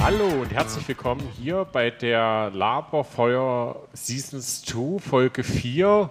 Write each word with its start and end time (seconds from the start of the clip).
Hallo 0.00 0.26
und 0.42 0.52
herzlich 0.52 0.86
willkommen 0.88 1.22
hier 1.40 1.64
bei 1.64 1.90
der 1.90 2.50
Laberfeuer 2.54 3.76
Seasons 3.92 4.62
2 4.64 4.98
Folge 4.98 5.44
4. 5.44 6.10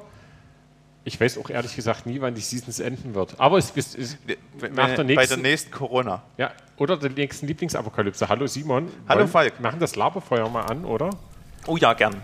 Ich 1.03 1.19
weiß 1.19 1.37
auch 1.37 1.49
ehrlich 1.49 1.75
gesagt 1.75 2.05
nie, 2.05 2.19
wann 2.21 2.35
die 2.35 2.41
Seasons 2.41 2.79
enden 2.79 3.15
wird. 3.15 3.39
Aber 3.39 3.57
es 3.57 3.71
ist, 3.71 3.95
ist 3.95 4.17
nach 4.73 4.93
der 4.95 5.03
nächsten, 5.03 5.15
bei 5.15 5.25
der 5.25 5.37
nächsten 5.37 5.71
Corona. 5.71 6.21
Ja, 6.37 6.51
oder 6.77 6.97
der 6.97 7.09
nächsten 7.11 7.47
Lieblingsapokalypse. 7.47 8.27
Hallo 8.29 8.45
Simon. 8.47 8.89
Hallo 9.07 9.21
Wollen- 9.21 9.29
Falk. 9.29 9.59
Machen 9.59 9.79
das 9.79 9.95
Laberfeuer 9.95 10.49
mal 10.49 10.63
an, 10.63 10.85
oder? 10.85 11.09
Oh 11.65 11.77
ja, 11.77 11.93
gern. 11.93 12.15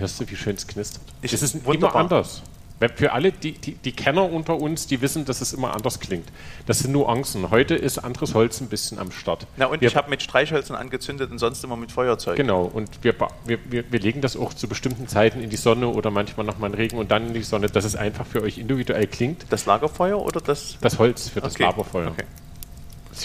Hörst 0.00 0.18
du, 0.20 0.28
wie 0.30 0.36
schön 0.36 0.56
es 0.56 0.66
knistert? 0.66 1.02
Ich- 1.22 1.32
es 1.32 1.42
ist 1.42 1.54
immer 1.54 1.66
wunderbar. 1.66 1.96
anders. 2.02 2.42
Weil 2.80 2.88
Für 2.96 3.12
alle, 3.12 3.30
die, 3.30 3.52
die, 3.52 3.74
die 3.74 3.92
Kenner 3.92 4.32
unter 4.32 4.56
uns, 4.58 4.86
die 4.86 5.02
wissen, 5.02 5.26
dass 5.26 5.42
es 5.42 5.52
immer 5.52 5.74
anders 5.74 6.00
klingt. 6.00 6.26
Das 6.64 6.78
sind 6.78 6.92
Nuancen. 6.92 7.50
Heute 7.50 7.74
ist 7.74 7.98
anderes 7.98 8.32
Holz 8.32 8.58
ein 8.62 8.68
bisschen 8.68 8.98
am 8.98 9.12
Start. 9.12 9.46
Na 9.58 9.66
und 9.66 9.82
Wir- 9.82 9.88
ich 9.88 9.96
habe 9.96 10.08
mit 10.08 10.22
Streichhölzern 10.22 10.76
angezündet 10.78 11.30
und 11.30 11.36
sonst 11.38 11.62
immer 11.62 11.76
mit 11.76 11.92
Feuerzeug. 11.92 12.36
Genau, 12.36 12.62
und 12.64 12.88
wir, 13.04 13.14
wir, 13.44 13.58
wir, 13.68 14.00
legen 14.00 14.22
das 14.22 14.34
auch 14.34 14.54
zu 14.54 14.66
bestimmten 14.66 15.08
Zeiten 15.08 15.42
in 15.42 15.50
die 15.50 15.56
Sonne 15.58 15.88
oder 15.88 16.10
manchmal 16.10 16.46
nochmal 16.46 16.70
in 16.70 16.76
Regen 16.76 16.96
und 16.96 17.10
dann 17.10 17.26
in 17.26 17.34
die 17.34 17.42
Sonne, 17.42 17.66
dass 17.66 17.84
es 17.84 17.96
einfach 17.96 18.24
für 18.24 18.40
euch 18.40 18.56
individuell 18.56 19.06
klingt. 19.06 19.44
Das 19.50 19.66
Lagerfeuer 19.66 20.18
oder 20.18 20.40
das? 20.40 20.78
Das 20.80 20.98
Holz 20.98 21.28
für 21.28 21.42
das 21.42 21.56
Okay, 21.56 21.64
Laberfeuer. 21.64 22.08
okay. 22.12 22.24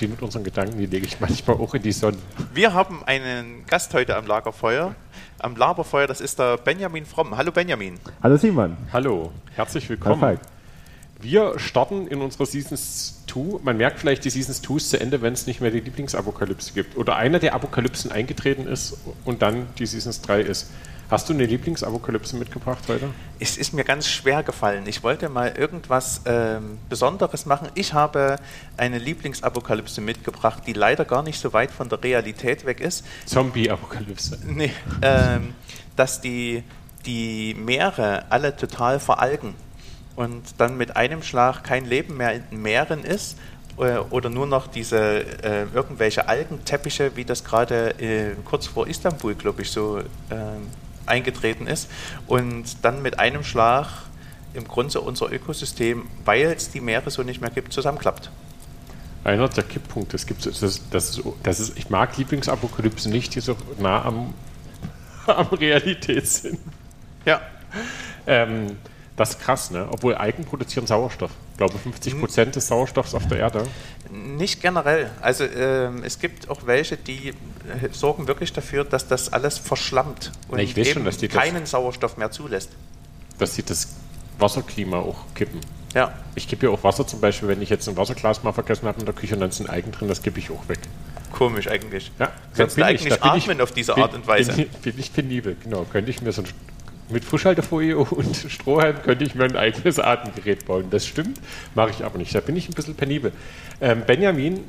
Wie 0.01 0.07
mit 0.07 0.21
unseren 0.21 0.43
Gedanken, 0.43 0.77
die 0.77 0.87
lege 0.87 1.05
ich 1.05 1.19
manchmal 1.19 1.57
auch 1.57 1.73
in 1.73 1.81
die 1.81 1.93
Sonne. 1.93 2.17
Wir 2.53 2.73
haben 2.73 3.03
einen 3.05 3.65
Gast 3.65 3.93
heute 3.93 4.17
am 4.17 4.27
Lagerfeuer. 4.27 4.93
Am 5.39 5.55
Lagerfeuer, 5.55 6.05
das 6.07 6.19
ist 6.19 6.37
der 6.37 6.57
Benjamin 6.57 7.05
Fromm. 7.05 7.37
Hallo 7.37 7.51
Benjamin. 7.51 7.97
Hallo 8.21 8.35
Simon. 8.35 8.75
Hallo, 8.91 9.31
herzlich 9.55 9.85
Hallo 9.85 9.89
willkommen. 9.91 10.19
Falk. 10.19 10.39
Wir 11.21 11.57
starten 11.59 12.07
in 12.07 12.21
unserer 12.21 12.45
Seasons 12.45 13.23
2. 13.27 13.59
Man 13.63 13.77
merkt 13.77 13.99
vielleicht, 13.99 14.25
die 14.25 14.29
Seasons 14.29 14.61
2 14.61 14.75
ist 14.75 14.89
zu 14.89 14.99
Ende, 14.99 15.21
wenn 15.21 15.33
es 15.33 15.47
nicht 15.47 15.61
mehr 15.61 15.71
die 15.71 15.79
Lieblingsapokalypse 15.79 16.73
gibt. 16.73 16.97
Oder 16.97 17.15
einer 17.15 17.39
der 17.39 17.53
Apokalypsen 17.53 18.11
eingetreten 18.11 18.67
ist 18.67 18.97
und 19.23 19.41
dann 19.41 19.67
die 19.79 19.85
Seasons 19.85 20.21
3 20.21 20.41
ist. 20.41 20.71
Hast 21.09 21.29
du 21.29 21.33
eine 21.33 21.45
Lieblingsapokalypse 21.45 22.35
mitgebracht 22.35 22.83
heute? 22.87 23.09
Es 23.39 23.57
ist 23.57 23.73
mir 23.73 23.83
ganz 23.83 24.07
schwer 24.07 24.41
gefallen. 24.41 24.87
Ich 24.87 25.03
wollte 25.03 25.29
mal 25.29 25.55
irgendwas 25.55 26.21
ähm, 26.25 26.79
Besonderes 26.89 27.45
machen. 27.45 27.67
Ich 27.75 27.93
habe 27.93 28.37
eine 28.75 28.97
Lieblingsapokalypse 28.97 30.01
mitgebracht, 30.01 30.63
die 30.65 30.73
leider 30.73 31.05
gar 31.05 31.21
nicht 31.21 31.39
so 31.39 31.53
weit 31.53 31.69
von 31.69 31.89
der 31.89 32.03
Realität 32.03 32.65
weg 32.65 32.79
ist. 32.79 33.05
Zombie-Apokalypse. 33.27 34.39
Nee, 34.47 34.71
ähm, 35.03 35.53
dass 35.95 36.21
die, 36.21 36.63
die 37.05 37.53
Meere 37.53 38.25
alle 38.31 38.55
total 38.55 38.99
veralgen 38.99 39.53
und 40.15 40.55
dann 40.57 40.75
mit 40.75 40.95
einem 40.95 41.21
Schlag 41.21 41.63
kein 41.63 41.85
Leben 41.85 42.17
mehr 42.17 42.33
in 42.33 42.43
den 42.49 42.61
Meeren 42.63 43.03
ist 43.03 43.37
äh, 43.77 43.97
oder 43.97 44.31
nur 44.31 44.47
noch 44.47 44.65
diese 44.65 45.19
äh, 45.43 45.67
irgendwelche 45.71 46.27
Algenteppiche, 46.27 47.15
wie 47.15 47.25
das 47.25 47.43
gerade 47.43 47.91
äh, 47.99 48.35
kurz 48.43 48.65
vor 48.65 48.87
Istanbul, 48.87 49.35
glaube 49.35 49.61
ich, 49.61 49.69
so 49.69 49.99
ähm, 50.31 50.67
eingetreten 51.07 51.67
ist 51.67 51.89
und 52.27 52.83
dann 52.83 53.01
mit 53.01 53.19
einem 53.19 53.43
Schlag 53.43 53.87
im 54.53 54.67
Grunde 54.67 55.01
unser 55.01 55.31
Ökosystem, 55.31 56.07
weil 56.23 56.53
es 56.55 56.71
die 56.71 56.81
Meere 56.81 57.11
so 57.11 57.23
nicht 57.23 57.41
mehr 57.41 57.49
gibt, 57.49 57.73
zusammenklappt. 57.73 58.31
Einer 59.23 59.49
der 59.49 59.63
Kipppunkte. 59.63 60.15
Es 60.15 60.25
gibt, 60.25 60.45
das, 60.45 60.59
das, 60.91 61.09
ist, 61.09 61.23
das 61.43 61.59
ist, 61.59 61.77
ich 61.77 61.89
mag 61.89 62.15
Lieblingsapokalypse 62.17 63.09
nicht, 63.09 63.35
die 63.35 63.39
so 63.39 63.57
nah 63.79 64.05
am, 64.05 64.33
am 65.25 65.47
Realität 65.47 66.27
sind. 66.27 66.59
Ja, 67.25 67.41
Ähm, 68.27 68.77
das 69.15 69.31
ist 69.31 69.41
krass, 69.41 69.71
ne? 69.71 69.87
Obwohl 69.89 70.15
Algen 70.15 70.45
produzieren 70.45 70.87
Sauerstoff. 70.87 71.31
Ich 71.55 71.57
glaube, 71.57 71.77
50 71.77 72.19
Prozent 72.19 72.53
des 72.57 72.67
Sauerstoffs 72.67 73.13
auf 73.15 73.27
der 73.29 73.37
Erde. 73.37 73.65
Nicht 74.11 74.61
generell. 74.61 75.09
Also 75.21 75.45
ähm, 75.45 76.03
es 76.03 76.19
gibt 76.19 76.49
auch 76.49 76.65
welche, 76.67 76.97
die 76.97 77.29
äh, 77.29 77.33
sorgen 77.93 78.27
wirklich 78.27 78.51
dafür, 78.51 78.83
dass 78.83 79.07
das 79.07 79.31
alles 79.31 79.57
verschlammt 79.57 80.33
und 80.49 80.59
ich 80.59 80.75
weiß 80.75 80.89
schon, 80.89 81.05
die 81.09 81.29
das- 81.29 81.37
keinen 81.37 81.65
Sauerstoff 81.65 82.17
mehr 82.17 82.29
zulässt. 82.29 82.71
dass 83.37 83.55
sie 83.55 83.63
das 83.63 83.87
Wasserklima 84.37 84.97
auch 84.97 85.15
kippen. 85.33 85.61
Ja, 85.93 86.11
Ich 86.35 86.45
kippe 86.49 86.65
ja 86.65 86.73
auch 86.73 86.83
Wasser 86.83 87.07
zum 87.07 87.21
Beispiel, 87.21 87.47
wenn 87.47 87.61
ich 87.61 87.69
jetzt 87.69 87.87
ein 87.87 87.95
Wasserglas 87.95 88.43
mal 88.43 88.51
vergessen 88.51 88.85
habe 88.85 88.99
in 88.99 89.05
der 89.05 89.15
Küche 89.15 89.35
und 89.35 89.39
dann 89.39 89.51
sind 89.51 89.69
Algen 89.69 89.93
drin, 89.93 90.09
das 90.09 90.21
kippe 90.21 90.39
ich 90.39 90.51
auch 90.51 90.67
weg. 90.67 90.79
komisch 91.31 91.67
eigentlich. 91.69 92.11
Ja, 92.19 92.31
Kannst 92.55 92.75
du 92.75 92.81
ich- 92.81 92.85
eigentlich 92.87 93.13
ich- 93.13 93.23
atmen 93.23 93.61
auf 93.61 93.71
diese 93.71 93.93
bin- 93.93 94.03
Art 94.03 94.13
und 94.13 94.27
Weise? 94.27 94.51
Bin, 94.51 94.67
bin 94.83 94.93
ich 94.99 95.13
penibel, 95.13 95.55
genau. 95.63 95.85
Könnte 95.89 96.11
ich 96.11 96.21
mir 96.21 96.33
so 96.33 96.41
ein, 96.41 96.47
mit 97.09 97.23
Frischhaltefolie 97.23 97.97
und 97.97 98.35
Strohhalm 98.35 99.01
könnte 99.03 99.23
ich 99.25 99.35
mir 99.35 99.43
ein 99.45 99.55
eigenes 99.55 99.99
Atemgerät 99.99 100.65
bauen. 100.65 100.85
Das 100.89 101.05
stimmt, 101.05 101.39
mache 101.75 101.91
ich 101.91 102.03
aber 102.03 102.17
nicht. 102.17 102.33
Da 102.33 102.39
bin 102.39 102.55
ich 102.55 102.67
ein 102.69 102.73
bisschen 102.73 102.95
penibel. 102.95 103.31
Ähm, 103.81 104.03
Benjamin, 104.07 104.61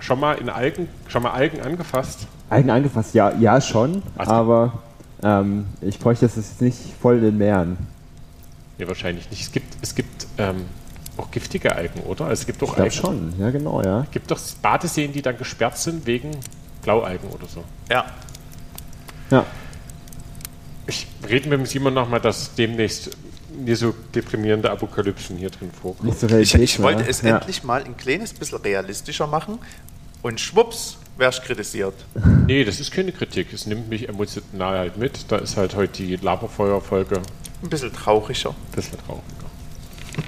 schon 0.00 0.20
mal 0.20 0.34
in 0.34 0.48
Algen, 0.50 0.88
schon 1.08 1.22
mal 1.22 1.30
Algen 1.32 1.60
angefasst? 1.62 2.26
Algen 2.50 2.70
angefasst, 2.70 3.14
ja, 3.14 3.32
ja 3.38 3.60
schon, 3.60 4.02
Also- 4.18 4.32
aber 4.32 4.72
ähm, 5.22 5.66
ich 5.80 5.98
bräuchte 5.98 6.26
das 6.26 6.36
jetzt 6.36 6.60
nicht 6.60 6.78
voll 7.00 7.16
in 7.18 7.22
den 7.22 7.38
Meeren. 7.38 7.78
Nee, 8.78 8.88
wahrscheinlich 8.88 9.28
nicht. 9.30 9.42
Es 9.42 9.52
gibt, 9.52 9.76
es 9.82 9.94
gibt 9.94 10.26
ähm, 10.38 10.64
auch 11.16 11.30
giftige 11.30 11.74
Algen, 11.76 12.00
oder? 12.00 12.24
Also 12.26 12.40
es 12.40 12.46
gibt 12.46 12.58
glaube 12.60 12.76
Algen. 12.80 12.90
schon, 12.90 13.34
ja 13.38 13.50
genau, 13.50 13.82
ja. 13.82 14.02
Es 14.04 14.10
gibt 14.10 14.30
doch 14.30 14.40
Badeseen, 14.62 15.12
die 15.12 15.20
dann 15.22 15.36
gesperrt 15.36 15.76
sind 15.78 16.06
wegen 16.06 16.30
Blaualgen 16.82 17.28
oder 17.30 17.46
so. 17.46 17.62
Ja, 17.90 18.06
Ja, 19.30 19.44
Ich 20.90 21.06
rede 21.28 21.48
mit 21.48 21.60
dem 21.60 21.66
Simon 21.66 21.94
nochmal, 21.94 22.20
dass 22.20 22.52
demnächst 22.56 23.10
nie 23.56 23.76
so 23.76 23.94
deprimierende 24.12 24.68
Apokalypsen 24.72 25.36
hier 25.36 25.50
drin 25.50 25.70
vorkommen. 25.70 26.12
so 26.12 26.26
ich, 26.36 26.52
ich 26.54 26.82
wollte 26.82 27.08
es 27.08 27.22
ja. 27.22 27.36
endlich 27.36 27.62
mal 27.62 27.84
ein 27.84 27.96
kleines 27.96 28.32
bisschen 28.32 28.58
realistischer 28.58 29.28
machen 29.28 29.60
und 30.22 30.40
schwupps, 30.40 30.98
wärst 31.16 31.44
kritisiert. 31.44 31.94
Nee, 32.46 32.64
das 32.64 32.80
ist 32.80 32.90
keine 32.90 33.12
Kritik. 33.12 33.52
Es 33.52 33.66
nimmt 33.66 33.88
mich 33.88 34.08
emotional 34.08 34.78
halt 34.78 34.96
mit. 34.96 35.30
Da 35.30 35.36
ist 35.36 35.56
halt 35.56 35.76
heute 35.76 36.02
die 36.02 36.16
Laberfeuer-Folge 36.16 37.22
Ein 37.62 37.68
bisschen 37.68 37.92
trauriger. 37.92 38.50
ein 38.50 38.74
bisschen 38.74 38.98
trauriger. 39.06 39.22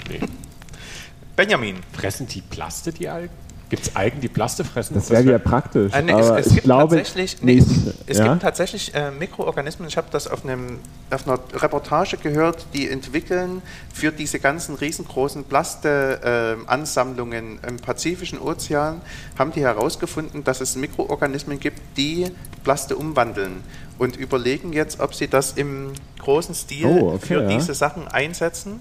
Nee. 0.08 0.20
Benjamin, 1.36 1.78
Fressen 1.92 2.28
die 2.28 2.42
Plaste, 2.42 2.92
die 2.92 3.08
Algen? 3.08 3.34
Gibt 3.72 3.86
es 3.86 3.96
Algen, 3.96 4.20
die 4.20 4.28
Plaste 4.28 4.64
fressen? 4.64 4.92
Das 4.92 5.08
wäre 5.08 5.24
wär- 5.24 5.32
ja 5.32 5.38
praktisch. 5.38 5.94
Äh, 5.94 6.02
nee, 6.02 6.12
aber 6.12 6.38
es, 6.38 6.40
es 6.40 6.46
ich 6.48 6.52
gibt 6.56 6.64
glaube, 6.66 6.96
tatsächlich, 6.96 7.38
nee, 7.40 7.54
nee, 7.54 7.60
es- 7.60 7.94
es 8.06 8.18
ja? 8.18 8.28
gibt 8.28 8.42
tatsächlich 8.42 8.94
äh, 8.94 9.10
Mikroorganismen. 9.10 9.88
Ich 9.88 9.96
habe 9.96 10.08
das 10.10 10.28
auf, 10.28 10.44
einem, 10.44 10.78
auf 11.10 11.26
einer 11.26 11.38
Reportage 11.54 12.18
gehört, 12.18 12.66
die 12.74 12.90
entwickeln 12.90 13.62
für 13.90 14.12
diese 14.12 14.40
ganzen 14.40 14.74
riesengroßen 14.74 15.44
Plaste-Ansammlungen 15.44 17.60
im 17.66 17.76
Pazifischen 17.78 18.38
Ozean, 18.40 19.00
haben 19.38 19.52
die 19.52 19.62
herausgefunden, 19.62 20.44
dass 20.44 20.60
es 20.60 20.76
Mikroorganismen 20.76 21.58
gibt, 21.58 21.80
die 21.96 22.26
Plaste 22.64 22.94
umwandeln 22.96 23.62
und 23.98 24.16
überlegen 24.16 24.74
jetzt, 24.74 25.00
ob 25.00 25.14
sie 25.14 25.28
das 25.28 25.52
im 25.52 25.92
großen 26.18 26.54
Stil 26.54 26.84
Oh, 26.86 27.12
okay, 27.14 27.26
für 27.26 27.40
ja. 27.42 27.48
diese 27.48 27.72
Sachen 27.72 28.06
einsetzen. 28.06 28.80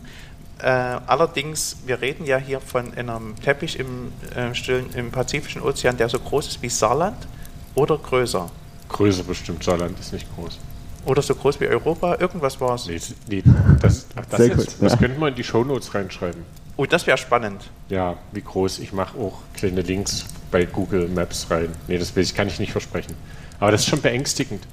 Äh, 0.61 0.67
allerdings, 1.07 1.77
wir 1.85 2.01
reden 2.01 2.25
ja 2.25 2.37
hier 2.37 2.59
von 2.59 2.93
einem 2.93 3.35
Teppich 3.43 3.79
im, 3.79 4.11
äh, 4.35 4.53
stillen, 4.53 4.91
im 4.93 5.11
Pazifischen 5.11 5.61
Ozean, 5.61 5.97
der 5.97 6.07
so 6.07 6.19
groß 6.19 6.47
ist 6.47 6.61
wie 6.61 6.69
Saarland 6.69 7.17
oder 7.73 7.97
größer. 7.97 8.49
Größe 8.89 9.23
bestimmt. 9.23 9.63
Saarland 9.63 9.99
ist 9.99 10.13
nicht 10.13 10.27
groß. 10.35 10.59
Oder 11.05 11.21
so 11.23 11.33
groß 11.33 11.59
wie 11.59 11.67
Europa, 11.67 12.17
irgendwas 12.19 12.61
war 12.61 12.75
es. 12.75 12.85
Nee, 12.85 12.99
nee 13.27 13.43
das, 13.81 14.05
ach, 14.15 14.25
das, 14.29 14.39
jetzt, 14.39 14.57
gut, 14.57 14.67
das 14.81 14.91
ja. 14.93 14.97
könnte 14.99 15.19
man 15.19 15.29
in 15.29 15.35
die 15.35 15.43
Shownotes 15.43 15.95
reinschreiben. 15.95 16.43
Oh, 16.77 16.85
das 16.85 17.07
wäre 17.07 17.17
spannend. 17.17 17.69
Ja, 17.89 18.17
wie 18.31 18.41
groß. 18.41 18.79
Ich 18.79 18.93
mache 18.93 19.17
auch 19.17 19.39
kleine 19.55 19.81
Links 19.81 20.25
bei 20.51 20.65
Google 20.65 21.07
Maps 21.07 21.47
rein. 21.49 21.69
Nee, 21.87 21.97
das 21.97 22.15
will 22.15 22.23
ich, 22.23 22.35
kann 22.35 22.47
ich 22.47 22.59
nicht 22.59 22.71
versprechen. 22.71 23.15
Aber 23.59 23.71
das 23.71 23.81
ist 23.81 23.87
schon 23.87 24.01
beängstigend. 24.01 24.63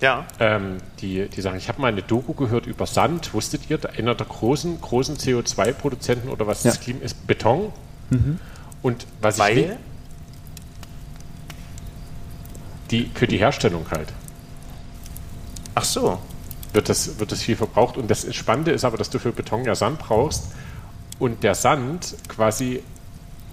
Ja, 0.00 0.26
Ähm, 0.40 0.78
die, 1.00 1.28
die 1.28 1.40
Sachen, 1.40 1.56
ich 1.56 1.68
habe 1.68 1.80
mal 1.80 1.88
eine 1.88 2.02
Doku 2.02 2.34
gehört 2.34 2.66
über 2.66 2.86
Sand. 2.86 3.32
Wusstet 3.32 3.70
ihr, 3.70 3.78
einer 3.96 4.14
der 4.14 4.26
großen, 4.26 4.80
großen 4.80 5.16
CO2-Produzenten 5.16 6.28
oder 6.28 6.46
was 6.46 6.62
das 6.62 6.76
Ja. 6.76 6.80
Klima 6.82 7.00
ist 7.00 7.26
Beton. 7.26 7.72
Und 8.82 9.06
was 9.20 9.36
ich 9.36 9.40
weil 9.40 9.54
nicht, 9.56 9.70
die, 12.90 13.10
für 13.14 13.26
die 13.26 13.38
Herstellung 13.38 13.86
halt 13.90 14.12
Ach 15.74 15.84
so. 15.84 16.18
wird 16.72 16.88
das, 16.88 17.18
wird 17.18 17.32
das 17.32 17.42
viel 17.42 17.56
verbraucht. 17.56 17.96
Und 17.96 18.10
das 18.10 18.32
Spannende 18.34 18.70
ist 18.72 18.84
aber, 18.84 18.96
dass 18.96 19.10
du 19.10 19.18
für 19.18 19.32
Beton 19.32 19.64
ja 19.64 19.74
Sand 19.74 19.98
brauchst 19.98 20.52
und 21.18 21.42
der 21.42 21.54
Sand 21.54 22.14
quasi 22.28 22.82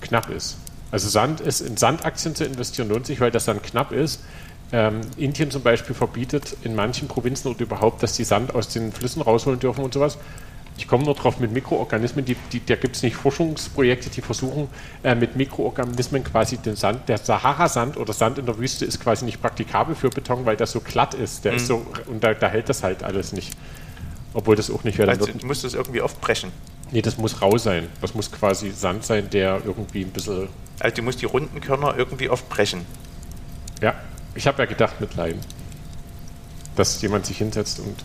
knapp 0.01 0.29
ist. 0.29 0.57
Also 0.91 1.07
Sand 1.07 1.39
ist, 1.39 1.61
in 1.61 1.77
Sandaktien 1.77 2.35
zu 2.35 2.43
investieren 2.43 2.89
lohnt 2.89 3.05
sich, 3.05 3.21
weil 3.21 3.31
das 3.31 3.45
Sand 3.45 3.63
knapp 3.63 3.91
ist. 3.91 4.21
Ähm, 4.73 5.01
Indien 5.17 5.51
zum 5.51 5.63
Beispiel 5.63 5.95
verbietet 5.95 6.55
in 6.63 6.75
manchen 6.75 7.07
Provinzen 7.07 7.51
oder 7.51 7.61
überhaupt, 7.61 8.01
dass 8.03 8.13
die 8.13 8.23
Sand 8.23 8.55
aus 8.55 8.69
den 8.69 8.91
Flüssen 8.93 9.21
rausholen 9.21 9.59
dürfen 9.59 9.83
und 9.83 9.93
sowas. 9.93 10.17
Ich 10.77 10.87
komme 10.87 11.03
nur 11.03 11.13
drauf 11.13 11.39
mit 11.39 11.51
Mikroorganismen, 11.51 12.23
die, 12.23 12.35
die, 12.53 12.65
da 12.65 12.75
gibt 12.75 12.95
es 12.95 13.03
nicht 13.03 13.15
Forschungsprojekte, 13.15 14.09
die 14.09 14.21
versuchen 14.21 14.69
äh, 15.03 15.13
mit 15.13 15.35
Mikroorganismen 15.35 16.23
quasi 16.23 16.57
den 16.57 16.75
Sand, 16.77 17.07
der 17.09 17.17
Sahara-Sand 17.17 17.97
oder 17.97 18.13
Sand 18.13 18.37
in 18.37 18.45
der 18.45 18.57
Wüste 18.57 18.85
ist 18.85 18.99
quasi 18.99 19.25
nicht 19.25 19.41
praktikabel 19.41 19.93
für 19.93 20.09
Beton, 20.09 20.45
weil 20.45 20.55
das 20.55 20.71
so 20.71 20.79
glatt 20.79 21.13
ist. 21.13 21.43
Der 21.43 21.53
ist 21.53 21.67
so, 21.67 21.85
und 22.07 22.23
da, 22.23 22.33
da 22.33 22.47
hält 22.47 22.69
das 22.69 22.83
halt 22.83 23.03
alles 23.03 23.33
nicht. 23.33 23.51
Obwohl 24.33 24.55
das 24.55 24.71
auch 24.71 24.85
nicht 24.85 24.97
werden 24.97 25.09
Also 25.09 25.27
wird. 25.27 25.43
du 25.43 25.45
musst 25.45 25.65
es 25.65 25.73
irgendwie 25.73 26.01
aufbrechen. 26.01 26.51
Nee, 26.91 27.01
das 27.01 27.17
muss 27.17 27.41
rau 27.41 27.57
sein. 27.57 27.87
Das 27.99 28.15
muss 28.15 28.31
quasi 28.31 28.71
Sand 28.71 29.03
sein, 29.03 29.29
der 29.29 29.61
irgendwie 29.65 30.01
ein 30.01 30.09
bisschen. 30.11 30.47
Also 30.79 30.95
du 30.95 31.01
musst 31.03 31.21
die 31.21 31.25
runden 31.25 31.59
Körner 31.59 31.95
irgendwie 31.97 32.29
aufbrechen. 32.29 32.85
Ja, 33.81 33.93
ich 34.35 34.47
habe 34.47 34.59
ja 34.59 34.65
gedacht 34.65 34.99
mit 35.01 35.15
Leim. 35.15 35.35
Dass 36.75 37.01
jemand 37.01 37.25
sich 37.25 37.37
hinsetzt 37.37 37.79
und, 37.79 37.95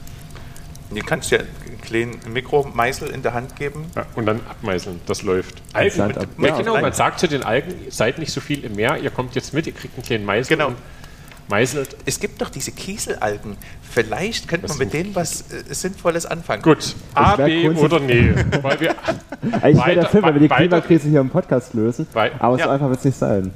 Du 0.89 1.01
kannst 1.05 1.33
ja 1.33 1.39
einen 1.41 1.81
kleinen 1.83 2.21
Mikromeißel 2.33 3.09
in 3.11 3.21
der 3.23 3.35
Hand 3.35 3.57
geben. 3.57 3.87
ja, 3.97 4.07
und 4.15 4.25
dann 4.27 4.39
abmeißeln. 4.49 5.01
Das 5.07 5.23
läuft. 5.23 5.61
Algen. 5.73 5.97
Sand 5.97 6.17
ab- 6.19 6.29
ja, 6.39 6.47
ja, 6.49 6.57
genau, 6.59 6.81
man 6.81 6.93
sagt 6.93 7.19
zu 7.19 7.27
den 7.27 7.43
Algen, 7.43 7.75
seid 7.91 8.19
nicht 8.21 8.31
so 8.33 8.41
viel 8.41 8.63
im 8.65 8.77
Meer, 8.77 8.97
ihr 9.03 9.11
kommt 9.11 9.35
jetzt 9.35 9.53
mit, 9.53 9.67
ihr 9.67 9.73
kriegt 9.73 9.95
einen 9.97 10.05
kleinen 10.05 10.25
Meißel 10.25 10.57
Genau. 10.57 10.69
und 10.69 10.77
meißelt. 11.49 11.97
Es 12.07 12.21
gibt 12.21 12.41
doch 12.41 12.51
diese 12.51 12.71
Kieselalgen. 12.71 13.57
Vielleicht 13.83 14.47
könnte 14.47 14.69
man 14.69 14.79
mit 14.79 14.93
denen 14.93 15.13
was 15.17 15.41
äh, 15.51 15.75
Sinnvolles 15.75 16.25
anfangen. 16.25 16.63
Gut, 16.63 16.95
A, 17.15 17.35
B 17.35 17.69
oder 17.69 17.99
nee. 17.99 18.33
Weil 18.63 18.79
wir, 18.81 18.95
Eigentlich 19.63 19.87
wäre 19.87 19.95
der 19.97 20.07
Film, 20.09 20.25
wenn 20.25 20.35
wir 20.35 20.41
die 20.41 20.49
Klimakrise 20.55 21.09
hier 21.09 21.21
im 21.21 21.31
Podcast 21.31 21.75
lösen. 21.75 22.07
Wei- 22.13 22.31
Aber 22.39 22.55
so 22.55 22.61
Ja. 22.61 22.71
einfach 22.71 22.89
wird 22.89 23.01
es 23.01 23.05
nicht 23.05 23.19
sein. 23.19 23.53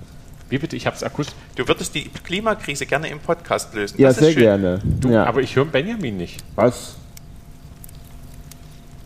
Wie 0.50 0.58
bitte, 0.58 0.76
ich 0.76 0.86
habe 0.86 0.96
es 0.96 1.02
akustisch. 1.02 1.36
Du 1.56 1.66
würdest 1.66 1.94
die 1.94 2.08
Klimakrise 2.08 2.84
gerne 2.84 3.08
im 3.08 3.20
Podcast 3.20 3.72
lösen. 3.74 4.00
Ja, 4.00 4.08
das 4.08 4.18
ist 4.18 4.24
sehr 4.24 4.32
schön. 4.32 4.42
gerne. 4.42 4.80
Du, 4.84 5.08
ja. 5.08 5.24
Aber 5.24 5.40
ich 5.40 5.54
höre 5.56 5.64
Benjamin 5.64 6.16
nicht. 6.16 6.42
Was? 6.56 6.96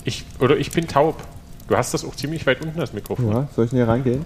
Ich, 0.05 0.25
oder 0.41 0.57
ich 0.57 0.71
bin 0.71 0.89
taub. 0.89 1.23
Du 1.69 1.77
hast 1.77 1.95
das 1.95 2.05
auch 2.05 2.15
ziemlich 2.15 2.47
weit 2.47 2.61
unten, 2.63 2.79
das 2.79 2.93
Mikrofon. 2.93 3.31
Ja, 3.31 3.49
soll 3.55 3.65
ich 3.67 3.71
denn 3.71 3.79
hier 3.79 3.89
rangehen? 3.89 4.25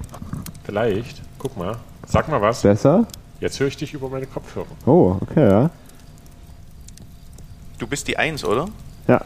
Vielleicht. 0.65 1.23
Guck 1.39 1.57
mal. 1.57 1.77
Sag 2.07 2.29
mal 2.29 2.41
was. 2.41 2.63
Besser? 2.63 3.07
Jetzt 3.41 3.61
höre 3.61 3.69
ich 3.69 3.77
dich 3.77 3.95
über 3.95 4.09
meine 4.09 4.27
Kopfhörer. 4.27 4.67
Oh, 4.87 5.17
okay, 5.21 5.49
ja. 5.49 5.71
Du 7.79 7.87
bist 7.87 8.09
die 8.09 8.17
Eins, 8.17 8.45
oder? 8.45 8.69
Ja. 9.07 9.25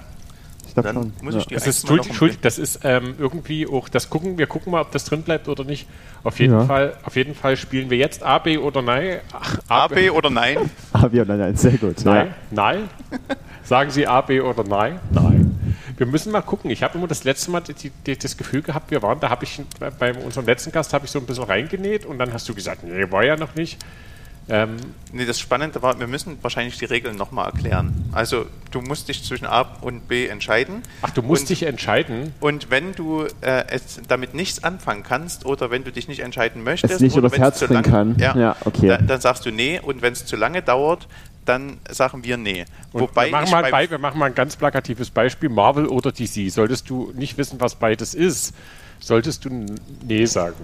Ich 0.73 0.75
glaube 0.83 0.93
schon. 0.95 1.13
muss 1.21 1.35
ja. 1.35 1.41
ich 1.41 1.47
Das 1.49 1.67
ist, 1.67 1.81
Entschuldigung, 1.81 2.09
Entschuldigung, 2.13 2.43
das 2.43 2.59
ist 2.59 2.81
ähm, 2.83 3.15
irgendwie 3.19 3.67
auch, 3.67 3.91
das 3.91 4.09
gucken, 4.09 4.39
wir 4.39 4.47
gucken 4.47 4.73
mal, 4.73 4.81
ob 4.81 4.91
das 4.91 5.05
drin 5.05 5.23
bleibt 5.23 5.47
oder 5.49 5.65
nicht. 5.65 5.87
Auf 6.25 6.41
jeden 6.41 6.55
Ja. 6.55 6.65
Fall, 6.65 6.95
auf 7.03 7.15
jeden 7.15 7.35
Fall 7.35 7.59
spielen 7.59 7.91
wir 7.91 7.99
jetzt 7.99 8.23
A, 8.23 8.39
B 8.39 8.57
oder 8.57 8.81
nein. 8.81 9.19
Ach, 9.33 9.59
A, 9.69 9.89
B 9.89 10.09
oder 10.09 10.31
nein? 10.31 10.71
Ah, 10.95 11.09
wir 11.11 11.27
nein, 11.27 11.39
nein, 11.41 11.57
sehr 11.57 11.73
gut. 11.73 12.03
Nein, 12.07 12.29
Ja. 12.29 12.35
nein. 12.51 12.89
Sagen 13.65 13.91
Sie 13.91 14.07
A, 14.07 14.23
B 14.23 14.41
oder 14.41 14.65
nein? 14.65 14.99
Nein. 15.11 15.77
Wir 15.99 16.07
müssen 16.07 16.33
mal 16.33 16.41
gucken. 16.41 16.71
Ich 16.71 16.83
habe 16.83 16.97
immer 16.97 17.07
das 17.07 17.25
letzte 17.25 17.51
Mal 17.51 17.61
die, 17.61 17.91
die, 18.07 18.17
das 18.19 18.37
Gefühl 18.39 18.63
gehabt, 18.63 18.91
wir 18.91 19.03
waren, 19.03 19.21
da 19.21 19.29
habe 19.29 19.45
ich 19.45 19.61
bei 19.99 20.15
unserem 20.15 20.47
letzten 20.47 20.73
Gast 20.73 20.95
habe 20.95 21.05
ich 21.05 21.11
so 21.11 21.19
ein 21.19 21.27
bisschen 21.27 21.45
reingenäht 21.45 22.07
und 22.07 22.19
dann 22.19 22.33
hast 22.33 22.49
du 22.49 22.55
gesagt, 22.55 22.83
nee, 22.83 23.11
war 23.11 23.25
ja 23.25 23.37
noch 23.37 23.55
nicht. 23.57 23.79
Ähm, 24.49 24.77
Nee, 25.15 25.27
das 25.27 25.39
Spannende 25.39 25.83
war, 25.83 26.01
wir 26.01 26.07
müssen 26.07 26.39
wahrscheinlich 26.43 26.79
die 26.79 26.87
Regeln 26.87 27.17
nochmal 27.17 27.47
erklären. 27.47 28.07
Also 28.13 28.47
du 28.71 28.81
musst 28.81 29.09
dich 29.09 29.23
zwischen 29.25 29.45
A 29.47 29.61
und 29.83 30.09
B 30.09 30.27
entscheiden. 30.27 30.83
ach, 31.03 31.11
du 31.11 31.21
musst 31.23 31.43
und, 31.43 31.49
dich 31.51 31.63
entscheiden. 31.65 32.33
Und 32.41 32.71
wenn 32.71 32.95
du 32.95 33.25
äh, 33.43 33.65
es 33.69 34.01
damit 34.09 34.35
nichts 34.35 34.65
anfangen 34.65 35.03
kannst 35.03 35.45
oder 35.45 35.71
wenn 35.71 35.85
du 35.85 35.93
dich 35.93 36.09
nicht 36.09 36.21
entscheiden 36.21 36.65
möchtest, 36.65 36.95
Es 36.95 37.01
nicht 37.01 37.13
oder 37.13 37.21
übers 37.27 37.33
wenn 37.33 37.41
Herz 37.43 37.59
zu 37.59 37.67
lang- 37.67 37.83
kann. 37.85 38.17
Ja, 38.19 38.37
Ja, 38.37 38.57
okay. 38.65 38.89
Dann, 38.89 39.07
dann 39.07 39.21
sagst 39.21 39.45
du 39.45 39.51
nee 39.51 39.79
und 39.81 40.01
wenn 40.01 40.15
es 40.15 40.25
zu 40.25 40.37
lange 40.37 40.63
dauert, 40.63 41.09
dann 41.45 41.79
sagen 41.91 42.25
wir 42.25 42.37
nee. 42.37 42.65
Und 42.93 43.03
Wobei 43.03 43.27
wir, 43.27 43.33
machen 43.33 43.51
mal 43.51 43.71
bei, 43.71 43.91
wir 43.91 43.99
machen 43.99 44.19
mal 44.19 44.27
ein 44.27 44.35
ganz 44.35 44.57
plakatives 44.57 45.11
Beispiel: 45.11 45.51
Marvel 45.51 45.87
oder 45.87 46.11
DC. 46.11 46.51
Solltest 46.51 46.89
du 46.89 47.13
nicht 47.15 47.37
wissen, 47.37 47.61
was 47.61 47.75
beides 47.75 48.15
ist, 48.15 48.55
solltest 48.99 49.45
du 49.45 49.67
Nee 50.07 50.25
sagen. 50.25 50.57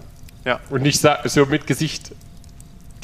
ja. 0.44 0.58
Und 0.70 0.82
nicht 0.82 1.04
so 1.24 1.46
mit 1.46 1.66
Gesicht. 1.66 2.12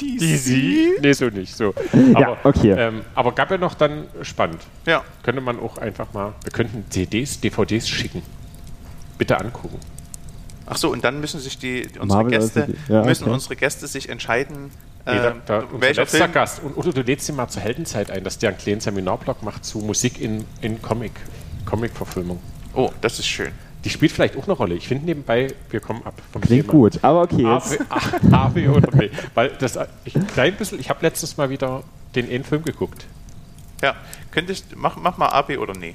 DC? 0.01 1.01
Nee, 1.01 1.13
so 1.13 1.25
nicht. 1.27 1.55
So. 1.55 1.73
Aber, 2.13 2.37
okay. 2.43 2.75
Ähm, 2.77 3.01
aber 3.13 3.33
gab 3.33 3.51
ja 3.51 3.57
noch 3.57 3.73
dann 3.73 4.05
spannend. 4.21 4.61
ja. 4.85 5.03
Könnte 5.23 5.41
man 5.41 5.59
auch 5.59 5.77
einfach 5.77 6.11
mal. 6.13 6.33
Wir 6.43 6.51
könnten 6.51 6.85
CDs, 6.89 7.39
DVDs 7.39 7.87
schicken. 7.87 8.21
Bitte 9.17 9.39
angucken. 9.39 9.79
Ach 10.67 10.77
so, 10.77 10.91
und 10.91 11.03
dann 11.03 11.19
müssen 11.19 11.39
sich 11.39 11.57
die 11.57 11.87
unsere 11.99 12.23
Marvel 12.23 12.39
Gäste 12.39 12.67
ja, 12.87 13.03
müssen 13.03 13.25
okay. 13.25 13.33
unsere 13.33 13.55
Gäste 13.55 13.87
sich 13.87 14.09
entscheiden, 14.09 14.71
Nee, 15.07 15.17
da, 15.17 15.31
ähm, 15.31 15.41
da, 15.45 15.63
welcher 15.73 16.01
letzter 16.01 16.17
Film. 16.17 16.31
Gast. 16.31 16.63
Und, 16.63 16.77
oder 16.77 16.91
du 16.91 17.01
lädst 17.01 17.29
ihn 17.29 17.35
mal 17.35 17.47
zur 17.47 17.61
Heldenzeit 17.61 18.09
ein, 18.09 18.23
dass 18.23 18.39
der 18.39 18.49
einen 18.49 18.57
kleinen 18.57 18.81
Seminarblock 18.81 19.43
macht 19.43 19.63
zu 19.63 19.79
Musik 19.79 20.19
in, 20.19 20.45
in 20.61 20.81
Comic. 20.81 21.11
Comic-Verfilmung. 21.65 22.39
Oh, 22.73 22.91
das 23.01 23.19
ist 23.19 23.27
schön. 23.27 23.51
Die 23.85 23.91
spielt 23.91 24.11
vielleicht 24.11 24.35
auch 24.35 24.45
eine 24.45 24.53
Rolle. 24.53 24.73
Ich 24.73 24.87
finde 24.87 25.05
nebenbei, 25.05 25.53
wir 25.69 25.79
kommen 25.79 26.01
ab 26.03 26.15
vom 26.31 26.41
Klingt 26.41 26.63
Thema. 26.63 26.71
gut. 26.73 26.99
Aber 27.03 27.21
okay, 27.21 27.45
A, 27.45 27.53
jetzt. 27.55 27.77
B, 27.77 27.85
A, 28.31 28.45
A, 28.45 28.47
B 28.49 28.67
oder 28.67 28.89
B. 28.91 29.09
Weil 29.35 29.49
das 29.59 29.77
ich, 30.03 30.15
ein 30.15 30.25
klein 30.25 30.55
bisschen, 30.55 30.79
ich 30.79 30.89
habe 30.89 31.01
letztens 31.03 31.37
mal 31.37 31.51
wieder 31.51 31.83
den 32.15 32.27
einen 32.29 32.43
Film 32.43 32.63
geguckt. 32.63 33.05
Ja, 33.83 33.93
könntest 34.31 34.75
mach, 34.75 34.95
mach 34.97 35.17
mal 35.17 35.27
A, 35.27 35.43
B 35.43 35.57
oder 35.57 35.73
nee. 35.73 35.93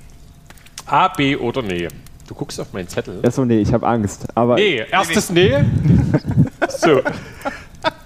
A, 0.87 1.09
B 1.09 1.35
oder 1.35 1.63
nee. 1.63 1.89
Du 2.29 2.35
guckst 2.37 2.61
auf 2.61 2.73
meinen 2.73 2.87
Zettel. 2.87 3.21
Achso, 3.27 3.45
nee, 3.45 3.59
ich 3.61 3.73
habe 3.73 3.85
Angst. 3.89 4.29
Aber 4.37 4.55
Nee, 4.55 4.85
erstes 4.89 5.31
Nee. 5.31 5.65
So. 6.69 7.01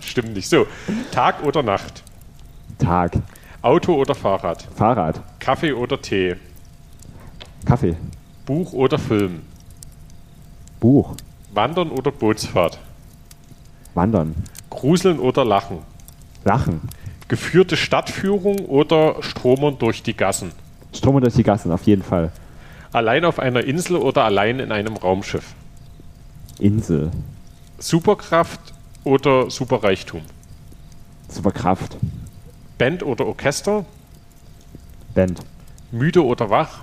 Stimmt 0.00 0.32
nicht. 0.34 0.48
So. 0.48 0.66
Tag 1.12 1.42
oder 1.44 1.62
Nacht? 1.62 2.02
Tag. 2.78 3.12
Auto 3.60 3.94
oder 3.94 4.14
Fahrrad? 4.14 4.66
Fahrrad. 4.75 5.20
Kaffee 5.40 5.75
oder 5.75 6.00
Tee? 6.00 6.36
Kaffee. 7.66 7.96
Buch 8.46 8.72
oder 8.72 8.98
Film? 8.98 9.42
Buch. 10.84 11.14
Wandern 11.54 11.90
oder 11.90 12.12
Bootsfahrt? 12.12 12.78
Wandern. 13.94 14.34
Gruseln 14.69 15.19
oder 15.19 15.42
Lachen? 15.42 15.78
Lachen. 16.44 16.82
Geführte 17.26 17.78
Stadtführung 17.78 18.66
oder 18.66 19.22
Stromern 19.22 19.78
durch 19.78 20.02
die 20.02 20.14
Gassen? 20.14 20.52
Strom 20.92 21.19
durch 21.22 21.32
die 21.32 21.42
Gassen, 21.42 21.72
auf 21.72 21.84
jeden 21.84 22.02
Fall. 22.02 22.32
Allein 22.92 23.25
auf 23.25 23.38
einer 23.38 23.64
Insel 23.64 23.96
oder 23.96 24.25
allein 24.25 24.60
in 24.60 24.72
einem 24.72 24.98
Raumschiff? 24.98 25.54
Insel. 26.58 27.10
Superkraft 27.78 28.60
oder 29.04 29.50
Superreichtum? 29.50 30.20
Superkraft. 31.31 31.96
Band 32.76 33.02
oder 33.02 33.25
Orchester? 33.25 33.86
Band. 35.14 35.40
Müde 35.90 36.22
oder 36.22 36.50
wach? 36.50 36.81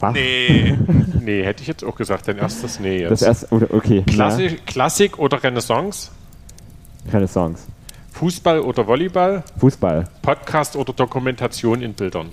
Wach. 0.00 0.12
Nee. 0.12 0.76
Nee, 1.24 1.42
hätte 1.42 1.62
ich 1.62 1.68
jetzt 1.68 1.82
auch 1.82 1.94
gesagt, 1.96 2.28
dein 2.28 2.36
erstes 2.36 2.78
Nee 2.80 2.98
jetzt. 2.98 3.10
Das 3.12 3.22
erste. 3.22 3.46
oder- 3.48 3.72
Okay. 3.72 4.02
Klassik, 4.06 4.66
Klassik 4.66 5.18
oder 5.18 5.42
Renaissance? 5.42 6.10
Songs. 7.26 7.66
Fußball 8.12 8.60
oder 8.60 8.86
Volleyball? 8.86 9.42
Fußball. 9.58 10.04
Podcast 10.20 10.76
oder 10.76 10.92
Dokumentation 10.92 11.80
in 11.80 11.94
Bildern? 11.94 12.28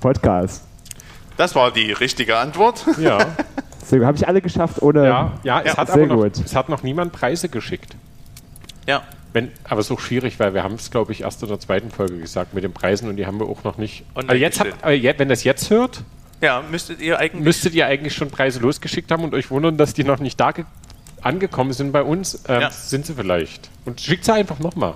Podcast. 0.00 0.62
Das 1.36 1.56
war 1.56 1.72
die 1.72 1.90
richtige 1.90 2.36
Antwort. 2.38 2.84
Ja, 3.00 3.18
gut. 3.90 4.04
Habe 4.04 4.16
ich 4.16 4.28
alle 4.28 4.40
geschafft 4.40 4.80
ohne. 4.80 5.04
ja, 5.06 5.32
ja, 5.42 5.60
es, 5.60 5.72
Ja, 5.72 5.76
hat 5.76 5.88
sehr 5.88 6.04
aber 6.04 6.14
noch, 6.14 6.22
gut. 6.22 6.38
es 6.44 6.54
hat 6.54 6.68
noch 6.68 6.82
niemand 6.84 7.12
Preise 7.12 7.48
geschickt. 7.48 7.96
Ja. 8.86 9.02
Wenn, 9.32 9.50
aber 9.64 9.80
es 9.80 9.86
ist 9.86 9.92
auch 9.92 10.00
schwierig, 10.00 10.38
weil 10.38 10.54
wir 10.54 10.62
haben 10.62 10.74
es, 10.74 10.92
glaube 10.92 11.10
ich, 11.10 11.22
erst 11.22 11.42
in 11.42 11.48
der 11.48 11.58
zweiten 11.58 11.90
Folge 11.90 12.18
gesagt 12.18 12.54
mit 12.54 12.62
den 12.62 12.72
Preisen 12.72 13.08
und 13.08 13.16
die 13.16 13.26
haben 13.26 13.40
wir 13.40 13.48
auch 13.48 13.64
noch 13.64 13.76
nicht. 13.78 14.04
Aber 14.14 14.36
jetzt 14.36 14.60
habt, 14.60 14.70
gestellt. 14.70 14.84
aber 14.84 14.92
je- 14.92 15.14
wenn 15.18 15.28
das 15.28 15.42
jetzt 15.42 15.70
hört, 15.70 16.02
Ja, 16.44 16.62
müsstet 16.70 17.00
ihr 17.00 17.18
eigentlich. 17.18 17.42
müsstet 17.44 17.74
ihr 17.74 17.86
eigentlich 17.86 18.14
schon 18.14 18.30
Preise 18.30 18.60
losgeschickt 18.60 19.10
haben 19.10 19.24
und 19.24 19.34
euch 19.34 19.50
wundern, 19.50 19.76
dass 19.76 19.94
die 19.94 20.04
noch 20.04 20.18
nicht 20.20 20.38
da 20.38 20.50
ge- 20.52 20.64
angekommen 21.22 21.72
sind 21.72 21.90
bei 21.92 22.02
uns. 22.02 22.44
Ähm, 22.48 22.60
Ja. 22.60 22.70
Sind 22.70 23.06
sie 23.06 23.14
vielleicht. 23.14 23.70
Und 23.86 24.00
schickt 24.00 24.24
sie 24.24 24.32
einfach 24.32 24.58
nochmal. 24.58 24.94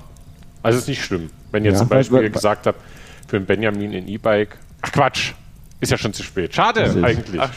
Also 0.62 0.78
ist 0.78 0.88
nicht 0.88 1.02
schlimm. 1.02 1.30
Wenn 1.50 1.64
ihr 1.64 1.72
Ja, 1.72 1.78
zum 1.78 1.88
Beispiel 1.88 2.18
weil- 2.18 2.30
gesagt 2.30 2.66
habt, 2.66 2.78
für 3.26 3.36
einen 3.36 3.46
Benjamin 3.46 3.94
ein 3.94 4.08
E-Bike. 4.08 4.56
Ach 4.82 4.92
Quatsch. 4.92 5.32
Ist 5.80 5.90
ja 5.90 5.98
schon 5.98 6.12
zu 6.12 6.22
spät. 6.22 6.54
Schade 6.54 6.82
eigentlich. 7.02 7.40
Ach, 7.40 7.50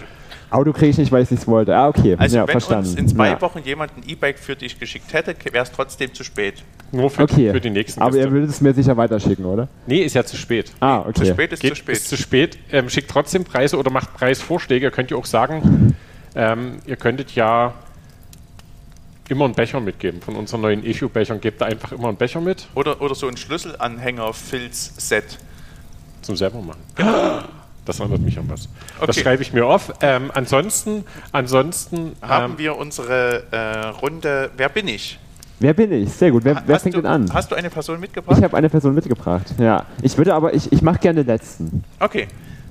Auto 0.52 0.74
kriege 0.74 0.88
ich 0.92 0.98
nicht, 0.98 1.12
weil 1.12 1.24
ich 1.24 1.28
es 1.28 1.32
nicht 1.32 1.48
wollte. 1.48 1.76
Ah, 1.76 1.88
okay. 1.88 2.16
also, 2.20 2.38
ja, 2.38 2.48
wenn 2.48 2.52
verstanden. 2.52 2.90
uns 2.90 2.98
in 3.00 3.08
zwei 3.08 3.30
ja. 3.30 3.42
Wochen 3.42 3.60
jemand 3.64 3.96
ein 3.98 4.04
E-Bike 4.08 4.38
für 4.38 4.56
dich 4.56 4.78
geschickt 4.80 5.12
hätte, 5.14 5.36
wäre 5.52 5.64
es 5.64 5.72
trotzdem 5.72 6.14
zu 6.14 6.24
spät. 6.24 6.64
Nur 6.94 7.10
für, 7.10 7.24
Okay. 7.24 7.52
für 7.52 7.62
die 7.62 7.70
nächsten 7.70 8.02
Aber 8.02 8.12
Gäste. 8.12 8.28
ihr 8.28 8.32
würdet 8.34 8.50
es 8.50 8.60
mir 8.62 8.74
sicher 8.74 8.98
weiterschicken, 8.98 9.46
oder? 9.46 9.68
Nee, 9.88 10.00
ist 10.02 10.14
ja 10.14 10.26
zu 10.26 10.36
spät. 10.36 10.72
Ah, 10.82 11.00
okay. 11.00 11.14
Zu 11.14 11.26
spät 11.26 11.54
ist 11.54 11.62
Geht, 11.62 11.70
zu 11.72 11.76
spät. 11.78 11.96
Ist 11.96 12.10
zu 12.10 12.18
spät. 12.18 12.58
Ähm, 12.72 12.90
schickt 12.90 13.10
trotzdem 13.10 13.46
Preise 13.46 13.78
oder 13.78 13.90
macht 13.92 14.14
Preisvorschläge. 14.14 14.88
Ihr 14.88 14.92
könnt 14.92 15.10
ja 15.12 15.16
auch 15.18 15.26
sagen, 15.26 15.96
ähm, 16.36 16.80
ihr 16.86 16.98
könntet 16.98 17.32
ja 17.34 17.74
immer 19.30 19.46
einen 19.46 19.54
Becher 19.54 19.80
mitgeben. 19.80 20.22
Von 20.22 20.36
unseren 20.36 20.60
neuen 20.62 20.84
Issue-Bechern 20.84 21.40
gebt 21.40 21.62
da 21.62 21.66
einfach 21.66 21.94
immer 21.94 22.10
einen 22.10 22.18
Becher 22.18 22.42
mit 22.42 22.68
Oder, 22.76 23.02
oder 23.02 23.16
so 23.16 23.28
ein 23.30 23.38
Schlüsselanhänger-Filz-Set. 23.38 25.38
zum 26.22 26.36
selber 26.36 26.62
machen. 26.62 26.82
Das 27.84 28.00
erinnert 28.00 28.22
mich 28.22 28.38
an 28.38 28.48
was. 28.48 28.70
Das 29.00 29.10
Okay. 29.10 29.22
schreibe 29.22 29.42
ich 29.42 29.54
mir 29.54 29.66
auf. 29.66 29.92
Ähm, 30.02 30.30
ansonsten, 30.36 31.04
ansonsten 31.32 32.12
Haben 32.22 32.52
ähm, 32.54 32.58
wir 32.60 32.78
unsere 32.78 33.42
äh, 33.52 33.88
Runde 33.88 34.52
Wer 34.56 34.70
bin 34.70 34.88
ich? 34.88 35.18
Wer 35.62 35.74
bin 35.76 35.92
ich? 35.92 36.12
Sehr 36.12 36.32
gut. 36.32 36.44
Wer, 36.44 36.62
wer 36.66 36.80
fängt 36.80 36.96
du, 36.96 37.02
denn 37.02 37.12
an? 37.12 37.32
Hast 37.34 37.52
du 37.52 37.56
eine 37.56 37.70
Person 37.70 38.00
mitgebracht? 38.00 38.36
Ich 38.38 38.44
habe 38.44 38.58
eine 38.58 38.68
Person 38.68 38.96
mitgebracht. 38.96 39.46
Ja. 39.60 39.86
Ich 40.02 40.18
würde 40.18 40.34
aber, 40.34 40.54
ich, 40.56 40.72
ich 40.72 40.82
mache 40.82 40.98
gerne 40.98 41.24
den 41.24 41.28
letzten. 41.28 41.84
okay, 42.00 42.28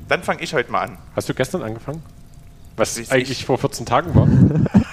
dann 0.08 0.24
fange 0.24 0.42
ich 0.42 0.52
heute 0.54 0.72
mal 0.72 0.80
an. 0.82 0.98
hast 1.14 1.28
du 1.28 1.34
gestern 1.34 1.62
angefangen? 1.62 2.02
Was 2.76 2.98
Ich- 2.98 3.12
eigentlich 3.12 3.44
vor 3.44 3.58
14 3.58 3.86
Tagen 3.86 4.14
war. 4.14 4.26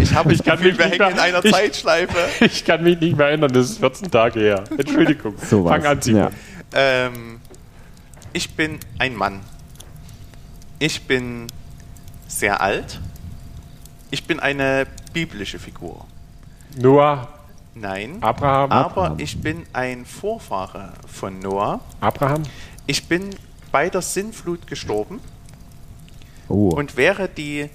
Ich 0.00 0.14
habe 0.14 0.32
Ich 0.32 0.42
kann 0.42 0.58
mich 0.60 0.76
wir 0.76 0.86
nicht 0.86 0.98
hängen 0.98 1.10
in 1.10 1.14
mehr- 1.14 1.22
einer 1.22 1.44
ich- 1.44 1.52
Zeitschleife. 1.52 2.16
Ich 2.44 2.64
kann 2.64 2.82
mich 2.82 2.98
nicht 3.00 3.16
mehr 3.16 3.28
erinnern, 3.28 3.52
das 3.52 3.70
ist 3.70 3.78
14 3.78 4.10
Tage 4.10 4.40
her. 4.40 4.64
Entschuldigung. 4.76 5.34
So 5.48 5.64
Fang 5.66 5.86
an, 5.86 6.02
Simon. 6.02 6.22
Ja. 6.22 6.30
Ähm, 6.72 7.40
ich 8.32 8.50
bin 8.56 8.78
ein 8.98 9.14
Mann. 9.14 9.40
Ich 10.80 11.02
bin 11.02 11.46
sehr 12.26 12.60
alt. 12.60 12.98
Ich 14.10 14.24
bin 14.26 14.40
eine 14.40 14.86
biblische 15.12 15.58
Figur. 15.58 16.06
Noah, 16.78 17.28
Nein. 17.74 18.18
Abraham, 18.22 18.70
Aber 18.70 19.02
Abraham. 19.02 19.18
ich 19.18 19.40
bin 19.40 19.64
ein 19.72 20.04
Vorfahre 20.04 20.92
von 21.06 21.38
Noah. 21.38 21.80
Abraham, 22.00 22.42
Ich 22.86 23.08
bin 23.08 23.30
bei 23.70 23.88
der 23.88 24.02
Sintflut 24.02 24.66
gestorben. 24.66 25.20
Oh. 26.48 26.68
Und 26.70 26.96
wäre 26.96 27.28
die 27.28 27.70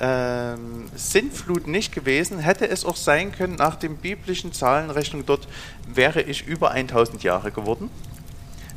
ähm, 0.00 0.88
Sintflut 0.94 1.66
nicht 1.66 1.94
gewesen, 1.94 2.38
hätte 2.38 2.68
es 2.68 2.84
auch 2.84 2.96
sein 2.96 3.32
können, 3.32 3.56
nach 3.56 3.76
den 3.76 3.96
biblischen 3.96 4.52
Zahlenrechnungen 4.52 5.26
dort 5.26 5.48
wäre 5.86 6.22
ich 6.22 6.46
über 6.46 6.70
1000 6.72 7.22
Jahre 7.22 7.50
geworden. 7.50 7.90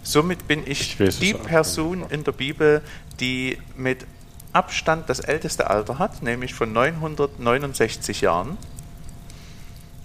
Somit 0.03 0.47
bin 0.47 0.63
ich, 0.65 0.99
Ich 0.99 1.19
die. 1.19 1.33
Person 1.33 2.05
in 2.09 2.23
der 2.23 2.31
Bibel, 2.31 2.81
die 3.19 3.57
mit 3.75 4.05
Abstand 4.53 5.09
das 5.09 5.19
älteste 5.19 5.69
Alter 5.69 5.99
hat, 5.99 6.21
nämlich 6.23 6.53
von 6.53 6.71
969 6.73 8.21
Jahren. 8.21 8.57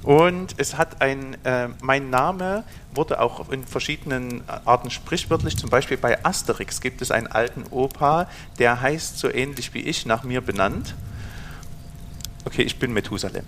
Und 0.02 0.54
es 0.58 0.78
hat 0.78 1.02
ein, 1.02 1.36
äh, 1.44 1.68
mein 1.82 2.10
Name 2.10 2.62
wurde 2.94 3.20
auch 3.20 3.48
in 3.50 3.64
verschiedenen 3.64 4.42
Arten 4.64 4.90
sprichwörtlich, 4.90 5.56
zum 5.56 5.68
Beispiel 5.68 5.96
bei 5.96 6.24
Asterix 6.24 6.80
gibt 6.80 7.02
es 7.02 7.10
einen 7.10 7.26
alten 7.26 7.64
Opa, 7.72 8.28
der 8.60 8.80
heißt 8.80 9.18
so 9.18 9.28
ähnlich 9.28 9.74
wie 9.74 9.80
ich, 9.80 10.06
nach 10.06 10.22
mir 10.22 10.40
benannt. 10.42 10.94
Okay, 12.44 12.62
ich 12.62 12.78
bin 12.78 12.92
Methusalem. 12.92 13.44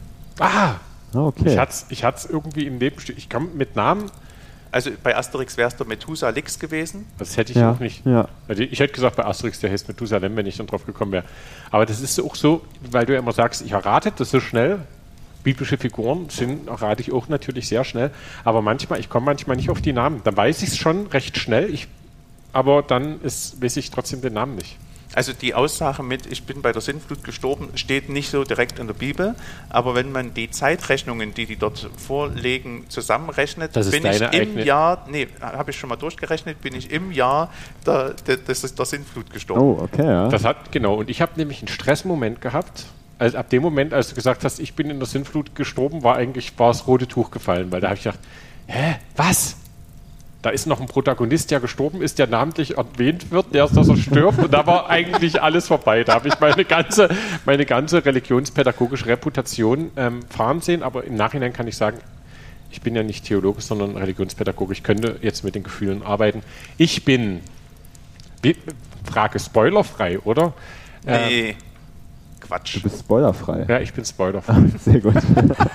ah, 1.15 1.27
okay. 1.27 1.51
ich 1.91 2.05
hatte 2.05 2.19
es 2.19 2.25
irgendwie 2.27 2.67
im 2.67 2.79
Nebenstück. 2.79 3.17
Ich 3.17 3.29
kam 3.29 3.57
mit 3.57 3.77
Namen, 3.77 4.11
Also 4.71 4.91
bei 5.03 5.17
Asterix 5.17 5.57
wäre 5.57 5.69
es 5.69 5.77
der 5.77 5.87
Methusalix 5.87 6.59
gewesen. 6.59 7.07
das 7.19 7.37
hätte 7.37 7.53
ich 7.53 7.59
Ja, 7.59 7.73
auch 7.73 7.81
nicht. 7.81 8.05
ja. 8.05 8.29
Also 8.49 8.63
ich 8.63 8.79
hätte 8.81 8.93
gesagt, 8.93 9.17
bei 9.17 9.25
Asterix, 9.25 9.61
der 9.61 9.71
heißt 9.71 9.89
Methusalem, 9.89 10.37
wenn 10.37 10.47
ich 10.47 10.57
dann 10.59 10.67
drauf 10.67 10.85
gekommen 10.85 11.13
wäre. 11.13 11.25
Aber 11.71 11.87
das 11.87 12.01
ist 12.01 12.21
auch 12.21 12.35
so, 12.35 12.63
weil 12.91 13.07
du 13.07 13.15
ja 13.15 13.19
immer 13.19 13.33
sagst, 13.33 13.63
ich 13.63 13.73
errate 13.73 14.13
das 14.17 14.31
so 14.31 14.41
schnell. 14.41 14.81
Biblische 15.45 15.79
Figuren 15.79 16.29
sind, 16.29 16.69
errate 16.69 17.01
ich 17.01 17.13
auch 17.13 17.29
natürlich 17.29 17.69
sehr 17.69 17.85
schnell. 17.85 18.11
Aber 18.45 18.61
manchmal, 18.61 19.01
ich 19.01 19.09
komme 19.09 19.27
manchmal 19.27 19.57
nicht 19.57 19.71
auf 19.71 19.81
die 19.81 19.93
Namen. 19.93 20.21
Dann 20.25 20.37
weiß 20.37 20.63
ich 20.63 20.71
es 20.71 20.77
schon 20.77 21.07
recht 21.07 21.39
schnell, 21.39 21.73
ich, 21.73 21.89
aber 22.53 22.83
dann 22.83 23.21
ist, 23.23 23.63
weiß 23.63 23.77
ich 23.79 23.91
trotzdem 23.91 24.21
den 24.21 24.35
Namen 24.35 24.57
nicht. 24.57 24.77
Also 25.19 25.33
die 25.33 25.53
Aussage 25.53 26.05
mit, 26.05 26.27
ich 26.27 26.45
bin 26.45 26.63
bei 26.63 26.71
der 26.71 26.81
Sintflut 26.81 27.25
gestorben, 27.25 27.71
steht 27.75 28.09
nicht 28.09 28.31
so 28.31 28.45
direkt 28.45 28.79
in 28.79 28.87
der 28.87 28.95
Bibel. 28.95 29.35
Aber 29.69 29.97
wenn 29.97 30.13
man 30.13 30.33
die 30.33 30.49
Zeitrechnungen, 30.49 31.35
die 31.35 31.45
die 31.47 31.57
dort 31.57 31.91
vorlegen, 31.97 32.85
zusammenrechnet, 32.89 33.75
Das 33.75 33.91
bin 33.91 34.07
ich 34.07 34.21
im 34.21 34.29
eigene- 34.29 34.65
Jahr, 34.65 35.05
nee, 35.11 35.27
habe 35.41 35.73
ich 35.73 35.77
schon 35.77 35.89
mal 35.89 35.97
durchgerechnet, 35.97 36.61
bin 36.61 36.73
ich 36.77 36.93
im 36.93 37.11
Jahr 37.11 37.53
der, 37.85 38.15
der, 38.29 38.37
des- 38.37 38.73
der 38.77 38.87
Sintflut 38.87 39.33
gestorben. 39.33 39.61
Oh, 39.61 39.81
okay, 39.83 40.07
ja. 40.07 40.29
Das 40.29 40.45
hat, 40.45 40.71
genau, 40.71 40.95
und 40.95 41.11
ich 41.11 41.21
habe 41.21 41.33
nämlich 41.35 41.59
einen 41.63 41.69
Stressmoment 41.69 42.41
gehabt. 42.41 42.87
Also 43.19 43.39
ab 43.39 43.51
dem 43.51 43.63
Moment, 43.65 43.93
als 43.93 44.11
du 44.11 44.15
gesagt 44.15 44.45
hast, 44.45 44.61
ich 44.61 44.75
bin 44.75 44.89
in 44.89 45.01
der 45.01 45.09
Sintflut 45.09 45.57
gestorben, 45.57 46.05
war 46.05 46.15
eigentlich 46.15 46.57
war 46.61 46.69
das 46.69 46.87
rote 46.87 47.09
Tuch 47.09 47.33
gefallen, 47.33 47.73
weil 47.73 47.81
da 47.81 47.89
habe 47.89 47.97
ich 47.97 48.05
gedacht, 48.05 48.21
hä, 48.69 48.99
was? 49.17 49.57
Da 50.41 50.51
ist 50.51 50.67
noch 50.67 50.81
ein 50.81 50.87
Protagonist, 50.87 51.51
der 51.51 51.59
gestorben 51.59 52.01
ist, 52.01 52.21
der 52.21 52.29
namentlich 52.29 52.77
erwähnt 52.79 53.33
wird, 53.33 53.53
der 53.55 53.67
dass 53.67 53.89
er 53.89 53.97
stirbt, 53.97 54.39
und 54.39 54.53
da 54.53 54.67
war 54.67 54.89
eigentlich 54.89 55.43
alles 55.43 55.67
vorbei. 55.67 56.05
Da 56.05 56.15
habe 56.15 56.29
ich 56.29 56.39
meine 56.39 56.65
ganze, 56.65 57.09
meine 57.45 57.67
ganze 57.67 58.05
religionspädagogische 58.05 59.07
Reputation 59.07 59.91
ähm, 59.97 60.21
fahren 60.29 60.61
sehen, 60.61 60.85
aber 60.85 61.03
im 61.05 61.17
Nachhinein 61.17 61.53
kann 61.53 61.67
ich 61.67 61.77
sagen, 61.77 61.99
ich 62.71 62.83
bin 62.83 62.95
ja 62.95 63.03
nicht 63.03 63.25
Theologe, 63.25 63.61
sondern 63.63 63.97
Religionspädagoge. 63.97 64.73
Ich 64.73 64.83
könnte 64.85 65.17
jetzt 65.23 65.43
mit 65.43 65.55
den 65.57 65.65
Gefühlen 65.65 66.03
arbeiten. 66.03 66.43
Ich 66.77 67.05
bin, 67.05 67.41
wie, 68.43 68.57
Frage 69.05 69.39
spoilerfrei, 69.41 70.21
oder? 70.21 70.53
Ähm, 71.07 71.29
Nee, 71.29 71.57
Quatsch. 72.41 72.77
du 72.77 72.83
bist 72.83 73.01
spoilerfrei. 73.01 73.65
Ja, 73.69 73.81
ich 73.81 73.93
bin 73.93 74.05
spoilerfrei. 74.05 74.63
Sehr 74.79 75.01
gut. 75.01 75.15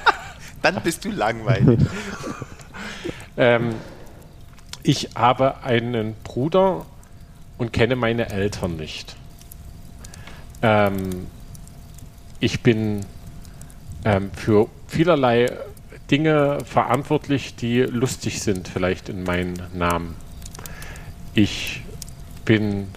Dann 0.62 0.75
bist 0.84 1.03
du 1.03 1.12
langweilig. 1.12 1.79
ähm, 3.36 3.74
ich 4.84 5.10
habe 5.16 5.63
einen 5.63 6.16
Bruder 6.24 6.86
und 7.58 7.72
kenne 7.72 7.96
meine 7.96 8.30
Eltern 8.30 8.75
nicht. 8.75 9.16
Ähm, 10.62 11.28
ich 12.40 12.62
bin 12.62 13.06
ähm, 14.04 14.32
für 14.36 14.68
vielerlei 14.88 15.52
Dinge 16.12 16.60
verantwortlich, 16.66 17.56
die 17.56 17.80
lustig 17.82 18.42
sind, 18.42 18.68
vielleicht 18.68 19.08
in 19.08 19.24
meinen 19.24 19.62
Namen. 19.74 20.16
Ich 21.34 21.82
bin 22.44 22.88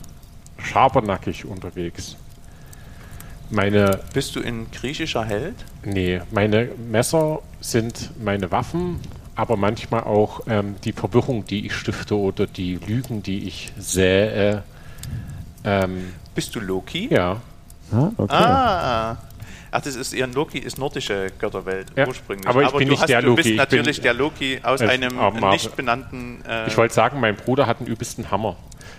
schabernackig 0.59 1.45
unterwegs. 1.45 2.17
Meine 3.49 4.01
Bist 4.13 4.35
du 4.35 4.43
ein 4.43 4.67
griechischer 4.73 5.25
Held? 5.25 5.55
Nee, 5.85 6.21
meine 6.33 6.69
Messer 6.91 7.41
sind 7.61 8.11
meine 8.23 8.51
Waffen, 8.51 9.01
aber 9.37 9.57
manchmal 9.57 10.05
auch 10.05 10.41
ähm, 10.49 10.77
die 10.85 10.93
Verwirrung, 10.93 11.45
die 11.45 11.67
ich 11.67 11.75
stifte 11.75 12.17
oder 12.17 12.47
die 12.47 12.77
Lügen, 12.77 13.23
die 13.23 13.47
ich 13.47 13.73
sähe. 13.79 14.63
Ähm, 15.65 16.13
Bist 16.35 16.55
du 16.55 16.61
Loki? 16.61 17.09
ja, 17.13 17.41
Ah, 17.93 18.11
okay. 18.17 18.35
Ah. 18.35 19.17
Ach, 19.71 19.81
das 19.81 19.97
ist 19.97 20.13
eher 20.13 20.27
Loki, 20.29 20.59
ist 20.59 20.79
nordische 20.79 21.27
Götterwelt 21.39 21.89
Ja, 21.97 22.07
ursprünglich. 22.07 22.47
aber 22.49 22.63
ich 22.63 22.71
bin 22.73 22.89
du, 22.89 22.95
nicht 22.95 23.09
der 23.09 23.21
du 23.21 23.29
Loki, 23.29 23.37
bist 23.37 23.49
ich 23.51 23.57
natürlich 23.57 23.97
bin- 23.97 24.03
der 24.05 24.15
Loki 24.15 24.61
aus 24.63 24.81
Als 24.81 24.91
einem 24.91 25.15
Marvel. 25.17 25.51
nicht 25.51 25.77
benannten. 25.77 26.43
Äh, 26.49 26.67
ich 26.69 26.77
wollte 26.77 26.95
sagen, 26.95 27.21
mein 27.21 27.37
Bruder 27.37 27.67
hat 27.67 27.79
einen 27.79 27.89
übelsten 27.89 28.31
Hammer. 28.31 28.57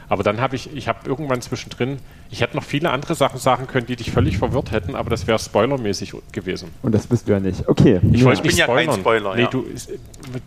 Aber 0.09 0.23
dann 0.23 0.39
habe 0.39 0.55
ich, 0.55 0.73
ich 0.73 0.87
habe 0.87 0.99
irgendwann 1.05 1.41
zwischendrin, 1.41 1.99
ich 2.29 2.39
hätte 2.41 2.55
noch 2.55 2.63
viele 2.63 2.91
andere 2.91 3.13
Sachen 3.13 3.39
sagen 3.39 3.67
können, 3.67 3.87
die 3.87 3.97
dich 3.97 4.11
völlig 4.11 4.37
verwirrt 4.37 4.71
hätten, 4.71 4.95
aber 4.95 5.09
das 5.09 5.27
wäre 5.27 5.37
spoilermäßig 5.37 6.13
gewesen. 6.31 6.71
Und 6.81 6.95
das 6.95 7.07
bist 7.07 7.27
du 7.27 7.33
ja 7.33 7.39
nicht. 7.41 7.67
Okay. 7.67 7.99
Ich 8.13 8.21
ja. 8.21 8.25
wollte 8.25 8.41
bin 8.41 8.49
nicht 8.49 8.57
ja 8.57 8.67
kein 8.67 8.83
spoilern. 8.85 8.99
Spoiler, 9.01 9.35
nee, 9.35 9.41
ja. 9.43 9.47
du, 9.49 9.63
ist, 9.63 9.91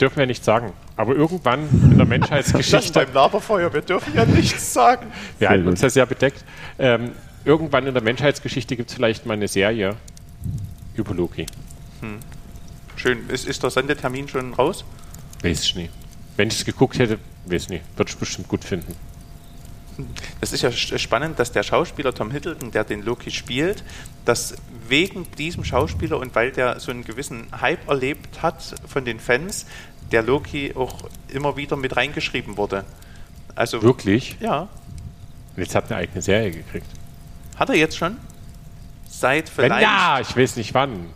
dürfen 0.01 0.17
wir 0.19 0.27
nicht 0.27 0.45
sagen. 0.45 0.73
Aber 0.97 1.15
irgendwann 1.15 1.69
in 1.71 1.91
der 1.91 1.99
das 1.99 2.09
Menschheitsgeschichte 2.09 3.01
beim 3.01 3.13
Laberfeuer, 3.15 3.73
wir 3.73 3.83
dürfen 3.83 4.15
ja 4.15 4.25
nichts 4.25 4.73
sagen. 4.73 5.07
Wir 5.39 5.51
halten 5.51 5.69
uns 5.69 5.83
ja 5.83 5.91
sehr 5.91 6.07
bedeckt. 6.07 6.43
Ähm, 6.79 7.13
irgendwann 7.45 7.87
in 7.87 7.95
der 7.95 8.03
Menschheitsgeschichte 8.03 8.77
gibt 8.77 8.91
es 8.91 8.97
vielleicht 8.97 9.27
mal 9.27 9.35
eine 9.35 9.49
Serie 9.49 9.97
über 10.95 11.15
Loki. 11.15 11.47
Schön. 12.97 13.29
Ist, 13.29 13.47
ist 13.47 13.63
der 13.63 13.71
Sendetermin 13.71 14.29
schon 14.29 14.55
raus? 14.55 14.85
Weiß 15.43 15.65
ich 15.65 15.75
nicht. 15.75 15.91
Wenn 16.37 16.49
ich 16.49 16.59
es 16.59 16.65
geguckt 16.65 16.99
hätte, 16.99 17.19
weiß 17.47 17.65
ich 17.65 17.69
nicht. 17.71 17.85
Würde 17.97 18.11
ich 18.11 18.17
bestimmt 18.17 18.49
gut 18.49 18.65
finden. 18.65 18.95
Es 20.41 20.53
ist 20.53 20.63
ja 20.63 20.71
spannend, 20.73 21.39
dass 21.39 21.53
der 21.53 21.63
Schauspieler 21.63 22.15
Tom 22.15 22.31
Hiddleston, 22.31 22.71
der 22.71 22.85
den 22.85 23.03
Loki 23.03 23.31
spielt, 23.31 23.85
dass 24.25 24.55
wegen 24.89 25.27
diesem 25.37 25.65
Schauspieler 25.65 26.19
und 26.19 26.35
weil 26.35 26.53
der 26.53 26.81
so 26.81 26.91
einen 26.91 27.05
gewissen 27.05 27.49
Hype 27.61 27.87
erlebt 27.89 28.43
hat 28.43 28.63
von 28.87 29.05
den 29.05 29.21
Fans, 29.21 29.67
der 30.11 30.23
Loki 30.23 30.73
auch 30.75 31.09
immer 31.29 31.57
wieder 31.57 31.77
mit 31.77 31.97
reingeschrieben 31.97 32.57
wurde. 32.57 32.85
Also 33.55 33.83
Wirklich? 33.83 34.37
Ja. 34.41 34.69
Und 35.57 35.63
jetzt 35.63 35.75
hat 35.75 35.91
eine 35.91 35.97
eigene 35.97 36.23
Serie 36.23 36.51
gekriegt. 36.51 36.87
Hat 37.61 37.69
er 37.69 37.77
jetzt 37.77 37.97
schon? 37.97 38.17
Seit 39.09 39.57
Wenn, 39.57 39.67
vielleicht. 39.67 39.83
ja, 39.83 40.19
ich 40.21 40.37
weiß 40.37 40.57
nicht 40.57 40.75
wann. 40.75 41.07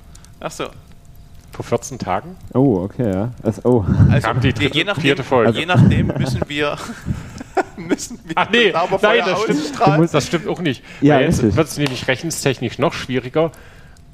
Ach 0.41 0.51
so. 0.51 0.67
Vor 1.53 1.65
14 1.65 1.99
Tagen? 1.99 2.37
Oh, 2.53 2.81
okay, 2.83 3.11
ja. 3.13 3.31
Das, 3.43 3.65
oh. 3.65 3.85
Also 4.11 4.33
die 4.35 4.49
je- 4.49 4.53
dritte- 4.53 4.77
je, 4.77 4.85
nachdem, 4.85 5.03
vierte 5.03 5.25
Folge. 5.25 5.59
je 5.59 5.67
nachdem 5.67 6.09
müssen 6.09 6.41
wir 6.49 6.77
müssen 7.77 8.19
wir 8.25 8.33
Ach 8.37 8.51
nee, 8.51 8.71
Laberfeuer 8.71 9.11
nein, 9.25 9.31
das 9.31 9.43
stimmt, 9.43 9.61
ausstrahlen. 9.61 10.09
das 10.13 10.27
stimmt 10.27 10.49
auch 10.49 10.61
nicht. 10.61 10.85
Ja, 11.01 11.21
jetzt 11.21 11.43
wird 11.43 11.67
es 11.69 11.79
nämlich 11.79 12.07
rechenstechnisch 12.09 12.79
noch 12.79 12.93
schwieriger. 12.93 13.53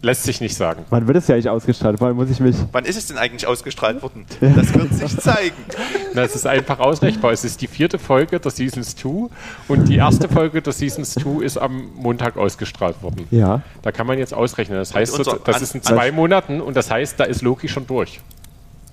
Lässt 0.02 0.23
sich 0.23 0.40
nicht 0.40 0.57
sagen. 0.57 0.87
Wann 0.88 1.07
wird 1.07 1.19
es 1.19 1.28
ja 1.28 1.35
eigentlich 1.35 1.50
ausgestrahlt? 1.50 1.99
Vor 1.99 2.07
allem 2.07 2.16
muss 2.16 2.30
ich 2.30 2.40
mich. 2.40 2.57
Wann 2.73 2.87
ist 2.87 2.97
es 2.97 3.07
denn 3.09 3.19
eigentlich 3.19 3.47
ausgestrahlt 3.47 4.00
worden? 4.00 4.25
Das 4.40 4.73
wird 4.73 4.95
sich 4.95 5.14
zeigen. 5.19 5.54
Na, 6.14 6.23
es 6.23 6.35
ist 6.35 6.47
einfach 6.47 6.78
ausrechenbar. 6.78 7.33
Es 7.33 7.45
ist 7.45 7.61
die 7.61 7.66
vierte 7.66 7.99
Folge 7.99 8.40
der 8.40 8.50
Seasons 8.50 8.97
2 8.97 9.28
und 9.69 9.88
die 9.88 9.97
erste 9.97 10.28
Folge 10.30 10.62
der 10.62 10.73
Seasons 10.73 11.12
2 11.14 11.45
ist 11.45 11.59
am 11.59 11.90
Montag 11.97 12.38
ausgestrahlt 12.38 13.02
worden. 13.02 13.26
Ja. 13.30 13.61
Da 13.83 13.92
kann 13.92 14.07
man 14.07 14.19
jetzt 14.19 14.33
ausrechnen. 14.33 14.78
Das 14.78 14.95
heißt, 14.95 15.19
unser- 15.19 15.33
so, 15.33 15.37
das 15.37 15.57
an- 15.57 15.62
ist 15.62 15.75
in 15.75 15.80
an- 15.83 15.85
zwei 15.87 16.12
Monaten 16.12 16.62
und 16.62 16.76
das 16.78 16.90
heißt, 16.90 17.21
da 17.21 17.25
ist 17.25 17.42
Loki 17.42 17.69
schon 17.69 17.87
durch. 17.87 18.21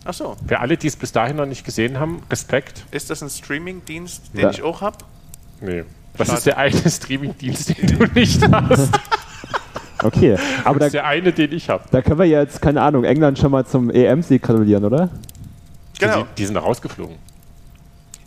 Ach 0.03 0.13
so. 0.13 0.35
Für 0.45 0.59
alle, 0.59 0.75
die 0.75 0.87
es 0.87 0.97
bis 0.97 1.13
dahin 1.13 1.37
noch 1.37 1.45
nicht 1.45 1.63
gesehen 1.63 1.99
haben, 2.01 2.21
Respekt. 2.29 2.83
Ist 2.91 3.09
das 3.09 3.21
ein 3.23 3.29
Streaming-Dienst, 3.29 4.31
den 4.33 4.41
Ja. 4.41 4.49
ich 4.49 4.61
auch 4.61 4.81
habe? 4.81 4.97
Nee. 5.61 5.83
Das 6.17 6.27
Schade. 6.27 6.37
ist 6.39 6.45
der 6.47 6.57
eine 6.57 6.81
Streaming-Dienst, 6.89 7.77
den 7.77 7.97
du 7.97 8.05
nicht 8.13 8.41
hast. 8.51 8.89
Okay. 10.03 10.37
Aber 10.63 10.79
Das 10.79 10.87
ist 10.87 10.95
da, 10.95 10.99
der 11.01 11.07
eine, 11.07 11.31
den 11.33 11.51
ich 11.51 11.69
habe. 11.69 11.83
da 11.91 12.01
können 12.01 12.19
wir 12.19 12.25
jetzt, 12.25 12.61
keine 12.61 12.81
Ahnung, 12.81 13.03
England 13.03 13.39
schon 13.39 13.51
mal 13.51 13.65
zum 13.65 13.89
EM-Sieg 13.89 14.41
gratulieren, 14.41 14.85
oder? 14.85 15.09
Genau. 15.99 16.21
Die, 16.21 16.27
die 16.39 16.45
sind 16.45 16.57
rausgeflogen. 16.57 17.15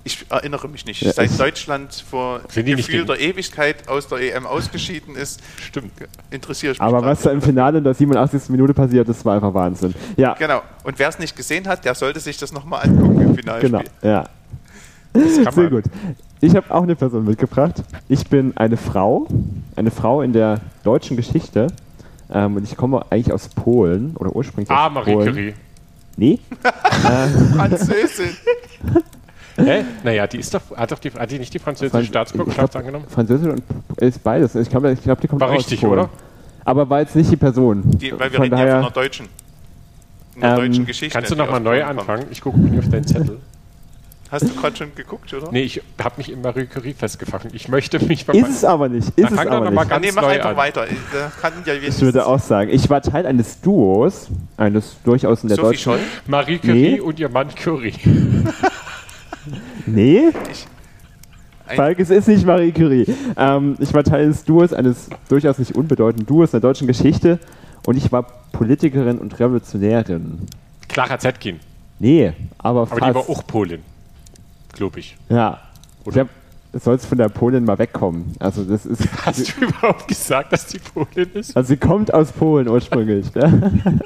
Ich 0.03 0.25
erinnere 0.31 0.67
mich 0.67 0.87
nicht. 0.87 1.03
Ja, 1.03 1.13
Seit 1.13 1.39
Deutschland 1.39 1.93
vor 2.11 2.41
Sind 2.49 2.65
die 2.67 2.75
nicht 2.75 2.87
Gefühl 2.87 3.03
in- 3.03 3.07
der 3.07 3.21
Ewigkeit 3.21 3.87
aus 3.87 4.09
der 4.09 4.19
EM 4.35 4.47
ausgeschieden 4.47 5.15
ist, 5.15 5.41
Stimmt. 5.63 5.93
interessiere 6.31 6.73
ich 6.73 6.79
mich. 6.79 6.87
Aber 6.89 7.05
was 7.05 7.21
da 7.21 7.31
im 7.31 7.43
Finale 7.43 7.79
in 7.79 7.85
der 7.85 7.93
87. 7.93 8.49
Minute 8.49 8.73
passiert, 8.73 9.07
das 9.09 9.23
war 9.27 9.35
einfach 9.35 9.53
Wahnsinn. 9.53 9.95
Ja, 10.17 10.35
Genau. 10.39 10.63
Und 10.85 10.99
wer 10.99 11.11
es 11.11 11.19
nicht 11.19 11.37
gesehen 11.37 11.69
hat, 11.69 11.85
der 11.85 11.95
sollte 11.95 12.19
sich 12.19 12.39
das 12.39 12.51
nochmal 12.51 12.89
angucken 12.89 13.21
im 13.21 13.35
Finalspiel. 13.37 13.71
genau. 13.71 13.83
Ja. 14.03 14.25
Das 15.13 15.23
kann 15.45 15.53
Sehr 15.53 15.65
man. 15.65 15.71
gut. 15.71 15.85
Ich 16.41 16.55
habe 16.57 16.73
auch 16.75 16.83
eine 16.83 16.97
Person 16.97 17.25
mitgebracht. 17.25 17.83
Ich 18.09 18.27
bin 18.27 18.57
eine 18.57 18.77
Frau, 18.77 19.27
eine 19.77 19.91
Frau 19.91 20.23
in 20.23 20.33
der 20.33 20.61
deutschen 20.85 21.17
Geschichte. 21.17 21.67
Ähm, 22.33 22.57
und 22.57 22.65
ich 22.65 22.77
komme 22.77 23.05
eigentlich 23.11 23.33
aus 23.33 23.49
Polen 23.49 24.17
oder 24.17 24.35
ursprünglich 24.35 24.71
Ah, 24.71 24.87
aus 24.87 24.93
Marie 24.95 25.13
Polen. 25.13 25.33
Curie. 25.35 25.55
Nee, 26.17 26.39
Französin. 27.57 28.31
Hä? 29.57 29.85
Naja, 30.05 30.27
die 30.27 30.39
ist 30.39 30.55
doch, 30.55 30.61
hat 30.77 30.93
doch 30.93 30.99
die, 30.99 31.11
hat 31.11 31.31
die 31.31 31.39
nicht 31.39 31.53
die 31.53 31.59
französische 31.59 31.91
Franz- 31.93 32.07
Staatsbürgerschaft 32.07 32.71
glaub, 32.73 32.81
angenommen? 32.81 33.05
Französisch 33.09 33.49
und 33.53 33.63
ist 34.03 34.23
beides. 34.23 34.55
Ich 34.55 34.71
glaube, 34.71 34.93
ich 34.93 35.03
glaub, 35.03 35.21
die 35.21 35.29
kommt 35.29 35.41
War 35.41 35.49
auch 35.51 35.55
richtig, 35.55 35.79
aus 35.81 35.89
Polen. 35.89 36.01
oder? 36.01 36.11
Aber 36.65 36.89
war 36.89 37.01
jetzt 37.01 37.17
nicht 37.17 37.31
die 37.31 37.37
Person. 37.37 37.83
Die, 37.85 38.13
weil 38.13 38.31
wir 38.31 38.37
Von 38.37 38.43
reden 38.45 38.57
ja 38.59 38.65
daher, 38.65 38.75
von 38.77 38.85
einer 38.85 38.91
deutschen. 38.95 39.27
Einer 40.41 40.51
Ähm, 40.53 40.57
deutschen 40.71 40.87
Geschichte. 40.87 41.13
Kannst 41.19 41.31
du 41.33 41.37
nochmal 41.37 41.61
neu 41.61 41.85
anfangen? 41.85 42.27
Ich 42.31 42.41
gucke 42.41 42.59
nicht 42.59 42.79
auf 42.79 42.89
deinen 42.89 43.07
Zettel. 43.07 43.39
Hast 44.31 44.49
du 44.49 44.55
gerade 44.55 44.77
schon 44.77 44.95
geguckt, 44.95 45.33
oder? 45.35 45.51
Nee, 45.51 45.63
ich 45.63 45.83
habe 46.01 46.15
mich 46.19 46.31
in 46.31 46.41
Marie 46.41 46.67
Curie 46.67 46.93
festgefangen. 46.95 47.49
Ich 47.53 47.69
möchte 47.69 47.99
mich 48.05 48.27
bei 48.27 48.35
ist 48.35 48.49
es 48.49 48.65
aber 48.65 48.89
nicht. 48.89 49.09
Ist 49.09 49.19
Dann 49.19 49.33
es 49.33 49.39
aber 49.41 49.71
mal 49.71 49.71
nicht. 49.71 49.79
Ja, 49.83 49.85
ganz 49.99 50.07
nee, 50.07 50.13
mach 50.15 50.23
neu 50.23 50.29
einfach 50.29 50.51
an. 50.51 50.57
weiter. 50.57 50.87
Ich, 50.87 50.93
äh, 50.93 51.31
kann 51.41 51.53
ja 51.67 51.75
Ich 51.75 52.01
würde 52.01 52.25
auch 52.27 52.39
sagen, 52.39 52.71
ich 52.71 52.89
war 52.89 53.03
Teil 53.03 53.27
eines 53.27 53.61
Duos, 53.61 54.29
eines 54.57 54.97
durchaus 55.05 55.43
in 55.43 55.49
der 55.49 55.57
Sophie 55.57 55.69
deutschen. 55.71 55.83
Scholl? 55.83 55.99
Marie 56.29 56.59
Curie 56.59 56.73
Nee. 56.93 57.01
und 57.01 57.19
ihr 57.19 57.29
Mann 57.29 57.49
Curie. 57.61 57.95
Nee, 59.87 60.29
Ein- 61.67 61.77
Falk, 61.77 61.99
es 61.99 62.11
ist 62.11 62.29
nicht 62.29 62.45
Marie 62.47 62.73
Curie. 62.73 63.07
Ähm, 63.37 63.77
ich 63.79 63.93
war 63.95 64.05
Teil 64.05 64.29
des 64.29 64.45
Duos, 64.45 64.73
eines 64.73 65.09
durchaus 65.29 65.59
nicht 65.59 65.75
unbedeutenden 65.75 66.27
Duos 66.27 66.51
in 66.51 66.61
der 66.61 66.69
deutschen 66.69 66.87
Geschichte 66.87 67.39
und 67.87 67.97
ich 67.97 68.11
war 68.13 68.25
Politikerin 68.53 69.19
und 69.19 69.39
Revolutionärin. 69.39 70.41
Clara 70.89 71.19
Zetkin. 71.19 71.59
Nee, 71.99 72.33
aber, 72.59 72.83
Aber 72.83 72.87
fast. 72.87 73.03
die 73.03 73.15
war 73.15 73.29
auch 73.29 73.47
Polin. 73.47 73.81
Glaube 74.73 75.01
ich. 75.01 75.17
Ja. 75.29 75.61
Oder? 76.05 76.29
Ich 76.73 76.83
soll 76.83 76.99
von 76.99 77.19
der 77.19 77.29
Polin 77.29 77.65
mal 77.65 77.79
wegkommen. 77.79 78.35
Also 78.39 78.65
das 78.65 78.87
ist. 78.87 79.03
Hast 79.25 79.57
du 79.57 79.65
überhaupt 79.65 80.07
gesagt, 80.07 80.53
dass 80.53 80.67
die 80.67 80.79
Polin 80.79 81.29
ist? 81.35 81.57
Also 81.57 81.69
sie 81.69 81.77
kommt 81.77 82.15
aus 82.15 82.31
Polen 82.33 82.69
ursprünglich. 82.69 83.35
ne? 83.35 83.99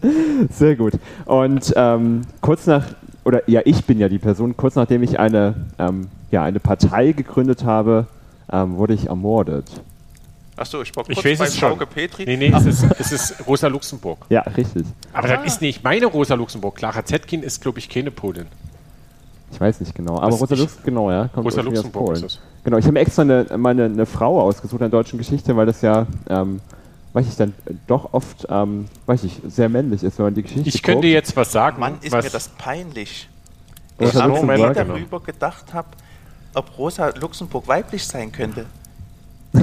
Sehr 0.50 0.76
gut. 0.76 0.94
Und 1.26 1.72
ähm, 1.76 2.22
kurz 2.40 2.66
nach, 2.66 2.84
oder 3.24 3.48
ja, 3.48 3.60
ich 3.64 3.84
bin 3.84 3.98
ja 3.98 4.08
die 4.08 4.18
Person, 4.18 4.56
kurz 4.56 4.74
nachdem 4.76 5.02
ich 5.02 5.18
eine, 5.18 5.54
ähm, 5.78 6.08
ja, 6.30 6.44
eine 6.44 6.60
Partei 6.60 7.12
gegründet 7.12 7.64
habe, 7.64 8.06
ähm, 8.50 8.76
wurde 8.76 8.94
ich 8.94 9.08
ermordet. 9.08 9.66
Achso, 10.56 10.82
ich 10.82 10.94
war 10.96 11.04
kurz 11.04 11.18
Ich 11.18 11.24
weiß 11.24 11.38
bei 11.38 11.44
es 11.46 11.56
schon. 11.56 11.78
Petri. 11.78 12.24
Nee, 12.24 12.36
nee, 12.36 12.52
es 12.54 12.64
ist, 12.64 12.86
es 12.98 13.12
ist 13.12 13.46
Rosa 13.46 13.68
Luxemburg. 13.68 14.24
Ja, 14.28 14.40
richtig. 14.42 14.84
Aber 15.12 15.28
das 15.28 15.44
ist 15.46 15.60
nicht 15.60 15.84
meine 15.84 16.06
Rosa 16.06 16.34
Luxemburg. 16.34 16.76
Clara 16.76 17.04
Zetkin 17.04 17.42
ist, 17.42 17.60
glaube 17.60 17.78
ich, 17.78 17.88
keine 17.88 18.10
Polin. 18.10 18.46
Ich 19.50 19.60
weiß 19.60 19.80
nicht 19.80 19.94
genau. 19.94 20.18
Aber 20.18 20.32
Was 20.32 20.40
Rosa 20.40 20.54
ich- 20.54 20.60
Lux, 20.60 20.78
genau, 20.84 21.10
ja. 21.10 21.28
Kommt 21.28 21.46
Rosa 21.46 21.56
ursprünglich 21.58 21.78
aus 21.78 21.84
Luxemburg 21.86 22.04
Polen. 22.06 22.24
ist 22.24 22.32
es. 22.34 22.40
Genau, 22.64 22.76
ich 22.76 22.84
habe 22.84 22.92
mir 22.92 23.00
extra 23.00 23.22
eine, 23.22 23.46
meine, 23.56 23.84
eine 23.86 24.06
Frau 24.06 24.40
ausgesucht 24.42 24.80
in 24.80 24.90
der 24.90 25.00
deutschen 25.00 25.18
Geschichte, 25.18 25.56
weil 25.56 25.66
das 25.66 25.80
ja, 25.82 26.06
ähm, 26.28 26.60
weiß 27.14 27.26
ich 27.26 27.36
dann 27.36 27.54
doch 27.86 28.12
oft, 28.12 28.46
ähm, 28.50 28.86
weiß 29.06 29.24
ich, 29.24 29.40
sehr 29.48 29.68
männlich 29.68 30.02
ist, 30.02 30.18
wenn 30.18 30.26
man 30.26 30.34
die 30.34 30.42
Geschichte 30.42 30.68
Ich 30.68 30.82
könnte 30.82 31.02
guckt. 31.06 31.12
jetzt 31.12 31.34
was 31.36 31.50
sagen. 31.52 31.80
Mann, 31.80 31.98
ist 32.02 32.12
was, 32.12 32.24
mir 32.24 32.30
das 32.30 32.48
peinlich. 32.50 33.28
Rosa 33.98 34.10
Ich 34.10 34.16
habe 34.16 34.28
Luxemburg, 34.28 34.56
nie 34.58 34.74
genau. 34.74 34.92
darüber 34.94 35.20
gedacht 35.20 35.72
habe, 35.74 35.88
ob 36.54 36.78
Rosa 36.78 37.08
Luxemburg 37.18 37.66
weiblich 37.66 38.06
sein 38.06 38.30
könnte. 38.30 38.66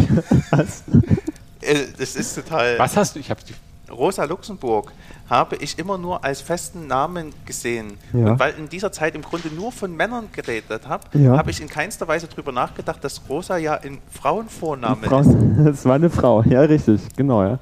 Äh, 1.62 1.75
Das 1.98 2.15
ist 2.15 2.36
total. 2.36 2.77
was 2.77 2.96
hast 2.96 3.15
du? 3.15 3.20
Ich 3.20 3.30
habe 3.30 3.39
die. 3.48 3.54
Rosa 3.92 4.24
Luxemburg 4.25 4.92
habe 5.30 5.56
ich 5.58 5.77
immer 5.77 5.98
nur 5.98 6.24
als 6.24 6.42
festen 6.42 6.88
Namen 6.88 7.34
gesehen. 7.46 7.94
Ja. 8.13 8.32
Und 8.32 8.39
weil 8.39 8.54
in 8.58 8.70
dieser 8.70 8.92
Zeit 8.92 9.15
im 9.15 9.22
Grunde 9.22 9.50
nur 9.50 9.72
von 9.72 9.96
Männern 9.96 10.30
geredet 10.32 10.88
habe, 10.88 11.04
Ja. 11.18 11.38
habe 11.38 11.51
ich 11.51 11.62
in 11.62 11.68
keinster 11.68 12.08
Weise 12.08 12.27
darüber 12.27 12.51
nachgedacht, 12.51 13.04
dass 13.04 13.22
Rosa 13.30 13.58
ja 13.58 13.75
ein 13.75 14.00
Frauenvorname 14.12 15.05
Frau, 15.07 15.20
ist. 15.20 15.36
das 15.66 15.86
war 15.86 15.96
eine 15.96 16.09
Frau, 16.09 16.42
ja, 16.44 16.62
richtig, 16.62 17.01
genau, 17.16 17.44
ja. 17.44 17.59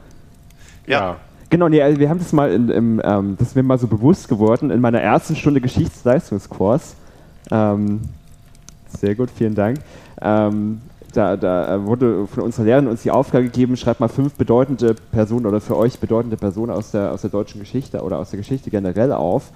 Ja. 0.88 1.18
Genau, 1.50 1.70
nee, 1.70 1.82
also 1.82 2.00
wir 2.00 2.10
haben 2.10 2.20
das 2.20 2.34
mal, 2.34 2.52
in, 2.52 2.70
im, 2.70 3.02
ähm, 3.04 3.36
das 3.38 3.50
ist 3.50 3.56
mir 3.56 3.64
mal 3.64 3.78
so 3.78 3.88
bewusst 3.88 4.28
geworden, 4.28 4.72
in 4.72 4.82
meiner 4.82 5.00
ersten 5.02 5.36
Stunde 5.36 5.62
Geschichtsleistungskurs. 5.62 6.96
Ähm, 7.52 8.02
sehr 9.00 9.14
gut, 9.16 9.30
vielen 9.30 9.54
Dank. 9.54 9.78
Ähm, 10.22 10.82
da, 11.14 11.38
da 11.38 11.76
äh, 11.76 11.86
wurde 11.86 12.28
von 12.28 12.44
unserer 12.44 12.66
Lehrerin 12.66 12.88
uns 12.88 13.04
die 13.04 13.12
Aufgabe 13.12 13.46
gegeben, 13.46 13.78
schreibt 13.78 14.00
mal 14.00 14.08
fünf 14.08 14.34
bedeutende 14.34 14.96
Personen 15.12 15.46
oder 15.46 15.62
für 15.62 15.78
euch 15.78 16.00
bedeutende 16.00 16.38
Personen 16.38 16.72
aus 16.72 16.92
der, 16.92 17.12
aus 17.12 17.22
der 17.22 17.30
deutschen 17.30 17.60
Geschichte 17.60 18.02
oder 18.02 18.20
aus 18.20 18.32
der 18.32 18.38
Geschichte 18.38 18.70
generell 18.70 19.12
auf. 19.12 19.52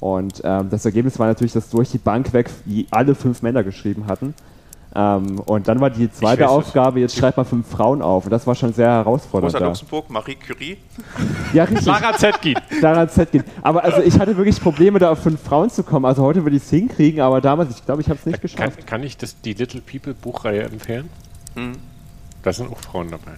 Und 0.00 0.40
ähm, 0.44 0.68
das 0.68 0.84
Ergebnis 0.84 1.18
war 1.18 1.28
natürlich, 1.28 1.52
dass 1.52 1.70
durch 1.70 1.90
die 1.90 1.98
Bank 1.98 2.32
weg 2.32 2.50
alle 2.90 3.14
fünf 3.14 3.42
Männer 3.42 3.62
geschrieben 3.62 4.06
hatten. 4.08 4.34
Ähm, 4.94 5.38
und 5.40 5.68
dann 5.68 5.80
war 5.80 5.88
die 5.90 6.10
zweite. 6.12 6.48
Aufgabe, 6.48 7.00
jetzt 7.00 7.16
schreibt 7.16 7.36
mal 7.38 7.44
fünf 7.44 7.66
Frauen 7.68 8.02
auf. 8.02 8.24
Und 8.24 8.30
das 8.30 8.46
war 8.46 8.54
schon 8.54 8.72
sehr 8.74 8.88
herausfordernd. 8.90 9.54
Rosa. 9.54 9.64
Luxemburg, 9.66 10.10
Marie 10.10 10.34
Curie. 10.34 10.76
Ja, 11.54 11.64
richtig. 11.64 11.84
Clara 11.84 12.14
Zetkin. 12.16 12.54
Daran 12.80 13.08
Zetkin. 13.08 13.42
Aber 13.62 13.82
also 13.84 14.02
ich 14.02 14.18
hatte 14.18 14.36
wirklich 14.36 14.60
Probleme, 14.60 14.98
da 14.98 15.10
auf 15.12 15.22
fünf 15.22 15.40
Frauen 15.42 15.70
zu 15.70 15.82
kommen. 15.82 16.04
Also 16.04 16.22
heute 16.22 16.42
würde 16.44 16.56
ich 16.56 16.62
es 16.62 16.70
hinkriegen, 16.70 17.20
aber 17.20 17.40
damals, 17.40 17.76
ich 17.78 17.84
glaube, 17.86 18.02
ich 18.02 18.08
habe 18.08 18.18
es 18.18 18.26
nicht 18.26 18.34
Kann, 18.54 18.68
geschafft. 18.70 18.86
kann 18.86 19.02
ich 19.02 19.16
das, 19.16 19.40
die 19.40 19.54
Little 19.54 19.80
People 19.80 20.12
Buchreihe 20.14 20.62
empfehlen? 20.64 21.08
Hm. 21.54 21.72
Da 22.42 22.52
sind 22.52 22.70
auch 22.70 22.80
Frauen 22.80 23.10
dabei. 23.10 23.32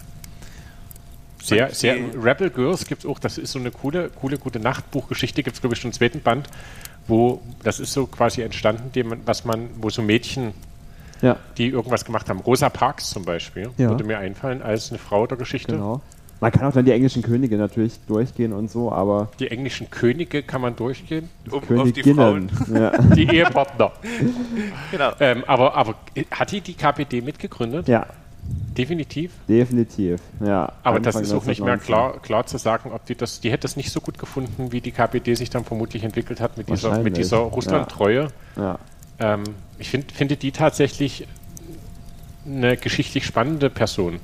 Sehr, 1.41 1.69
sehr. 1.75 1.95
Rebel 2.21 2.49
Girls 2.49 2.87
gibt 2.87 3.03
es 3.03 3.09
auch, 3.09 3.19
das 3.19 3.37
ist 3.37 3.51
so 3.51 3.59
eine 3.59 3.69
coole, 3.69 4.09
coole, 4.09 4.37
gute 4.39 4.59
Nachtbuchgeschichte, 4.59 5.43
gibt 5.43 5.55
es, 5.55 5.61
glaube 5.61 5.75
ich, 5.75 5.79
schon 5.81 5.89
einen 5.89 5.93
zweiten 5.93 6.21
Band, 6.21 6.47
wo 7.07 7.39
das 7.63 7.79
ist 7.79 7.93
so 7.93 8.07
quasi 8.07 8.41
entstanden, 8.41 8.91
dem, 8.93 9.09
man- 9.09 9.21
was 9.27 9.45
man, 9.45 9.69
wo 9.79 9.91
so 9.91 10.01
Mädchen, 10.01 10.53
Ja, 11.21 11.37
die 11.57 11.67
irgendwas 11.69 12.03
gemacht 12.05 12.29
haben, 12.29 12.39
Rosa 12.39 12.69
Parks 12.69 13.09
zum 13.09 13.23
Beispiel, 13.25 13.69
Ja. 13.77 13.89
würde 13.89 14.03
mir 14.03 14.17
einfallen 14.17 14.61
als 14.61 14.89
eine 14.89 14.99
Frau 14.99 15.25
der 15.27 15.37
Geschichte. 15.37 15.71
genau. 15.73 16.01
Man 16.41 16.51
kann 16.51 16.67
auch 16.67 16.73
dann 16.73 16.83
die 16.83 16.91
englischen 16.91 17.21
Könige 17.23 17.55
natürlich 17.57 17.97
durchgehen 18.07 18.51
und 18.51 18.69
so, 18.69 18.91
aber 18.91 19.29
Die 19.39 19.49
englischen 19.49 19.89
Könige 19.89 20.43
kann 20.43 20.59
man 20.61 20.75
durchgehen, 20.75 21.29
Um, 21.49 21.59
auf 21.59 21.63
die 21.93 22.01
Königinnen. 22.01 22.49
Frauen. 22.49 22.49
Ja. 22.75 22.91
die 23.15 23.23
Ehepartner. 23.37 23.91
Genau. 24.91 25.11
ähm, 25.19 25.43
aber, 25.47 25.75
aber 25.75 25.95
hat 26.31 26.51
die 26.51 26.61
die 26.61 26.73
KPD 26.73 27.21
mitgegründet? 27.21 27.87
ja, 27.87 28.05
Definitiv. 28.77 29.31
definitiv. 29.47 30.19
Ja, 30.45 30.71
Aber 30.83 30.99
das 30.99 31.15
Anfang 31.15 31.23
ist 31.23 31.33
auch 31.33 31.45
nicht 31.45 31.61
mehr 31.61 31.73
1919. 31.73 31.85
klar, 31.87 32.21
klar 32.21 32.45
zu 32.45 32.57
sagen, 32.57 32.91
ob 32.93 33.05
die 33.05 33.15
das, 33.15 33.39
die 33.39 33.49
hätte 33.49 33.61
das 33.61 33.75
nicht 33.77 33.89
so 33.91 34.01
gut 34.01 34.19
gefunden, 34.19 34.71
wie 34.71 34.81
die 34.81 34.91
KPD 34.91 35.33
sich 35.35 35.49
dann 35.49 35.63
vermutlich 35.63 36.03
entwickelt 36.03 36.41
hat 36.41 36.57
mit 36.57 36.69
dieser, 36.69 36.99
mit 36.99 37.17
dieser 37.17 37.37
Russland-Treue. 37.37 38.27
Ja. 38.57 38.77
Ähm, 39.19 39.43
ich 39.79 39.89
find, 39.89 40.11
finde 40.11 40.37
die 40.37 40.51
tatsächlich 40.51 41.27
eine 42.45 42.77
geschichtlich 42.77 43.25
spannende 43.25 43.69
Person. 43.69 44.19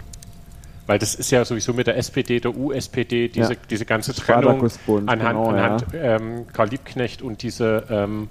Weil 0.87 0.99
das 0.99 1.15
ist 1.15 1.31
ja 1.31 1.45
sowieso 1.45 1.73
mit 1.73 1.87
der 1.87 1.97
SPD, 1.97 2.39
der 2.39 2.55
USPD, 2.55 3.29
diese, 3.29 3.53
Ja. 3.53 3.59
diese 3.69 3.85
ganze 3.85 4.13
Trennung 4.13 4.69
anhand, 5.05 5.37
genau, 5.37 5.55
ja. 5.55 5.63
anhand 5.63 5.85
ähm, 5.93 6.47
Karl 6.51 6.69
Liebknecht 6.69 7.21
und 7.21 7.43
diese 7.43 7.85
ähm, 7.89 8.29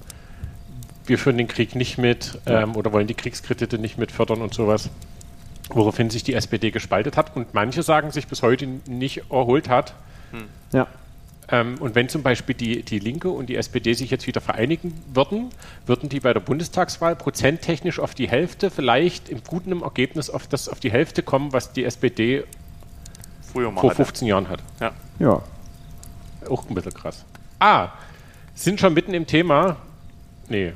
wir 1.06 1.18
führen 1.18 1.38
den 1.38 1.48
Krieg 1.48 1.74
nicht 1.74 1.98
mit 1.98 2.38
ähm, 2.46 2.76
oder 2.76 2.92
wollen 2.92 3.06
die 3.06 3.14
Kriegskredite 3.14 3.78
nicht 3.78 3.98
mit 3.98 4.12
fördern 4.12 4.42
und 4.42 4.54
sowas. 4.54 4.90
Woraufhin 5.70 6.10
sich 6.10 6.22
die 6.22 6.34
SPD 6.34 6.70
gespaltet 6.70 7.16
hat 7.16 7.34
und 7.36 7.54
manche 7.54 7.82
sagen 7.82 8.10
sich 8.10 8.26
bis 8.28 8.42
heute 8.42 8.66
nicht 8.86 9.22
erholt 9.30 9.68
hat. 9.68 9.94
ja, 10.72 10.86
Ähm, 11.52 11.76
und 11.80 11.94
wenn 11.94 12.08
zum 12.08 12.22
Beispiel 12.22 12.54
die, 12.54 12.82
die 12.82 12.98
Linke 12.98 13.30
und 13.30 13.46
die 13.46 13.56
SPD 13.56 13.94
sich 13.94 14.10
jetzt 14.10 14.26
wieder 14.26 14.40
vereinigen 14.40 14.92
würden, 15.12 15.50
würden 15.86 16.08
die 16.08 16.20
bei 16.20 16.32
der 16.32 16.40
Bundestagswahl 16.40 17.16
prozenttechnisch 17.16 17.98
auf 17.98 18.14
die 18.14 18.28
Hälfte, 18.28 18.70
vielleicht 18.70 19.28
im 19.28 19.42
guten 19.46 19.82
Ergebnis 19.82 20.30
auf, 20.30 20.46
das, 20.46 20.68
auf 20.68 20.80
die 20.80 20.92
Hälfte 20.92 21.22
kommen, 21.22 21.52
was 21.52 21.72
die 21.72 21.84
SPD 21.84 22.44
Früher 23.52 23.70
mal. 23.70 23.80
vor 23.80 23.90
hatte. 23.90 24.04
15 24.04 24.28
Jahren 24.28 24.48
hat. 24.48 24.62
Ja. 24.80 24.92
ja. 25.18 25.42
Auch 26.48 26.68
ein 26.68 26.74
bisschen 26.74 26.94
krass. 26.94 27.24
Ah, 27.58 27.88
sind 28.54 28.80
schon 28.80 28.94
mitten 28.94 29.12
im 29.12 29.26
Thema. 29.26 29.76
Nee. 30.48 30.72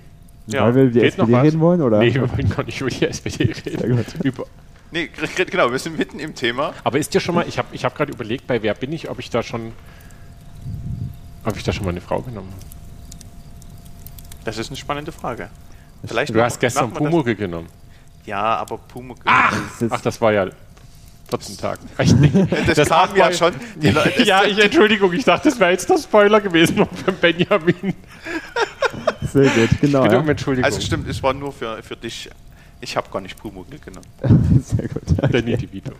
Ja. 0.46 0.64
Weil 0.64 0.74
wir 0.74 0.82
über 0.82 0.92
die 0.92 1.00
Geht 1.00 1.18
noch 1.18 1.28
SPD 1.28 1.40
reden 1.46 1.60
wollen, 1.60 1.82
oder? 1.82 1.98
Nee, 2.00 2.14
wir 2.14 2.30
wollen 2.30 2.50
gar 2.50 2.64
nicht 2.64 2.80
über 2.80 2.90
die 2.90 3.06
SPD 3.06 3.44
reden. 3.44 4.04
Über, 4.22 4.46
Nee, 4.94 5.10
genau, 5.36 5.72
wir 5.72 5.78
sind 5.80 5.98
mitten 5.98 6.20
im 6.20 6.36
Thema. 6.36 6.72
aber 6.84 6.98
ist 7.00 7.12
dir 7.14 7.18
schon 7.20 7.34
mal, 7.34 7.44
ich 7.48 7.58
habe 7.58 7.66
ich 7.72 7.84
hab 7.84 7.96
gerade 7.96 8.12
überlegt, 8.12 8.46
bei 8.46 8.62
Wer 8.62 8.74
bin 8.74 8.92
ich, 8.92 9.10
ob 9.10 9.18
ich 9.18 9.28
da 9.28 9.42
schon, 9.42 9.72
ob 11.44 11.56
ich 11.56 11.62
da 11.62 11.72
schon 11.72 11.84
mal 11.84 11.90
eine 11.90 12.00
Frau 12.00 12.20
genommen 12.20 12.48
habe. 12.50 12.64
Das 14.44 14.58
ist 14.58 14.68
eine 14.68 14.76
spannende 14.76 15.12
Frage. 15.12 15.48
Vielleicht 16.06 16.34
Du 16.34 16.42
hast 16.42 16.60
gestern 16.60 16.90
Pumuckl 16.92 17.34
genommen. 17.34 17.68
Das, 18.20 18.26
ja, 18.26 18.42
aber. 18.56 18.78
Das 18.88 19.02
ist 19.74 19.80
jetzt- 19.80 19.92
Ach, 19.92 20.00
das 20.02 20.20
war 20.20 20.32
ja 20.32 20.46
14 21.28 21.56
Tage. 21.56 21.80
Reicht 21.98 22.16
nicht. 22.18 22.34
das, 22.76 22.88
kam 22.88 23.08
ach, 23.12 23.16
ja 23.16 23.32
schon. 23.32 23.54
Die 23.76 23.90
Leute, 23.90 24.22
ja, 24.24 24.44
ich, 24.44 24.58
Entschuldigung, 24.62 25.12
ich 25.14 25.24
dachte, 25.24 25.48
das 25.48 25.58
wäre 25.58 25.70
jetzt 25.70 25.88
der 25.88 25.98
Spoiler 25.98 26.40
gewesen 26.40 26.76
von 27.04 27.14
Benjamin. 27.20 27.94
Sehr 29.32 29.48
gut, 29.50 29.80
genau. 29.80 30.02
Bitte 30.02 30.14
Ja. 30.14 30.20
um 30.20 30.28
Entschuldigung. 30.28 30.64
also 30.66 30.80
stimmt, 30.80 31.08
es 31.08 31.22
war 31.22 31.32
nur 31.32 31.52
für, 31.52 31.82
für 31.82 31.96
dich. 31.96 32.28
Ich 32.80 32.96
habe 32.96 33.08
gar 33.10 33.20
nicht 33.22 33.38
Pumuckl 33.38 33.78
genommen. 33.78 34.62
Sehr 34.62 34.88
gut. 34.88 35.02
Danny 35.32 35.56
DeVito. 35.56 35.92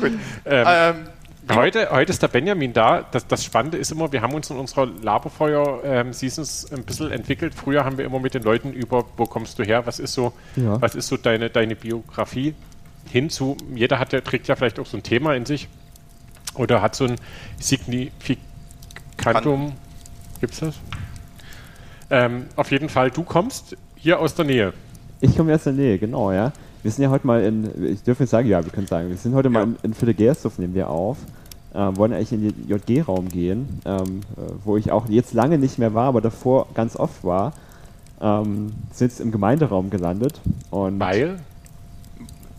Gut. 0.00 0.12
Ähm, 0.44 0.66
Ähm, 0.68 0.94
Heute, 1.54 1.90
heute 1.92 2.10
ist 2.10 2.20
der 2.22 2.28
Benjamin 2.28 2.72
da. 2.72 3.04
Das, 3.10 3.26
das 3.28 3.44
Spannende 3.44 3.78
ist 3.78 3.92
immer, 3.92 4.10
wir 4.10 4.20
haben 4.20 4.34
uns 4.34 4.50
in 4.50 4.56
unserer 4.56 4.86
Laberfeuer-Seasons 4.86 6.72
ein 6.72 6.82
bisschen 6.82 7.12
entwickelt. 7.12 7.54
Früher 7.54 7.84
haben 7.84 7.98
wir 7.98 8.04
immer 8.04 8.18
mit 8.18 8.34
den 8.34 8.42
Leuten 8.42 8.72
über, 8.72 9.04
wo 9.16 9.26
kommst 9.26 9.56
du 9.58 9.62
her, 9.62 9.86
was 9.86 10.00
ist 10.00 10.14
so, 10.14 10.32
Ja. 10.56 10.80
was 10.82 10.96
ist 10.96 11.06
so 11.06 11.16
deine, 11.16 11.48
deine 11.48 11.76
Biografie 11.76 12.54
hinzu. 13.12 13.56
Jeder 13.74 14.00
hat, 14.00 14.12
ja- 14.12 14.22
trägt 14.22 14.48
ja 14.48 14.56
vielleicht 14.56 14.80
auch 14.80 14.86
so 14.86 14.96
ein 14.96 15.04
Thema 15.04 15.36
in 15.36 15.46
sich 15.46 15.68
oder 16.54 16.82
hat 16.82 16.96
so 16.96 17.04
ein 17.04 17.14
Signifikantum. 17.60 19.74
Gibt's 20.40 20.58
das? 20.58 20.74
Ähm, 22.10 22.46
auf 22.56 22.72
jeden 22.72 22.88
Fall, 22.88 23.12
du 23.12 23.22
kommst 23.22 23.76
hier 23.94 24.18
aus 24.18 24.34
der 24.34 24.46
Nähe. 24.46 24.72
Ich 25.20 25.36
komme 25.36 25.54
aus 25.54 25.62
der 25.64 25.74
Nähe, 25.74 25.96
genau, 25.98 26.32
ja. 26.32 26.52
Wir 26.82 26.90
sind 26.90 27.04
ja 27.04 27.10
heute 27.10 27.26
mal 27.26 27.42
in, 27.42 27.64
ich 27.84 28.02
dürfte 28.02 28.24
jetzt 28.24 28.30
sagen, 28.30 28.48
ja, 28.48 28.64
wir 28.64 28.70
können 28.70 28.86
sagen, 28.86 29.08
wir 29.08 29.16
sind 29.16 29.34
heute 29.34 29.50
mal 29.50 29.64
in, 29.64 29.76
in 29.82 30.00
Villegersdorf, 30.00 30.58
nehmen 30.58 30.74
wir 30.74 30.88
auf. 30.88 31.18
Ähm, 31.74 31.96
wollen 31.96 32.12
eigentlich 32.12 32.32
in 32.32 32.42
den 32.42 32.68
JG-Raum 32.68 33.28
gehen, 33.28 33.80
ähm, 33.84 34.20
äh, 34.36 34.52
wo 34.64 34.76
ich 34.76 34.92
auch 34.92 35.08
jetzt 35.08 35.34
lange 35.34 35.58
nicht 35.58 35.78
mehr 35.78 35.92
war, 35.94 36.08
aber 36.08 36.20
davor 36.20 36.68
ganz 36.74 36.96
oft 36.96 37.22
war. 37.24 37.52
Ähm, 38.20 38.72
sind 38.92 39.10
jetzt 39.10 39.20
im 39.20 39.30
Gemeinderaum 39.30 39.90
gelandet. 39.90 40.40
Und 40.70 40.98
Weil, 41.00 41.38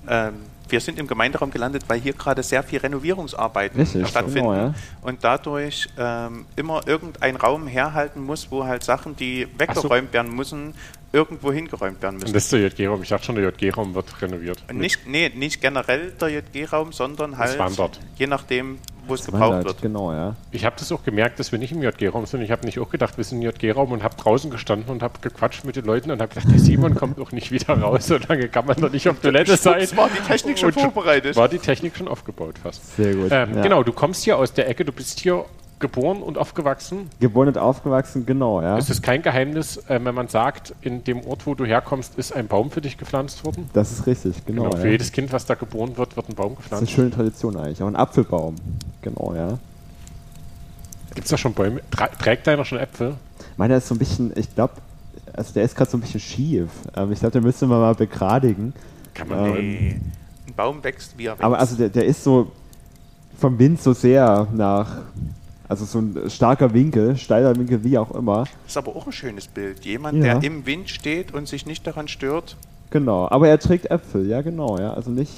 Ähm, 0.08 0.34
wir 0.70 0.80
sind 0.80 1.00
im 1.00 1.08
Gemeinderaum 1.08 1.52
gelandet, 1.52 1.84
weil 1.88 2.00
hier 2.00 2.14
gerade 2.14 2.44
sehr 2.44 2.64
viel 2.64 2.80
Renovierungsarbeiten 2.80 3.80
Richtig, 3.80 4.08
stattfinden 4.08 4.50
genau, 4.50 4.54
ja. 4.54 4.74
und 5.02 5.24
dadurch 5.24 5.88
ähm, 5.98 6.46
immer 6.56 6.88
irgendein 6.88 7.36
Raum 7.36 7.68
herhalten 7.68 8.24
muss, 8.24 8.52
wo 8.52 8.66
halt 8.66 8.84
Sachen, 8.84 9.16
die 9.16 9.48
weggeräumt 9.58 10.14
werden 10.14 10.36
müssen, 10.36 10.74
irgendwo 11.12 11.52
hingeräumt 11.52 12.02
werden 12.02 12.16
und 12.16 12.22
müssen. 12.24 12.34
das 12.34 12.44
ist 12.46 12.54
der 12.54 12.68
JG-Raum. 12.68 13.02
Ich 13.04 13.10
dachte 13.10 13.26
schon, 13.26 13.36
der 13.36 13.52
JG-Raum 13.52 13.96
wird 13.96 14.22
renoviert. 14.22 14.64
Und 14.70 14.78
nicht, 14.78 15.08
nee, 15.08 15.32
nicht 15.34 15.62
generell 15.62 16.12
der 16.12 16.30
JG-Raum, 16.30 16.92
sondern 16.92 17.38
halt 17.38 17.58
je 18.18 18.28
nachdem, 18.28 18.80
wo 19.08 19.14
es 19.14 19.26
gebraucht 19.26 19.66
wird. 19.66 19.82
Genau, 19.82 20.12
ja. 20.12 20.36
Ich 20.52 20.66
habe 20.66 20.76
das 20.78 20.92
auch 20.92 21.04
gemerkt, 21.04 21.40
dass 21.40 21.52
wir 21.52 21.60
nicht 21.60 21.72
im 21.72 21.82
JG-Raum 21.82 22.26
sind. 22.26 22.42
Ich 22.42 22.52
habe 22.52 22.66
nicht 22.66 22.80
auch 22.80 22.90
gedacht, 22.90 23.18
wir 23.18 23.24
sind 23.24 23.42
im 23.42 23.50
JG-Raum 23.50 23.92
und 23.92 24.04
habe 24.04 24.16
draußen 24.16 24.50
gestanden 24.50 24.90
und 24.90 25.04
habe 25.04 25.20
gequatscht 25.22 25.66
mit 25.66 25.76
den 25.76 25.86
Leuten 25.86 26.12
und 26.12 26.22
habe 26.22 26.34
gedacht, 26.34 26.52
der 26.52 26.60
Simon 26.60 26.96
kommt 26.96 27.20
auch 27.20 27.32
nicht 27.32 27.52
wieder 27.52 27.80
raus. 27.80 28.08
So 28.08 28.18
lange 28.18 28.48
kann 28.48 28.66
man 28.66 28.78
doch 28.78 28.92
nicht 28.92 29.08
auf 29.10 29.20
Toilette 29.22 29.58
sein. 29.58 29.82
Schwupps, 29.82 29.98
war 29.98 30.10
die 30.10 30.28
Technik 30.28 30.60
schon 30.60 30.74
vorbereitet. 30.74 31.36
War 31.36 31.50
die 31.50 31.60
Technik 31.60 31.98
schon 31.98 32.08
aufgebaut 32.08 32.58
fast. 32.62 32.96
Sehr 32.96 33.14
gut. 33.14 33.32
Ähm, 33.32 33.56
ja. 33.56 33.62
Genau, 33.62 33.84
du 33.84 33.92
kommst 33.92 34.24
hier 34.24 34.38
aus 34.38 34.54
der 34.54 34.70
Ecke, 34.70 34.86
du 34.86 34.92
bist 34.92 35.20
hier 35.20 35.46
geboren 35.80 36.22
und 36.22 36.38
aufgewachsen. 36.38 37.10
Geboren 37.20 37.50
und 37.50 37.58
aufgewachsen, 37.58 38.26
genau, 38.26 38.62
ja. 38.62 38.78
Es 38.78 38.90
ist 38.90 39.04
kein 39.04 39.22
Geheimnis, 39.22 39.78
äh, 39.88 40.00
wenn 40.04 40.16
man 40.16 40.28
sagt, 40.28 40.74
in 40.82 41.04
dem 41.04 41.22
Ort, 41.26 41.46
wo 41.46 41.54
du 41.56 41.66
herkommst, 41.66 42.18
ist 42.18 42.34
ein 42.36 42.48
Baum 42.48 42.72
für 42.72 42.82
dich 42.82 42.98
gepflanzt 42.98 43.46
worden. 43.46 43.70
Das 43.74 43.92
ist 43.92 44.08
richtig, 44.08 44.46
genau. 44.46 44.64
Genau, 44.64 44.76
für 44.78 44.86
ja. 44.88 44.92
jedes 44.94 45.12
Kind, 45.12 45.32
was 45.32 45.46
da 45.46 45.56
geboren 45.56 45.96
wird, 45.98 46.16
wird 46.16 46.30
ein 46.30 46.36
Baum 46.36 46.56
Das 46.56 46.66
ist 46.66 46.72
eine 46.72 46.80
gepflanzt. 46.82 46.92
schöne 46.94 47.12
Tradition 47.12 47.58
eigentlich. 47.58 47.82
Auch 47.84 47.88
ein 47.88 47.96
Apfelbaum. 47.96 48.56
Genau, 49.02 49.34
ja. 49.36 49.58
Gibt 51.14 51.26
es 51.26 51.32
da 51.32 51.38
schon 51.38 51.54
Bäume? 51.54 51.82
Tra 51.92 52.08
trägt 52.08 52.48
deiner 52.48 52.66
schon 52.66 52.80
Äpfel? 52.80 53.16
Meiner 53.56 53.78
ist 53.78 53.88
so 53.88 53.96
ein 53.96 54.00
bisschen, 54.00 54.32
ich 54.36 54.54
glaube, 54.54 54.74
also 55.34 55.54
der 55.54 55.64
ist 55.64 55.76
gerade 55.76 55.90
so 55.90 55.98
ein 55.98 56.02
bisschen 56.02 56.20
schief. 56.20 56.70
Ähm, 56.96 57.12
ich 57.12 57.20
glaube, 57.20 57.34
den 57.34 57.44
müsste 57.44 57.66
man 57.68 57.80
mal 57.80 57.96
begradigen. 57.96 58.74
Kann 59.14 59.28
man 59.28 59.46
im 59.46 59.54
Nee. 59.56 60.00
Ein 60.48 60.54
Baum 60.56 60.84
wächst, 60.84 61.18
wie 61.18 61.26
er 61.26 61.34
wächst. 61.34 61.44
Aber 61.44 61.60
also 61.60 61.76
der, 61.76 61.90
der 61.90 62.06
ist 62.06 62.24
so 62.24 62.52
vom 63.40 63.58
Wind 63.60 63.82
so 63.82 63.94
sehr 63.94 64.48
nach, 64.54 65.02
also 65.70 65.86
so 65.86 66.00
ein 66.00 66.30
starker 66.30 66.74
Winkel, 66.74 67.18
steiler 67.18 67.56
Winkel, 67.56 67.84
wie 67.84 67.98
auch 67.98 68.12
immer. 68.12 68.42
das 68.44 68.50
ist 68.74 68.78
aber 68.78 68.96
auch 68.96 69.06
ein 69.06 69.12
schönes 69.12 69.48
Bild. 69.48 69.84
Jemand, 69.86 70.24
Ja. 70.24 70.36
der 70.40 70.44
im 70.50 70.66
Wind 70.66 70.90
steht 70.90 71.34
und 71.34 71.48
sich 71.48 71.66
nicht 71.66 71.86
daran 71.86 72.08
stört. 72.08 72.56
Genau, 72.90 73.28
aber 73.30 73.50
er 73.50 73.60
trägt 73.60 73.92
Äpfel, 73.92 74.28
ja 74.28 74.42
genau, 74.42 74.78
ja. 74.80 74.94
Also 74.94 75.12
nicht, 75.12 75.32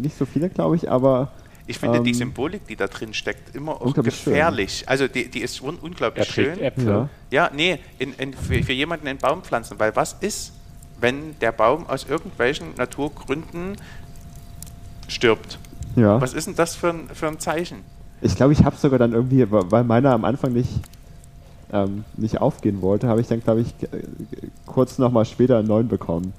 nicht 0.00 0.18
so 0.18 0.24
viele, 0.26 0.48
glaube 0.48 0.74
ich, 0.76 0.90
aber 0.90 1.30
Ich 1.68 1.78
finde 1.78 2.00
die 2.00 2.10
Ähm, 2.10 2.16
Symbolik, 2.16 2.66
die 2.66 2.76
da 2.76 2.86
drin 2.88 3.12
steckt, 3.14 3.54
immer 3.54 3.72
auch 3.76 3.82
unglaublich 3.82 4.14
schön. 4.16 4.32
gefährlich. 4.32 4.84
Also 4.86 5.06
die, 5.06 5.30
die 5.30 5.40
ist 5.40 5.60
un 5.62 5.76
Er 5.76 5.84
unglaublich 5.84 6.26
trägt 6.26 6.56
schön. 6.56 6.64
Äpfel. 6.64 6.86
ja. 6.86 7.08
Ja, 7.30 7.50
nee, 7.54 7.78
in, 7.98 8.14
in, 8.14 8.32
für, 8.32 8.62
für 8.64 8.72
jemanden 8.72 9.06
einen 9.06 9.18
Baum 9.18 9.42
pflanzen. 9.42 9.78
Weil 9.78 9.94
was 9.94 10.14
ist, 10.20 10.54
wenn 10.98 11.38
der 11.40 11.52
Baum 11.52 11.86
aus 11.86 12.06
irgendwelchen 12.08 12.68
Naturgründen 12.76 13.76
stirbt? 15.08 15.58
ja. 15.96 16.20
Was 16.20 16.32
ist 16.32 16.46
denn 16.46 16.54
das 16.56 16.74
für 16.74 16.88
ein, 16.90 17.08
für 17.12 17.28
ein 17.28 17.38
Zeichen? 17.38 17.78
Ich 18.20 18.36
glaube, 18.36 18.52
ich 18.52 18.64
habe 18.64 18.76
sogar 18.76 18.98
dann 18.98 19.12
irgendwie, 19.12 19.46
weil 19.50 19.84
meiner 19.84 20.12
am 20.12 20.24
Anfang 20.24 20.52
nicht, 20.52 20.70
ähm, 21.72 22.04
nicht 22.16 22.40
aufgehen 22.40 22.82
wollte, 22.82 23.08
habe 23.08 23.20
ich 23.20 23.28
dann, 23.28 23.42
glaube 23.42 23.60
ich, 23.60 23.74
kurz 24.66 24.98
nochmal 24.98 25.24
später 25.24 25.58
einen 25.58 25.68
neuen 25.68 25.88
bekommen. 25.88 26.32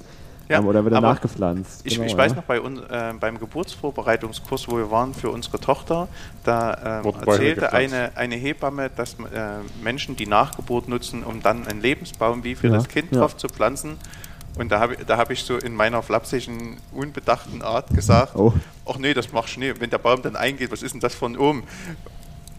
Ja, 0.50 0.58
ähm, 0.58 0.68
oder 0.68 0.84
wieder 0.84 1.00
nachgepflanzt. 1.00 1.82
Ich, 1.86 1.94
Genau, 1.96 2.08
ich 2.08 2.18
weiß 2.18 2.32
ja. 2.32 2.38
noch, 2.38 2.44
bei 2.44 2.60
uns, 2.60 2.82
äh, 2.82 3.14
beim 3.20 3.40
Geburtsvorbereitungskurs, 3.40 4.68
wo 4.68 4.78
wir 4.78 4.90
waren 4.90 5.14
für 5.14 5.30
unsere 5.30 5.60
Tochter, 5.60 6.08
da 6.44 7.02
ähm, 7.06 7.14
erzählte 7.26 7.72
eine, 7.72 8.12
eine 8.16 8.36
Hebamme, 8.36 8.90
dass 8.90 9.14
äh, 9.14 9.60
Menschen 9.84 10.16
die 10.16 10.26
Nachgeburt 10.26 10.88
nutzen, 10.90 11.24
um 11.24 11.44
dann 11.44 11.68
einen 11.68 11.82
Lebensbaum 11.82 12.44
wie 12.44 12.56
für 12.56 12.68
Ja, 12.68 12.74
das 12.74 12.88
Kind 12.88 13.12
ja. 13.12 13.20
drauf 13.20 13.38
zu 13.38 13.48
pflanzen. 13.48 13.98
Und 14.60 14.70
da 14.70 14.80
habe 14.80 14.98
da 15.06 15.18
hab 15.18 15.32
ich 15.32 15.44
so 15.44 15.58
in 15.58 15.74
meiner 15.74 16.04
flapsigen, 16.04 16.78
unbedachten 16.92 17.62
Art 17.62 17.90
gesagt, 17.96 18.36
Oh. 18.36 18.54
ach 18.86 18.98
nee, 18.98 19.14
das 19.14 19.32
machst 19.32 19.56
du 19.56 19.62
nicht. 19.62 19.80
Wenn 19.80 19.90
der 19.90 19.98
Baum 20.00 20.22
dann 20.22 20.36
eingeht, 20.36 20.72
was 20.72 20.82
ist 20.84 20.92
denn 20.94 21.00
das 21.02 21.16
von 21.16 21.38
oben? 21.38 21.64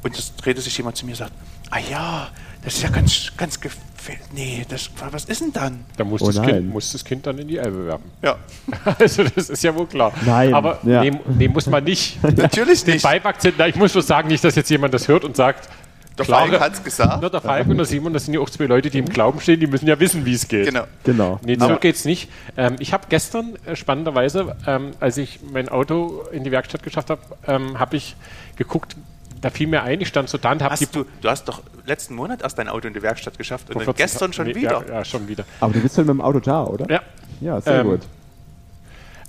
Und 0.03 0.19
es 0.19 0.35
drehte 0.37 0.61
sich 0.63 0.77
jemand 0.79 0.97
zu 0.97 1.05
mir 1.05 1.13
und 1.13 1.19
sagt, 1.19 1.33
ah 1.71 1.79
ja, 1.91 2.29
das 2.65 2.75
ist 2.75 2.83
ja 2.83 2.89
ganz, 2.89 3.33
ganz 3.37 3.61
gefällt. 3.61 4.21
Nee, 4.33 4.65
das, 4.67 4.91
was 5.11 5.27
ist 5.27 5.43
denn 5.43 5.53
dann? 5.53 5.85
Da 5.99 6.05
muss, 6.05 6.23
Oh 6.23 6.31
das 6.31 6.41
kind, 6.43 6.69
muss 6.71 6.91
das 6.93 7.05
Kind 7.05 7.27
dann 7.27 7.37
in 7.39 7.49
die 7.49 7.59
Elbe 7.59 7.87
werfen. 7.87 8.11
Ja, 8.23 8.37
Also 8.99 9.25
das 9.25 9.51
ist 9.51 9.63
ja 9.63 9.75
wohl 9.75 9.87
klar. 9.87 10.11
Nein, 10.25 10.55
Aber 10.55 10.79
ja. 10.85 11.03
nee, 11.05 11.13
nee, 11.37 11.49
muss 11.49 11.67
man 11.67 11.85
nicht. 11.85 12.23
natürlich 12.37 12.83
Den 12.85 12.95
nicht. 12.95 13.03
Beipackzettel, 13.03 13.57
na, 13.59 13.69
ich 13.69 13.77
muss 13.77 13.93
nur 13.93 14.03
sagen, 14.03 14.29
nicht, 14.29 14.43
dass 14.43 14.55
jetzt 14.55 14.71
jemand 14.71 14.95
das 14.95 15.07
hört 15.07 15.25
und 15.25 15.37
sagt, 15.37 15.69
Der 16.19 16.25
Falk 16.27 16.61
hat's 16.61 16.85
gesagt. 16.85 17.19
Na, 17.23 17.29
der 17.29 17.41
Falk 17.41 17.67
und 17.69 17.77
der 17.79 17.87
Simon, 17.87 18.13
das 18.13 18.27
sind 18.27 18.35
ja 18.35 18.41
auch 18.41 18.51
zwei 18.51 18.67
Leute, 18.67 18.91
die 18.91 18.99
im 18.99 19.09
Glauben 19.09 19.41
stehen, 19.41 19.59
die 19.59 19.67
müssen 19.67 19.87
ja 19.87 19.99
wissen, 20.01 20.27
wie 20.27 20.35
es 20.35 20.49
geht. 20.49 20.67
Genau. 20.67 20.85
Genau. 21.05 21.41
Nee, 21.43 21.57
so 21.59 21.65
Aber- 21.65 21.77
geht's 21.79 22.05
nicht. 22.05 22.29
Ähm, 22.57 22.77
ich 22.79 22.93
habe 22.93 23.07
gestern 23.09 23.57
äh, 23.67 23.75
spannenderweise, 23.77 24.55
ähm, 24.67 24.91
als 25.01 25.17
ich 25.17 25.41
mein 25.51 25.69
Auto 25.71 26.25
in 26.33 26.45
die 26.45 26.51
Werkstatt 26.51 26.83
geschafft 26.83 27.11
habe, 27.11 27.23
ähm, 27.47 27.79
habe 27.79 27.97
ich 27.97 28.17
geguckt, 28.57 28.97
da 29.41 29.49
fiel 29.49 29.67
mir 29.69 29.83
ein, 29.83 30.01
ich 30.03 30.09
stand 30.09 30.29
so 30.29 30.37
da 30.37 30.53
und 30.53 30.63
habe 30.63 30.77
die 30.77 30.85
Hast 30.85 30.95
du, 30.95 31.07
du 31.23 31.29
hast 31.31 31.45
doch 31.45 31.63
letzten 31.87 32.15
Monat 32.15 32.43
erst 32.43 32.59
dein 32.59 32.69
Auto 32.69 32.87
in 32.89 32.93
die 32.93 33.01
Werkstatt 33.03 33.39
geschafft 33.39 33.71
und 33.71 33.77
dann 33.77 33.85
14 33.85 34.05
gestern 34.05 34.33
schon 34.35 34.47
nee, 34.49 34.55
wieder. 34.55 34.85
Ja, 34.87 34.95
ja, 34.97 35.05
schon 35.05 35.27
wieder. 35.29 35.45
Aber 35.61 35.73
du 35.73 35.81
bist 35.81 35.97
halt 35.97 36.07
mit 36.07 36.15
dem 36.15 36.21
Auto 36.21 36.41
da, 36.41 36.65
oder? 36.65 36.91
Ja. 36.91 37.01
Ja, 37.41 37.61
sehr 37.63 37.81
Ähm, 37.81 37.87
gut. 37.87 38.01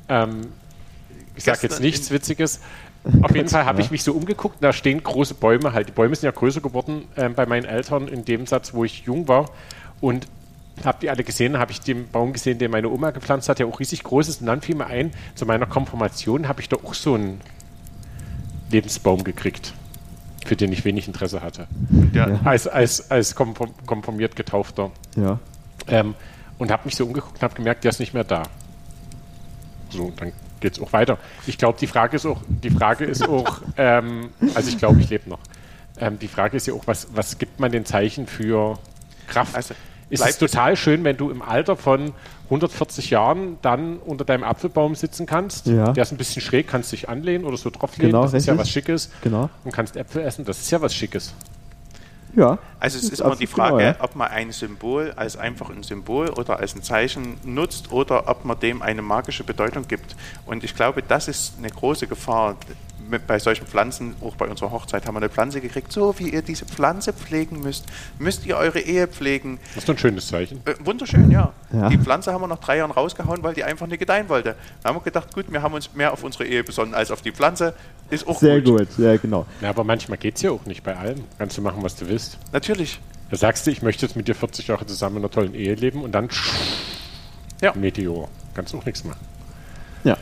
Ähm, 0.10 0.42
ich 1.36 1.46
sage 1.46 1.60
jetzt 1.64 1.80
nichts 1.80 2.12
Witziges. 2.12 2.60
Auf 3.22 3.36
jeden 3.36 3.50
Fall 3.50 3.66
habe 3.66 3.82
ich 3.82 3.90
mich 3.90 4.04
so 4.04 4.14
umgeguckt, 4.14 4.58
da 4.62 4.72
stehen 4.74 5.02
große 5.02 5.34
Bäume 5.34 5.74
halt. 5.74 5.88
Die 5.88 5.92
Bäume 5.92 6.16
sind 6.16 6.26
ja 6.26 6.32
größer 6.32 6.62
geworden 6.62 7.06
ähm, 7.18 7.34
bei 7.34 7.46
meinen 7.46 7.66
Eltern 7.66 8.08
in 8.08 8.26
dem 8.26 8.46
Satz, 8.46 8.74
wo 8.74 8.84
ich 8.84 9.04
jung 9.06 9.28
war. 9.28 9.50
Und 10.02 10.28
habe 10.86 11.00
die 11.02 11.10
alle 11.10 11.24
gesehen, 11.24 11.58
habe 11.58 11.72
ich 11.72 11.82
den 11.82 12.08
Baum 12.10 12.32
gesehen, 12.34 12.60
den 12.60 12.70
meine 12.72 12.90
Oma 12.90 13.12
gepflanzt 13.12 13.50
hat, 13.50 13.60
der 13.60 13.68
auch 13.68 13.80
riesig 13.80 14.04
groß 14.04 14.28
ist. 14.28 14.42
Und 14.42 14.48
dann 14.48 14.62
fiel 14.62 14.76
mir 14.76 14.86
ein, 14.86 15.12
zu 15.36 15.46
meiner 15.46 15.66
Konfirmation 15.66 16.48
habe 16.48 16.62
ich 16.62 16.70
da 16.70 16.78
auch 16.78 16.94
so 16.94 17.16
einen 17.16 17.42
Lebensbaum 18.70 19.24
gekriegt, 19.24 19.74
für 20.46 20.56
den 20.56 20.72
ich 20.72 20.86
wenig 20.86 21.08
Interesse 21.08 21.42
hatte. 21.42 21.68
Ja. 22.14 22.30
Ja. 22.30 22.40
Als, 22.44 22.68
als, 22.68 23.10
als 23.10 23.36
konform- 23.36 23.74
konformiert 23.86 24.36
Getaufter. 24.36 24.92
Ja. 25.16 25.40
Ähm, 25.88 26.14
und 26.60 26.72
habe 26.72 26.84
mich 26.86 26.96
so 26.96 27.06
umgeguckt 27.06 27.36
und 27.38 27.42
habe 27.42 27.56
gemerkt, 27.56 27.84
der 27.84 27.90
ist 27.90 28.00
nicht 28.00 28.14
mehr 28.14 28.24
da. 28.24 28.44
So, 29.90 30.14
dann 30.16 30.32
geht 30.62 30.74
es 30.74 30.82
auch 30.82 30.94
weiter. 30.94 31.18
Ich 31.48 31.58
glaube, 31.58 31.78
die 31.80 31.88
Frage 31.88 32.16
ist 32.16 32.26
auch, 32.26 32.42
die 32.48 32.70
Frage 32.70 33.06
ist 33.06 33.28
auch, 33.28 33.62
ähm, 33.78 34.30
also 34.56 34.70
ich 34.70 34.78
glaube, 34.78 35.02
ich 35.02 35.10
lebe 35.10 35.30
noch. 35.30 35.40
Ähm, 36.00 36.20
die 36.20 36.28
Frage 36.28 36.58
ist 36.58 36.68
ja 36.68 36.74
auch, 36.74 36.88
was, 36.88 37.10
was 37.14 37.38
gibt 37.38 37.60
man 37.60 37.72
den 37.72 37.86
Zeichen 37.86 38.28
für 38.28 38.80
Kraft? 39.28 39.56
Also, 39.56 39.74
ist 40.10 40.26
es 40.26 40.38
total 40.38 40.76
schön, 40.76 41.04
wenn 41.04 41.16
du 41.16 41.30
im 41.30 41.42
Alter 41.42 41.78
von 41.78 42.14
140 42.46 43.12
Jahren 43.12 43.58
dann 43.62 43.98
unter 43.98 44.26
deinem 44.26 44.44
Apfelbaum 44.44 44.94
sitzen 44.94 45.26
kannst. 45.26 45.68
Ja. 45.68 45.94
Der 45.94 46.04
ist 46.04 46.12
ein 46.12 46.18
bisschen 46.18 46.42
schräg, 46.42 46.68
kannst 46.68 46.92
dich 46.92 47.08
anlehnen 47.08 47.46
oder 47.46 47.56
so 47.56 47.70
drauflehnen. 47.70 48.12
Genau, 48.12 48.24
das 48.24 48.34
ist 48.34 48.46
ja 48.46 48.58
was 48.58 48.70
Schickes. 48.70 49.10
Genau. 49.22 49.50
Und 49.64 49.72
kannst 49.72 49.96
Äpfel 49.96 50.22
essen, 50.24 50.44
das 50.44 50.60
ist 50.60 50.70
ja 50.70 50.82
was 50.82 50.94
Schickes. 50.94 51.34
Ja. 52.36 52.58
Also 52.80 52.98
es 52.98 53.04
Das 53.04 53.14
ist 53.14 53.20
immer 53.20 53.36
die 53.36 53.44
absolut 53.46 53.50
Frage, 53.50 53.78
genau, 53.78 53.90
ja. 53.90 53.96
ob 54.00 54.16
man 54.16 54.30
ein 54.30 54.52
Symbol 54.52 55.14
als 55.16 55.38
einfach 55.38 55.70
ein 55.70 55.84
Symbol 55.84 56.30
oder 56.30 56.60
als 56.60 56.76
ein 56.76 56.84
Zeichen 56.84 57.38
nutzt 57.44 57.92
oder 57.92 58.28
ob 58.28 58.46
man 58.46 58.60
dem 58.60 58.82
eine 58.82 59.02
magische 59.02 59.44
Bedeutung 59.44 59.88
gibt. 59.88 60.16
Und 60.46 60.64
ich 60.64 60.76
glaube, 60.76 61.02
das 61.02 61.28
ist 61.28 61.56
eine 61.58 61.70
große 61.70 62.08
Gefahr 62.08 62.56
mit, 63.12 63.28
bei 63.28 63.38
solchen 63.38 63.68
Pflanzen. 63.68 64.16
Auch 64.22 64.36
bei 64.36 64.48
unserer 64.48 64.72
Hochzeit 64.72 65.06
haben 65.06 65.14
wir 65.14 65.20
eine 65.20 65.30
Pflanze 65.30 65.62
gekriegt. 65.62 65.92
So 65.92 66.18
wie 66.18 66.30
ihr 66.30 66.42
diese 66.42 66.66
Pflanze 66.66 67.14
pflegen 67.14 67.62
müsst, 67.62 67.86
müsst 68.18 68.46
ihr 68.48 68.58
eure 68.58 68.80
Ehe 68.80 69.08
pflegen. 69.08 69.60
Das 69.76 69.84
ist 69.84 69.90
doch 69.90 69.94
ein 69.94 69.98
schönes 70.00 70.28
Zeichen. 70.28 70.62
Äh, 70.66 70.74
wunderschön, 70.84 71.30
ja. 71.30 71.54
Ja. 71.72 71.90
Die 71.90 71.98
Pflanze 72.00 72.34
haben 72.34 72.42
wir 72.42 72.48
nach 72.48 72.60
drei 72.60 72.78
Jahren 72.78 72.92
rausgehauen, 72.92 73.44
weil 73.44 73.54
die 73.54 73.64
einfach 73.64 73.86
nicht 73.86 74.00
gedeihen 74.00 74.28
wollte. 74.30 74.56
Da 74.82 74.90
haben 74.90 74.96
wir 74.98 75.02
gedacht, 75.04 75.34
gut, 75.34 75.52
wir 75.52 75.62
haben 75.62 75.74
uns 75.76 75.94
mehr 75.94 76.12
auf 76.14 76.24
unsere 76.24 76.46
Ehe 76.46 76.64
besonnen 76.64 76.94
als 76.96 77.12
auf 77.12 77.22
die 77.22 77.32
Pflanze. 77.32 77.76
Ist 78.10 78.28
auch 78.28 78.40
Sehr 78.40 78.60
gut. 78.62 78.80
gut, 78.80 78.88
ja, 78.98 79.16
genau. 79.18 79.46
Ja, 79.62 79.70
aber 79.70 79.84
manchmal 79.84 80.18
geht 80.18 80.38
es 80.38 80.42
ja 80.42 80.52
auch 80.52 80.66
nicht 80.66 80.84
bei 80.84 80.96
allem. 80.98 81.24
Kannst 81.38 81.58
du 81.58 81.62
machen, 81.62 81.84
was 81.84 81.96
du 81.96 82.08
willst. 82.08 82.38
Natürlich. 82.52 83.00
Da 83.30 83.38
sagst 83.38 83.66
du, 83.68 83.72
ich 83.72 83.82
möchte 83.82 84.06
jetzt 84.06 84.16
mit 84.16 84.28
dir 84.28 84.36
40 84.36 84.68
Jahre 84.68 84.86
zusammen 84.86 85.18
in 85.18 85.22
einer 85.24 85.32
tollen 85.32 85.54
Ehe 85.54 85.76
leben 85.76 86.04
und 86.04 86.12
dann 86.12 86.28
Ja. 87.62 87.74
Meteor. 87.76 88.28
Kannst 88.54 88.74
auch 88.76 88.84
nichts 88.86 89.04
machen. 89.04 89.20
Ja. 90.04 90.18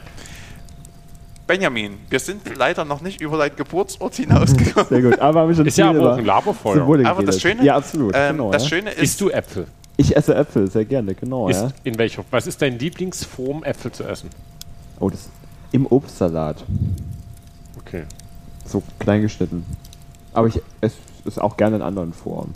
Benjamin, 1.50 1.98
wir 2.12 2.20
sind 2.20 2.56
leider 2.56 2.86
noch 2.86 3.02
nicht 3.02 3.22
über 3.22 3.40
deinen 3.40 3.56
Geburtsort 3.56 4.14
hinausgekommen. 4.18 4.88
Sehr 4.88 5.02
gut. 5.02 5.18
Aber 5.18 5.40
haben 5.40 5.50
wir 5.50 5.56
schon 5.56 5.66
Ist 5.66 5.80
ja 5.80 5.90
aber 5.90 6.14
auch 6.14 6.18
ein 6.20 6.26
Laberfeuer. 6.26 7.08
Aber 7.08 7.24
das. 7.24 7.42
Schöne, 7.42 7.66
Ja, 7.66 7.76
absolut. 7.76 8.14
ähm, 8.16 8.34
genau, 8.38 8.52
das 8.52 8.62
ja. 8.66 8.70
Schöne 8.70 8.92
ist, 8.92 9.02
Isst 9.02 9.22
du 9.22 9.32
Äpfel? 9.32 9.66
Ich 9.98 10.16
esse 10.16 10.36
Äpfel, 10.36 10.70
sehr 10.70 10.86
gerne, 10.86 11.16
genau. 11.16 11.50
Isst, 11.50 11.64
Ja. 11.64 11.72
In 11.84 11.98
welcher? 11.98 12.24
Was 12.30 12.46
ist 12.46 12.62
deine 12.62 12.78
Lieblingsform, 12.78 13.64
Äpfel 13.64 13.92
zu 13.92 14.04
essen? 14.04 14.30
Oh, 15.00 15.10
das 15.10 15.28
im 15.72 15.88
Obstsalat. 15.88 16.64
Okay. 17.80 18.04
So 18.68 18.84
klein 19.00 19.24
geschnitten. 19.24 19.66
Aber 20.34 20.50
ich 20.50 20.62
esse 20.82 20.98
es 21.26 21.40
auch 21.40 21.58
gerne 21.58 21.78
in 21.78 21.82
anderen 21.82 22.14
Formen. 22.14 22.54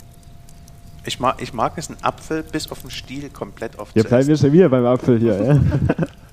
ich 1.04 1.18
mag, 1.18 1.42
ich 1.42 1.52
mag 1.52 1.72
es, 1.78 1.88
einen 1.90 1.98
Apfel 2.00 2.44
bis 2.44 2.70
auf 2.70 2.82
den 2.82 2.92
Stiel 2.92 3.28
komplett 3.28 3.76
aufzuessen. 3.76 4.08
bleiben 4.08 4.28
wir 4.28 4.36
schon 4.36 4.52
wieder 4.52 4.68
beim 4.68 4.86
Apfel 4.86 5.18
hier. 5.18 5.44
Ja. 5.44 5.60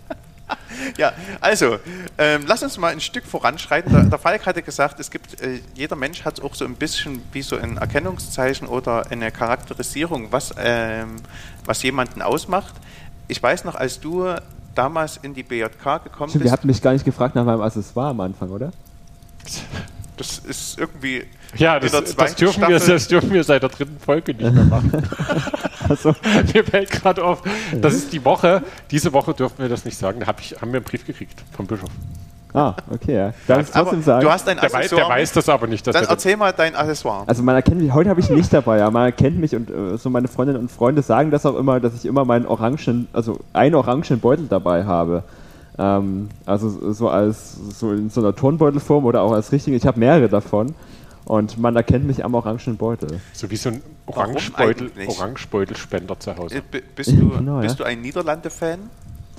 Ja, 0.98 1.14
also, 1.40 1.80
ähm, 2.18 2.44
lass 2.48 2.64
uns 2.64 2.78
mal 2.78 2.92
ein 2.92 3.00
Stück 3.00 3.26
voranschreiten. 3.26 3.92
Der, 3.92 4.04
der 4.04 4.20
Falk 4.20 4.46
hatte 4.46 4.62
gesagt, 4.62 5.00
es 5.00 5.12
gibt, 5.12 5.42
äh, 5.42 5.60
jeder 5.76 5.96
Mensch 5.96 6.26
hat 6.26 6.42
auch 6.42 6.56
so 6.56 6.66
ein 6.66 6.76
bisschen 6.76 7.22
wie 7.32 7.42
so 7.42 7.58
ein 7.58 7.78
Erkennungszeichen 7.78 8.68
oder 8.68 9.10
eine 9.12 9.32
Charakterisierung, 9.32 10.32
was, 10.32 10.54
ähm, 10.58 11.18
was 11.66 11.84
jemanden 11.84 12.22
ausmacht. 12.22 12.74
Ich 13.28 13.42
weiß 13.42 13.64
noch, 13.64 13.76
als 13.76 14.00
du 14.00 14.36
damals 14.76 15.18
in 15.18 15.34
die 15.34 15.44
BJK 15.44 16.04
gekommen 16.04 16.30
Stimmt, 16.30 16.36
ihr 16.36 16.40
bist, 16.42 16.52
habt 16.54 16.66
mich 16.66 16.82
gar 16.82 16.94
nicht 16.94 17.06
gefragt 17.06 17.36
nach 17.36 17.46
meinem 17.46 17.62
Accessoire 17.62 18.10
am 18.10 18.20
Anfang, 18.20 18.50
oder? 18.50 18.72
das 20.18 20.38
ist 20.40 20.78
irgendwie 20.78 21.26
Ja, 21.56 21.80
das, 21.80 21.92
der 21.92 22.02
das, 22.02 22.36
dürfen 22.36 22.68
wir, 22.68 22.80
das 22.80 23.08
dürfen 23.08 23.32
wir 23.32 23.44
seit 23.44 23.62
der 23.64 23.70
dritten 23.70 24.00
Folge 24.00 24.34
nicht 24.34 24.54
mehr 24.54 24.64
machen. 24.64 24.92
Achso. 25.90 26.16
Mir 26.54 26.64
fällt 26.64 26.92
gerade 26.92 27.24
auf, 27.24 27.42
das 27.82 27.94
ist 27.94 28.14
die 28.14 28.24
Woche, 28.24 28.64
diese 28.90 29.12
Woche 29.14 29.34
dürfen 29.34 29.60
wir 29.60 29.70
das 29.70 29.84
nicht 29.86 29.98
sagen, 29.98 30.22
da 30.22 30.28
hab 30.28 30.40
ich, 30.40 30.54
haben 30.62 30.72
wir 30.72 30.78
einen 30.78 30.86
Brief 30.86 31.06
gekriegt 31.06 31.44
vom 31.52 31.68
Bischof. 31.68 31.90
Ah, 32.54 32.76
okay, 32.94 33.16
ja. 33.16 33.34
Darf 33.48 33.62
ich 33.62 33.70
trotzdem 33.70 34.02
sagen? 34.02 34.26
du 34.26 34.32
hast 34.32 34.46
dein 34.46 34.58
Der, 34.58 34.64
weiß, 34.64 34.74
Accessoire. 34.74 35.08
der 35.08 35.10
weiß 35.10 35.32
das 35.32 35.48
aber 35.48 35.68
nicht. 35.68 35.88
Dass 35.88 35.94
dann 35.94 36.04
er 36.04 36.10
erzähl 36.10 36.36
mal 36.36 36.52
dein 36.52 36.76
Accessoire. 36.76 37.24
Also 37.28 37.44
man 37.44 37.56
erkennt 37.56 37.82
mich, 37.82 37.94
heute 37.94 38.10
habe 38.10 38.20
ich 38.20 38.30
ihn 38.30 38.36
nicht 38.36 38.52
dabei, 38.52 38.82
aber 38.82 38.92
man 38.92 39.06
erkennt 39.06 39.40
mich 39.40 39.56
und 39.56 39.70
äh, 39.70 39.98
so 39.98 40.10
meine 40.10 40.28
Freundinnen 40.28 40.60
und 40.60 40.70
Freunde 40.70 41.02
sagen 41.02 41.32
das 41.32 41.46
auch 41.46 41.56
immer, 41.56 41.80
dass 41.80 41.96
ich 41.96 42.06
immer 42.06 42.26
meinen 42.26 42.46
orangen, 42.46 43.08
also 43.14 43.40
einen 43.54 43.76
orangen 43.76 44.20
Beutel 44.20 44.48
dabei 44.50 44.84
habe. 44.84 45.24
Ähm, 45.78 46.30
also 46.46 46.92
so 46.92 47.08
als 47.08 47.56
so 47.80 47.92
in 47.94 48.10
so 48.10 48.20
einer 48.20 48.36
Turnbeutelform 48.36 49.06
oder 49.06 49.22
auch 49.22 49.32
als 49.32 49.54
richtigen, 49.54 49.78
ich 49.78 49.86
habe 49.86 50.00
mehrere 50.00 50.28
davon 50.28 50.76
und 51.32 51.58
man 51.58 51.78
erkennt 51.78 52.06
mich 52.06 52.26
am 52.26 52.34
orangen 52.36 52.76
Beutel. 52.76 53.22
so 53.32 53.50
wie 53.50 53.56
so 53.56 53.70
ein 53.70 53.82
Orangebeutel, 54.06 54.88
eigentlich? 54.88 55.08
Orangebeutelsspender 55.08 56.20
zu 56.20 56.36
Hause. 56.36 56.56
Äh, 56.58 56.62
b- 56.70 56.82
bist 56.94 57.12
du, 57.12 57.30
Genau, 57.30 57.62
bist 57.62 57.80
ja. 57.80 57.86
du 57.86 57.90
ein 57.90 58.02
Niederlande-Fan? 58.02 58.80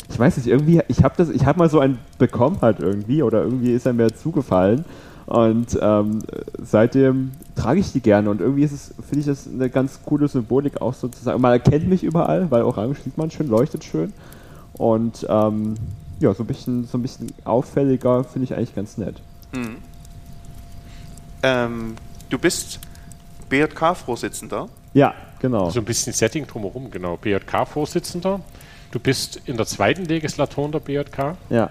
Ich 0.08 0.18
weiß 0.18 0.38
nicht, 0.38 0.46
irgendwie, 0.46 0.80
ich 0.88 1.04
habe 1.04 1.14
das, 1.18 1.28
ich 1.28 1.44
habe 1.44 1.58
mal 1.58 1.68
so 1.68 1.80
einen 1.80 1.98
bekommen 2.16 2.56
halt 2.62 2.80
irgendwie 2.80 3.22
oder 3.22 3.42
irgendwie 3.42 3.72
ist 3.72 3.84
er 3.84 3.92
mir 3.92 4.14
zugefallen 4.14 4.86
und 5.26 5.78
ähm, 5.82 6.20
seitdem 6.62 7.32
trage 7.56 7.80
ich 7.80 7.92
die 7.92 8.00
gerne 8.00 8.30
und 8.30 8.40
irgendwie 8.40 8.62
ist 8.64 8.72
es, 8.72 8.94
finde 9.06 9.20
ich 9.20 9.26
das 9.26 9.46
eine 9.46 9.68
ganz 9.68 10.00
coole 10.06 10.28
Symbolik 10.28 10.80
auch 10.80 10.94
sozusagen. 10.94 11.42
Man 11.42 11.52
erkennt 11.52 11.88
mich 11.88 12.02
überall, 12.04 12.50
weil 12.50 12.62
orange 12.62 13.00
sieht 13.04 13.18
man 13.18 13.30
schön, 13.30 13.48
leuchtet 13.48 13.84
schön 13.84 14.14
und 14.78 15.26
ähm, 15.28 15.74
ja, 16.20 16.32
so 16.32 16.42
ein 16.42 16.46
bisschen, 16.46 16.86
so 16.86 16.96
ein 16.96 17.02
bisschen 17.02 17.28
auffälliger 17.44 18.24
finde 18.24 18.44
ich 18.44 18.54
eigentlich 18.56 18.74
ganz 18.74 18.96
nett. 18.96 19.20
Mhm. 19.54 19.76
Ähm, 21.42 21.96
du 22.30 22.38
bist 22.38 22.80
BJK-Vorsitzender. 23.48 24.68
Ja, 24.94 25.14
genau. 25.40 25.70
So 25.70 25.80
ein 25.80 25.84
bisschen 25.84 26.12
Setting 26.12 26.46
drumherum, 26.46 26.90
genau. 26.90 27.16
BJK-Vorsitzender. 27.16 28.40
Du 28.90 28.98
bist 28.98 29.40
in 29.46 29.56
der 29.56 29.66
zweiten 29.66 30.04
Legislatur 30.04 30.70
der 30.70 30.80
BJK. 30.80 31.36
Ja. 31.50 31.70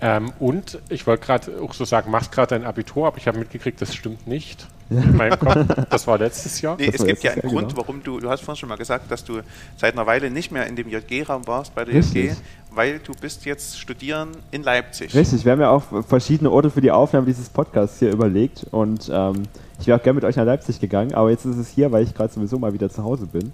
Ähm, 0.00 0.32
und 0.38 0.78
ich 0.88 1.06
wollte 1.06 1.24
gerade 1.24 1.60
auch 1.62 1.72
so 1.72 1.84
sagen, 1.84 2.10
machst 2.10 2.32
gerade 2.32 2.48
dein 2.48 2.64
Abitur, 2.64 3.06
aber 3.06 3.18
ich 3.18 3.26
habe 3.26 3.38
mitgekriegt, 3.38 3.80
das 3.80 3.94
stimmt 3.94 4.26
nicht. 4.26 4.66
In 4.90 5.16
meinem 5.16 5.38
Kopf. 5.38 5.56
Das 5.90 6.06
war 6.06 6.18
letztes 6.18 6.60
Jahr. 6.60 6.76
Nee, 6.78 6.86
Das 6.86 7.00
es 7.00 7.06
gibt 7.06 7.22
ja 7.22 7.32
einen 7.32 7.42
Jahr, 7.42 7.50
Grund, 7.52 7.68
genau. 7.70 7.82
warum 7.82 8.02
du, 8.02 8.20
du 8.20 8.30
hast 8.30 8.42
vorhin 8.42 8.58
schon 8.60 8.68
mal 8.68 8.76
gesagt, 8.76 9.10
dass 9.10 9.24
du 9.24 9.40
seit 9.76 9.94
einer 9.94 10.06
Weile 10.06 10.30
nicht 10.30 10.52
mehr 10.52 10.66
in 10.66 10.76
dem 10.76 10.88
JG-Raum 10.88 11.46
warst 11.46 11.74
bei 11.74 11.84
der 11.84 11.94
Richtig. 11.94 12.30
JG, 12.30 12.36
weil 12.70 12.98
du 13.00 13.12
bist 13.20 13.44
jetzt 13.46 13.78
studieren 13.78 14.28
in 14.50 14.62
Leipzig. 14.62 15.14
Richtig, 15.14 15.44
wir 15.44 15.52
haben 15.52 15.60
ja 15.60 15.70
auch 15.70 15.82
verschiedene 16.06 16.50
Orte 16.50 16.70
für 16.70 16.80
die 16.80 16.90
Aufnahme 16.90 17.26
dieses 17.26 17.48
Podcasts 17.48 17.98
hier 17.98 18.12
überlegt 18.12 18.66
und 18.70 19.10
ähm, 19.12 19.44
ich 19.80 19.86
wäre 19.86 19.98
auch 19.98 20.02
gerne 20.02 20.16
mit 20.16 20.24
euch 20.24 20.36
nach 20.36 20.44
Leipzig 20.44 20.78
gegangen, 20.80 21.14
aber 21.14 21.30
jetzt 21.30 21.44
ist 21.46 21.56
es 21.56 21.68
hier, 21.68 21.90
weil 21.90 22.04
ich 22.04 22.14
gerade 22.14 22.32
sowieso 22.32 22.58
mal 22.58 22.72
wieder 22.72 22.88
zu 22.90 23.02
Hause 23.02 23.26
bin 23.26 23.52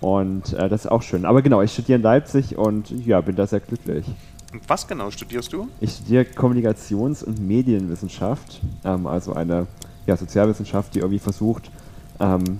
und 0.00 0.52
äh, 0.54 0.68
das 0.68 0.84
ist 0.84 0.90
auch 0.90 1.02
schön. 1.02 1.24
Aber 1.24 1.42
genau, 1.42 1.60
ich 1.62 1.72
studiere 1.72 1.96
in 1.96 2.02
Leipzig 2.02 2.56
und 2.56 2.90
ja, 2.90 3.20
bin 3.20 3.36
da 3.36 3.46
sehr 3.46 3.60
glücklich. 3.60 4.06
Und 4.52 4.68
was 4.68 4.86
genau 4.86 5.10
studierst 5.10 5.52
du? 5.52 5.68
Ich 5.80 5.92
studiere 5.92 6.24
Kommunikations- 6.24 7.24
und 7.24 7.40
Medienwissenschaft, 7.40 8.60
ähm, 8.84 9.06
also 9.06 9.32
eine 9.32 9.66
ja, 10.06 10.16
Sozialwissenschaft, 10.16 10.94
die 10.94 10.98
irgendwie 11.00 11.18
versucht, 11.18 11.70
ähm, 12.20 12.58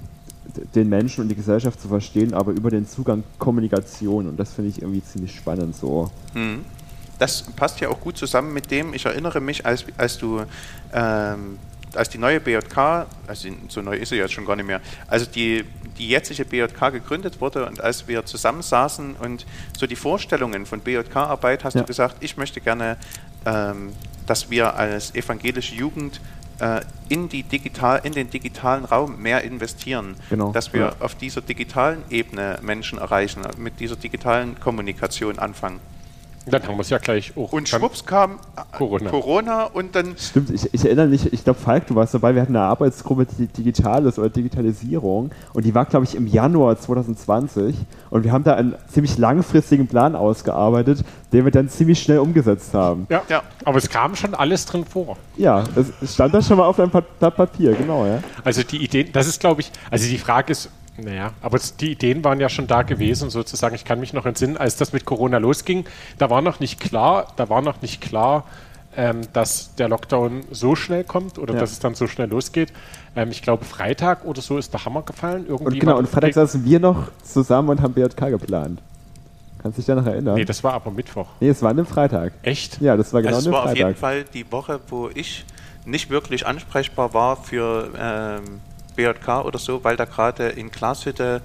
den 0.74 0.88
Menschen 0.88 1.22
und 1.22 1.28
die 1.28 1.34
Gesellschaft 1.34 1.80
zu 1.80 1.88
verstehen, 1.88 2.34
aber 2.34 2.52
über 2.52 2.70
den 2.70 2.86
Zugang 2.86 3.24
Kommunikation 3.38 4.28
und 4.28 4.36
das 4.38 4.52
finde 4.52 4.70
ich 4.70 4.82
irgendwie 4.82 5.02
ziemlich 5.02 5.34
spannend 5.34 5.76
so. 5.76 6.10
Mhm. 6.34 6.64
Das 7.18 7.42
passt 7.54 7.80
ja 7.80 7.88
auch 7.88 8.00
gut 8.00 8.16
zusammen 8.16 8.52
mit 8.52 8.70
dem, 8.70 8.94
ich 8.94 9.06
erinnere 9.06 9.40
mich, 9.40 9.64
als, 9.64 9.84
als 9.96 10.18
du, 10.18 10.42
ähm, 10.92 11.58
als 11.94 12.08
die 12.08 12.18
neue 12.18 12.40
BJK, 12.40 13.06
also 13.26 13.48
so 13.68 13.80
neu 13.82 13.96
ist 13.96 14.08
sie 14.08 14.16
jetzt 14.16 14.32
schon 14.32 14.44
gar 14.44 14.56
nicht 14.56 14.66
mehr, 14.66 14.80
also 15.06 15.24
die, 15.26 15.64
die 15.98 16.08
jetzige 16.08 16.44
BJK 16.44 16.90
gegründet 16.90 17.40
wurde 17.40 17.66
und 17.66 17.80
als 17.80 18.08
wir 18.08 18.24
zusammensaßen 18.26 19.14
und 19.16 19.46
so 19.78 19.86
die 19.86 19.96
Vorstellungen 19.96 20.66
von 20.66 20.80
BJK-Arbeit, 20.80 21.64
hast 21.64 21.74
Ja. 21.74 21.82
du 21.82 21.86
gesagt, 21.86 22.16
ich 22.20 22.36
möchte 22.36 22.60
gerne, 22.60 22.96
ähm, 23.46 23.92
dass 24.26 24.50
wir 24.50 24.74
als 24.74 25.14
evangelische 25.14 25.74
Jugend 25.74 26.20
in, 27.08 27.28
die 27.28 27.42
digital, 27.42 28.00
in 28.04 28.12
den 28.12 28.30
digitalen 28.30 28.84
Raum 28.84 29.20
mehr 29.20 29.42
investieren, 29.42 30.14
Genau, 30.30 30.52
dass 30.52 30.72
wir 30.72 30.80
ja. 30.80 30.92
auf 31.00 31.14
dieser 31.14 31.40
digitalen 31.40 32.04
Ebene 32.10 32.58
Menschen 32.62 32.98
erreichen, 32.98 33.42
mit 33.58 33.80
dieser 33.80 33.96
digitalen 33.96 34.58
Kommunikation 34.60 35.38
anfangen. 35.38 35.80
Dann 36.46 36.62
haben 36.64 36.76
wir 36.76 36.80
es 36.80 36.90
ja 36.90 36.98
gleich 36.98 37.32
auch. 37.36 37.52
Und 37.52 37.72
dann- 37.72 37.80
schwupps 37.80 38.04
kam 38.04 38.32
äh, 38.56 38.76
Corona. 38.76 39.10
Corona 39.10 39.64
und 39.64 39.94
dann 39.94 40.16
Stimmt, 40.18 40.50
ich, 40.50 40.72
ich 40.74 40.84
erinnere 40.84 41.06
mich, 41.06 41.32
ich 41.32 41.44
glaube, 41.44 41.58
Falk, 41.60 41.86
du 41.86 41.94
warst 41.94 42.14
dabei, 42.14 42.34
wir 42.34 42.42
hatten 42.42 42.56
eine 42.56 42.64
Arbeitsgruppe 42.66 43.26
Di- 43.26 43.46
Digitales 43.46 44.18
oder 44.18 44.28
Digitalisierung 44.28 45.30
und 45.52 45.64
die 45.64 45.74
war, 45.74 45.84
glaube 45.84 46.04
ich, 46.04 46.14
im 46.14 46.26
Januar 46.26 46.76
2020 46.78 47.76
und 48.10 48.24
wir 48.24 48.32
haben 48.32 48.44
da 48.44 48.54
einen 48.54 48.74
ziemlich 48.88 49.18
langfristigen 49.18 49.86
Plan 49.86 50.16
ausgearbeitet, 50.16 51.04
den 51.32 51.44
wir 51.44 51.52
dann 51.52 51.68
ziemlich 51.68 52.02
schnell 52.02 52.18
umgesetzt 52.18 52.74
haben. 52.74 53.06
Ja, 53.08 53.22
Ja. 53.28 53.42
aber 53.64 53.78
es 53.78 53.88
kam 53.88 54.16
schon 54.16 54.34
alles 54.34 54.66
drin 54.66 54.84
vor. 54.84 55.16
Ja, 55.36 55.64
es 56.00 56.14
stand 56.14 56.34
da 56.34 56.42
schon 56.42 56.56
mal 56.58 56.66
auf 56.66 56.78
einem 56.80 56.90
Blatt 56.90 57.36
Papier, 57.36 57.74
genau, 57.74 58.04
ja. 58.06 58.18
Also 58.44 58.62
die 58.62 58.82
Ideen, 58.82 59.10
das 59.12 59.26
ist 59.26 59.40
glaube 59.40 59.60
ich, 59.60 59.70
also 59.90 60.08
die 60.08 60.18
Frage 60.18 60.52
ist, 60.52 60.70
naja, 60.98 61.32
aber 61.40 61.58
die 61.80 61.92
Ideen 61.92 62.22
waren 62.24 62.38
ja 62.40 62.48
schon 62.48 62.66
da 62.66 62.82
gewesen, 62.82 63.30
sozusagen. 63.30 63.74
Ich 63.74 63.84
kann 63.84 63.98
mich 64.00 64.12
noch 64.12 64.26
entsinnen, 64.26 64.56
als 64.56 64.76
das 64.76 64.92
mit 64.92 65.04
Corona 65.04 65.38
losging, 65.38 65.84
da 66.18 66.28
war 66.30 66.42
noch 66.42 66.60
nicht 66.60 66.80
klar, 66.80 67.28
da 67.36 67.48
war 67.48 67.62
noch 67.62 67.80
nicht 67.82 68.00
klar, 68.00 68.44
ähm, 68.94 69.22
dass 69.32 69.74
der 69.76 69.88
Lockdown 69.88 70.42
so 70.50 70.74
schnell 70.76 71.02
kommt 71.02 71.38
oder 71.38 71.54
Ja. 71.54 71.60
dass 71.60 71.72
es 71.72 71.78
dann 71.78 71.94
so 71.94 72.06
schnell 72.06 72.28
losgeht. 72.28 72.72
Ähm, 73.16 73.30
ich 73.30 73.40
glaube, 73.40 73.64
Freitag 73.64 74.26
oder 74.26 74.42
so 74.42 74.58
ist 74.58 74.74
der 74.74 74.84
Hammer 74.84 75.00
gefallen. 75.02 75.46
Irgendwie 75.48 75.64
Und 75.74 75.80
genau, 75.80 75.96
und 75.98 76.08
Freitag 76.10 76.34
saßen 76.34 76.62
wir 76.64 76.78
noch 76.78 77.10
zusammen 77.24 77.70
und 77.70 77.80
haben 77.80 77.94
BJK 77.94 78.28
geplant. 78.30 78.80
Kannst 79.62 79.78
dich 79.78 79.86
da 79.86 79.94
noch 79.94 80.04
erinnern? 80.06 80.34
Nee, 80.34 80.44
das 80.44 80.62
war 80.62 80.74
aber 80.74 80.90
Mittwoch. 80.90 81.28
nee, 81.40 81.48
es 81.48 81.62
war 81.62 81.70
an 81.70 81.76
dem 81.78 81.86
Freitag. 81.86 82.32
Echt? 82.42 82.80
Ja, 82.82 82.96
das 82.98 83.14
war 83.14 83.22
genau 83.22 83.36
also 83.36 83.38
an 83.38 83.38
es 83.38 83.44
dem 83.44 83.52
war 83.54 83.64
auf 83.70 83.76
jeden 83.76 83.94
Freitag. 83.94 83.98
Fall 84.00 84.24
die 84.34 84.52
Woche, 84.52 84.80
wo 84.88 85.08
ich 85.14 85.46
nicht 85.86 86.10
wirklich 86.10 86.46
ansprechbar 86.46 87.14
war 87.14 87.36
für 87.36 87.88
ähm, 87.98 88.60
BJK 88.92 89.44
oder 89.44 89.58
so, 89.58 89.82
weil 89.84 89.96
da 89.96 90.04
gerade 90.04 90.48
in 90.48 90.70
Glashütte 90.70 91.40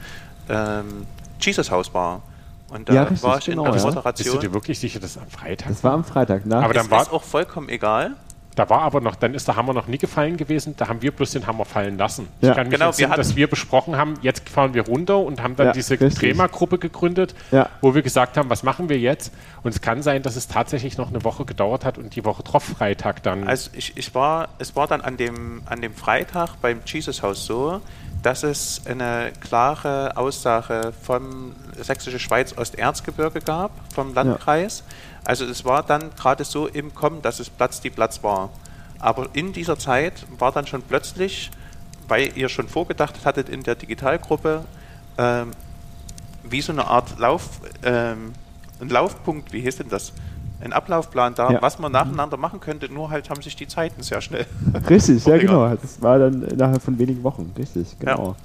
ähm, 0.49 1.05
Jesus 1.39 1.69
Haus 1.71 1.93
war. 1.93 2.21
Und 2.69 2.89
da 2.89 2.93
Ja, 2.93 3.03
richtig, 3.03 3.23
war 3.23 3.37
ich 3.37 3.47
in 3.47 3.51
genau, 3.53 3.63
der 3.63 3.71
ja. 3.71 3.75
Bist 3.75 3.85
du 3.85 3.95
Moderation. 3.95 4.39
dir 4.41 4.53
wirklich 4.53 4.77
sicher, 4.79 4.99
dass 4.99 5.11
es 5.11 5.17
am 5.17 5.27
Freitag 5.29 5.69
Das 5.69 5.83
war 5.83 5.93
am 5.93 6.03
Freitag, 6.03 6.45
nach. 6.45 6.63
Aber 6.63 6.73
dann 6.73 6.85
Es 6.85 6.91
war- 6.91 7.01
ist 7.03 7.11
auch 7.13 7.23
vollkommen 7.23 7.69
egal. 7.69 8.15
Da 8.57 8.67
war 8.71 8.81
aber 8.81 9.01
noch, 9.01 9.13
dann 9.15 9.35
ist 9.35 9.47
der 9.47 9.55
Hammer 9.55 9.71
noch 9.71 9.85
nie 9.85 9.99
gefallen 9.99 10.35
gewesen, 10.35 10.73
da 10.77 10.87
haben 10.87 11.03
wir 11.03 11.11
bloß 11.11 11.29
den 11.31 11.45
Hammer 11.45 11.63
fallen 11.63 11.95
lassen. 11.97 12.27
Ja. 12.41 12.49
Ich 12.49 12.55
kann 12.55 12.67
mich 12.67 12.73
Genau, 12.73 12.85
wir 12.85 12.87
entsinnen, 12.87 13.11
hatten- 13.11 13.19
dass 13.21 13.35
wir 13.35 13.47
besprochen 13.47 13.95
haben, 13.97 14.15
jetzt 14.23 14.49
fahren 14.49 14.73
wir 14.73 14.81
runter 14.87 15.19
und 15.19 15.43
haben 15.43 15.55
dann 15.55 15.67
Ja, 15.67 15.73
diese. 15.73 15.95
Trema-Gruppe 15.97 16.79
gegründet, 16.79 17.35
Ja. 17.51 17.69
wo 17.81 17.93
wir 17.93 18.01
gesagt 18.01 18.35
haben, 18.35 18.49
was 18.49 18.63
machen 18.63 18.89
wir 18.89 18.97
jetzt? 18.97 19.31
Und 19.61 19.75
es 19.75 19.79
kann 19.81 20.01
sein, 20.01 20.23
dass 20.23 20.35
es 20.35 20.47
tatsächlich 20.47 20.97
noch 20.97 21.09
eine 21.09 21.23
Woche 21.23 21.45
gedauert 21.45 21.85
hat 21.85 21.99
und 21.99 22.15
die 22.15 22.25
Woche 22.25 22.41
drauf 22.41 22.63
Freitag 22.63 23.21
dann. 23.21 23.47
Also 23.47 23.69
ich, 23.73 23.95
ich 23.95 24.15
war, 24.15 24.49
es 24.57 24.75
war 24.75 24.87
dann 24.87 25.01
an 25.01 25.17
dem, 25.17 25.61
an 25.67 25.79
dem 25.79 25.93
Freitag 25.93 26.55
beim 26.59 26.79
Jesus 26.83 27.21
Haus 27.21 27.45
so, 27.45 27.79
dass 28.23 28.41
es 28.41 28.81
eine 28.87 29.31
klare 29.39 30.17
Aussage 30.17 30.93
vom 31.03 31.53
Sächsische 31.79 32.17
Schweiz 32.17 32.57
Osterzgebirge 32.57 33.39
gab, 33.41 33.69
vom 33.93 34.15
Landkreis. 34.15 34.83
Also 35.27 35.43
es 35.43 35.65
war 35.65 35.83
dann 35.83 36.11
gerade 36.17 36.45
so 36.45 36.67
im 36.67 36.95
Kommen, 36.95 37.21
dass 37.21 37.41
es 37.41 37.49
Platz 37.49 37.81
die 37.81 37.89
Platz 37.89 38.23
war. 38.23 38.49
Aber 38.97 39.27
in 39.33 39.51
dieser 39.51 39.77
Zeit 39.77 40.25
war 40.39 40.53
dann 40.53 40.65
schon 40.65 40.81
plötzlich, 40.81 41.51
weil 42.07 42.31
ihr 42.37 42.47
schon 42.47 42.69
vorgedacht 42.69 43.25
hattet 43.25 43.49
in 43.49 43.61
der 43.61 43.75
Digitalgruppe, 43.75 44.63
ähm, 45.17 45.51
wie 46.45 46.61
so 46.61 46.71
eine 46.71 46.87
Art 46.87 47.19
Lauf, 47.19 47.59
ähm, 47.83 48.31
ein 48.79 48.87
Laufpunkt, 48.87 49.51
wie 49.51 49.59
hieß 49.59 49.77
denn 49.77 49.89
das? 49.89 50.13
einen 50.59 50.73
Ablaufplan 50.73 51.35
da, 51.35 51.51
Ja. 51.51 51.61
was 51.61 51.77
man 51.77 51.91
nacheinander 51.91 52.35
machen 52.37 52.59
könnte, 52.59 52.91
nur 52.91 53.11
halt 53.11 53.29
haben 53.29 53.43
sich 53.43 53.55
die 53.55 53.67
Zeiten 53.67 54.01
sehr 54.01 54.21
schnell. 54.21 54.47
Richtig, 54.89 55.23
ja 55.25 55.37
genau. 55.45 55.69
Das 55.75 56.01
war 56.01 56.17
dann 56.17 56.41
innerhalb 56.41 56.81
von 56.81 56.97
wenigen 56.97 57.21
Wochen. 57.23 57.53
Richtig, 57.55 57.95
genau. 57.99 58.29
Ja, 58.29 58.35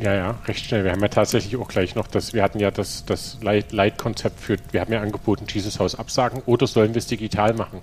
ja, 0.00 0.14
ja, 0.14 0.34
recht 0.46 0.64
schnell. 0.66 0.84
Wir 0.84 0.92
haben 0.92 1.00
ja 1.00 1.08
tatsächlich 1.08 1.56
auch 1.56 1.68
gleich 1.68 1.94
noch 1.94 2.06
das, 2.08 2.32
wir 2.32 2.42
hatten 2.42 2.58
ja 2.58 2.70
das, 2.70 3.04
das 3.04 3.38
Leit- 3.40 3.72
Leitkonzept 3.72 4.40
für, 4.40 4.56
wir 4.72 4.80
haben 4.80 4.92
ja 4.92 5.00
angeboten, 5.00 5.46
dieses 5.46 5.78
Haus 5.78 5.94
absagen 5.94 6.42
oder 6.46 6.66
sollen 6.66 6.94
wir 6.94 6.98
es 6.98 7.06
digital 7.06 7.54
machen? 7.54 7.80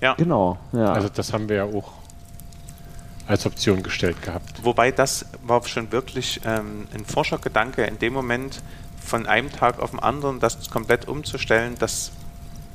Ja. 0.00 0.14
Genau, 0.14 0.58
ja. 0.72 0.92
Also 0.92 1.08
das 1.08 1.32
haben 1.32 1.48
wir 1.48 1.56
ja 1.56 1.64
auch 1.64 1.92
als 3.26 3.44
Option 3.46 3.82
gestellt 3.82 4.22
gehabt. 4.22 4.64
Wobei 4.64 4.90
das 4.92 5.26
war 5.42 5.62
schon 5.66 5.90
wirklich 5.92 6.40
ähm, 6.46 6.86
ein 6.94 7.04
Forschergedanke 7.04 7.82
in 7.84 7.98
dem 7.98 8.12
Moment 8.12 8.62
von 9.04 9.26
einem 9.26 9.50
Tag 9.52 9.80
auf 9.80 9.90
den 9.90 9.98
anderen, 10.00 10.38
das 10.40 10.70
komplett 10.70 11.08
umzustellen, 11.08 11.74
das 11.78 12.12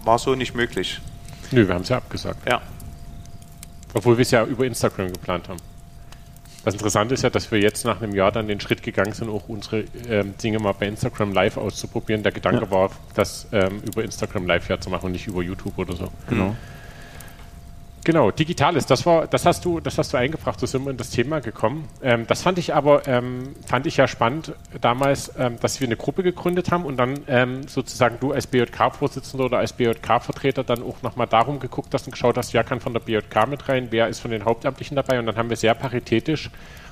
war 0.04 0.20
so 0.20 0.36
nicht 0.36 0.54
möglich. 0.54 1.00
Nö, 1.52 1.68
wir 1.68 1.74
haben 1.76 1.84
es 1.84 1.90
ja 1.90 1.98
abgesagt. 1.98 2.48
Ja, 2.48 2.62
Obwohl 3.94 4.18
wir 4.18 4.24
es 4.24 4.32
ja 4.32 4.44
über 4.44 4.66
Instagram 4.66 5.14
geplant 5.14 5.48
haben. 5.50 5.60
Das 6.66 6.74
Interessante 6.74 7.14
ist 7.14 7.24
ja, 7.24 7.30
dass 7.30 7.52
wir 7.52 7.60
jetzt 7.60 7.84
nach 7.86 8.02
einem 8.02 8.14
Jahr 8.16 8.32
dann 8.32 8.48
den 8.48 8.60
Schritt 8.60 8.84
gegangen 8.84 9.12
sind, 9.14 9.30
auch 9.30 9.50
unsere 9.50 9.84
ähm, 10.10 10.34
Dinge 10.42 10.60
mal 10.60 10.74
bei 10.74 10.88
Instagram 10.88 11.34
live 11.34 11.58
auszuprobieren. 11.58 12.24
Der 12.24 12.32
Gedanke 12.32 12.64
Ja. 12.66 12.72
war, 12.72 12.90
das 13.16 13.48
ähm, 13.52 13.82
über 13.86 14.04
Instagram 14.04 14.48
live 14.48 14.70
ja 14.70 14.80
zu 14.80 14.90
machen 14.90 15.08
und 15.08 15.12
nicht 15.12 15.28
über 15.28 15.42
YouTube 15.42 15.78
oder 15.78 15.96
so. 15.96 16.10
genau. 16.30 16.56
Genau, 18.06 18.32
Digitales, 18.32 18.86
das 18.86 19.06
war, 19.06 19.28
das 19.28 19.46
hast 19.46 19.64
du, 19.64 19.80
das 19.80 19.98
hast 19.98 20.12
du 20.12 20.18
eingebracht, 20.18 20.60
so 20.60 20.66
sind 20.66 20.84
wir 20.84 20.92
in 20.92 20.98
das 20.98 21.10
Thema 21.10 21.40
gekommen. 21.40 21.88
Ähm, 22.02 22.28
das 22.28 22.42
fand 22.42 22.58
ich 22.58 22.76
aber, 22.76 23.08
ähm, 23.08 23.56
fand 23.66 23.88
ich 23.88 23.96
ja 23.96 24.10
spannend 24.10 24.52
damals, 24.82 25.32
ähm, 25.38 25.58
dass 25.62 25.80
wir 25.80 25.88
eine 25.88 25.96
Gruppe 25.96 26.22
gegründet 26.22 26.70
haben 26.70 26.84
und 26.84 26.98
dann 26.98 27.22
ähm, 27.28 27.66
sozusagen 27.66 28.18
du 28.20 28.34
als 28.34 28.48
BJK-Vorsitzender 28.48 29.46
oder 29.46 29.60
als 29.60 29.72
BJK-Vertreter 29.72 30.66
dann 30.66 30.84
auch 30.84 31.02
nochmal 31.02 31.28
darum 31.28 31.60
geguckt 31.60 31.94
hast 31.94 32.06
und 32.06 32.12
geschaut 32.12 32.38
hast, 32.38 32.54
wer 32.54 32.66
kann 32.66 32.82
von 32.82 32.92
der 32.92 33.00
BJK 33.00 33.48
mit 33.48 33.70
rein, 33.70 33.88
wer 33.92 34.10
ist 34.10 34.20
von 34.20 34.32
den 34.32 34.44
Hauptamtlichen 34.44 34.96
dabei 34.98 35.18
und 35.20 35.26
dann 35.26 35.38
haben 35.38 35.50
wir 35.50 35.58
sehr 35.58 35.74
paritätisch 35.74 36.50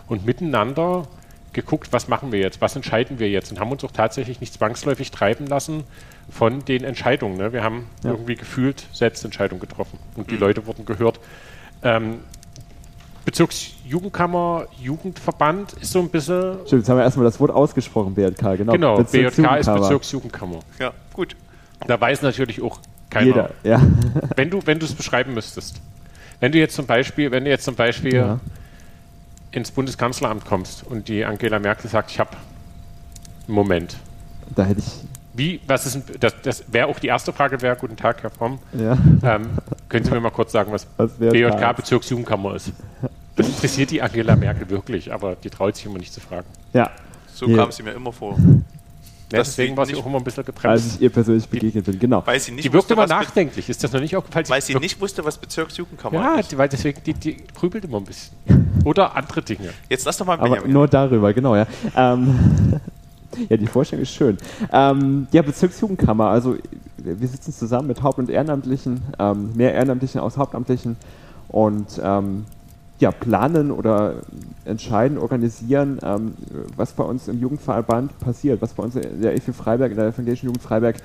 und 0.07 0.25
miteinander 0.25 1.07
geguckt, 1.51 1.91
was 1.91 2.07
machen 2.07 2.31
wir 2.31 2.39
jetzt, 2.39 2.61
was 2.61 2.77
entscheiden 2.77 3.19
wir 3.19 3.29
jetzt 3.29 3.51
und 3.51 3.59
haben 3.59 3.71
uns 3.71 3.83
auch 3.83 3.91
tatsächlich 3.91 4.39
nicht 4.39 4.53
zwangsläufig 4.53 5.11
treiben 5.11 5.45
lassen 5.45 5.83
von 6.31 6.65
den 6.65 6.83
Entscheidungen. 6.83 7.37
Ne? 7.37 7.53
Wir 7.53 7.63
haben 7.63 7.87
Ja. 8.03 8.11
irgendwie 8.11 8.35
gefühlt 8.35 8.87
Selbstentscheidungen 8.93 9.59
getroffen 9.59 9.99
und 10.15 10.31
die 10.31 10.37
Leute 10.37 10.65
wurden 10.65 10.85
gehört. 10.85 11.19
Ähm, 11.83 12.19
Bezirksjugendkammer, 13.25 14.65
Jugendverband 14.81 15.73
ist 15.73 15.91
so 15.91 15.99
ein 15.99 16.09
bisschen. 16.09 16.55
Stimmt, 16.65 16.81
jetzt 16.81 16.89
haben 16.89 16.97
wir 16.97 17.03
erstmal 17.03 17.25
das 17.25 17.39
Wort 17.39 17.51
ausgesprochen, 17.51 18.15
BJK, 18.15 18.57
genau. 18.57 18.71
Genau, 18.73 18.97
BJK 18.97 19.57
ist 19.59 19.67
Bezirksjugendkammer. 19.71 20.59
Ja, 20.79 20.91
gut. 21.13 21.35
Da 21.85 21.99
weiß 22.01 22.23
natürlich 22.23 22.61
auch 22.61 22.79
keiner. 23.09 23.25
Jeder, 23.27 23.49
ja. 23.63 23.81
Wenn 24.35 24.49
du, 24.49 24.59
wenn 24.65 24.79
du 24.79 24.85
es 24.85 24.95
beschreiben 24.95 25.33
müsstest. 25.33 25.81
Wenn 26.39 26.51
du 26.51 26.57
jetzt 26.57 26.75
zum 26.75 26.87
Beispiel, 26.87 27.29
wenn 27.31 27.43
du 27.43 27.51
jetzt 27.51 27.65
zum 27.65 27.75
Beispiel 27.75 28.15
ja. 28.15 28.39
ins 29.51 29.69
Bundeskanzleramt 29.71 30.45
kommst 30.45 30.83
und 30.87 31.07
die 31.07 31.23
Angela 31.25 31.59
Merkel 31.59 31.89
sagt, 31.89 32.09
ich 32.11 32.19
habe 32.19 32.31
einen 33.47 33.55
Moment. 33.55 33.97
Da 34.55 34.63
hätte 34.63 34.79
ich, 34.79 35.03
Wie, 35.33 35.61
was 35.65 35.85
ist, 35.85 35.95
ein- 35.95 36.03
das, 36.19 36.33
das 36.41 36.63
wäre 36.71 36.87
auch 36.87 36.99
die 36.99 37.07
erste 37.07 37.31
Frage, 37.31 37.61
wäre, 37.61 37.75
guten 37.77 37.95
Tag, 37.95 38.21
Herr 38.23 38.29
Fromm. 38.31 38.59
ja. 38.77 38.97
Ähm, 39.23 39.49
können 39.87 40.03
Sie 40.05 40.11
mir 40.11 40.19
mal 40.19 40.29
kurz 40.31 40.51
sagen, 40.51 40.71
was, 40.71 40.85
Was 40.97 41.11
BJK? 41.13 41.73
Bezirksjugendkammer 41.75 42.55
ist? 42.55 42.71
Das 43.35 43.47
interessiert 43.47 43.91
die 43.91 44.01
Angela 44.01 44.35
Merkel 44.35 44.69
wirklich, 44.69 45.13
aber 45.13 45.35
die 45.35 45.49
traut 45.49 45.75
sich 45.75 45.85
immer 45.85 45.99
nicht 45.99 46.13
zu 46.13 46.19
fragen. 46.19 46.47
Ja, 46.73 46.89
So 47.33 47.47
Ja. 47.47 47.57
kam 47.57 47.71
sie 47.71 47.83
mir 47.83 47.91
immer 47.91 48.11
vor. 48.11 48.37
Ja, 49.31 49.39
deswegen 49.39 49.77
war 49.77 49.85
sie 49.85 49.95
auch 49.95 50.05
immer 50.05 50.17
ein 50.17 50.23
bisschen 50.25 50.39
als 50.45 50.47
gebremst. 50.47 50.95
ich 50.95 51.01
ihr 51.03 51.09
persönlich 51.09 51.47
begegnet 51.47 51.85
bin, 51.85 51.97
genau. 51.97 52.21
Weil 52.27 52.37
sie 52.41 52.51
nicht, 52.51 52.65
Die 52.65 52.73
wirkt 52.73 52.89
wusste, 52.89 52.93
immer 52.95 53.07
nachdenklich. 53.07 53.69
Ist 53.69 53.81
das 53.81 53.93
noch 53.93 54.01
nicht 54.01 54.13
aufgefallen? 54.17 54.45
weil 54.49 54.61
sie 54.61 54.75
nicht 54.75 54.99
wusste, 54.99 55.23
was 55.23 55.37
Bezirksjugendkammer 55.37 56.19
Ja, 56.21 56.35
ist. 56.35 56.51
die, 56.51 56.57
weil 56.57 56.67
deswegen, 56.67 57.01
die, 57.05 57.13
die 57.13 57.37
grübelt 57.57 57.85
immer 57.85 57.97
ein 57.99 58.03
bisschen. 58.03 58.35
Oder 58.83 59.15
andere 59.15 59.41
Dinge. 59.41 59.69
Jetzt 59.87 60.03
lass 60.05 60.17
doch 60.17 60.25
mal 60.25 60.33
Aber 60.33 60.43
Benjamin. 60.49 60.73
nur 60.73 60.87
darüber, 60.89 61.31
genau, 61.33 61.55
ja. 61.55 61.65
Ähm, 61.95 62.81
ja, 63.49 63.57
die 63.57 63.67
Vorstellung 63.67 64.03
ist 64.03 64.11
schön. 64.11 64.37
Ähm, 64.71 65.27
ja, 65.31 65.41
Bezirksjugendkammer, 65.41 66.25
also 66.27 66.55
wir 66.97 67.27
sitzen 67.27 67.53
zusammen 67.53 67.87
mit 67.87 68.03
Haupt- 68.03 68.19
und 68.19 68.29
Ehrenamtlichen, 68.29 69.01
ähm, 69.19 69.51
mehr 69.55 69.73
Ehrenamtlichen 69.73 70.21
aus 70.21 70.37
Hauptamtlichen 70.37 70.97
und 71.47 71.99
ähm, 72.03 72.45
ja, 72.99 73.11
planen 73.11 73.71
oder 73.71 74.15
entscheiden, 74.63 75.17
organisieren, 75.17 75.99
ähm, 76.03 76.33
was 76.77 76.93
bei 76.93 77.03
uns 77.03 77.27
im 77.27 77.39
Jugendverband 77.39 78.17
passiert, 78.19 78.61
was 78.61 78.73
bei 78.73 78.83
uns 78.83 78.95
in 78.95 79.21
der 79.21 79.33
EFI 79.33 79.53
Freiberg, 79.53 79.91
in 79.91 79.97
der 79.97 80.07
Evangelischen 80.07 80.45
Jugend 80.45 80.61
Freiberg, 80.61 80.97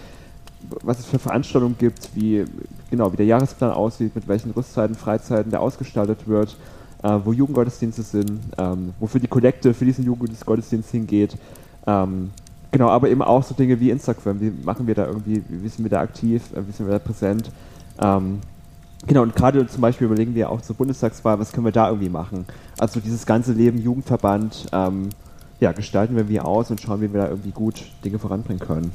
was 0.83 0.99
es 0.99 1.07
für 1.07 1.19
Veranstaltungen 1.19 1.77
gibt, 1.79 2.11
wie, 2.15 2.45
genau, 2.91 3.13
wie 3.13 3.17
der 3.17 3.27
Jahresplan 3.27 3.71
aussieht, 3.71 4.15
mit 4.15 4.29
welchen 4.29 4.51
Rüstzeiten, 4.51 4.95
Freizeiten 4.95 5.51
der 5.51 5.63
ausgestaltet 5.63 6.29
wird, 6.29 6.57
äh, 7.03 7.19
wo 7.25 7.33
Jugendgottesdienste 7.33 8.03
sind, 8.03 8.41
ähm, 8.59 8.93
wofür 9.01 9.21
die 9.21 9.29
Kollekte 9.29 9.73
für 9.73 9.85
diesen 9.87 10.05
Jugendgottesdienst 10.05 10.91
hingeht. 10.91 11.37
Ähm, 11.87 12.31
genau, 12.71 12.89
aber 12.89 13.09
eben 13.09 13.23
auch 13.23 13.43
so 13.43 13.55
Dinge 13.55 13.79
wie 13.81 13.91
Instagram. 13.91 14.41
Wie 14.41 14.53
machen 14.65 14.87
wir 14.87 14.95
da 14.95 15.07
irgendwie, 15.07 15.43
wie 15.49 15.69
sind 15.69 15.85
wir 15.85 15.91
da 15.91 16.01
aktiv, 16.01 16.43
äh, 16.55 16.67
wie 16.67 16.73
sind 16.73 16.87
wir 16.87 16.93
da 16.93 16.99
präsent? 16.99 17.51
Ähm, 18.01 18.41
genau, 19.07 19.23
und 19.23 19.35
gerade 19.35 19.67
zum 19.67 19.81
Beispiel 19.81 20.07
überlegen 20.07 20.35
wir 20.35 20.51
auch 20.51 20.61
zur 20.61 20.77
Bundestagswahl, 20.77 21.39
was 21.39 21.53
können 21.53 21.67
wir 21.67 21.73
da 21.73 21.89
irgendwie 21.89 22.09
machen? 22.09 22.47
Also 22.79 23.01
dieses 23.01 23.25
ganze 23.27 23.53
Leben 23.53 23.79
Jugendverband, 23.81 24.67
ähm, 24.73 25.11
ja, 25.61 25.73
gestalten 25.73 26.17
wir 26.17 26.29
wie 26.29 26.41
aus 26.41 26.71
und 26.71 26.81
schauen, 26.81 27.01
wie 27.01 27.13
wir 27.13 27.23
da 27.23 27.29
irgendwie 27.29 27.51
gut 27.53 27.83
Dinge 28.05 28.19
voranbringen 28.19 28.61
können. 28.61 28.93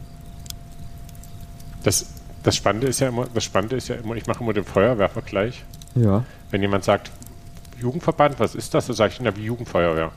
Das, 1.84 2.06
das 2.44 2.56
Spannende 2.56 2.88
ist 2.88 3.00
ja 3.00 3.08
immer, 3.08 3.26
das 3.34 3.44
Spannende 3.44 3.76
ist 3.76 3.88
ja 3.88 3.96
immer, 3.96 4.16
ich 4.16 4.28
mache 4.28 4.44
immer 4.44 4.54
den 4.54 4.64
Feuerwehrvergleich. 4.64 5.64
Ja. 5.96 6.24
Wenn 6.52 6.62
jemand 6.62 6.84
sagt, 6.84 7.12
Jugendverband, 7.80 8.40
was 8.40 8.54
ist 8.54 8.74
das? 8.74 8.88
Dann 8.88 8.96
sage 8.96 9.14
ich, 9.14 9.22
na, 9.22 9.36
wie 9.36 9.46
Jugendfeuerwehr. 9.46 10.12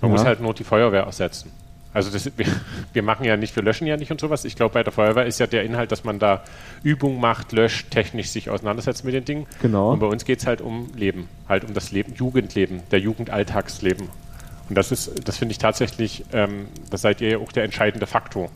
Man 0.00 0.10
Ja. 0.10 0.16
muss 0.16 0.24
halt 0.24 0.40
nur 0.40 0.54
die 0.54 0.64
Feuerwehr 0.64 1.02
ersetzen. 1.02 1.50
Also 1.94 2.10
das, 2.10 2.24
wir, 2.36 2.46
wir 2.92 3.02
machen 3.02 3.24
ja 3.24 3.36
nicht, 3.36 3.54
wir 3.54 3.62
löschen 3.62 3.86
ja 3.86 3.96
nicht 3.96 4.10
und 4.10 4.20
sowas. 4.20 4.44
Ich 4.44 4.56
glaube, 4.56 4.74
bei 4.74 4.82
der 4.82 4.92
Feuerwehr 4.92 5.26
ist 5.26 5.38
ja 5.38 5.46
der 5.46 5.62
Inhalt, 5.62 5.92
dass 5.92 6.02
man 6.02 6.18
da 6.18 6.42
Übung 6.82 7.20
macht, 7.20 7.52
löscht, 7.52 7.90
technisch 7.90 8.28
sich 8.30 8.50
auseinandersetzt 8.50 9.04
mit 9.04 9.14
den 9.14 9.24
Dingen. 9.24 9.46
Genau. 9.62 9.92
Und 9.92 10.00
bei 10.00 10.06
uns 10.06 10.24
geht 10.24 10.40
es 10.40 10.46
halt 10.46 10.60
um 10.60 10.88
Leben, 10.96 11.28
halt 11.48 11.64
um 11.64 11.72
das 11.72 11.92
Leben, 11.92 12.12
Jugendleben, 12.14 12.82
der 12.90 12.98
Jugendalltagsleben. 12.98 14.08
Und 14.68 14.74
das 14.76 14.90
ist, 14.90 15.28
das 15.28 15.38
finde 15.38 15.52
ich 15.52 15.58
tatsächlich, 15.58 16.24
ähm, 16.32 16.66
da 16.90 16.96
seid 16.96 17.20
ihr 17.20 17.28
ja 17.30 17.38
auch 17.38 17.52
der 17.52 17.64
entscheidende 17.64 18.06
Faktor. 18.06 18.50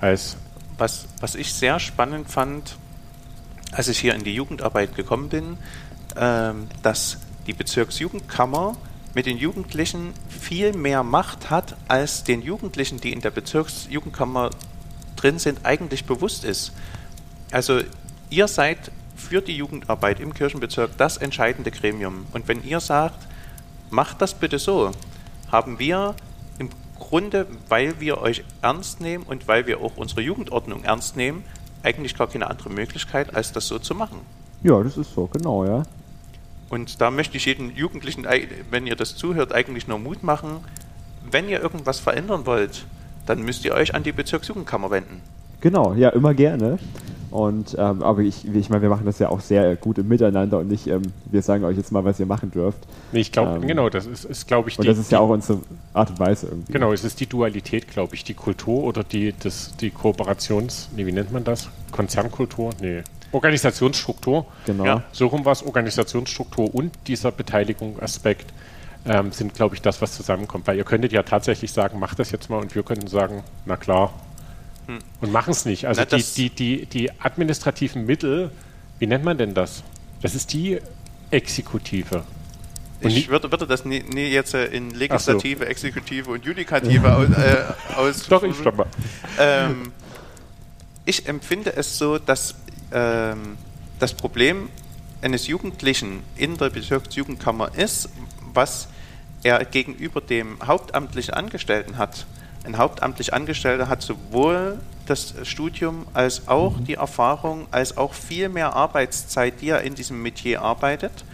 Als 0.00 0.36
was, 0.78 1.06
was 1.20 1.34
ich 1.34 1.52
sehr 1.52 1.80
spannend 1.80 2.30
fand, 2.30 2.76
als 3.72 3.88
ich 3.88 3.98
hier 3.98 4.14
in 4.14 4.22
die 4.22 4.34
Jugendarbeit 4.34 4.94
gekommen 4.94 5.28
bin, 5.28 5.56
ähm, 6.16 6.68
dass 6.82 7.18
die 7.46 7.52
Bezirksjugendkammer 7.52 8.76
mit 9.14 9.26
den 9.26 9.38
Jugendlichen 9.38 10.12
viel 10.28 10.72
mehr 10.72 11.02
Macht 11.02 11.50
hat, 11.50 11.76
als 11.88 12.24
den 12.24 12.42
Jugendlichen, 12.42 13.00
die 13.00 13.12
in 13.12 13.20
der 13.20 13.30
Bezirksjugendkammer 13.30 14.50
drin 15.16 15.38
sind, 15.38 15.64
eigentlich 15.64 16.04
bewusst 16.04 16.44
ist. 16.44 16.72
Also 17.50 17.80
ihr 18.30 18.48
seid 18.48 18.90
für 19.14 19.40
die 19.40 19.56
Jugendarbeit 19.56 20.20
im 20.20 20.34
Kirchenbezirk 20.34 20.96
das 20.98 21.16
entscheidende 21.16 21.70
Gremium. 21.70 22.26
Und 22.32 22.48
wenn 22.48 22.64
ihr 22.64 22.80
sagt, 22.80 23.26
macht 23.90 24.20
das 24.20 24.34
bitte 24.34 24.58
so, 24.58 24.90
haben 25.50 25.78
wir 25.78 26.16
im 26.58 26.68
Grunde, 26.98 27.46
weil 27.68 28.00
wir 28.00 28.20
euch 28.20 28.44
ernst 28.60 29.00
nehmen 29.00 29.24
und 29.24 29.46
weil 29.46 29.66
wir 29.66 29.80
auch 29.80 29.96
unsere 29.96 30.20
Jugendordnung 30.20 30.84
ernst 30.84 31.16
nehmen, 31.16 31.44
eigentlich 31.82 32.16
gar 32.16 32.26
keine 32.26 32.50
andere 32.50 32.70
Möglichkeit, 32.70 33.34
als 33.34 33.52
das 33.52 33.68
so 33.68 33.78
zu 33.78 33.94
machen. 33.94 34.18
Ja, 34.62 34.82
das 34.82 34.96
ist 34.96 35.14
so, 35.14 35.26
genau, 35.26 35.64
ja. 35.64 35.84
Und 36.74 37.00
da 37.00 37.12
möchte 37.12 37.36
ich 37.36 37.46
jeden 37.46 37.70
Jugendlichen, 37.76 38.26
wenn 38.70 38.88
ihr 38.88 38.96
das 38.96 39.14
zuhört, 39.14 39.54
eigentlich 39.54 39.86
nur 39.86 40.00
Mut 40.00 40.24
machen. 40.24 40.56
Wenn 41.30 41.48
ihr 41.48 41.62
irgendwas 41.62 42.00
verändern 42.00 42.46
wollt, 42.46 42.84
dann 43.26 43.42
müsst 43.42 43.64
ihr 43.64 43.74
euch 43.74 43.94
an 43.94 44.02
die 44.02 44.10
Bezirksjugendkammer 44.10 44.90
wenden. 44.90 45.20
Genau, 45.60 45.94
ja, 45.94 46.08
immer 46.08 46.34
gerne. 46.34 46.80
Und 47.30 47.76
ähm, 47.78 48.02
aber 48.02 48.22
ich, 48.22 48.44
ich 48.52 48.70
meine, 48.70 48.82
wir 48.82 48.88
machen 48.88 49.06
das 49.06 49.20
ja 49.20 49.28
auch 49.28 49.40
sehr 49.40 49.76
gut 49.76 49.98
im 49.98 50.08
Miteinander 50.08 50.58
und 50.58 50.68
nicht, 50.68 50.88
ähm, 50.88 51.02
wir 51.26 51.42
sagen 51.42 51.64
euch 51.64 51.76
jetzt 51.76 51.92
mal, 51.92 52.04
was 52.04 52.18
ihr 52.18 52.26
machen 52.26 52.50
dürft. 52.50 52.78
Nee, 53.12 53.20
ich 53.20 53.30
glaube, 53.30 53.60
Ähm, 53.60 53.66
genau, 53.68 53.88
das 53.88 54.06
ist, 54.06 54.24
ist 54.24 54.46
glaube 54.48 54.68
ich, 54.68 54.76
Und 54.78 54.84
die, 54.84 54.88
das 54.88 54.98
ist 54.98 55.12
ja 55.12 55.20
auch 55.20 55.28
unsere 55.30 55.60
Art 55.92 56.10
und 56.10 56.18
Weise 56.18 56.48
irgendwie. 56.48 56.72
genau, 56.72 56.92
es 56.92 57.04
ist 57.04 57.20
die 57.20 57.26
Dualität, 57.26 57.88
glaube 57.88 58.16
ich, 58.16 58.24
die 58.24 58.34
Kultur 58.34 58.82
oder 58.82 59.04
die, 59.04 59.32
das, 59.38 59.76
die 59.76 59.90
Kooperations, 59.90 60.88
nee, 60.96 61.06
wie 61.06 61.12
nennt 61.12 61.32
man 61.32 61.44
das? 61.44 61.68
Konzernkultur? 61.92 62.70
Nee. 62.80 63.02
Organisationsstruktur. 63.34 64.46
Genau. 64.66 64.84
Ja. 64.84 65.02
So 65.12 65.26
rum 65.26 65.44
was, 65.44 65.62
Organisationsstruktur 65.62 66.74
und 66.74 66.92
dieser 67.06 67.32
Beteiligungsaspekt 67.32 68.52
ähm, 69.06 69.32
sind, 69.32 69.54
glaube 69.54 69.74
ich, 69.74 69.82
das, 69.82 70.00
was 70.00 70.14
zusammenkommt. 70.14 70.66
Weil 70.66 70.76
ihr 70.76 70.84
könntet 70.84 71.12
ja 71.12 71.22
tatsächlich 71.22 71.72
sagen, 71.72 71.98
macht 71.98 72.18
das 72.18 72.30
jetzt 72.30 72.48
mal 72.48 72.58
und 72.58 72.74
wir 72.74 72.82
könnten 72.82 73.06
sagen, 73.06 73.44
na 73.66 73.76
klar. 73.76 74.12
Und 75.20 75.32
machen 75.32 75.50
es 75.50 75.64
nicht. 75.64 75.86
Also 75.86 76.02
Na, 76.10 76.16
die, 76.16 76.22
die, 76.22 76.50
die, 76.50 76.86
die 76.86 77.20
administrativen 77.20 78.04
Mittel, 78.04 78.50
wie 78.98 79.06
nennt 79.06 79.24
man 79.24 79.38
denn 79.38 79.54
das? 79.54 79.82
Das 80.20 80.34
ist 80.34 80.52
die 80.52 80.78
Exekutive. 81.30 82.24
Und 83.02 83.10
Ich 83.10 83.28
würde, 83.28 83.50
würde 83.50 83.66
das 83.66 83.84
nie, 83.84 84.02
nie 84.02 84.28
jetzt 84.28 84.54
äh, 84.54 84.66
in 84.66 84.90
Legislative, 84.90 85.66
Exekutive 85.66 86.30
und 86.30 86.44
Judikative 86.44 87.14
aus, 87.14 87.28
äh, 87.30 87.96
aus 87.96 88.26
Doch, 88.28 88.42
ich 88.42 88.56
stopp 88.56 88.76
mal. 88.76 88.86
ähm, 89.38 89.92
ich 91.04 91.28
empfinde 91.28 91.74
es 91.76 91.98
so, 91.98 92.18
dass 92.18 92.54
ähm, 92.94 93.58
das 93.98 94.14
Problem 94.14 94.70
eines 95.20 95.46
Jugendlichen 95.46 96.22
in 96.36 96.56
der 96.56 96.70
Bezirksjugendkammer 96.70 97.74
ist, 97.76 98.08
was 98.52 98.88
er 99.42 99.64
gegenüber 99.64 100.20
dem 100.20 100.58
hauptamtlichen 100.66 101.34
Angestellten 101.34 101.98
hat. 101.98 102.26
Ein 102.64 102.78
hauptamtlich 102.78 103.34
Angestellter 103.34 103.88
hat 103.88 104.00
sowohl 104.00 104.78
das 105.06 105.34
Studium 105.42 106.06
als 106.14 106.48
auch 106.48 106.80
die 106.80 106.94
Erfahrung, 106.94 107.66
als 107.70 107.96
auch 107.98 108.14
viel 108.14 108.48
mehr 108.48 108.74
Arbeitszeit, 108.74 109.60
die 109.60 109.68
er 109.68 109.82
in 109.82 109.94
diesem 109.94 110.22
Metier 110.22 110.62
arbeitet. 110.62 111.24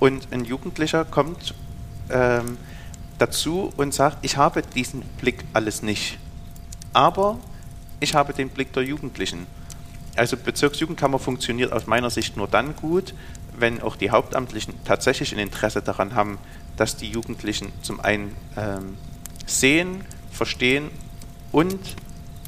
Und 0.00 0.28
ein 0.32 0.44
Jugendlicher 0.44 1.04
kommt 1.04 1.54
ähm, 2.10 2.58
dazu 3.18 3.72
und 3.76 3.94
sagt, 3.94 4.18
ich 4.22 4.36
habe 4.36 4.62
diesen 4.62 5.02
Blick 5.20 5.44
alles 5.52 5.82
nicht. 5.82 6.18
Aber 6.92 7.38
ich 8.00 8.14
habe 8.14 8.32
den 8.32 8.48
Blick 8.48 8.72
der 8.72 8.82
Jugendlichen. 8.82 9.46
Also 10.16 10.36
Bezirksjugendkammer 10.36 11.18
funktioniert 11.18 11.72
aus 11.72 11.86
meiner 11.86 12.10
Sicht 12.10 12.36
nur 12.36 12.46
dann 12.46 12.76
gut, 12.76 13.14
wenn 13.58 13.82
auch 13.82 13.96
die 13.96 14.10
Hauptamtlichen 14.10 14.74
tatsächlich 14.84 15.32
ein 15.32 15.38
Interesse 15.38 15.82
daran 15.82 16.14
haben, 16.14 16.38
dass 16.76 16.96
die 16.96 17.08
Jugendlichen 17.08 17.72
zum 17.82 18.00
einen 18.00 18.32
ähm, 18.56 18.96
sehen, 19.46 20.02
verstehen 20.30 20.90
und 21.52 21.78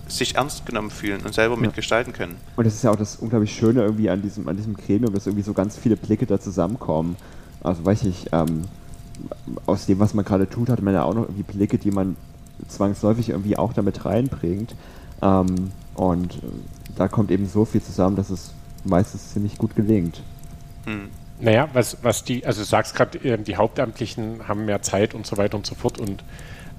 sich 0.08 0.36
ernst 0.36 0.66
genommen 0.66 0.90
fühlen 0.90 1.22
und 1.22 1.34
selber 1.34 1.54
ja. 1.54 1.60
mitgestalten 1.60 2.12
können. 2.12 2.36
Und 2.56 2.64
das 2.64 2.74
ist 2.74 2.84
ja 2.84 2.90
auch 2.90 2.96
das 2.96 3.16
unglaublich 3.16 3.54
Schöne 3.54 3.82
irgendwie 3.82 4.08
an 4.10 4.22
diesem, 4.22 4.48
an 4.48 4.56
diesem 4.56 4.76
Gremium, 4.76 5.12
dass 5.12 5.26
irgendwie 5.26 5.42
so 5.42 5.52
ganz 5.52 5.76
viele 5.76 5.96
Blicke 5.96 6.26
da 6.26 6.40
zusammenkommen. 6.40 7.16
Also 7.62 7.84
weiß 7.84 8.04
ich, 8.04 8.26
ähm, 8.32 8.62
aus 9.66 9.86
dem, 9.86 9.98
was 9.98 10.14
man 10.14 10.24
gerade 10.24 10.48
tut, 10.48 10.68
hat 10.68 10.82
man 10.82 10.94
ja 10.94 11.02
auch 11.02 11.14
noch 11.14 11.22
irgendwie 11.22 11.42
Blicke, 11.42 11.78
die 11.78 11.90
man 11.90 12.16
zwangsläufig 12.68 13.30
irgendwie 13.30 13.56
auch 13.56 13.72
damit 13.72 14.04
reinbringt. 14.04 14.74
Ähm, 15.22 15.72
und 15.94 16.36
äh, 16.36 16.38
da 16.96 17.08
kommt 17.08 17.30
eben 17.30 17.46
so 17.46 17.64
viel 17.64 17.82
zusammen, 17.82 18.16
dass 18.16 18.30
es 18.30 18.52
meistens 18.84 19.32
ziemlich 19.32 19.58
gut 19.58 19.76
gelingt. 19.76 20.22
Hm. 20.84 21.08
Naja, 21.38 21.68
was, 21.72 21.98
was 22.02 22.24
die, 22.24 22.46
also 22.46 22.62
du 22.62 22.66
sagst 22.66 22.94
gerade, 22.94 23.18
ähm, 23.18 23.44
die 23.44 23.56
Hauptamtlichen 23.56 24.48
haben 24.48 24.64
mehr 24.64 24.82
Zeit 24.82 25.14
und 25.14 25.26
so 25.26 25.36
weiter 25.36 25.56
und 25.56 25.66
so 25.66 25.74
fort 25.74 25.98
und 25.98 26.24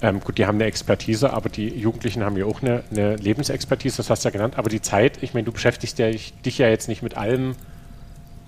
ähm, 0.01 0.19
gut, 0.19 0.37
die 0.37 0.45
haben 0.45 0.55
eine 0.55 0.65
Expertise, 0.65 1.33
aber 1.33 1.49
die 1.49 1.67
Jugendlichen 1.67 2.23
haben 2.23 2.37
ja 2.37 2.45
auch 2.45 2.61
eine, 2.61 2.83
eine 2.91 3.15
Lebensexpertise, 3.15 3.97
das 3.97 4.09
hast 4.09 4.23
du 4.23 4.29
ja 4.29 4.31
genannt, 4.31 4.57
aber 4.57 4.69
die 4.69 4.81
Zeit, 4.81 5.21
ich 5.21 5.33
meine, 5.33 5.45
du 5.45 5.51
beschäftigst 5.51 5.97
ja, 5.99 6.07
ich, 6.07 6.33
dich 6.41 6.57
ja 6.59 6.67
jetzt 6.67 6.87
nicht 6.87 7.01
mit 7.01 7.17
allem, 7.17 7.55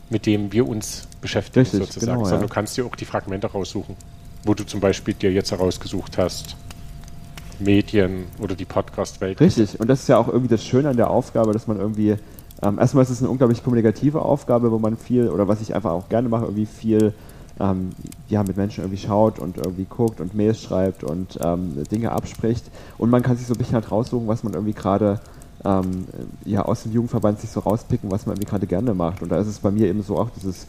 mit 0.09 0.26
dem 0.26 0.51
wir 0.51 0.67
uns 0.67 1.07
beschäftigen 1.22 1.61
Richtig, 1.65 1.80
sozusagen, 1.80 2.17
genau, 2.17 2.26
sondern 2.26 2.41
ja. 2.41 2.47
du 2.47 2.53
kannst 2.53 2.78
dir 2.78 2.86
auch 2.86 2.95
die 2.95 3.05
Fragmente 3.05 3.47
raussuchen, 3.47 3.95
wo 4.43 4.53
du 4.53 4.63
zum 4.63 4.80
Beispiel 4.80 5.13
dir 5.13 5.32
jetzt 5.32 5.51
herausgesucht 5.51 6.17
hast, 6.17 6.55
Medien 7.60 8.26
oder 8.39 8.55
die 8.55 8.66
Podcast-Welt. 8.66 9.39
Richtig, 9.39 9.80
und 9.80 9.89
das 9.89 10.01
ist 10.01 10.10
ja 10.10 10.18
auch 10.18 10.28
irgendwie 10.28 10.47
das 10.47 10.64
Schöne 10.64 10.89
an 10.89 10.97
der 10.97 11.10
Aufgabe, 11.10 11.53
dass 11.53 11.68
man 11.68 11.78
irgendwie, 11.80 12.16
ähm, 12.62 12.80
erstmal 12.80 13.03
ist 13.03 13.10
es 13.10 13.22
eine 13.22 13.30
unglaublich 13.30 13.64
kommunikative 13.64 14.22
Aufgabe, 14.22 14.72
wo 14.72 14.80
man 14.80 14.97
viel, 14.97 15.30
oder 15.30 15.47
was 15.47 15.62
ich 15.62 15.76
einfach 15.76 15.91
auch 15.91 16.10
gerne 16.10 16.30
mache, 16.30 16.45
irgendwie 16.45 16.66
viel 16.66 17.14
ähm, 17.60 17.91
ja, 18.30 18.43
mit 18.43 18.57
Menschen 18.57 18.84
irgendwie 18.84 19.01
schaut 19.01 19.39
und 19.39 19.57
irgendwie 19.57 19.86
guckt 19.86 20.22
und 20.22 20.34
Mails 20.34 20.62
schreibt 20.62 21.03
und 21.03 21.39
ähm, 21.43 21.84
Dinge 21.91 22.12
abspricht. 22.12 22.66
Und 22.97 23.10
man 23.10 23.22
kann 23.22 23.38
sich 23.38 23.47
so 23.47 23.53
ein 23.53 23.57
bisschen 23.57 23.76
halt 23.76 23.91
raussuchen, 23.91 24.28
was 24.28 24.43
man 24.43 24.53
irgendwie 24.53 24.74
gerade 24.74 25.20
ähm, 25.66 26.05
ja, 26.45 26.64
aus 26.64 26.84
dem 26.84 26.93
Jugendverband 26.93 27.39
sich 27.39 27.49
so 27.49 27.60
rauspicken, 27.60 28.12
was 28.12 28.26
man 28.26 28.36
irgendwie 28.36 28.49
gerade 28.49 28.68
gerne 28.68 28.93
macht. 28.93 29.22
Und 29.22 29.30
da 29.30 29.39
ist 29.39 29.47
es 29.47 29.60
bei 29.60 29.72
mir 29.72 29.88
eben 29.88 30.03
so 30.03 30.18
auch 30.18 30.30
dieses 30.30 30.68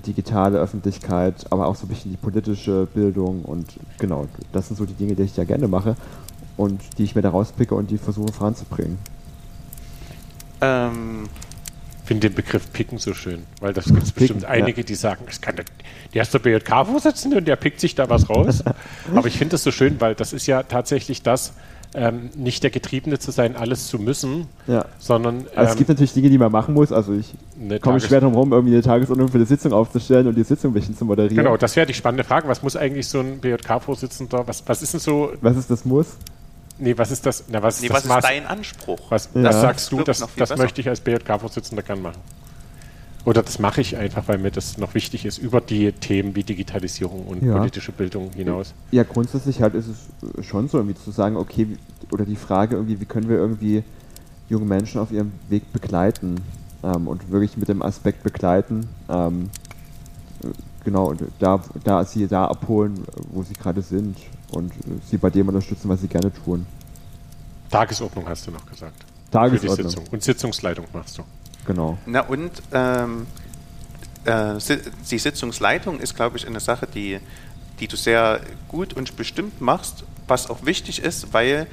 digitale 0.00 0.58
Öffentlichkeit, 0.58 1.46
aber 1.50 1.66
auch 1.66 1.76
so 1.76 1.86
ein 1.86 1.88
bisschen 1.88 2.10
die 2.10 2.16
politische 2.16 2.86
Bildung 2.92 3.42
und 3.42 3.66
genau, 3.98 4.26
das 4.52 4.68
sind 4.68 4.76
so 4.76 4.84
die 4.84 4.94
Dinge, 4.94 5.14
die 5.14 5.22
ich 5.22 5.36
ja 5.36 5.44
gerne 5.44 5.68
mache 5.68 5.96
und 6.56 6.80
die 6.98 7.04
ich 7.04 7.14
mir 7.14 7.22
da 7.22 7.30
rauspicke 7.30 7.74
und 7.74 7.90
die 7.90 7.98
versuche 7.98 8.32
voranzubringen. 8.32 8.98
Ähm, 10.60 11.28
finde 12.04 12.28
den 12.28 12.34
Begriff 12.34 12.72
Picken 12.72 12.98
so 12.98 13.14
schön, 13.14 13.44
weil 13.60 13.72
das 13.72 13.86
gibt 13.86 14.02
es 14.02 14.12
bestimmt 14.12 14.44
einige, 14.44 14.82
ja. 14.82 14.86
die 14.86 14.94
sagen, 14.94 15.24
das 15.26 15.40
kann 15.40 15.56
der, 15.56 15.64
der 16.12 16.22
ist 16.22 16.34
der 16.34 16.38
BJK-Vorsitzende 16.38 17.38
und 17.38 17.48
der 17.48 17.56
pickt 17.56 17.80
sich 17.80 17.94
da 17.94 18.08
was 18.10 18.28
raus. 18.28 18.62
Aber 19.14 19.26
ich 19.26 19.38
finde 19.38 19.52
das 19.52 19.62
so 19.62 19.70
schön, 19.70 20.00
weil 20.00 20.14
das 20.14 20.32
ist 20.32 20.46
ja 20.46 20.62
tatsächlich 20.62 21.22
das, 21.22 21.54
ähm, 21.94 22.30
nicht 22.34 22.62
der 22.62 22.70
Getriebene 22.70 23.18
zu 23.18 23.30
sein, 23.30 23.56
alles 23.56 23.86
zu 23.86 23.98
müssen, 23.98 24.46
ja. 24.66 24.84
sondern. 24.98 25.46
Also 25.54 25.72
es 25.72 25.76
gibt 25.76 25.88
natürlich 25.88 26.12
Dinge, 26.12 26.28
die 26.28 26.38
man 26.38 26.50
machen 26.50 26.74
muss. 26.74 26.92
Also 26.92 27.14
ich 27.14 27.34
komme 27.80 28.00
schwer 28.00 28.20
darum 28.20 28.34
rum, 28.34 28.52
irgendwie 28.52 28.74
eine 28.74 28.82
Tagesordnung 28.82 29.28
für 29.28 29.38
eine 29.38 29.46
Sitzung 29.46 29.72
aufzustellen 29.72 30.26
und 30.26 30.34
die 30.34 30.42
Sitzung 30.42 30.72
ein 30.72 30.74
bisschen 30.74 30.96
zu 30.96 31.04
moderieren. 31.04 31.36
Genau, 31.36 31.56
das 31.56 31.76
wäre 31.76 31.86
die 31.86 31.94
spannende 31.94 32.24
Frage. 32.24 32.48
Was 32.48 32.62
muss 32.62 32.76
eigentlich 32.76 33.08
so 33.08 33.20
ein 33.20 33.38
BJK-Vorsitzender, 33.40 34.46
was, 34.46 34.64
was 34.66 34.82
ist 34.82 34.92
denn 34.92 35.00
so. 35.00 35.32
Was 35.40 35.56
ist 35.56 35.70
das 35.70 35.84
Muss? 35.84 36.16
Nee, 36.78 36.98
was 36.98 37.12
ist 37.12 37.24
das? 37.24 37.44
Na, 37.48 37.62
was 37.62 37.80
nee, 37.80 37.86
ist, 37.86 37.94
das 37.94 38.08
was 38.08 38.16
ist 38.16 38.24
dein 38.24 38.46
Anspruch? 38.46 38.98
Was, 39.10 39.30
ja. 39.32 39.44
was 39.44 39.60
sagst 39.60 39.92
du, 39.92 40.02
das, 40.02 40.26
das 40.36 40.56
möchte 40.56 40.80
ich 40.80 40.88
als 40.88 41.00
BJK-Vorsitzender 41.00 41.82
gern 41.82 42.02
machen? 42.02 42.18
Oder 43.24 43.42
das 43.42 43.58
mache 43.58 43.80
ich 43.80 43.96
einfach, 43.96 44.28
weil 44.28 44.38
mir 44.38 44.50
das 44.50 44.76
noch 44.76 44.94
wichtig 44.94 45.24
ist, 45.24 45.38
über 45.38 45.60
die 45.60 45.92
Themen 45.92 46.36
wie 46.36 46.42
Digitalisierung 46.42 47.26
und 47.26 47.42
ja. 47.42 47.56
politische 47.56 47.90
Bildung 47.90 48.30
hinaus. 48.32 48.74
Ja, 48.90 49.02
grundsätzlich 49.02 49.62
halt 49.62 49.74
ist 49.74 49.88
es 49.88 50.46
schon 50.46 50.68
so, 50.68 50.78
irgendwie 50.78 50.96
zu 50.96 51.10
sagen, 51.10 51.36
okay, 51.36 51.78
oder 52.12 52.26
die 52.26 52.36
Frage 52.36 52.76
irgendwie, 52.76 53.00
wie 53.00 53.06
können 53.06 53.28
wir 53.28 53.36
irgendwie 53.36 53.82
junge 54.50 54.66
Menschen 54.66 55.00
auf 55.00 55.10
ihrem 55.10 55.32
Weg 55.48 55.72
begleiten 55.72 56.36
ähm, 56.82 57.08
und 57.08 57.30
wirklich 57.30 57.56
mit 57.56 57.68
dem 57.68 57.80
Aspekt 57.80 58.22
begleiten, 58.22 58.86
ähm, 59.08 59.48
genau, 60.84 61.06
und 61.06 61.22
da, 61.38 61.62
da 61.82 62.04
sie 62.04 62.26
da 62.26 62.44
abholen, 62.44 63.04
wo 63.32 63.42
sie 63.42 63.54
gerade 63.54 63.80
sind 63.80 64.18
und 64.52 64.72
sie 65.08 65.16
bei 65.16 65.30
dem 65.30 65.48
unterstützen, 65.48 65.88
was 65.88 66.02
sie 66.02 66.08
gerne 66.08 66.32
tun. 66.32 66.66
Tagesordnung 67.70 68.28
hast 68.28 68.46
du 68.46 68.50
noch 68.50 68.66
gesagt. 68.66 69.04
Tagesordnung. 69.30 69.76
Für 69.76 69.82
die 69.82 69.88
Sitzung. 69.88 70.04
Und 70.12 70.22
Sitzungsleitung 70.22 70.86
machst 70.92 71.18
du. 71.18 71.22
Genau. 71.66 71.98
Na 72.06 72.20
und 72.20 72.50
ähm, 72.72 73.26
äh, 74.24 74.54
die 75.10 75.18
Sitzungsleitung 75.18 76.00
ist, 76.00 76.16
glaube 76.16 76.36
ich, 76.36 76.46
eine 76.46 76.60
Sache, 76.60 76.86
die, 76.86 77.20
die 77.80 77.88
du 77.88 77.96
sehr 77.96 78.40
gut 78.68 78.94
und 78.94 79.16
bestimmt 79.16 79.60
machst, 79.60 80.04
was 80.26 80.48
auch 80.48 80.64
wichtig 80.64 81.02
ist, 81.02 81.32
weil 81.32 81.66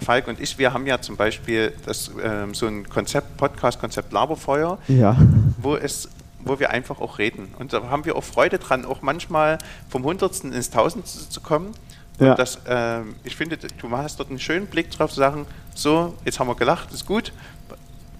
Falk 0.00 0.28
und 0.28 0.40
ich, 0.40 0.58
wir 0.58 0.72
haben 0.72 0.86
ja 0.86 1.00
zum 1.00 1.16
Beispiel 1.16 1.72
das, 1.84 2.10
ähm, 2.22 2.54
so 2.54 2.66
ein 2.66 2.88
Konzept, 2.88 3.36
Podcast-Konzept 3.36 4.12
Laberfeuer, 4.12 4.78
ja. 4.88 5.16
wo 5.60 5.74
es 5.74 6.08
wo 6.40 6.60
wir 6.60 6.70
einfach 6.70 7.00
auch 7.00 7.18
reden. 7.18 7.54
Und 7.58 7.72
da 7.72 7.90
haben 7.90 8.04
wir 8.04 8.16
auch 8.16 8.24
Freude 8.24 8.58
dran, 8.58 8.84
auch 8.84 9.02
manchmal 9.02 9.58
vom 9.88 10.04
Hundertsten 10.04 10.52
ins 10.52 10.70
Tausendste 10.70 11.28
zu 11.28 11.40
kommen. 11.40 11.72
Ja. 12.20 12.34
Das, 12.34 12.60
äh, 12.64 13.00
ich 13.24 13.36
finde, 13.36 13.58
du 13.58 13.90
hast 13.90 14.18
dort 14.18 14.30
einen 14.30 14.38
schönen 14.38 14.66
Blick 14.66 14.90
drauf, 14.90 15.10
zu 15.10 15.16
sagen, 15.16 15.46
so, 15.74 16.14
jetzt 16.24 16.40
haben 16.40 16.48
wir 16.48 16.54
gelacht, 16.54 16.92
ist 16.92 17.06
gut. 17.06 17.32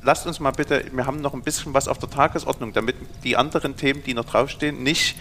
Lasst 0.09 0.27
uns 0.27 0.41
mal 0.41 0.53
bitte, 0.53 0.87
wir 0.91 1.05
haben 1.05 1.21
noch 1.21 1.35
ein 1.35 1.43
bisschen 1.43 1.75
was 1.75 1.87
auf 1.87 1.99
der 1.99 2.09
Tagesordnung, 2.09 2.73
damit 2.73 2.97
die 3.25 3.37
anderen 3.37 3.77
Themen, 3.77 4.03
die 4.03 4.15
noch 4.15 4.25
draufstehen, 4.25 4.83
nicht 4.83 5.19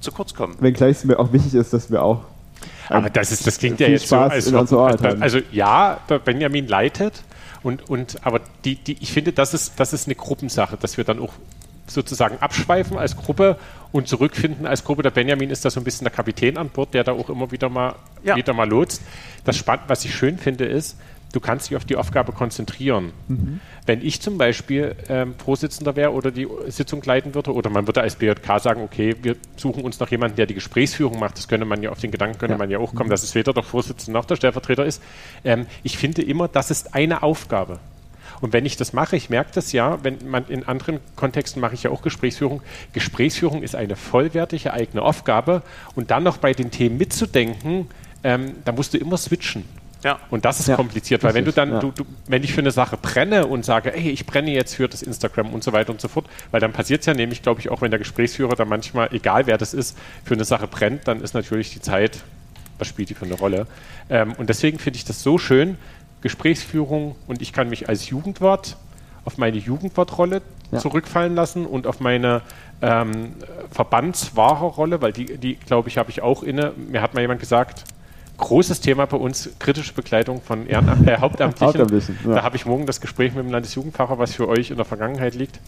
zu 0.00 0.10
kurz 0.10 0.34
kommen. 0.34 0.56
Wenngleich 0.58 0.96
es 0.96 1.04
mir 1.04 1.20
auch 1.20 1.32
wichtig 1.32 1.54
ist, 1.54 1.72
dass 1.72 1.88
wir 1.88 2.02
auch. 2.02 2.24
Aber 2.88 3.10
das, 3.10 3.30
ist, 3.30 3.46
das 3.46 3.58
klingt 3.58 3.78
ja 3.78 3.86
jetzt 3.86 4.06
Spaß 4.06 4.44
so, 4.46 4.58
als 4.58 4.72
ob, 4.72 5.04
also 5.20 5.38
ja, 5.52 6.00
der 6.08 6.18
Benjamin 6.18 6.66
leitet, 6.66 7.22
und, 7.62 7.88
und 7.88 8.26
aber 8.26 8.40
die, 8.64 8.74
die, 8.74 8.96
ich 8.98 9.12
finde, 9.12 9.32
das 9.32 9.54
ist, 9.54 9.74
das 9.76 9.92
ist 9.92 10.08
eine 10.08 10.16
Gruppensache, 10.16 10.76
dass 10.76 10.96
wir 10.96 11.04
dann 11.04 11.20
auch 11.20 11.34
sozusagen 11.86 12.38
abschweifen 12.40 12.98
als 12.98 13.16
Gruppe 13.16 13.56
und 13.92 14.08
zurückfinden 14.08 14.66
als 14.66 14.82
Gruppe. 14.82 15.02
Der 15.02 15.10
Benjamin 15.10 15.48
ist 15.50 15.64
da 15.64 15.70
so 15.70 15.78
ein 15.78 15.84
bisschen 15.84 16.06
der 16.06 16.12
Kapitän 16.12 16.58
an 16.58 16.70
Bord, 16.70 16.92
der 16.92 17.04
da 17.04 17.12
auch 17.12 17.28
immer 17.28 17.52
wieder 17.52 17.68
mal, 17.68 17.94
ja. 18.24 18.34
wieder 18.34 18.52
mal 18.52 18.68
lotst. 18.68 19.00
Das 19.44 19.56
Spannende, 19.56 19.88
was 19.90 20.04
ich 20.04 20.12
schön 20.12 20.38
finde, 20.38 20.64
ist, 20.64 20.96
du 21.32 21.40
kannst 21.40 21.70
dich 21.70 21.76
auf 21.76 21.84
die 21.84 21.96
Aufgabe 21.96 22.32
konzentrieren. 22.32 23.12
Mhm. 23.28 23.60
Wenn 23.86 24.02
ich 24.02 24.20
zum 24.20 24.38
Beispiel 24.38 24.94
ähm, 25.08 25.34
Vorsitzender 25.42 25.96
wäre 25.96 26.12
oder 26.12 26.30
die 26.30 26.46
Sitzung 26.68 27.02
leiten 27.02 27.34
würde, 27.34 27.52
oder 27.52 27.70
man 27.70 27.86
würde 27.86 28.02
als 28.02 28.16
BJK 28.16 28.60
sagen, 28.60 28.82
okay, 28.82 29.16
wir 29.22 29.36
suchen 29.56 29.82
uns 29.82 29.98
noch 29.98 30.10
jemanden, 30.10 30.36
der 30.36 30.46
die 30.46 30.54
Gesprächsführung 30.54 31.18
macht, 31.18 31.38
das 31.38 31.48
könnte 31.48 31.66
man 31.66 31.82
ja 31.82 31.90
auf 31.90 32.00
den 32.00 32.10
Gedanken, 32.10 32.38
könnte 32.38 32.54
ja. 32.54 32.58
man 32.58 32.70
ja 32.70 32.78
auch 32.78 32.94
kommen, 32.94 33.08
mhm. 33.08 33.12
dass 33.12 33.22
es 33.22 33.34
weder 33.34 33.52
der 33.52 33.62
Vorsitzende 33.62 34.12
noch 34.12 34.26
der 34.26 34.36
Stellvertreter 34.36 34.84
ist. 34.84 35.02
Ähm, 35.44 35.66
ich 35.82 35.98
finde 35.98 36.22
immer, 36.22 36.48
das 36.48 36.70
ist 36.70 36.94
eine 36.94 37.22
Aufgabe. 37.22 37.80
Und 38.40 38.52
wenn 38.52 38.66
ich 38.66 38.76
das 38.76 38.92
mache, 38.92 39.16
ich 39.16 39.30
merke 39.30 39.52
das 39.54 39.72
ja, 39.72 40.02
wenn 40.02 40.18
man 40.28 40.46
in 40.48 40.66
anderen 40.66 40.98
Kontexten 41.14 41.60
mache 41.60 41.74
ich 41.74 41.84
ja 41.84 41.90
auch 41.90 42.02
Gesprächsführung. 42.02 42.60
Gesprächsführung 42.92 43.62
ist 43.62 43.76
eine 43.76 43.94
vollwertige 43.94 44.72
eigene 44.72 45.02
Aufgabe 45.02 45.62
und 45.94 46.10
dann 46.10 46.24
noch 46.24 46.38
bei 46.38 46.52
den 46.52 46.72
Themen 46.72 46.98
mitzudenken, 46.98 47.86
ähm, 48.24 48.54
da 48.64 48.72
musst 48.72 48.94
du 48.94 48.98
immer 48.98 49.16
switchen. 49.16 49.64
Ja. 50.04 50.18
Und 50.30 50.44
das 50.44 50.58
ist 50.60 50.68
ja, 50.68 50.76
kompliziert, 50.76 51.22
weil 51.22 51.34
wenn 51.34 51.44
du 51.44 51.52
dann, 51.52 51.72
ja. 51.72 51.78
du, 51.78 51.92
du, 51.92 52.04
wenn 52.26 52.42
ich 52.42 52.52
für 52.52 52.60
eine 52.60 52.72
Sache 52.72 52.96
brenne 52.96 53.46
und 53.46 53.64
sage, 53.64 53.94
ey, 53.94 54.10
ich 54.10 54.26
brenne 54.26 54.50
jetzt 54.50 54.74
für 54.74 54.88
das 54.88 55.02
Instagram 55.02 55.54
und 55.54 55.62
so 55.62 55.72
weiter 55.72 55.92
und 55.92 56.00
so 56.00 56.08
fort, 56.08 56.26
weil 56.50 56.60
dann 56.60 56.72
passiert 56.72 57.00
es 57.00 57.06
ja 57.06 57.14
nämlich, 57.14 57.42
glaube 57.42 57.60
ich, 57.60 57.68
auch 57.68 57.82
wenn 57.82 57.90
der 57.90 57.98
Gesprächsführer 57.98 58.56
dann 58.56 58.68
manchmal, 58.68 59.08
egal 59.12 59.46
wer 59.46 59.58
das 59.58 59.74
ist, 59.74 59.96
für 60.24 60.34
eine 60.34 60.44
Sache 60.44 60.66
brennt, 60.66 61.06
dann 61.06 61.20
ist 61.20 61.34
natürlich 61.34 61.72
die 61.72 61.80
Zeit, 61.80 62.20
was 62.78 62.88
spielt 62.88 63.10
die 63.10 63.14
für 63.14 63.26
eine 63.26 63.34
Rolle? 63.34 63.66
Ähm, 64.10 64.32
und 64.32 64.48
deswegen 64.48 64.78
finde 64.78 64.96
ich 64.96 65.04
das 65.04 65.22
so 65.22 65.38
schön, 65.38 65.76
Gesprächsführung 66.20 67.16
und 67.26 67.42
ich 67.42 67.52
kann 67.52 67.68
mich 67.68 67.88
als 67.88 68.08
Jugendwart 68.08 68.76
auf 69.24 69.38
meine 69.38 69.58
Jugendwortrolle 69.58 70.42
ja. 70.72 70.78
zurückfallen 70.78 71.34
lassen 71.34 71.66
und 71.66 71.86
auf 71.86 72.00
meine 72.00 72.42
ähm, 72.80 73.34
Verbandswahrerrolle, 73.70 75.00
weil 75.00 75.12
die, 75.12 75.38
die 75.38 75.54
glaube 75.56 75.88
ich, 75.88 75.98
habe 75.98 76.10
ich 76.10 76.22
auch 76.22 76.42
inne. 76.42 76.72
Mir 76.76 77.02
hat 77.02 77.14
mal 77.14 77.20
jemand 77.20 77.40
gesagt, 77.40 77.84
großes 78.38 78.80
Thema 78.80 79.06
bei 79.06 79.16
uns, 79.16 79.50
kritische 79.58 79.92
Begleitung 79.92 80.40
von 80.42 80.66
Ehrenamt 80.66 81.06
äh, 81.08 81.18
Hauptamtlichen. 81.18 81.80
Hauptamtlichen 81.80 82.18
ja. 82.24 82.34
Da 82.34 82.42
habe 82.42 82.56
ich 82.56 82.66
morgen 82.66 82.86
das 82.86 83.00
Gespräch 83.00 83.34
mit 83.34 83.44
dem 83.44 83.52
Landesjugendpfarrer, 83.52 84.18
was 84.18 84.34
für 84.34 84.48
euch 84.48 84.70
in 84.70 84.76
der 84.76 84.84
Vergangenheit 84.84 85.34
liegt. 85.34 85.60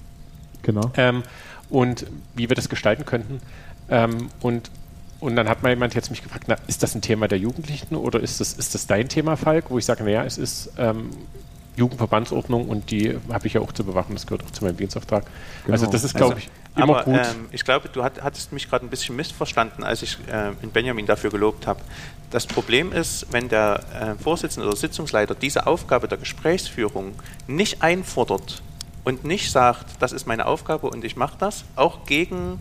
Genau. 0.63 0.91
Ähm, 0.97 1.23
und 1.71 2.07
wie 2.35 2.49
wir 2.49 2.57
das 2.57 2.69
gestalten 2.69 3.05
könnten. 3.05 3.41
Ähm, 3.91 4.29
und, 4.41 4.71
und 5.21 5.37
dann 5.37 5.49
hat 5.49 5.63
mal 5.63 5.71
jemand 5.71 5.95
jetzt 5.95 6.11
mich 6.11 6.23
gefragt, 6.23 6.45
na, 6.47 6.57
ist 6.67 6.83
das 6.83 6.95
ein 6.95 7.03
Thema 7.03 7.29
der 7.29 7.39
Jugendlichen 7.39 7.97
oder 7.97 8.21
ist 8.21 8.41
das, 8.41 8.55
ist 8.55 8.75
das 8.75 8.87
dein 8.87 9.09
Thema, 9.09 9.37
Falk? 9.37 9.71
Wo 9.71 9.79
ich 9.79 9.85
sage, 9.85 10.05
naja, 10.05 10.25
es 10.25 10.39
ist 10.39 10.73
ähm, 10.79 11.11
Jugendverbandsordnung 11.77 12.69
und 12.69 12.91
die 12.91 13.19
habe 13.33 13.47
ich 13.47 13.55
ja 13.55 13.61
auch 13.61 13.73
zu 13.73 13.85
bewachen, 13.85 14.15
das 14.15 14.27
gehört 14.27 14.45
auch 14.45 14.51
zu 14.51 14.65
meinem 14.65 14.77
Dienstauftrag. 14.77 15.25
Genau. 15.65 15.73
Also 15.73 15.87
das 15.87 16.05
ist, 16.05 16.15
glaube 16.15 16.35
also, 16.35 16.47
ich, 16.47 16.51
immer 16.77 17.01
aber, 17.01 17.05
gut. 17.05 17.15
Ähm, 17.17 17.49
ich 17.51 17.65
glaube, 17.65 17.89
du 17.89 18.05
hat, 18.05 18.23
hattest 18.23 18.53
mich 18.53 18.69
gerade 18.69 18.87
ein 18.87 18.91
bisschen 18.91 19.17
missverstanden, 19.17 19.83
als 19.83 20.03
ich 20.03 20.19
äh, 20.31 20.53
in 20.63 20.71
Benjamin 20.71 21.07
dafür 21.07 21.31
gelobt 21.31 21.67
habe. 21.67 21.81
Das 22.31 22.47
Problem 22.47 22.93
ist, 22.93 23.27
wenn 23.33 23.49
der 23.49 23.81
äh, 23.93 24.23
Vorsitzende 24.23 24.69
oder 24.69 24.77
Sitzungsleiter 24.77 25.35
diese 25.35 25.67
Aufgabe 25.67 26.09
der 26.09 26.19
Gesprächsführung 26.19 27.15
nicht 27.47 27.83
einfordert 27.83 28.63
und 29.05 29.25
nicht 29.25 29.51
sagt, 29.51 29.87
das 30.01 30.13
ist 30.13 30.27
meine 30.27 30.47
Aufgabe 30.47 30.89
und 30.89 31.05
ich 31.05 31.17
mache 31.17 31.37
das, 31.39 31.65
auch 31.77 32.07
gegen 32.07 32.61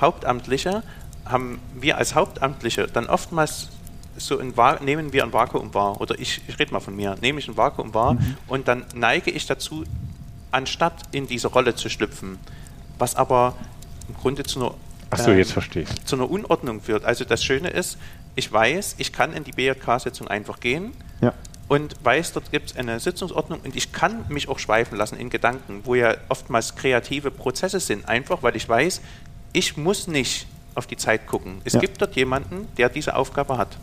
Hauptamtliche, 0.00 0.82
haben 1.24 1.60
wir 1.74 1.96
als 1.98 2.14
Hauptamtliche 2.14 2.86
dann 2.86 3.06
oftmals 3.06 3.68
so 4.16 4.38
ein 4.38 4.54
nehmen 4.84 5.12
wir 5.12 5.24
ein 5.24 5.32
Vakuum 5.32 5.74
wahr, 5.74 6.00
oder 6.00 6.18
ich, 6.18 6.40
ich 6.46 6.58
rede 6.58 6.72
mal 6.72 6.80
von 6.80 6.94
mir, 6.94 7.16
nehme 7.20 7.38
ich 7.38 7.48
ein 7.48 7.56
Vakuum 7.56 7.94
wahr 7.94 8.14
mhm. 8.14 8.36
und 8.48 8.68
dann 8.68 8.84
neige 8.94 9.30
ich 9.30 9.46
dazu, 9.46 9.84
anstatt 10.50 10.94
in 11.12 11.26
diese 11.26 11.48
Rolle 11.48 11.74
zu 11.74 11.88
schlüpfen, 11.88 12.38
was 12.98 13.16
aber 13.16 13.54
im 14.08 14.14
Grunde 14.14 14.44
zu 14.44 14.60
einer, 14.60 14.74
so, 15.16 15.30
ähm, 15.30 15.38
jetzt 15.38 15.52
verstehe 15.52 15.86
zu 16.04 16.16
einer 16.16 16.30
Unordnung 16.30 16.80
führt. 16.80 17.04
Also 17.04 17.24
das 17.24 17.44
Schöne 17.44 17.68
ist, 17.68 17.98
ich 18.34 18.52
weiß, 18.52 18.96
ich 18.98 19.12
kann 19.12 19.32
in 19.32 19.44
die 19.44 19.52
BJK-Sitzung 19.52 20.28
einfach 20.28 20.60
gehen 20.60 20.92
ja. 21.20 21.32
und 21.68 21.96
weiß, 22.02 22.32
dort 22.32 22.50
gibt 22.50 22.70
es 22.70 22.76
eine 22.76 23.00
Sitzungsordnung 23.00 23.60
und 23.60 23.76
ich 23.76 23.92
kann 23.92 24.24
mich 24.28 24.48
auch 24.48 24.58
schweifen 24.58 24.96
lassen 24.96 25.16
in 25.16 25.30
Gedanken, 25.30 25.82
wo 25.84 25.94
ja 25.94 26.16
oftmals 26.28 26.74
kreative 26.76 27.30
Prozesse 27.30 27.80
sind, 27.80 28.08
einfach 28.08 28.42
weil 28.42 28.56
ich 28.56 28.68
weiß, 28.68 29.00
ich 29.52 29.76
muss 29.76 30.06
nicht 30.08 30.46
auf 30.74 30.86
die 30.86 30.96
Zeit 30.96 31.26
gucken. 31.26 31.60
Es 31.64 31.74
ja. 31.74 31.80
gibt 31.80 32.00
dort 32.00 32.16
jemanden, 32.16 32.68
der 32.76 32.88
diese 32.88 33.14
Aufgabe 33.14 33.56
hat. 33.56 33.76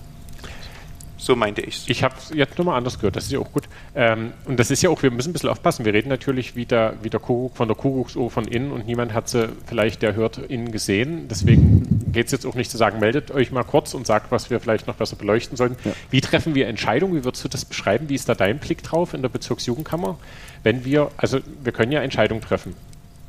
So 1.22 1.36
meinte 1.36 1.62
ich 1.62 1.78
es. 1.78 1.84
Ich 1.88 2.04
habe 2.04 2.16
es 2.18 2.32
jetzt 2.34 2.58
nochmal 2.58 2.78
anders 2.78 2.98
gehört, 2.98 3.16
das 3.16 3.26
ist 3.26 3.32
ja 3.32 3.38
auch 3.38 3.52
gut. 3.52 3.70
Ähm, 3.94 4.32
und 4.46 4.60
das 4.60 4.72
ist 4.72 4.82
ja 4.82 4.90
auch, 4.90 5.04
wir 5.04 5.12
müssen 5.12 5.30
ein 5.30 5.34
bisschen 5.34 5.50
aufpassen. 5.50 5.86
Wir 5.86 5.94
reden 5.94 6.10
natürlich 6.10 6.56
wieder, 6.56 6.96
wieder 7.04 7.20
Kuckuck, 7.20 7.56
von 7.56 7.68
der 7.68 7.78
Kuckucksuhr 7.78 8.32
von 8.32 8.46
innen 8.46 8.72
und 8.72 8.88
niemand 8.88 9.14
hat 9.14 9.30
sie 9.30 9.50
vielleicht, 9.68 10.02
der 10.02 10.16
hört, 10.16 10.40
innen 10.40 10.72
gesehen. 10.72 11.28
Deswegen 11.28 12.12
geht 12.12 12.26
es 12.26 12.32
jetzt 12.32 12.48
auch 12.48 12.56
nicht 12.56 12.72
zu 12.72 12.78
sagen, 12.78 13.00
meldet 13.00 13.30
euch 13.30 13.52
mal 13.52 13.64
kurz 13.64 13.94
und 13.94 14.08
sagt, 14.08 14.32
was 14.32 14.50
wir 14.50 14.60
vielleicht 14.60 14.88
noch 14.88 14.96
besser 14.96 15.16
beleuchten 15.16 15.58
sollten. 15.58 15.78
Ja. 15.88 15.92
Wie 16.10 16.22
treffen 16.22 16.56
wir 16.56 16.68
Entscheidungen? 16.68 17.14
Wie 17.14 17.24
würdest 17.24 17.44
du 17.44 17.50
das 17.50 17.66
beschreiben? 17.66 18.10
Wie 18.10 18.16
ist 18.16 18.28
da 18.28 18.34
dein 18.34 18.58
Blick 18.58 18.82
drauf 18.82 19.14
in 19.14 19.22
der 19.22 19.30
Bezirksjugendkammer? 19.30 20.18
Wenn 20.64 20.86
wir, 20.86 21.12
also 21.18 21.38
wir 21.64 21.72
können 21.72 21.92
ja 21.92 22.02
Entscheidungen 22.02 22.42
treffen. 22.42 22.74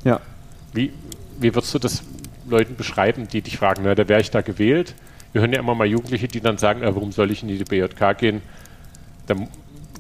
Ja. 0.03 0.19
Wie, 0.73 0.95
wie 1.39 1.55
würdest 1.55 1.75
du 1.75 1.79
das 1.79 2.03
Leuten 2.49 2.75
beschreiben, 2.75 3.29
die 3.29 3.43
dich 3.43 3.59
fragen, 3.59 3.83
na, 3.85 3.95
da 3.95 4.09
wäre 4.09 4.23
ich 4.23 4.31
da 4.31 4.41
gewählt? 4.41 4.95
Wir 5.33 5.41
hören 5.41 5.53
ja 5.53 5.61
immer 5.61 5.75
mal 5.75 5.87
Jugendliche, 5.87 6.29
die 6.29 6.41
dann 6.41 6.59
sagen, 6.59 6.83
äh, 6.83 6.95
warum 6.95 7.13
soll 7.13 7.31
ich 7.31 7.43
in 7.43 7.49
die 7.49 7.65
BJK 7.65 8.19
gehen? 8.19 8.43
Da, 9.27 9.35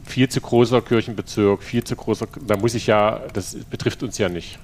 viel 0.05 0.29
zu 0.29 0.41
großer 0.41 0.83
Kirchenbezirk, 0.83 1.63
viel 1.63 1.85
zu 1.85 1.97
großer, 1.97 2.27
da 2.47 2.57
muss 2.57 2.75
ich 2.75 2.87
ja, 2.87 3.21
das 3.33 3.57
betrifft 3.71 4.03
uns 4.03 4.19
ja 4.19 4.29
nicht. 4.29 4.59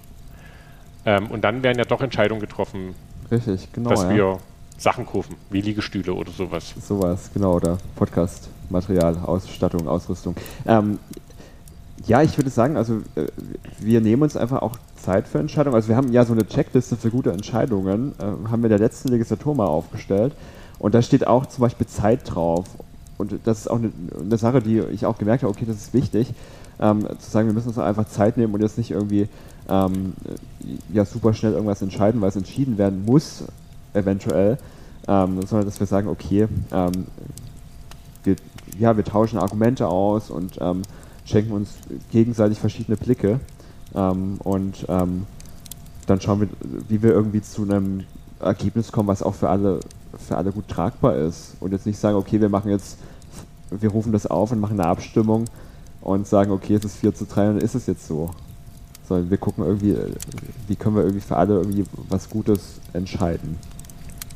Ähm, 1.06 1.28
und 1.28 1.42
dann 1.42 1.62
werden 1.62 1.78
ja 1.78 1.84
doch 1.84 2.00
Entscheidungen 2.00 2.40
getroffen, 2.40 2.94
Richtig, 3.30 3.68
genau, 3.72 3.90
dass 3.90 4.02
ja. 4.02 4.10
wir 4.10 4.38
Sachen 4.78 5.06
kaufen, 5.06 5.36
wie 5.50 5.60
Liegestühle 5.60 6.12
oder 6.12 6.30
sowas. 6.30 6.74
Sowas, 6.80 7.30
genau, 7.34 7.54
oder 7.54 7.78
Podcast-Material, 7.96 9.18
Ausstattung, 9.18 9.88
Ausrüstung. 9.88 10.34
Ähm, 10.66 10.98
ja, 12.06 12.22
ich 12.22 12.36
würde 12.38 12.50
sagen, 12.50 12.76
also 12.76 13.02
äh, 13.16 13.26
wir 13.80 14.00
nehmen 14.00 14.22
uns 14.22 14.36
einfach 14.36 14.62
auch 14.62 14.76
Zeit 14.96 15.28
für 15.28 15.38
Entscheidungen. 15.38 15.74
Also 15.74 15.88
wir 15.88 15.96
haben 15.96 16.12
ja 16.12 16.24
so 16.24 16.32
eine 16.32 16.46
Checkliste 16.46 16.96
für 16.96 17.10
gute 17.10 17.32
Entscheidungen, 17.32 18.14
äh, 18.18 18.50
haben 18.50 18.62
wir 18.62 18.68
der 18.68 18.78
letzten 18.78 19.08
Legislatur 19.08 19.54
mal 19.54 19.66
aufgestellt. 19.66 20.32
Und 20.78 20.94
da 20.94 21.02
steht 21.02 21.26
auch 21.26 21.46
zum 21.46 21.62
Beispiel 21.62 21.86
Zeit 21.86 22.20
drauf. 22.24 22.66
Und 23.16 23.34
das 23.44 23.60
ist 23.60 23.70
auch 23.70 23.76
eine, 23.78 23.90
eine 24.20 24.38
Sache, 24.38 24.62
die 24.62 24.78
ich 24.78 25.04
auch 25.06 25.18
gemerkt 25.18 25.42
habe, 25.42 25.52
okay, 25.52 25.64
das 25.66 25.76
ist 25.76 25.94
wichtig, 25.94 26.32
ähm, 26.80 27.06
zu 27.18 27.30
sagen, 27.30 27.48
wir 27.48 27.54
müssen 27.54 27.68
uns 27.68 27.78
einfach 27.78 28.06
Zeit 28.06 28.36
nehmen 28.36 28.54
und 28.54 28.60
jetzt 28.60 28.78
nicht 28.78 28.92
irgendwie 28.92 29.28
ähm, 29.68 30.12
ja, 30.92 31.04
super 31.04 31.34
schnell 31.34 31.52
irgendwas 31.52 31.82
entscheiden, 31.82 32.20
weil 32.20 32.28
es 32.28 32.36
entschieden 32.36 32.78
werden 32.78 33.04
muss, 33.04 33.44
eventuell, 33.92 34.58
ähm, 35.08 35.42
sondern 35.46 35.66
dass 35.66 35.80
wir 35.80 35.86
sagen, 35.88 36.08
okay, 36.08 36.46
ähm, 36.70 37.06
wir, 38.22 38.36
ja, 38.78 38.96
wir 38.96 39.04
tauschen 39.04 39.38
Argumente 39.38 39.88
aus 39.88 40.30
und 40.30 40.58
ähm, 40.60 40.82
schenken 41.24 41.52
uns 41.52 41.70
gegenseitig 42.12 42.60
verschiedene 42.60 42.96
Blicke 42.96 43.40
ähm, 43.94 44.36
und 44.44 44.86
dann 44.88 46.20
schauen 46.22 46.40
wir, 46.40 46.48
wie 46.88 47.02
wir 47.02 47.10
irgendwie 47.10 47.42
zu 47.42 47.62
einem 47.64 48.04
Ergebnis 48.40 48.92
kommen, 48.92 49.08
was 49.08 49.22
auch 49.22 49.34
für 49.34 49.50
alle 49.50 49.80
für 50.26 50.36
alle 50.36 50.52
gut 50.52 50.68
tragbar 50.68 51.16
ist. 51.16 51.56
Und 51.60 51.72
jetzt 51.72 51.86
nicht 51.86 51.98
sagen, 51.98 52.16
okay, 52.16 52.40
wir 52.40 52.48
machen 52.48 52.70
jetzt, 52.70 52.98
wir 53.70 53.90
rufen 53.90 54.12
das 54.12 54.26
auf 54.26 54.52
und 54.52 54.60
machen 54.60 54.78
eine 54.80 54.88
Abstimmung 54.88 55.44
und 56.00 56.26
sagen, 56.26 56.50
okay, 56.50 56.74
es 56.74 56.84
ist 56.84 56.96
4 56.96 57.14
zu 57.14 57.26
3 57.26 57.48
und 57.48 57.54
dann 57.56 57.64
ist 57.64 57.74
es 57.74 57.86
jetzt 57.86 58.06
so. 58.06 58.30
Sondern 59.08 59.30
wir 59.30 59.38
gucken 59.38 59.64
irgendwie, 59.64 59.96
wie 60.66 60.76
können 60.76 60.96
wir 60.96 61.02
irgendwie 61.02 61.24
für 61.24 61.36
alle 61.36 61.54
irgendwie 61.54 61.84
was 62.08 62.28
Gutes 62.28 62.80
entscheiden. 62.92 63.58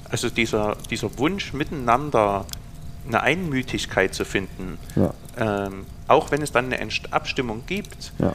Also 0.09 0.28
dieser, 0.28 0.76
dieser 0.91 1.18
Wunsch 1.18 1.53
miteinander 1.53 2.47
eine 3.07 3.22
Einmütigkeit 3.22 4.14
zu 4.14 4.24
finden, 4.24 4.78
ja. 4.97 5.12
ähm, 5.37 5.87
auch 6.09 6.30
wenn 6.30 6.43
es 6.43 6.53
dann 6.53 6.72
eine 6.72 6.89
Abstimmung 7.11 7.62
gibt, 7.66 8.12
ja. 8.18 8.35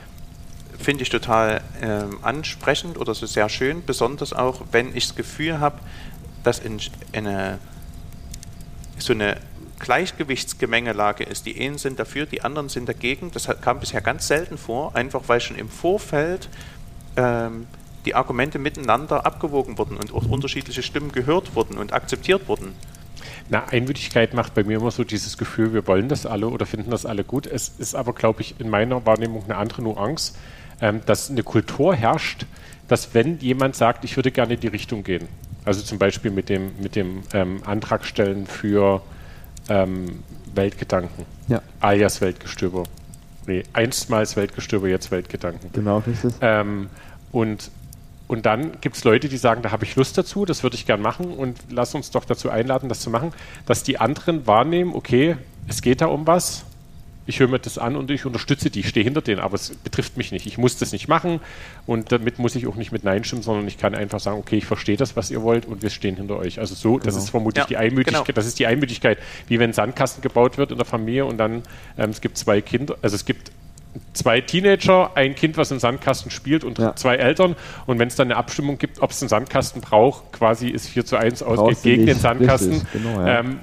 finde 0.77 1.03
ich 1.03 1.09
total 1.09 1.61
ähm, 1.81 2.17
ansprechend 2.21 2.97
oder 2.97 3.13
so 3.13 3.25
sehr 3.25 3.49
schön, 3.49 3.83
besonders 3.85 4.33
auch, 4.33 4.61
wenn 4.71 4.95
ich 4.95 5.07
das 5.07 5.15
Gefühl 5.15 5.59
habe, 5.59 5.79
dass 6.43 6.59
in 6.59 6.79
eine, 7.13 7.59
so 8.97 9.13
eine 9.13 9.37
Gleichgewichtsgemengelage 9.79 11.23
ist. 11.23 11.45
Die 11.45 11.59
einen 11.59 11.77
sind 11.77 11.99
dafür, 11.99 12.25
die 12.25 12.41
anderen 12.41 12.69
sind 12.69 12.89
dagegen. 12.89 13.31
Das 13.31 13.47
kam 13.61 13.79
bisher 13.79 14.01
ganz 14.01 14.27
selten 14.27 14.57
vor, 14.57 14.95
einfach 14.95 15.23
weil 15.27 15.39
schon 15.39 15.57
im 15.57 15.69
Vorfeld 15.69 16.49
ähm, 17.15 17.67
die 18.05 18.15
Argumente 18.15 18.57
miteinander 18.57 19.25
abgewogen 19.25 19.77
wurden 19.77 19.97
und 19.97 20.13
auch 20.13 20.25
unterschiedliche 20.25 20.81
Stimmen 20.81 21.11
gehört 21.11 21.55
wurden 21.55 21.77
und 21.77 21.93
akzeptiert 21.93 22.47
wurden. 22.47 22.73
Na, 23.49 23.65
Einmütigkeit 23.65 24.33
macht 24.33 24.53
bei 24.55 24.63
mir 24.63 24.77
immer 24.77 24.91
so 24.91 25.03
dieses 25.03 25.37
Gefühl, 25.37 25.73
wir 25.73 25.87
wollen 25.87 26.09
das 26.09 26.25
alle 26.25 26.47
oder 26.47 26.65
finden 26.65 26.91
das 26.91 27.05
alle 27.05 27.23
gut. 27.23 27.47
Es 27.47 27.69
ist 27.77 27.95
aber, 27.95 28.13
glaube 28.13 28.41
ich, 28.41 28.59
in 28.59 28.69
meiner 28.69 29.05
Wahrnehmung 29.05 29.43
eine 29.45 29.57
andere 29.57 29.81
Nuance, 29.81 30.33
ähm, 30.81 31.01
dass 31.05 31.29
eine 31.29 31.43
Kultur 31.43 31.95
herrscht, 31.95 32.45
dass 32.87 33.13
wenn 33.13 33.39
jemand 33.39 33.75
sagt, 33.75 34.03
ich 34.05 34.15
würde 34.15 34.31
gerne 34.31 34.55
in 34.55 34.59
die 34.59 34.67
Richtung 34.67 35.03
gehen, 35.03 35.27
also 35.67 35.81
zum 35.81 35.99
Beispiel 35.99 36.31
mit 36.31 36.49
dem, 36.49 36.71
mit 36.81 36.95
dem 36.95 37.23
ähm, 37.33 37.61
Antrag 37.65 38.05
stellen 38.05 38.47
für 38.47 39.01
ähm, 39.67 40.23
Weltgedanken, 40.55 41.25
ja. 41.49 41.61
alias 41.81 42.21
Weltgestöber. 42.21 42.83
Nee, 43.45 43.63
einstmals 43.73 44.37
Weltgestöber, 44.37 44.87
jetzt 44.87 45.11
Weltgedanken. 45.11 45.69
Genau, 45.73 45.99
richtig. 45.99 46.33
Ähm, 46.41 46.89
und, 47.33 47.69
und 48.27 48.45
dann 48.45 48.79
gibt 48.79 48.95
es 48.95 49.03
Leute, 49.03 49.27
die 49.27 49.37
sagen, 49.37 49.61
da 49.61 49.71
habe 49.71 49.83
ich 49.83 49.95
Lust 49.97 50.17
dazu, 50.17 50.45
das 50.45 50.63
würde 50.63 50.75
ich 50.75 50.85
gern 50.85 51.01
machen 51.01 51.33
und 51.33 51.57
lass 51.69 51.93
uns 51.95 52.11
doch 52.11 52.23
dazu 52.23 52.49
einladen, 52.49 52.87
das 52.87 53.01
zu 53.01 53.09
machen, 53.09 53.33
dass 53.65 53.83
die 53.83 53.99
anderen 53.99 54.47
wahrnehmen, 54.47 54.95
okay, 54.95 55.35
es 55.67 55.81
geht 55.81 55.99
da 55.99 56.05
um 56.05 56.25
was, 56.25 56.63
ich 57.27 57.39
höre 57.39 57.47
mir 57.47 57.59
das 57.59 57.77
an 57.77 57.95
und 57.95 58.09
ich 58.09 58.25
unterstütze 58.25 58.69
die, 58.69 58.79
ich 58.79 58.89
stehe 58.89 59.03
hinter 59.03 59.21
denen, 59.21 59.39
aber 59.39 59.55
es 59.55 59.69
betrifft 59.69 60.17
mich 60.17 60.31
nicht. 60.31 60.45
Ich 60.45 60.57
muss 60.57 60.77
das 60.77 60.93
nicht 60.93 61.07
machen 61.07 61.41
und 61.85 62.11
damit 62.11 62.39
muss 62.39 62.55
ich 62.55 62.67
auch 62.67 62.75
nicht 62.75 62.91
mit 62.91 63.03
Nein 63.03 63.23
stimmen, 63.23 63.43
sondern 63.43 63.67
ich 63.67 63.77
kann 63.77 63.93
einfach 63.93 64.19
sagen, 64.19 64.39
okay, 64.39 64.57
ich 64.57 64.65
verstehe 64.65 64.97
das, 64.97 65.15
was 65.15 65.29
ihr 65.29 65.43
wollt 65.43 65.65
und 65.65 65.83
wir 65.83 65.89
stehen 65.89 66.15
hinter 66.15 66.37
euch. 66.37 66.59
Also 66.59 66.73
so, 66.73 66.93
genau. 66.93 67.05
das 67.05 67.17
ist 67.17 67.29
vermutlich 67.29 67.63
ja, 67.63 67.67
die 67.67 67.77
Einmütigkeit, 67.77 68.25
genau. 68.25 68.35
das 68.35 68.47
ist 68.47 68.59
die 68.59 68.65
Einmütigkeit, 68.65 69.19
wie 69.47 69.59
wenn 69.59 69.71
ein 69.71 69.73
Sandkasten 69.73 70.21
gebaut 70.21 70.57
wird 70.57 70.71
in 70.71 70.77
der 70.77 70.85
Familie 70.85 71.25
und 71.25 71.37
dann 71.37 71.63
ähm, 71.97 72.09
es 72.09 72.21
gibt 72.21 72.37
zwei 72.37 72.61
Kinder, 72.61 72.97
also 73.01 73.15
es 73.15 73.25
gibt 73.25 73.51
zwei 74.13 74.41
Teenager, 74.41 75.11
ein 75.15 75.35
Kind, 75.35 75.57
was 75.57 75.71
im 75.71 75.79
Sandkasten 75.79 76.31
spielt 76.31 76.63
und 76.63 76.77
ja. 76.77 76.95
zwei 76.95 77.15
Eltern. 77.15 77.55
Und 77.85 77.99
wenn 77.99 78.07
es 78.07 78.15
dann 78.15 78.27
eine 78.27 78.37
Abstimmung 78.37 78.77
gibt, 78.77 79.01
ob 79.01 79.11
es 79.11 79.21
einen 79.21 79.29
Sandkasten 79.29 79.81
braucht, 79.81 80.31
quasi 80.33 80.69
ist 80.69 80.87
4 80.89 81.05
zu 81.05 81.17
1 81.17 81.43
ausgeht 81.43 81.83
gegen 81.83 82.05
den 82.05 82.19
Sandkasten. 82.19 82.85
Genau, 82.93 83.21
ja. 83.21 83.39
ähm, 83.39 83.59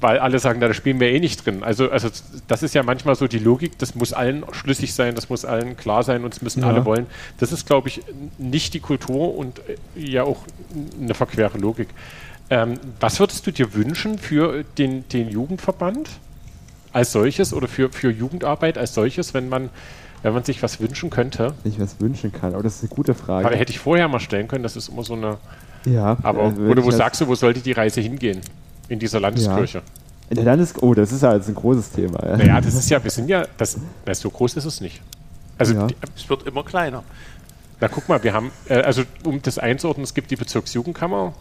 weil 0.00 0.18
alle 0.18 0.38
sagen, 0.38 0.60
da 0.60 0.72
spielen 0.74 1.00
wir 1.00 1.10
eh 1.10 1.20
nicht 1.20 1.44
drin. 1.44 1.62
Also, 1.62 1.90
also 1.90 2.08
das 2.48 2.62
ist 2.62 2.74
ja 2.74 2.82
manchmal 2.82 3.14
so 3.14 3.26
die 3.26 3.38
Logik, 3.38 3.78
das 3.78 3.94
muss 3.94 4.12
allen 4.12 4.44
schlüssig 4.52 4.94
sein, 4.94 5.14
das 5.14 5.28
muss 5.30 5.44
allen 5.44 5.76
klar 5.76 6.02
sein 6.02 6.24
und 6.24 6.34
es 6.34 6.42
müssen 6.42 6.62
ja. 6.62 6.68
alle 6.68 6.84
wollen. 6.84 7.06
Das 7.38 7.52
ist, 7.52 7.66
glaube 7.66 7.88
ich, 7.88 8.02
nicht 8.38 8.74
die 8.74 8.80
Kultur 8.80 9.36
und 9.36 9.60
äh, 9.60 9.76
ja 10.00 10.24
auch 10.24 10.38
eine 11.00 11.14
verquere 11.14 11.56
Logik. 11.58 11.88
Ähm, 12.50 12.78
was 13.00 13.18
würdest 13.18 13.46
du 13.46 13.50
dir 13.50 13.74
wünschen 13.74 14.18
für 14.18 14.64
den, 14.78 15.08
den 15.08 15.28
Jugendverband 15.30 16.10
als 16.92 17.12
solches 17.12 17.52
oder 17.52 17.66
für, 17.66 17.90
für 17.90 18.10
Jugendarbeit 18.10 18.78
als 18.78 18.94
solches, 18.94 19.34
wenn 19.34 19.48
man, 19.48 19.70
wenn 20.22 20.32
man 20.32 20.44
sich 20.44 20.62
was 20.62 20.78
wünschen 20.78 21.10
könnte? 21.10 21.54
Ich 21.64 21.80
was 21.80 22.00
wünschen 22.00 22.32
kann, 22.32 22.54
aber 22.54 22.62
das 22.62 22.76
ist 22.76 22.82
eine 22.82 22.90
gute 22.90 23.14
Frage. 23.14 23.46
Aber 23.46 23.56
hätte 23.56 23.72
ich 23.72 23.78
vorher 23.78 24.08
mal 24.08 24.20
stellen 24.20 24.46
können, 24.46 24.62
das 24.62 24.76
ist 24.76 24.88
immer 24.88 25.02
so 25.02 25.14
eine. 25.14 25.38
Ja. 25.86 26.18
Aber, 26.22 26.44
äh, 26.44 26.68
oder 26.68 26.84
wo 26.84 26.90
sagst 26.90 27.20
du, 27.20 27.26
wo 27.26 27.34
sollte 27.34 27.60
die 27.60 27.72
Reise 27.72 28.00
hingehen? 28.00 28.42
In 28.88 28.98
dieser 28.98 29.20
Landeskirche. 29.20 29.82
In 30.28 30.36
der 30.36 30.44
Landes 30.44 30.74
oh, 30.82 30.92
das 30.94 31.12
ist 31.12 31.22
ja 31.22 31.34
jetzt 31.34 31.48
ein 31.48 31.54
großes 31.54 31.90
Thema. 31.92 32.24
Ja. 32.24 32.36
Naja, 32.36 32.60
das 32.60 32.74
ist 32.74 32.90
ja, 32.90 33.02
wir 33.02 33.10
sind 33.10 33.28
ja, 33.28 33.46
das, 33.56 33.78
na, 34.04 34.14
so 34.14 34.28
groß 34.30 34.56
ist 34.56 34.64
es 34.64 34.80
nicht. 34.80 35.00
Also, 35.58 35.74
Ja. 35.74 35.86
die, 35.86 35.94
Es 36.16 36.28
wird 36.28 36.46
immer 36.46 36.64
kleiner. 36.64 37.04
na 37.80 37.88
guck 37.88 38.08
mal, 38.08 38.22
wir 38.24 38.32
haben, 38.32 38.50
äh, 38.68 38.74
also 38.80 39.02
um 39.24 39.40
das 39.42 39.58
einzuordnen, 39.58 40.04
es 40.04 40.14
gibt 40.14 40.30
die 40.30 40.36
Bezirksjugendkammer. 40.36 41.32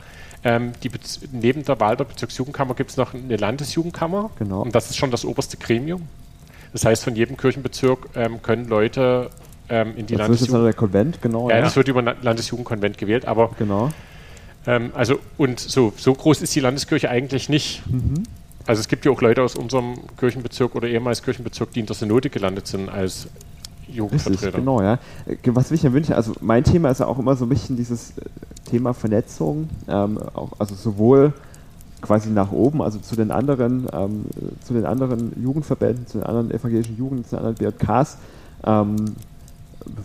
Ähm, 0.43 0.73
die 0.83 0.89
Bez 0.89 1.21
neben 1.31 1.63
der 1.63 1.79
Wahl 1.79 1.97
der 1.97 2.03
Bezirksjugendkammer 2.03 2.75
gibt 2.75 2.91
es 2.91 2.97
noch 2.97 3.15
eine 3.15 3.35
Landesjugendkammer. 3.37 4.29
Genau. 4.37 4.61
Und 4.61 4.75
das 4.75 4.91
ist 4.91 4.97
schon 4.97 5.09
das 5.09 5.25
oberste 5.25 5.57
Gremium. 5.57 6.03
Das 6.71 6.85
heißt, 6.85 7.03
von 7.03 7.15
jedem 7.15 7.37
Kirchenbezirk 7.37 8.09
ähm, 8.15 8.41
können 8.43 8.67
Leute 8.67 9.31
ähm, 9.69 9.95
in 9.97 10.05
die 10.05 10.15
Das 10.15 10.29
ist 10.29 10.41
jetzt 10.41 10.51
Landesjugend. 10.51 10.65
der 10.67 10.73
Konvent, 10.73 11.21
genau. 11.23 11.49
Ja, 11.49 11.55
Ja, 11.55 11.61
das 11.63 11.75
wird 11.75 11.87
über 11.87 12.01
Landesjugendkonvent 12.21 12.99
gewählt, 12.99 13.25
aber 13.25 13.49
genau. 13.57 13.89
Ähm, 14.67 14.91
also 14.93 15.19
und 15.37 15.59
so, 15.59 15.93
so 15.95 16.13
groß 16.13 16.41
ist 16.41 16.55
die 16.55 16.59
Landeskirche 16.59 17.09
eigentlich 17.09 17.49
nicht. 17.49 17.83
Mhm. 17.89 18.23
Also 18.67 18.79
es 18.79 18.87
gibt 18.87 19.05
ja 19.05 19.11
auch 19.11 19.21
Leute 19.21 19.43
aus 19.43 19.55
unserem 19.55 19.95
Kirchenbezirk 20.17 20.73
oder 20.75 20.87
ehemals 20.87 21.21
Kirchenbezirk, 21.21 21.71
die 21.73 21.81
in 21.81 21.85
der 21.85 21.95
Synode 21.95 22.29
gelandet 22.29 22.67
sind 22.67 22.89
als 22.89 23.27
Richtig, 23.87 23.97
Jugendvertreter. 23.97 24.57
genau, 24.57 24.81
ja. 24.81 24.93
Äh, 25.27 25.37
Was 25.45 25.69
mich 25.69 25.83
ja 25.83 25.93
wünsche, 25.93 26.15
also 26.15 26.33
mein 26.41 26.63
Thema 26.63 26.89
ist 26.89 26.99
ja 26.99 27.05
auch 27.05 27.19
immer 27.19 27.35
so 27.35 27.45
ein 27.45 27.49
bisschen 27.49 27.77
dieses 27.77 28.17
äh, 28.17 28.21
Thema 28.69 28.93
Vernetzung, 28.93 29.69
ähm, 29.87 30.17
auch, 30.33 30.53
also 30.57 30.73
sowohl 30.73 31.33
quasi 32.01 32.29
nach 32.29 32.51
oben, 32.51 32.81
also 32.81 32.99
zu 32.99 33.15
den 33.15 33.31
anderen, 33.31 33.87
ähm, 33.93 34.25
äh, 34.35 34.65
zu 34.65 34.73
den 34.73 34.85
anderen 34.85 35.31
Jugendverbänden, 35.41 36.07
zu 36.07 36.17
den 36.19 36.27
anderen 36.27 36.51
evangelischen 36.51 36.97
Jugend, 36.97 37.27
zu 37.27 37.35
den 37.35 37.45
anderen 37.45 37.73
BJKs, 37.73 38.17
ähm, 38.65 38.95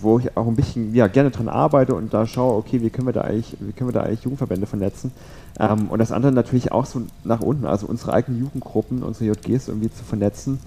wo 0.01 0.19
ich 0.19 0.37
auch 0.37 0.47
ein 0.47 0.57
bisschen 0.57 0.95
ja, 0.95 1.07
gerne 1.07 1.31
dran 1.31 1.49
arbeite 1.49 1.95
und 1.95 2.13
da 2.13 2.27
schaue, 2.27 2.57
okay, 2.57 2.83
wie 2.83 2.91
können 2.91 3.07
wir 3.07 3.13
da 3.13 3.23
eigentlich, 3.23 3.57
wie 3.61 3.73
können 3.73 3.89
wir 3.89 3.95
da 3.95 4.03
eigentlich 4.03 4.23
Jugendverbände 4.23 4.67
vernetzen. 4.67 5.13
Ähm, 5.59 5.89
und 5.89 5.99
das 5.99 6.13
andere 6.13 6.33
natürlich 6.33 6.73
auch 6.73 6.87
so 6.87 7.03
nach 7.25 7.41
unten, 7.41 7.67
also 7.67 7.87
unsere 7.87 8.13
eigenen 8.13 8.41
Jugendgruppen, 8.41 9.03
unsere 9.03 9.33
JGs 9.33 9.69
irgendwie 9.69 9.93
zu 9.93 10.05
vernetzen. 10.05 10.59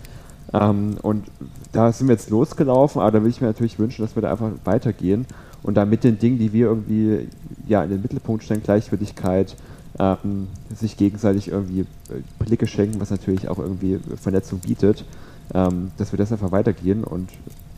Ähm, 0.53 0.97
und 1.01 1.25
da 1.71 1.91
sind 1.91 2.07
wir 2.07 2.13
jetzt 2.15 2.29
losgelaufen, 2.29 3.01
aber 3.01 3.11
da 3.11 3.19
würde 3.19 3.29
ich 3.29 3.41
mir 3.41 3.47
natürlich 3.47 3.79
wünschen, 3.79 4.03
dass 4.03 4.15
wir 4.15 4.21
da 4.21 4.31
einfach 4.31 4.51
weitergehen 4.65 5.25
und 5.63 5.75
da 5.75 5.85
mit 5.85 6.03
den 6.03 6.19
Dingen, 6.19 6.37
die 6.37 6.53
wir 6.53 6.67
irgendwie 6.67 7.27
ja 7.67 7.83
in 7.83 7.89
den 7.89 8.01
Mittelpunkt 8.01 8.43
stellen, 8.43 8.61
Gleichwürdigkeit, 8.61 9.55
ähm, 9.99 10.47
sich 10.75 10.97
gegenseitig 10.97 11.49
irgendwie 11.49 11.81
äh, 11.81 12.43
Blicke 12.43 12.67
schenken, 12.67 12.99
was 12.99 13.11
natürlich 13.11 13.47
auch 13.47 13.59
irgendwie 13.59 13.99
Vernetzung 14.21 14.59
bietet, 14.59 15.05
ähm, 15.53 15.91
dass 15.97 16.11
wir 16.11 16.17
das 16.17 16.31
einfach 16.31 16.51
weitergehen 16.51 17.03
und 17.03 17.29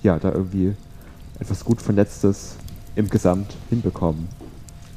ja, 0.01 0.17
da 0.19 0.31
irgendwie 0.31 0.73
etwas 1.39 1.63
gut 1.63 1.81
Vernetztes 1.81 2.55
im 2.95 3.09
Gesamt 3.09 3.55
hinbekommen. 3.69 4.27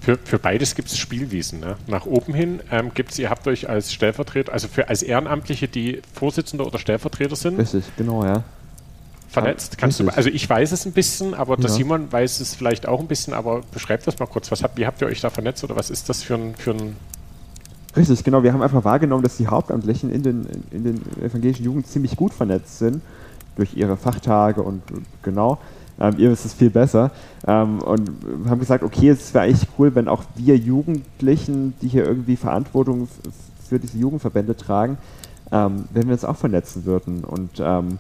Für, 0.01 0.17
für 0.17 0.39
beides 0.39 0.75
gibt 0.75 0.89
es 0.89 0.97
Spielwiesen. 0.97 1.61
Ne? 1.61 1.77
Nach 1.87 2.07
oben 2.07 2.33
hin 2.33 2.61
ähm, 2.71 2.93
gibt 2.95 3.11
es, 3.13 3.19
ihr 3.19 3.31
habt 3.31 3.47
euch 3.47 3.69
als 3.69 3.93
Stellvertreter, 3.93 4.53
also 4.53 4.69
für 4.69 4.89
als 4.89 5.03
Ehrenamtliche, 5.03 5.69
die 5.69 6.01
Vorsitzende 6.15 6.65
oder 6.65 6.79
Stellvertreter 6.79 7.37
sind, 7.37 7.59
Richtig, 7.59 7.85
genau, 7.97 8.25
ja. 8.25 8.45
vernetzt. 9.29 9.77
Kannst 9.77 9.99
du, 9.99 10.05
richtig. 10.05 10.17
also 10.17 10.31
ich 10.31 10.49
weiß 10.49 10.73
es 10.73 10.87
ein 10.87 10.93
bisschen, 10.93 11.35
aber 11.35 11.57
der 11.57 11.67
Ja. 11.69 11.77
Simon 11.77 12.11
weiß 12.11 12.41
es 12.41 12.55
vielleicht 12.55 12.87
auch 12.87 13.01
ein 13.01 13.09
bisschen, 13.09 13.35
aber 13.35 13.63
beschreibt 13.73 14.07
das 14.07 14.19
mal 14.19 14.27
kurz. 14.27 14.51
Was 14.51 14.63
habt, 14.63 14.79
wie 14.79 14.87
habt 14.87 15.01
ihr 15.03 15.09
euch 15.09 15.21
da 15.21 15.31
vernetzt 15.31 15.65
oder 15.65 15.77
was 15.77 15.91
ist 15.91 16.09
das 16.09 16.23
für 16.23 16.35
ein, 16.35 16.55
für 16.55 16.71
ein 16.71 16.97
Richtig, 17.97 18.23
genau. 18.23 18.43
Wir 18.43 18.53
haben 18.53 18.63
einfach 18.63 18.85
wahrgenommen, 18.85 19.25
dass 19.25 19.39
die 19.39 19.49
Hauptamtlichen 19.49 20.13
in 20.13 20.23
den, 20.23 20.47
in 20.71 20.85
den 20.85 21.03
evangelischen 21.21 21.65
Jugend 21.65 21.87
ziemlich 21.89 22.17
gut 22.17 22.33
vernetzt 22.33 22.79
sind 22.79 23.03
durch 23.57 23.75
ihre 23.75 23.97
Fachtage 23.97 24.63
und 24.63 24.83
genau. 25.23 25.59
Ähm, 26.01 26.15
ihr 26.19 26.31
wisst 26.31 26.45
es 26.45 26.55
viel 26.55 26.71
besser. 26.71 27.11
Ähm, 27.47 27.81
und 27.81 28.11
haben 28.49 28.61
gesagt, 28.61 28.83
okay, 28.83 29.09
es 29.11 29.35
wäre 29.35 29.45
eigentlich 29.45 29.69
cool, 29.79 29.95
wenn 29.95 30.09
auch 30.09 30.25
wir 30.37 30.57
Jugendlichen, 30.57 31.75
die 31.83 31.89
hier 31.89 32.05
irgendwie 32.05 32.37
Verantwortung 32.37 33.09
für 33.69 33.79
diese 33.79 33.99
Jugendverbände 33.99 34.57
tragen, 34.57 34.99
ähm, 35.53 35.85
wenn 35.93 36.07
wir 36.07 36.13
uns 36.13 36.25
auch 36.25 36.37
vernetzen 36.37 36.85
würden. 36.85 37.25
Und 37.25 37.61
ähm, 37.61 37.99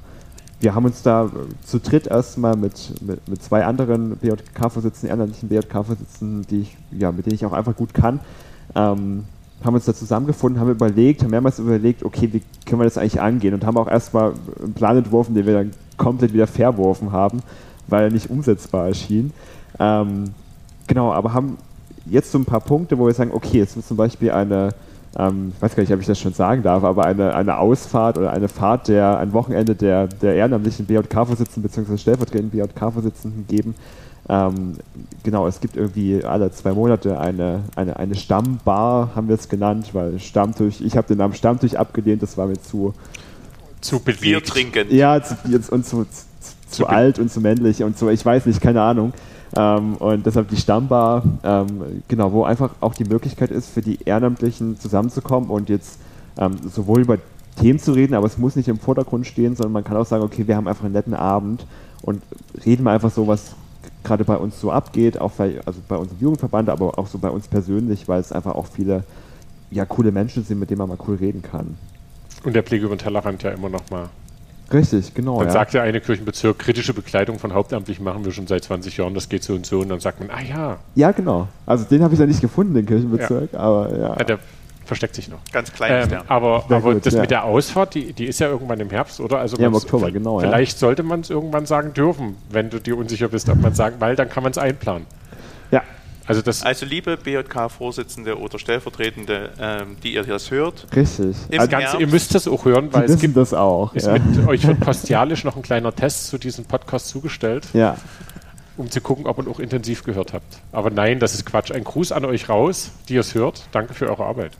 wir 0.60 0.74
haben 0.74 0.84
uns 0.84 1.02
da 1.02 1.26
äh, 1.26 1.28
zu 1.64 1.78
dritt 1.78 2.06
erstmal 2.06 2.56
mit, 2.56 2.94
mit, 3.02 3.28
mit 3.28 3.42
zwei 3.42 3.64
anderen 3.64 4.16
BJK-Vorsitzenden, 4.16 5.08
ehrenamtlichen 5.10 5.48
BJK-Vorsitzenden, 5.48 6.46
die 6.50 6.62
ich, 6.62 6.76
ja, 6.90 7.12
mit 7.12 7.26
denen 7.26 7.34
ich 7.34 7.46
auch 7.46 7.52
einfach 7.52 7.76
gut 7.76 7.94
kann, 7.94 8.20
ähm, 8.74 9.24
haben 9.64 9.74
uns 9.74 9.86
da 9.86 9.94
zusammengefunden, 9.94 10.60
haben 10.60 10.70
überlegt, 10.70 11.22
haben 11.22 11.30
mehrmals 11.30 11.58
überlegt, 11.58 12.04
okay, 12.04 12.28
wie 12.32 12.42
können 12.64 12.80
wir 12.80 12.84
das 12.84 12.98
eigentlich 12.98 13.20
angehen 13.20 13.54
und 13.54 13.64
haben 13.64 13.76
auch 13.76 13.88
erstmal 13.88 14.32
einen 14.62 14.74
Plan 14.74 14.96
entworfen, 14.96 15.34
den 15.34 15.46
wir 15.46 15.54
dann 15.54 15.70
komplett 15.96 16.32
wieder 16.32 16.46
verworfen 16.46 17.12
haben, 17.12 17.40
weil 17.88 18.04
er 18.04 18.10
nicht 18.10 18.30
umsetzbar 18.30 18.88
erschien. 18.88 19.32
Ähm, 19.78 20.30
genau, 20.86 21.12
aber 21.12 21.32
haben 21.32 21.58
jetzt 22.06 22.32
so 22.32 22.38
ein 22.38 22.44
paar 22.44 22.60
Punkte, 22.60 22.98
wo 22.98 23.06
wir 23.06 23.14
sagen, 23.14 23.30
okay, 23.32 23.58
jetzt 23.58 23.76
ist 23.76 23.88
zum 23.88 23.96
Beispiel 23.96 24.30
eine, 24.30 24.70
ähm, 25.16 25.52
ich 25.56 25.62
weiß 25.62 25.74
gar 25.74 25.82
nicht, 25.82 25.92
ob 25.92 26.00
ich 26.00 26.06
das 26.06 26.18
schon 26.18 26.34
sagen 26.34 26.62
darf, 26.62 26.84
aber 26.84 27.04
eine, 27.04 27.34
eine 27.34 27.58
Ausfahrt 27.58 28.18
oder 28.18 28.32
eine 28.32 28.48
Fahrt 28.48 28.88
der, 28.88 29.18
ein 29.18 29.32
Wochenende 29.32 29.74
der, 29.74 30.06
der 30.06 30.34
ehrenamtlichen 30.34 30.86
BJK-Vorsitzenden 30.86 31.62
bzw. 31.62 31.98
stellvertretenden 31.98 32.50
BJK-Vorsitzenden 32.50 33.46
geben. 33.46 33.74
Ähm, 34.30 34.74
genau, 35.22 35.46
es 35.46 35.60
gibt 35.60 35.76
irgendwie 35.76 36.22
alle 36.22 36.50
zwei 36.52 36.72
Monate 36.72 37.18
eine, 37.18 37.64
eine, 37.76 37.96
eine 37.96 38.14
Stammbar, 38.14 39.12
haben 39.14 39.28
wir 39.28 39.36
es 39.36 39.48
genannt, 39.48 39.90
weil 39.94 40.18
Stammtisch, 40.18 40.80
ich 40.80 40.96
habe 40.96 41.08
den 41.08 41.18
Namen 41.18 41.34
Stammtisch 41.34 41.74
abgelehnt, 41.74 42.22
das 42.22 42.36
war 42.36 42.46
mir 42.46 42.60
zu, 42.60 42.92
zu 43.80 44.00
Bier 44.00 44.42
trinken. 44.42 44.86
ja, 44.90 45.22
zu, 45.22 45.34
jetzt, 45.48 45.70
und 45.70 45.86
zu, 45.86 46.06
zu, 46.68 46.86
alt 46.86 47.18
und 47.18 47.30
zu 47.30 47.40
männlich 47.40 47.82
und 47.82 47.98
so, 47.98 48.08
ich 48.08 48.24
weiß 48.24 48.46
nicht, 48.46 48.60
keine 48.60 48.82
Ahnung. 48.82 49.12
Ähm, 49.56 49.94
und 49.96 50.26
deshalb 50.26 50.48
die 50.48 50.56
Stammbar, 50.56 51.22
ähm, 51.42 52.02
genau, 52.06 52.32
wo 52.32 52.44
einfach 52.44 52.70
auch 52.80 52.94
die 52.94 53.04
Möglichkeit 53.04 53.50
ist, 53.50 53.70
für 53.70 53.80
die 53.80 53.98
Ehrenamtlichen 54.04 54.78
zusammenzukommen 54.78 55.48
und 55.48 55.68
jetzt 55.68 55.98
ähm, 56.38 56.56
sowohl 56.68 57.00
über 57.00 57.18
Themen 57.58 57.78
zu 57.78 57.92
reden, 57.92 58.14
aber 58.14 58.26
es 58.26 58.38
muss 58.38 58.56
nicht 58.56 58.68
im 58.68 58.78
Vordergrund 58.78 59.26
stehen, 59.26 59.56
sondern 59.56 59.72
man 59.72 59.84
kann 59.84 59.96
auch 59.96 60.06
sagen, 60.06 60.22
okay, 60.22 60.46
wir 60.46 60.56
haben 60.56 60.68
einfach 60.68 60.84
einen 60.84 60.92
netten 60.92 61.14
Abend 61.14 61.66
und 62.02 62.22
reden 62.64 62.84
mal 62.84 62.94
einfach 62.94 63.10
so, 63.10 63.26
was 63.26 63.56
gerade 64.04 64.24
bei 64.24 64.36
uns 64.36 64.60
so 64.60 64.70
abgeht, 64.70 65.20
auch 65.20 65.32
bei, 65.32 65.60
also 65.64 65.80
bei 65.88 65.96
unserem 65.96 66.20
Jugendverband, 66.20 66.68
aber 66.68 66.98
auch 66.98 67.06
so 67.06 67.18
bei 67.18 67.30
uns 67.30 67.48
persönlich, 67.48 68.06
weil 68.08 68.20
es 68.20 68.32
einfach 68.32 68.54
auch 68.54 68.66
viele 68.66 69.04
ja, 69.70 69.84
coole 69.84 70.12
Menschen 70.12 70.44
sind, 70.44 70.58
mit 70.58 70.70
denen 70.70 70.78
man 70.78 70.88
mal 70.88 70.98
cool 71.06 71.16
reden 71.16 71.42
kann. 71.42 71.76
Und 72.44 72.54
der 72.54 72.62
Blick 72.62 72.82
über 72.82 72.94
den 72.94 73.00
Tellerrand 73.00 73.42
ja 73.42 73.50
immer 73.50 73.68
noch 73.68 73.90
mal. 73.90 74.08
Richtig, 74.72 75.14
genau. 75.14 75.38
Dann 75.38 75.48
ja. 75.48 75.52
sagt 75.52 75.74
der 75.74 75.82
eine 75.82 76.00
Kirchenbezirk, 76.00 76.58
kritische 76.58 76.92
Bekleidung 76.92 77.38
von 77.38 77.54
Hauptamtlichen 77.54 78.04
machen 78.04 78.24
wir 78.24 78.32
schon 78.32 78.46
seit 78.46 78.64
20 78.64 78.96
Jahren, 78.96 79.14
das 79.14 79.28
geht 79.28 79.42
so 79.42 79.54
und 79.54 79.64
so. 79.64 79.80
Und 79.80 79.88
dann 79.88 80.00
sagt 80.00 80.20
man, 80.20 80.30
ah 80.30 80.42
ja, 80.42 80.78
Ja, 80.94 81.12
genau. 81.12 81.48
Also 81.64 81.84
den 81.84 82.02
habe 82.02 82.14
ich 82.14 82.20
ja 82.20 82.26
nicht 82.26 82.40
gefunden, 82.40 82.74
den 82.74 82.84
Kirchenbezirk, 82.86 83.54
aber 83.54 83.90
ja. 83.96 84.16
ja, 84.16 84.24
der 84.24 84.38
versteckt 84.84 85.14
sich 85.14 85.28
noch. 85.28 85.38
Ganz 85.52 85.72
klein 85.72 85.92
ist 85.98 86.04
Ähm, 86.04 86.10
der. 86.10 86.30
aber 86.30 86.64
Sehr 86.66 86.76
aber 86.78 86.94
gut, 86.94 87.06
das 87.06 87.14
ja. 87.14 87.20
mit 87.20 87.30
der 87.30 87.44
Ausfahrt, 87.44 87.94
die, 87.94 88.12
die 88.12 88.24
ist 88.24 88.40
ja 88.40 88.48
irgendwann 88.48 88.80
im 88.80 88.90
Herbst, 88.90 89.20
oder? 89.20 89.38
Also 89.38 89.56
Ja, 89.58 89.68
im 89.68 89.74
Oktober, 89.74 90.10
genau, 90.10 90.40
ja. 90.40 90.48
Vielleicht 90.48 90.78
sollte 90.78 91.02
man 91.02 91.20
es 91.20 91.30
irgendwann 91.30 91.66
sagen 91.66 91.92
dürfen, 91.92 92.36
wenn 92.50 92.70
du 92.70 92.80
dir 92.80 92.96
unsicher 92.96 93.28
bist, 93.28 93.48
ob 93.48 93.60
man 93.60 93.74
sagen, 93.74 93.96
weil 94.00 94.16
dann 94.16 94.28
kann 94.28 94.42
man 94.42 94.52
es 94.52 94.58
einplanen. 94.58 95.06
Also 96.28 96.42
das, 96.42 96.62
Also 96.62 96.84
liebe 96.86 97.16
BJK-Vorsitzende 97.16 98.38
oder 98.38 98.58
Stellvertretende, 98.58 99.50
ähm, 99.58 99.96
die 100.02 100.14
ihr 100.14 100.22
das 100.24 100.50
hört, 100.50 100.86
richtig. 100.94 101.36
Im 101.48 101.58
Also, 101.60 101.70
Ganze, 101.70 101.86
Herbst. 101.88 102.00
ihr 102.00 102.06
müsst 102.06 102.34
das 102.34 102.46
auch 102.46 102.64
hören, 102.64 102.88
die 102.90 102.94
weil 102.94 103.04
es 103.04 103.08
wissen 103.12 103.20
gibt 103.20 103.36
das 103.36 103.54
auch. 103.54 103.94
ist 103.94 104.06
Ja. 104.06 104.12
mit 104.18 104.46
euch 104.46 104.66
wird 104.66 104.78
postialisch 104.80 105.44
noch 105.44 105.56
ein 105.56 105.62
kleiner 105.62 105.94
Test 105.94 106.28
zu 106.28 106.38
diesem 106.38 106.64
Podcast 106.66 107.08
zugestellt, 107.08 107.66
ja, 107.72 107.96
um 108.76 108.90
zu 108.90 109.00
gucken, 109.00 109.26
ob 109.26 109.38
ihr 109.38 109.48
auch 109.50 109.58
intensiv 109.58 110.04
gehört 110.04 110.32
habt. 110.32 110.58
Aber 110.70 110.90
nein, 110.90 111.18
das 111.18 111.34
ist 111.34 111.44
Quatsch. 111.46 111.72
Ein 111.72 111.82
Gruß 111.82 112.12
an 112.12 112.24
euch 112.26 112.48
raus, 112.48 112.90
die 113.08 113.14
ihr 113.14 113.20
es 113.20 113.34
hört. 113.34 113.64
Danke 113.72 113.94
für 113.94 114.08
eure 114.08 114.24
Arbeit. 114.26 114.52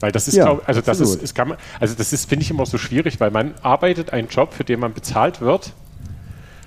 Weil 0.00 0.12
das 0.12 0.28
ist, 0.28 0.34
Ja, 0.36 0.44
glaub, 0.44 0.68
also 0.68 0.80
das 0.82 1.00
ist, 1.00 1.22
es 1.22 1.34
kann 1.34 1.48
man, 1.48 1.58
also 1.80 1.94
das 1.94 2.12
ist, 2.12 2.28
finde 2.28 2.44
ich 2.44 2.50
immer 2.50 2.64
so 2.66 2.78
schwierig, 2.78 3.18
weil 3.18 3.30
man 3.30 3.54
arbeitet 3.62 4.12
einen 4.12 4.28
Job, 4.28 4.54
für 4.54 4.62
den 4.64 4.78
man 4.80 4.92
bezahlt 4.94 5.40
wird, 5.40 5.72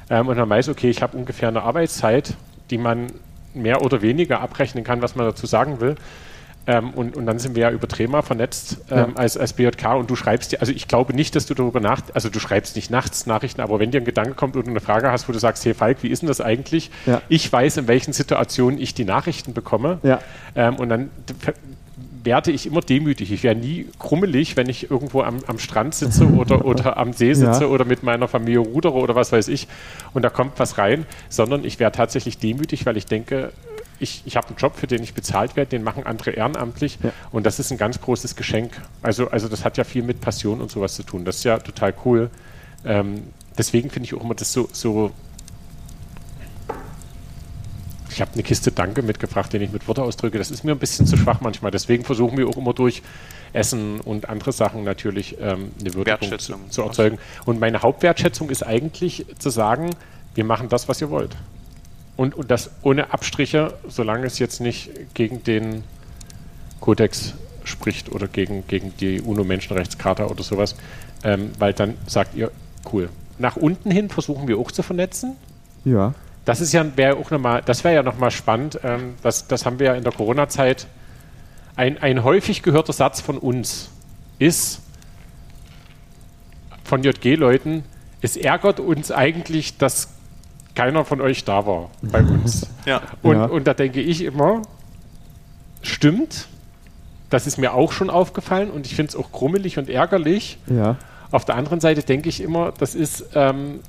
ähm, 0.10 0.28
und 0.28 0.38
man 0.38 0.50
weiß, 0.50 0.70
okay, 0.70 0.90
ich 0.90 1.02
habe 1.04 1.16
ungefähr 1.18 1.48
eine 1.48 1.62
Arbeitszeit, 1.64 2.34
die 2.72 2.78
man 2.80 3.08
mehr 3.54 3.82
oder 3.82 4.02
weniger 4.02 4.42
abrechnen 4.42 4.84
kann, 4.84 5.02
was 5.02 5.16
man 5.16 5.26
dazu 5.26 5.46
sagen 5.48 5.80
will. 5.82 5.96
Ähm, 6.68 6.92
und, 6.92 7.16
und 7.18 7.26
dann 7.26 7.40
sind 7.40 7.56
wir 7.56 7.62
ja 7.64 7.72
über 7.72 7.88
Trema 7.88 8.22
vernetzt 8.22 8.78
ähm, 8.92 8.98
Ja. 8.98 9.08
als, 9.16 9.38
als 9.38 9.54
BJK 9.54 9.96
und 9.96 10.10
du 10.10 10.16
schreibst 10.16 10.52
dir, 10.52 10.60
also 10.60 10.72
ich 10.72 10.88
glaube 10.88 11.14
nicht, 11.16 11.36
dass 11.36 11.48
du 11.48 11.56
darüber 11.56 11.80
nach, 11.80 12.02
also 12.14 12.30
du 12.30 12.40
schreibst 12.40 12.76
nicht 12.76 12.92
nachts 12.92 13.26
Nachrichten, 13.26 13.62
aber 13.62 13.80
wenn 13.80 13.90
dir 13.90 14.02
ein 14.02 14.06
Gedanke 14.06 14.34
kommt 14.34 14.56
oder 14.56 14.68
eine 14.68 14.82
Frage 14.82 15.10
hast, 15.12 15.28
wo 15.28 15.32
du 15.34 15.40
sagst, 15.40 15.66
hey 15.66 15.74
Falk, 15.74 16.04
wie 16.04 16.10
ist 16.10 16.22
denn 16.22 16.28
das 16.28 16.42
eigentlich? 16.42 16.92
Ja. 17.08 17.22
Ich 17.28 17.52
weiß, 17.52 17.78
in 17.78 17.88
welchen 17.88 18.14
Situationen 18.14 18.80
ich 18.80 18.94
die 18.94 19.06
Nachrichten 19.06 19.54
bekomme. 19.54 19.98
Ja. 20.04 20.20
Ähm, 20.56 20.76
und 20.76 20.90
dann 20.90 21.10
werde 22.30 22.52
ich 22.52 22.68
immer 22.68 22.82
demütig. 22.82 23.32
Ich 23.32 23.42
wäre 23.44 23.56
nie 23.56 23.88
krummelig, 23.98 24.56
wenn 24.56 24.70
ich 24.70 24.92
irgendwo 24.92 25.22
am, 25.24 25.38
am 25.48 25.58
Strand 25.58 25.96
sitze 25.96 26.26
oder, 26.28 26.64
oder 26.72 26.98
am 26.98 27.12
See 27.14 27.34
sitze 27.34 27.62
Ja. 27.62 27.68
oder 27.68 27.86
mit 27.86 28.04
meiner 28.04 28.28
Familie 28.28 28.60
rudere 28.60 28.94
oder 28.94 29.16
was 29.16 29.32
weiß 29.32 29.48
ich 29.48 29.68
und 30.14 30.22
da 30.22 30.30
kommt 30.30 30.60
was 30.60 30.78
rein, 30.78 31.06
sondern 31.30 31.66
ich 31.66 31.80
wäre 31.80 31.92
tatsächlich 31.92 32.38
demütig, 32.38 32.86
weil 32.86 32.98
ich 32.98 33.06
denke, 33.08 33.52
ich, 34.00 34.22
ich 34.26 34.38
habe 34.38 34.48
einen 34.48 34.58
Job, 34.58 34.76
für 34.78 34.86
den 34.88 35.02
ich 35.04 35.14
bezahlt 35.16 35.56
werde, 35.56 35.72
den 35.72 35.84
machen 35.84 36.06
andere 36.06 36.30
ehrenamtlich 36.32 37.00
Ja. 37.04 37.12
und 37.32 37.46
das 37.48 37.60
ist 37.60 37.72
ein 37.72 37.78
ganz 37.80 38.00
großes 38.00 38.36
Geschenk. 38.36 38.72
Also, 39.02 39.30
also 39.30 39.48
das 39.48 39.66
hat 39.66 39.78
ja 39.78 39.84
viel 39.84 40.04
mit 40.04 40.22
Passion 40.22 40.62
und 40.62 40.70
sowas 40.72 40.94
zu 40.96 41.04
tun. 41.04 41.26
Das 41.26 41.38
ist 41.38 41.44
ja 41.46 41.58
total 41.58 41.94
cool. 42.06 42.30
Ähm, 42.86 43.24
deswegen 43.58 43.90
finde 43.90 44.06
ich 44.06 44.14
auch 44.14 44.24
immer 44.24 44.36
das 44.36 44.54
so, 44.54 44.70
so 44.72 45.12
ich 48.10 48.22
habe 48.22 48.32
eine 48.34 48.44
Kiste 48.44 48.72
Danke 48.72 49.02
mitgebracht, 49.02 49.52
den 49.54 49.62
ich 49.62 49.72
mit 49.72 49.88
Worte 49.88 50.04
ausdrücke. 50.04 50.38
Das 50.38 50.52
ist 50.52 50.64
mir 50.64 50.72
ein 50.72 50.80
bisschen 50.80 51.06
zu 51.06 51.18
schwach 51.18 51.42
manchmal. 51.42 51.72
Deswegen 51.72 52.04
versuchen 52.04 52.38
wir 52.38 52.48
auch 52.48 52.58
immer 52.58 52.74
durch 52.74 53.02
Essen 53.54 54.00
und 54.02 54.30
andere 54.30 54.52
Sachen 54.52 54.84
natürlich 54.84 55.38
ähm, 55.40 55.72
eine 55.80 55.94
Würdigung 55.94 56.40
zu, 56.40 56.56
zu 56.70 56.82
erzeugen. 56.84 57.18
Und 57.46 57.60
meine 57.60 57.82
Hauptwertschätzung 57.82 58.50
ist 58.50 58.64
eigentlich 58.64 59.26
zu 59.38 59.50
sagen, 59.50 59.92
wir 60.36 60.44
machen 60.44 60.70
das, 60.70 60.88
was 60.88 61.02
ihr 61.02 61.10
wollt. 61.10 61.36
Und, 62.18 62.36
und 62.36 62.52
das 62.52 62.72
ohne 62.82 63.14
Abstriche, 63.14 63.74
solange 63.88 64.26
es 64.26 64.40
jetzt 64.40 64.60
nicht 64.60 64.92
gegen 65.14 65.44
den 65.44 65.84
Kodex 66.80 67.34
spricht 67.64 68.12
oder 68.12 68.28
gegen, 68.28 68.68
gegen 68.68 68.94
die 68.98 69.22
UNO-Menschenrechtscharta 69.22 70.26
oder 70.26 70.44
sowas, 70.44 70.76
ähm, 71.24 71.52
weil 71.60 71.74
dann 71.74 71.96
sagt 72.08 72.36
ihr, 72.36 72.52
cool. 72.92 73.10
Nach 73.38 73.56
unten 73.56 73.90
hin 73.92 74.10
versuchen 74.10 74.48
wir 74.48 74.58
auch 74.58 74.72
zu 74.72 74.84
vernetzen. 74.84 75.36
Ja. 75.86 76.14
Das 76.50 76.62
ist 76.62 76.74
ja 76.74 76.84
wäre 76.98 77.16
auch 77.18 77.30
noch 77.30 77.40
mal, 77.40 77.62
das 77.64 77.84
wäre 77.84 77.94
ja 77.94 78.02
nochmal 78.02 78.32
spannend. 78.32 78.80
Ähm, 78.84 79.14
das, 79.22 79.48
das 79.48 79.68
haben 79.68 79.78
wir 79.78 79.86
ja 79.86 79.94
in 79.94 80.04
der 80.04 80.12
Corona-Zeit. 80.12 80.88
Ein, 81.76 82.00
ein 82.00 82.24
häufig 82.24 82.64
gehörter 82.64 82.92
Satz 82.92 83.22
von 83.22 83.38
uns 83.38 83.92
ist 84.40 84.82
von 86.84 87.04
JG-Leuten, 87.04 87.84
es 88.24 88.36
ärgert 88.36 88.80
uns 88.80 89.12
eigentlich, 89.12 89.78
dass 89.78 90.10
keiner 90.74 91.06
von 91.06 91.22
euch 91.22 91.46
da 91.46 91.68
war 91.68 91.92
bei 92.02 92.22
uns. 92.22 92.68
ja. 92.88 93.04
Und, 93.22 93.36
Ja. 93.36 93.46
und 93.46 93.68
da 93.68 93.76
denke 93.76 94.02
ich 94.02 94.24
immer, 94.24 94.64
stimmt, 95.84 96.48
das 97.30 97.46
ist 97.46 97.60
mir 97.60 97.76
auch 97.76 97.92
schon 97.92 98.10
aufgefallen 98.10 98.72
und 98.72 98.88
ich 98.88 98.96
finde 98.96 99.10
es 99.12 99.16
auch 99.16 99.32
krummelig 99.32 99.78
und 99.78 99.88
ärgerlich. 99.88 100.58
Ja. 100.66 100.96
Auf 101.30 101.46
der 101.46 101.58
anderen 101.58 101.80
Seite 101.80 102.02
denke 102.02 102.28
ich 102.28 102.42
immer, 102.42 102.72
das 102.72 102.96
ist 102.96 103.24
ähm, 103.36 103.82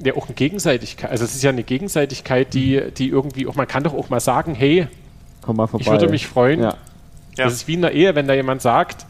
ja 0.00 0.14
auch 0.16 0.26
eine 0.26 0.34
Gegenseitigkeit. 0.34 1.10
Also 1.10 1.24
es 1.24 1.34
ist 1.34 1.42
ja 1.42 1.50
eine 1.50 1.62
Gegenseitigkeit, 1.62 2.52
die, 2.54 2.82
die 2.96 3.08
irgendwie 3.08 3.46
auch, 3.46 3.54
man 3.54 3.68
kann 3.68 3.82
doch 3.84 3.94
auch 3.94 4.08
mal 4.10 4.20
sagen, 4.20 4.54
hey, 4.54 4.88
Komm 5.42 5.56
mal 5.56 5.66
vorbei. 5.66 5.84
ich 5.84 5.90
würde 5.90 6.08
mich 6.08 6.26
freuen. 6.26 6.60
Ja. 6.62 6.76
Ja. 7.36 7.44
Das 7.44 7.52
ist 7.52 7.68
wie 7.68 7.74
in 7.74 7.82
der 7.82 7.92
Ehe, 7.92 8.14
wenn 8.14 8.26
da 8.28 8.34
jemand 8.34 8.62
sagt, 8.62 9.06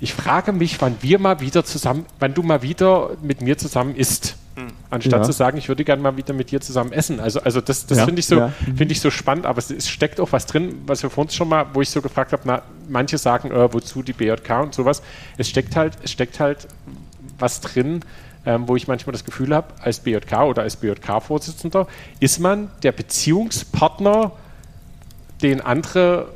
ich 0.00 0.12
frage 0.12 0.52
mich, 0.52 0.80
wann 0.80 0.96
wir 1.00 1.18
mal 1.18 1.40
wieder 1.40 1.64
zusammen, 1.64 2.04
wann 2.18 2.34
du 2.34 2.42
mal 2.42 2.62
wieder 2.62 3.10
mit 3.22 3.40
mir 3.40 3.56
zusammen 3.58 3.94
isst. 3.96 4.36
Anstatt 4.88 5.20
Ja. 5.20 5.22
zu 5.24 5.32
sagen, 5.32 5.58
ich 5.58 5.68
würde 5.68 5.82
gerne 5.84 6.00
mal 6.00 6.16
wieder 6.16 6.32
mit 6.32 6.52
dir 6.52 6.60
zusammen 6.60 6.92
essen. 6.92 7.18
Also, 7.18 7.40
also 7.40 7.60
das, 7.60 7.86
das 7.86 7.98
Ja. 7.98 8.04
finde 8.04 8.20
ich, 8.20 8.26
so, 8.26 8.36
Ja. 8.36 8.52
finde 8.76 8.92
ich 8.92 9.00
so 9.00 9.10
spannend, 9.10 9.46
aber 9.46 9.58
es, 9.58 9.70
es 9.70 9.88
steckt 9.88 10.20
auch 10.20 10.30
was 10.30 10.46
drin, 10.46 10.76
was 10.86 11.02
wir 11.02 11.10
vorhin 11.10 11.32
schon 11.32 11.48
mal, 11.48 11.66
wo 11.74 11.80
ich 11.80 11.90
so 11.90 12.00
gefragt 12.00 12.32
habe, 12.32 12.42
na, 12.44 12.62
manche 12.88 13.18
sagen, 13.18 13.50
äh, 13.50 13.72
wozu 13.72 14.02
die 14.04 14.12
BJK 14.12 14.60
und 14.62 14.72
sowas. 14.74 15.02
Es 15.38 15.48
steckt 15.48 15.74
halt, 15.74 15.94
es 16.04 16.12
steckt 16.12 16.38
halt 16.38 16.68
was 17.40 17.60
drin, 17.60 18.00
ähm, 18.46 18.68
wo 18.68 18.76
ich 18.76 18.88
manchmal 18.88 19.12
das 19.12 19.24
Gefühl 19.24 19.54
habe, 19.54 19.68
als 19.80 20.00
BJK 20.00 20.42
oder 20.42 20.62
als 20.62 20.76
BJK-Vorsitzender, 20.76 21.86
ist 22.20 22.40
man 22.40 22.70
der 22.82 22.92
Beziehungspartner, 22.92 24.32
den 25.42 25.60
andere 25.60 26.28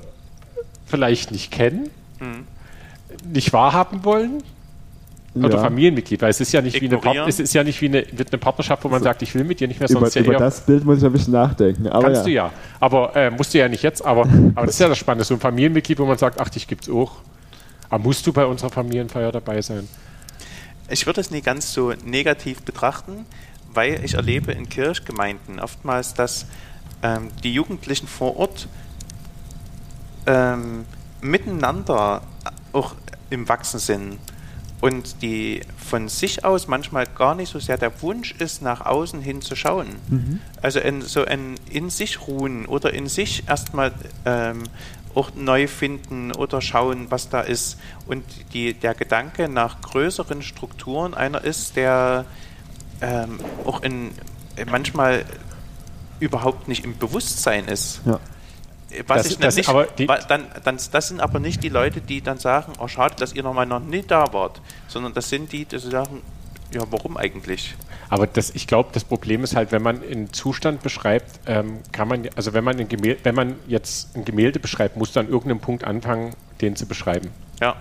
vielleicht 0.86 1.30
nicht 1.30 1.50
kennen, 1.50 1.90
nicht 3.24 3.52
wahrhaben 3.52 4.04
wollen. 4.04 4.42
Oder 5.34 5.56
Ja. 5.56 5.62
Familienmitglied, 5.62 6.20
weil 6.22 6.30
es 6.30 6.40
ist 6.40 6.52
ja 6.52 6.62
nicht 6.62 6.74
wie 6.74 6.86
eine, 6.86 6.96
Ignorieren. 6.96 7.16
Part 7.18 7.28
es 7.28 7.38
ist 7.38 7.52
ja 7.52 7.62
nicht 7.62 7.80
wie 7.80 7.86
eine, 7.86 7.98
eine 7.98 8.38
Partnerschaft, 8.38 8.82
wo 8.82 8.88
man 8.88 9.02
sagt, 9.02 9.22
ich 9.22 9.34
will 9.34 9.44
mit 9.44 9.60
dir 9.60 9.68
nicht 9.68 9.78
mehr, 9.78 9.88
sonst 9.88 10.16
Über, 10.16 10.24
ja 10.24 10.24
über 10.24 10.32
eher 10.32 10.38
das 10.40 10.60
Bild 10.62 10.84
muss 10.84 10.98
ich 10.98 11.04
ein 11.04 11.12
bisschen 11.12 11.34
nachdenken. 11.34 11.86
Aber 11.86 12.04
Kannst 12.04 12.20
ja. 12.20 12.24
du 12.24 12.30
ja. 12.30 12.52
Aber 12.80 13.14
äh, 13.14 13.30
musst 13.30 13.54
du 13.54 13.58
ja 13.58 13.68
nicht 13.68 13.82
jetzt. 13.82 14.04
Aber, 14.04 14.22
aber 14.54 14.66
das 14.66 14.74
ist 14.74 14.80
ja 14.80 14.88
das 14.88 14.98
Spannende. 14.98 15.24
So 15.24 15.34
ein 15.34 15.40
Familienmitglied, 15.40 15.98
wo 15.98 16.06
man 16.06 16.18
sagt, 16.18 16.40
ach, 16.40 16.48
dich 16.48 16.66
gibt's 16.66 16.88
auch. 16.88 17.18
Aber 17.90 18.02
musst 18.02 18.26
du 18.26 18.32
bei 18.32 18.44
unserer 18.46 18.70
Familienfeier 18.70 19.30
dabei 19.30 19.62
sein? 19.62 19.86
Ich 20.88 21.06
würde 21.06 21.20
es 21.20 21.30
nie 21.30 21.42
ganz 21.42 21.72
so 21.72 21.92
negativ 22.04 22.62
betrachten, 22.62 23.26
weil 23.72 24.02
ich 24.04 24.14
erlebe 24.14 24.52
in 24.52 24.68
Kirchgemeinden 24.68 25.60
oftmals, 25.60 26.14
dass 26.14 26.46
ähm, 27.02 27.30
die 27.42 27.52
Jugendlichen 27.52 28.08
vor 28.08 28.36
Ort 28.36 28.68
ähm, 30.26 30.86
miteinander 31.20 32.22
auch 32.72 32.94
im 33.30 33.48
Wachsen 33.48 33.80
sind 33.80 34.18
und 34.80 35.22
die 35.22 35.62
von 35.76 36.08
sich 36.08 36.44
aus 36.44 36.68
manchmal 36.68 37.04
gar 37.06 37.34
nicht 37.34 37.50
so 37.50 37.58
sehr 37.58 37.76
der 37.76 38.00
Wunsch 38.02 38.32
ist, 38.38 38.62
nach 38.62 38.86
außen 38.86 39.20
hin 39.20 39.42
zu 39.42 39.56
schauen. 39.56 39.88
Also 40.62 40.78
in, 40.78 41.02
so 41.02 41.24
ein 41.24 41.56
in 41.68 41.90
sich 41.90 42.26
ruhen 42.26 42.64
oder 42.66 42.94
in 42.94 43.08
sich 43.08 43.48
erstmal 43.48 43.92
ähm, 44.24 44.62
auch 45.14 45.30
neu 45.34 45.66
finden 45.66 46.32
oder 46.32 46.60
schauen, 46.60 47.10
was 47.10 47.28
da 47.28 47.40
ist. 47.40 47.78
Und 48.06 48.24
die, 48.52 48.74
der 48.74 48.94
Gedanke 48.94 49.48
nach 49.48 49.80
größeren 49.80 50.42
Strukturen 50.42 51.14
einer 51.14 51.42
ist, 51.42 51.76
der 51.76 52.24
ähm, 53.00 53.38
auch 53.64 53.82
in, 53.82 54.10
manchmal 54.70 55.24
überhaupt 56.20 56.68
nicht 56.68 56.84
im 56.84 56.98
Bewusstsein 56.98 57.66
ist. 57.66 58.00
Ja. 58.04 58.18
Was 59.06 59.22
Das- 59.24 59.32
ich 59.32 59.38
das- 59.38 59.56
nicht, 59.56 59.68
dann, 60.30 60.46
dann, 60.64 60.78
das 60.92 61.08
sind 61.08 61.20
aber 61.20 61.38
nicht 61.40 61.62
die 61.62 61.68
Leute, 61.68 62.00
die 62.00 62.22
dann 62.22 62.38
sagen, 62.38 62.72
oh 62.78 62.88
schade, 62.88 63.14
dass 63.18 63.34
ihr 63.34 63.42
nochmal 63.42 63.66
noch 63.66 63.80
nicht 63.80 64.10
da 64.10 64.32
wart, 64.32 64.60
sondern 64.88 65.12
das 65.12 65.28
sind 65.28 65.52
die, 65.52 65.66
die 65.66 65.78
sagen, 65.78 66.22
ja, 66.72 66.82
warum 66.90 67.16
eigentlich? 67.18 67.74
Aber 68.10 68.26
das, 68.26 68.50
ich 68.54 68.66
glaube, 68.66 68.88
das 68.92 69.04
Problem 69.04 69.44
ist 69.44 69.54
halt, 69.54 69.70
wenn 69.72 69.82
man 69.82 70.02
einen 70.02 70.32
Zustand 70.32 70.82
beschreibt, 70.82 71.40
ähm, 71.46 71.78
kann 71.92 72.08
man, 72.08 72.28
also 72.36 72.52
wenn 72.54 72.64
man, 72.64 72.78
ein 72.78 72.88
Gemälde, 72.88 73.20
wenn 73.24 73.34
man 73.34 73.56
jetzt 73.66 74.16
ein 74.16 74.24
Gemälde 74.24 74.58
beschreibt, 74.60 74.96
muss 74.96 75.12
du 75.12 75.20
an 75.20 75.26
irgendeinem 75.28 75.60
Punkt 75.60 75.84
anfangen, 75.84 76.32
den 76.60 76.74
zu 76.76 76.86
beschreiben. 76.86 77.30
Ja, 77.60 77.76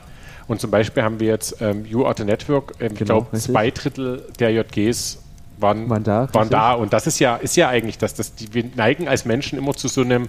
Und 0.47 0.59
zum 0.61 0.69
Beispiel 0.71 1.03
haben 1.03 1.19
wir 1.19 1.27
jetzt 1.27 1.61
ähm, 1.61 1.85
You 1.85 2.05
Are 2.05 2.15
the 2.17 2.23
Network, 2.25 2.73
ähm, 2.79 2.93
ich 2.93 2.99
Genau, 2.99 3.21
glaube, 3.21 3.33
richtig. 3.33 3.51
zwei 3.53 3.71
Drittel 3.71 4.25
der 4.39 4.51
JGs 4.51 5.19
waren, 5.59 5.89
Waren 5.89 6.03
da, 6.03 6.27
waren 6.33 6.49
da. 6.49 6.73
Und 6.73 6.93
das 6.93 7.07
ist 7.07 7.19
ja, 7.19 7.35
ist 7.37 7.55
ja 7.55 7.69
eigentlich 7.69 7.97
das, 7.97 8.13
das 8.13 8.35
die, 8.35 8.53
wir 8.53 8.65
neigen 8.75 9.07
als 9.07 9.25
Menschen 9.25 9.57
immer 9.57 9.73
zu 9.73 9.87
so 9.87 10.01
einem 10.01 10.27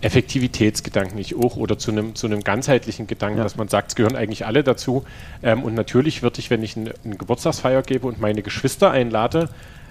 Effektivitätsgedanken, 0.00 1.18
ich 1.18 1.36
auch, 1.36 1.56
oder 1.56 1.78
zu 1.78 1.90
einem, 1.90 2.14
zu 2.14 2.26
einem 2.26 2.42
ganzheitlichen 2.42 3.06
Gedanken, 3.06 3.38
Ja. 3.38 3.44
dass 3.44 3.56
man 3.56 3.68
sagt, 3.68 3.90
es 3.90 3.94
gehören 3.96 4.16
eigentlich 4.16 4.46
alle 4.46 4.62
dazu. 4.64 5.04
Ähm, 5.42 5.62
und 5.62 5.74
natürlich 5.74 6.22
würde 6.22 6.38
ich, 6.40 6.50
wenn 6.50 6.62
ich 6.62 6.76
eine, 6.76 6.94
eine 7.04 7.16
Geburtstagsfeier 7.16 7.82
gebe 7.82 8.06
und 8.06 8.20
meine 8.20 8.42
Geschwister 8.42 8.90
einlade, 8.90 9.48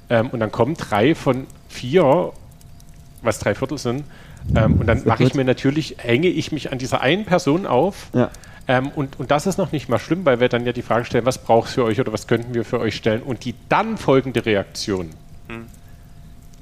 ähm, 0.09 0.29
und 0.29 0.39
dann 0.39 0.51
kommen 0.51 0.75
drei 0.75 1.15
von 1.15 1.47
vier, 1.69 2.31
was 3.21 3.39
drei 3.39 3.55
Viertel 3.55 3.77
sind, 3.77 4.03
ähm, 4.55 4.73
und 4.73 4.85
dann 4.85 5.01
mache 5.05 5.23
ich 5.23 5.33
mir 5.33 5.43
natürlich, 5.43 5.95
hänge 5.97 6.27
ich 6.27 6.51
mich 6.51 6.71
an 6.71 6.77
dieser 6.77 7.01
einen 7.01 7.25
Person 7.25 7.65
auf. 7.65 8.09
Ja. 8.13 8.29
Ähm, 8.67 8.89
und, 8.95 9.19
und 9.19 9.31
das 9.31 9.47
ist 9.47 9.57
noch 9.57 9.71
nicht 9.71 9.89
mal 9.89 9.99
schlimm, 9.99 10.25
weil 10.25 10.39
wir 10.39 10.49
dann 10.49 10.65
ja 10.65 10.71
die 10.71 10.81
Frage 10.81 11.05
stellen, 11.05 11.25
was 11.25 11.39
braucht 11.39 11.69
es 11.69 11.75
für 11.75 11.83
euch 11.83 11.99
oder 11.99 12.13
was 12.13 12.27
könnten 12.27 12.53
wir 12.53 12.65
für 12.65 12.79
euch 12.79 12.95
stellen? 12.95 13.21
Und 13.21 13.45
die 13.45 13.55
dann 13.69 13.97
folgende 13.97 14.45
Reaktion. 14.45 15.09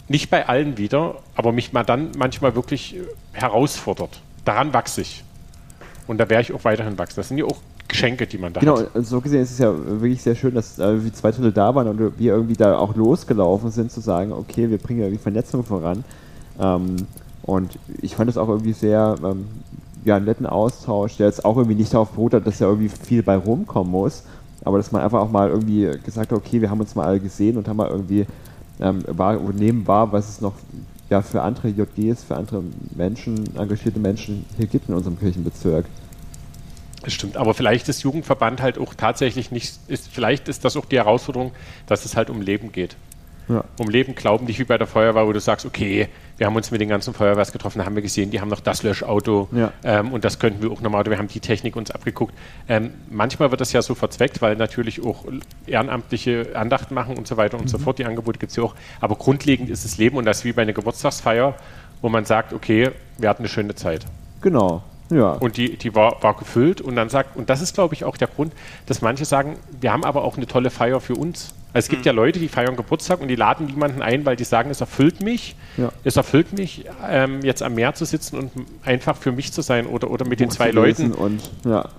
Nicht 0.08 0.30
bei 0.30 0.48
allen 0.48 0.78
wieder, 0.78 1.16
aber 1.36 1.52
mich 1.52 1.74
mal 1.74 1.84
dann 1.84 2.12
manchmal 2.18 2.56
wirklich 2.56 2.96
äh, 2.96 3.02
herausfordert. 3.34 4.20
Daran 4.46 4.74
wachse 4.74 5.02
ich. 5.02 5.24
Und 6.08 6.18
da 6.18 6.30
werde 6.30 6.42
ich 6.44 6.54
auch 6.54 6.64
weiterhin 6.66 6.98
wachsen. 6.98 7.16
Das 7.18 7.30
sind 7.30 7.38
ja 7.38 7.46
auch 7.46 7.58
Geschenke, 7.88 8.28
die 8.28 8.38
man 8.38 8.52
da 8.52 8.60
Genau, 8.60 8.80
hat. 8.80 8.96
und 8.96 9.06
so 9.06 9.22
gesehen 9.22 9.42
ist 9.42 9.52
es 9.52 9.60
ja 9.60 9.74
wirklich 9.74 10.22
sehr 10.22 10.36
schön, 10.36 10.54
dass 10.56 10.80
äh, 10.80 11.04
wir 11.04 11.14
zwei 11.14 11.32
Drittel 11.32 11.52
da 11.52 11.74
waren 11.76 11.88
und 11.88 12.20
wir 12.20 12.34
irgendwie 12.34 12.56
da 12.56 12.78
auch 12.78 12.96
losgelaufen 12.96 13.72
sind, 13.72 13.92
zu 13.92 14.02
sagen, 14.02 14.32
okay, 14.34 14.70
wir 14.70 14.78
bringen 14.78 15.02
irgendwie 15.02 15.22
Vernetzung 15.22 15.64
voran. 15.64 16.04
Ähm, 16.60 16.96
und 17.44 17.78
ich 18.02 18.16
fand 18.16 18.30
es 18.30 18.38
auch 18.38 18.50
irgendwie 18.50 18.74
sehr, 18.74 19.16
ähm, 19.24 19.46
ja, 20.06 20.16
einen 20.18 20.26
netten 20.26 20.46
Austausch, 20.46 21.18
der 21.18 21.28
jetzt 21.28 21.46
auch 21.46 21.56
irgendwie 21.58 21.76
nicht 21.76 21.94
darauf 21.94 22.10
beruht 22.12 22.34
hat, 22.34 22.46
dass 22.48 22.60
ja 22.60 22.68
irgendwie 22.68 22.90
viel 22.90 23.24
bei 23.24 23.36
rumkommen 23.38 23.92
muss, 23.92 24.24
aber 24.66 24.78
dass 24.78 24.92
man 24.92 25.02
einfach 25.02 25.20
auch 25.20 25.32
mal 25.32 25.50
irgendwie 25.50 25.90
gesagt 26.04 26.32
hat, 26.32 26.38
okay, 26.38 26.62
wir 26.62 26.70
haben 26.70 26.80
uns 26.80 26.96
mal 26.96 27.06
alle 27.06 27.20
gesehen 27.20 27.58
und 27.58 27.68
haben 27.68 27.78
mal 27.78 27.90
irgendwie 27.90 28.26
ähm, 28.80 29.04
nehmen 29.54 29.88
wahr, 29.88 30.12
was 30.12 30.30
es 30.30 30.42
noch 30.42 30.54
ja, 31.10 31.22
für 31.22 31.42
andere 31.42 31.70
JGs, 31.70 32.24
für 32.24 32.36
andere 32.36 32.64
Menschen, 32.96 33.56
engagierte 33.56 34.00
Menschen 34.00 34.46
hier 34.58 34.68
gibt 34.68 34.90
in 34.90 34.96
unserem 34.96 35.20
Kirchenbezirk. 35.20 35.86
Das 37.04 37.14
stimmt. 37.14 37.38
Aber 37.38 37.54
vielleicht 37.54 37.90
ist 37.90 38.02
Jugendverband 38.04 38.62
halt 38.62 38.78
auch 38.78 38.94
tatsächlich 38.94 39.52
nicht, 39.52 39.78
ist, 39.88 40.08
vielleicht 40.08 40.48
ist 40.48 40.64
das 40.64 40.78
auch 40.78 40.86
die 40.86 40.96
Herausforderung, 40.98 41.52
dass 41.86 42.06
es 42.06 42.16
halt 42.16 42.30
um 42.30 42.42
Leben 42.42 42.72
geht. 42.72 42.96
Ja. 43.48 43.64
um 43.78 43.90
Leben 43.90 44.16
glauben, 44.16 44.46
nicht 44.46 44.60
wie 44.60 44.64
bei 44.64 44.78
der 44.78 44.88
Feuerwehr, 44.88 45.28
wo 45.28 45.34
du 45.34 45.40
sagst, 45.40 45.66
okay, 45.66 46.08
wir 46.38 46.48
haben 46.48 46.56
uns 46.56 46.72
mit 46.72 46.80
den 46.82 46.90
ganzen 46.90 47.14
Feuerwehrs 47.14 47.52
getroffen, 47.52 47.80
da 47.80 47.86
haben 47.86 47.96
wir 47.96 48.02
gesehen, 48.02 48.32
die 48.32 48.40
haben 48.40 48.50
noch 48.50 48.62
das 48.62 48.84
Löschauto 48.84 49.50
Ja. 49.52 49.72
ähm, 49.84 50.12
und 50.12 50.24
das 50.24 50.40
könnten 50.40 50.62
wir 50.62 50.72
auch 50.72 50.82
nochmal, 50.82 51.02
oder 51.02 51.12
wir 51.12 51.18
haben 51.18 51.28
die 51.28 51.40
Technik 51.40 51.76
uns 51.76 51.92
abgeguckt. 51.92 52.34
Ähm, 52.70 52.92
manchmal 53.10 53.52
wird 53.52 53.62
das 53.62 53.74
ja 53.74 53.82
so 53.82 53.96
verzweckt, 53.96 54.42
weil 54.42 54.56
natürlich 54.56 55.04
auch 55.04 55.26
ehrenamtliche 55.68 56.52
Andacht 56.56 56.92
machen 56.92 57.18
und 57.18 57.28
so 57.28 57.38
weiter 57.38 57.58
und 57.60 57.70
so 57.70 57.78
fort, 57.78 58.00
die 58.00 58.06
Angebote 58.06 58.40
gibt 58.40 58.52
es 58.52 58.56
ja 58.56 58.64
auch, 58.64 58.76
aber 59.02 59.16
grundlegend 59.16 59.70
ist 59.70 59.86
es 59.86 59.98
Leben 59.98 60.18
und 60.18 60.26
das 60.26 60.40
ist 60.40 60.46
wie 60.46 60.54
bei 60.54 60.62
einer 60.62 60.74
Geburtstagsfeier, 60.74 61.56
wo 62.02 62.10
man 62.10 62.26
sagt, 62.26 62.54
okay, 62.54 62.92
wir 63.18 63.30
hatten 63.30 63.44
eine 63.44 63.50
schöne 63.50 63.76
Zeit. 63.76 64.06
Genau, 64.42 64.84
ja. 65.10 65.34
Und 65.34 65.58
die, 65.58 65.78
die 65.78 65.94
war, 65.96 66.22
war 66.24 66.36
gefüllt 66.36 66.82
und 66.82 66.96
dann 66.96 67.10
sagt, 67.10 67.36
und 67.36 67.50
das 67.50 67.62
ist, 67.62 67.74
glaube 67.76 67.94
ich, 67.94 68.04
auch 68.04 68.18
der 68.18 68.28
Grund, 68.28 68.54
dass 68.86 69.02
manche 69.02 69.26
sagen, 69.26 69.58
wir 69.80 69.92
haben 69.92 70.04
aber 70.04 70.24
auch 70.24 70.38
eine 70.38 70.48
tolle 70.48 70.70
Feier 70.70 71.00
für 71.00 71.16
uns. 71.16 71.54
Also 71.74 71.86
es 71.86 71.90
gibt 71.90 72.06
ja 72.06 72.12
Leute, 72.12 72.40
die 72.40 72.48
feiern 72.50 72.76
Geburtstag 72.76 73.20
und 73.20 73.28
die 73.30 73.36
laden 73.36 73.66
niemanden 73.66 74.02
ein, 74.02 74.26
weil 74.26 74.36
die 74.36 74.44
sagen, 74.44 74.70
es 74.70 74.80
erfüllt 74.82 75.22
mich, 75.24 75.56
Ja. 75.78 75.92
es 76.04 76.16
erfüllt 76.18 76.54
mich, 76.58 76.86
ähm, 77.10 77.42
jetzt 77.44 77.64
am 77.64 77.74
Meer 77.76 77.96
zu 77.96 78.06
sitzen 78.06 78.38
und 78.38 78.52
einfach 78.86 79.18
für 79.18 79.32
mich 79.32 79.52
zu 79.52 79.62
sein 79.62 79.88
oder, 79.88 80.12
oder 80.12 80.28
mit 80.28 80.40
den 80.40 80.50
Buch 80.50 80.56
zwei 80.56 80.72
zu 80.72 80.82
lesen 80.84 81.10
Leuten. 81.10 81.22
Und, 81.22 81.42
ja, 81.66 81.90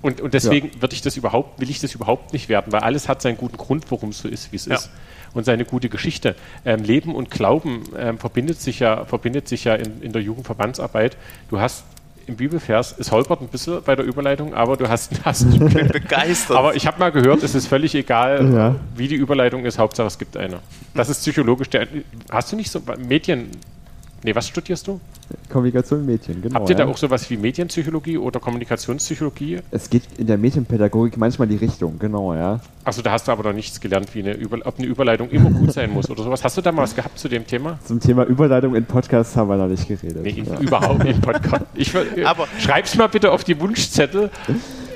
Und, 0.00 0.20
und 0.20 0.32
deswegen 0.34 0.70
würde 0.80 0.94
ich 0.94 1.02
das 1.02 1.16
überhaupt, 1.16 1.60
will 1.60 1.68
ich 1.68 1.80
das 1.80 1.94
überhaupt 1.94 2.32
nicht 2.32 2.48
werten, 2.48 2.72
weil 2.72 2.80
alles 2.80 3.08
hat 3.08 3.20
seinen 3.22 3.36
guten 3.36 3.56
Grund, 3.56 3.84
warum 3.90 4.10
es 4.10 4.18
so 4.20 4.28
ist, 4.28 4.50
wie 4.52 4.56
es 4.56 4.66
Ja. 4.66 4.76
ist. 4.76 4.90
und 5.34 5.44
seine 5.44 5.64
gute 5.64 5.88
Geschichte. 5.88 6.36
Ähm, 6.64 6.82
Leben 6.84 7.14
und 7.14 7.30
Glauben 7.30 7.84
ähm, 7.98 8.18
verbindet 8.18 8.60
sich 8.60 8.80
ja, 8.80 9.06
verbindet 9.06 9.48
sich 9.48 9.64
ja 9.64 9.74
in, 9.74 10.02
in 10.02 10.12
der 10.12 10.20
Jugendverbandsarbeit. 10.22 11.16
Du 11.48 11.58
hast 11.58 11.84
im 12.26 12.36
Bibelvers, 12.36 12.94
es 12.98 13.10
holpert 13.12 13.40
ein 13.40 13.48
bisschen 13.48 13.82
bei 13.82 13.94
der 13.96 14.04
Überleitung, 14.04 14.54
aber 14.54 14.76
du 14.76 14.88
hast, 14.88 15.12
hast 15.24 15.46
ich 15.52 15.58
bin 15.58 15.88
begeistert. 15.88 16.56
Aber 16.56 16.74
ich 16.74 16.86
habe 16.86 16.98
mal 16.98 17.10
gehört, 17.12 17.42
es 17.42 17.54
ist 17.54 17.66
völlig 17.66 17.94
egal, 17.94 18.52
Ja. 18.52 18.74
wie 18.96 19.08
die 19.08 19.14
Überleitung 19.16 19.64
ist, 19.64 19.78
Hauptsache 19.78 20.06
es 20.06 20.18
gibt 20.18 20.36
eine. 20.36 20.58
Das 20.94 21.08
ist 21.08 21.20
psychologisch. 21.20 21.70
Der, 21.70 21.86
hast 22.30 22.52
du 22.52 22.56
nicht 22.56 22.70
so 22.70 22.80
Medien, 23.08 23.50
nee, 24.22 24.34
was 24.34 24.48
studierst 24.48 24.86
du? 24.86 25.00
Kommunikation 25.50 26.00
mit 26.04 26.26
Mädchen, 26.26 26.42
genau. 26.42 26.54
Habt 26.56 26.70
ihr 26.70 26.76
ja. 26.78 26.84
da 26.84 26.90
auch 26.90 26.96
sowas 26.96 27.28
wie 27.30 27.36
Medienpsychologie 27.36 28.18
oder 28.18 28.40
Kommunikationspsychologie? 28.40 29.60
Es 29.70 29.88
geht 29.90 30.02
in 30.18 30.26
der 30.26 30.38
Medienpädagogik 30.38 31.16
manchmal 31.16 31.48
die 31.48 31.56
Richtung, 31.56 31.98
genau, 31.98 32.34
ja. 32.34 32.60
Achso, 32.84 33.02
da 33.02 33.12
hast 33.12 33.28
du 33.28 33.32
aber 33.32 33.44
noch 33.44 33.52
nichts 33.52 33.80
gelernt, 33.80 34.14
wie 34.14 34.20
eine 34.20 34.34
Über 34.34 34.58
ob 34.64 34.78
eine 34.78 34.86
Überleitung 34.86 35.30
immer 35.30 35.50
gut 35.50 35.72
sein 35.72 35.90
muss 35.92 36.10
oder 36.10 36.22
sowas. 36.24 36.42
Hast 36.44 36.56
du 36.56 36.60
da 36.62 36.72
mal 36.72 36.82
was 36.82 36.94
gehabt 36.96 37.18
zu 37.18 37.28
dem 37.28 37.46
Thema? 37.46 37.78
Zum 37.84 38.00
Thema 38.00 38.24
Überleitung 38.24 38.74
in 38.74 38.84
Podcasts 38.84 39.36
haben 39.36 39.48
wir 39.48 39.56
noch 39.56 39.68
nicht 39.68 39.86
geredet. 39.88 40.22
Nee, 40.22 40.30
in, 40.30 40.44
ja. 40.46 40.58
überhaupt 40.58 41.04
nicht 41.04 41.16
im 41.16 41.20
Podcast. 41.20 41.64
Ich, 41.74 41.94
will- 41.94 42.08
Aber- 42.26 42.46
schreib's 42.58 42.96
mal 42.96 43.06
bitte 43.08 43.30
auf 43.32 43.44
die 43.44 43.58
Wunschzettel. 43.60 44.30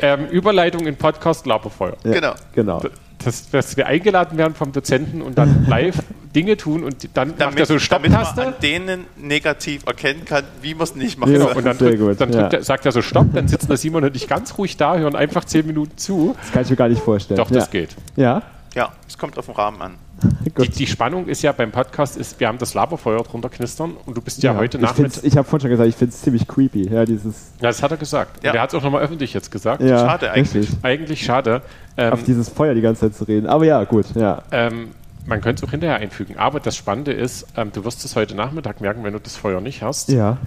Ähm, 0.02 0.26
Überleitung 0.26 0.86
in 0.86 0.96
Podcast 0.96 1.46
Laberfeuer. 1.46 1.96
Ja, 2.04 2.12
Genau. 2.12 2.32
Genau. 2.54 2.82
Dass, 3.24 3.50
dass 3.50 3.76
wir 3.76 3.86
eingeladen 3.86 4.36
werden 4.38 4.54
vom 4.54 4.72
Dozenten 4.72 5.22
und 5.22 5.36
dann 5.38 5.66
live 5.68 5.96
Dinge 6.34 6.56
tun 6.58 6.84
und 6.84 7.08
dann 7.14 7.28
macht 7.30 7.40
er 7.40 7.46
damit, 7.50 7.66
so 7.66 7.76
damit 7.78 8.10
man 8.12 8.24
Stopptaste. 8.24 8.46
an 8.48 8.54
denen 8.62 9.06
negativ 9.16 9.86
erkennen 9.86 10.24
kann, 10.26 10.44
wie 10.60 10.74
man 10.74 10.82
es 10.84 10.94
nicht 10.94 11.18
machen 11.18 11.32
Ja. 11.32 11.38
soll. 11.40 11.48
Genau, 11.48 11.58
und 11.58 11.64
dann, 11.64 11.78
Sehr 11.78 11.88
drückt, 11.96 12.02
gut, 12.02 12.20
dann 12.20 12.32
ja. 12.32 12.48
er, 12.48 12.62
sagt 12.62 12.84
er 12.84 12.92
so 12.92 13.00
Stopp, 13.00 13.28
dann 13.32 13.48
sitzen 13.48 13.68
der 13.68 13.78
Simon 13.78 14.04
und 14.04 14.14
ich 14.14 14.28
ganz 14.28 14.56
ruhig 14.58 14.76
da, 14.76 14.96
hören 14.98 15.16
einfach 15.16 15.44
zehn 15.46 15.66
Minuten 15.66 15.96
zu. 15.96 16.36
Das 16.42 16.52
kann 16.52 16.62
ich 16.62 16.70
mir 16.70 16.76
gar 16.76 16.88
nicht 16.90 17.02
vorstellen. 17.02 17.38
Doch, 17.38 17.50
ja. 17.50 17.56
das 17.60 17.70
geht. 17.70 17.96
Ja, 18.16 18.42
Ja, 18.74 18.92
es 19.08 19.16
kommt 19.16 19.38
auf 19.38 19.46
den 19.46 19.54
Rahmen 19.54 19.80
an. 19.80 19.94
Die, 20.44 20.50
gut. 20.50 20.78
die 20.78 20.86
Spannung 20.86 21.26
ist 21.26 21.42
ja 21.42 21.52
beim 21.52 21.70
Podcast, 21.72 22.16
ist, 22.16 22.40
wir 22.40 22.48
haben 22.48 22.56
das 22.58 22.72
Laberfeuer 22.72 23.22
drunter 23.22 23.48
knistern 23.50 23.96
und 24.06 24.16
du 24.16 24.22
bist 24.22 24.42
ja, 24.42 24.54
heute 24.56 24.78
ich, 24.78 24.82
Nachmittag. 24.82 25.24
ich 25.24 25.36
habe 25.36 25.44
vorhin 25.46 25.60
schon 25.62 25.70
gesagt, 25.70 25.88
ich 25.88 25.96
finde 25.96 26.14
es 26.14 26.22
ziemlich 26.22 26.46
creepy. 26.48 26.88
Ja, 26.88 27.04
dieses. 27.04 27.50
Ja, 27.60 27.68
das 27.68 27.82
hat 27.82 27.90
er 27.90 27.96
gesagt. 27.98 28.42
Ja. 28.42 28.50
Und 28.50 28.56
er 28.56 28.62
hat 28.62 28.70
es 28.70 28.74
auch 28.74 28.82
nochmal 28.82 29.02
öffentlich 29.02 29.34
jetzt 29.34 29.50
gesagt. 29.50 29.82
Ja, 29.82 29.98
Schade 29.98 30.30
eigentlich. 30.30 30.54
richtig. 30.54 30.78
Eigentlich 30.82 31.24
schade. 31.24 31.56
Auf 31.96 32.20
Ähm, 32.20 32.24
dieses 32.26 32.48
Feuer 32.48 32.74
die 32.74 32.80
ganze 32.80 33.02
Zeit 33.02 33.14
zu 33.14 33.24
reden. 33.24 33.46
Aber 33.46 33.64
ja, 33.66 33.84
gut, 33.84 34.06
ja. 34.14 34.42
ähm, 34.52 34.92
man 35.26 35.40
könnte 35.42 35.62
es 35.62 35.68
auch 35.68 35.72
hinterher 35.72 35.96
einfügen. 35.96 36.38
Aber 36.38 36.60
das 36.60 36.76
Spannende 36.76 37.12
ist, 37.12 37.46
ähm, 37.56 37.72
du 37.72 37.84
wirst 37.84 38.04
es 38.04 38.16
heute 38.16 38.34
Nachmittag 38.34 38.80
merken, 38.80 39.04
wenn 39.04 39.12
du 39.12 39.18
das 39.20 39.36
Feuer 39.36 39.60
nicht 39.60 39.82
hast. 39.82 40.08
Ja. 40.08 40.38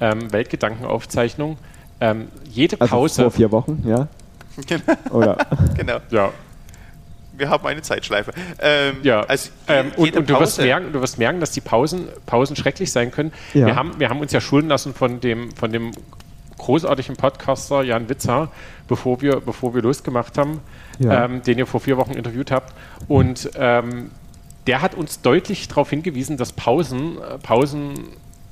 Ähm, 0.00 0.32
Weltgedankenaufzeichnung. 0.32 1.56
Ähm, 2.00 2.28
jede 2.50 2.80
Also 2.80 2.90
Pause. 2.94 3.22
vor 3.22 3.30
vier 3.30 3.52
Wochen, 3.52 3.82
ja. 3.86 4.08
Oder? 5.10 5.36
genau. 5.76 5.98
ja, 6.10 6.30
Wir 7.36 7.48
haben 7.48 7.66
eine 7.66 7.82
Zeitschleife. 7.82 8.32
Ähm, 8.60 8.96
Ja, 9.02 9.20
Also 9.22 9.50
ähm, 9.68 9.92
und, 9.96 10.16
und 10.16 10.30
du, 10.30 10.38
wirst 10.38 10.58
merken, 10.60 10.92
du 10.92 11.00
wirst 11.00 11.18
merken, 11.18 11.40
dass 11.40 11.50
die 11.50 11.60
Pausen, 11.60 12.08
Pausen 12.26 12.56
schrecklich 12.56 12.92
sein 12.92 13.10
können. 13.10 13.32
Ja. 13.52 13.66
Wir, 13.66 13.76
haben, 13.76 13.98
wir 13.98 14.08
haben 14.08 14.20
uns 14.20 14.32
ja 14.32 14.40
schulen 14.40 14.68
lassen 14.68 14.94
von 14.94 15.20
dem, 15.20 15.50
von 15.52 15.72
dem 15.72 15.90
großartigen 16.58 17.16
Podcaster 17.16 17.82
Jan 17.82 18.08
Witzer, 18.08 18.50
bevor 18.88 19.20
wir, 19.20 19.40
bevor 19.40 19.74
wir 19.74 19.82
losgemacht 19.82 20.38
haben, 20.38 20.60
Ja. 20.98 21.24
ähm, 21.24 21.42
den 21.42 21.58
ihr 21.58 21.66
vor 21.66 21.80
vier 21.80 21.96
Wochen 21.96 22.12
interviewt 22.12 22.50
habt. 22.50 22.72
Und 23.08 23.50
ähm, 23.56 24.10
der 24.66 24.80
hat 24.80 24.94
uns 24.94 25.20
deutlich 25.20 25.68
darauf 25.68 25.90
hingewiesen, 25.90 26.36
dass 26.36 26.52
Pausen, 26.52 27.18
äh, 27.18 27.38
Pausen 27.38 27.94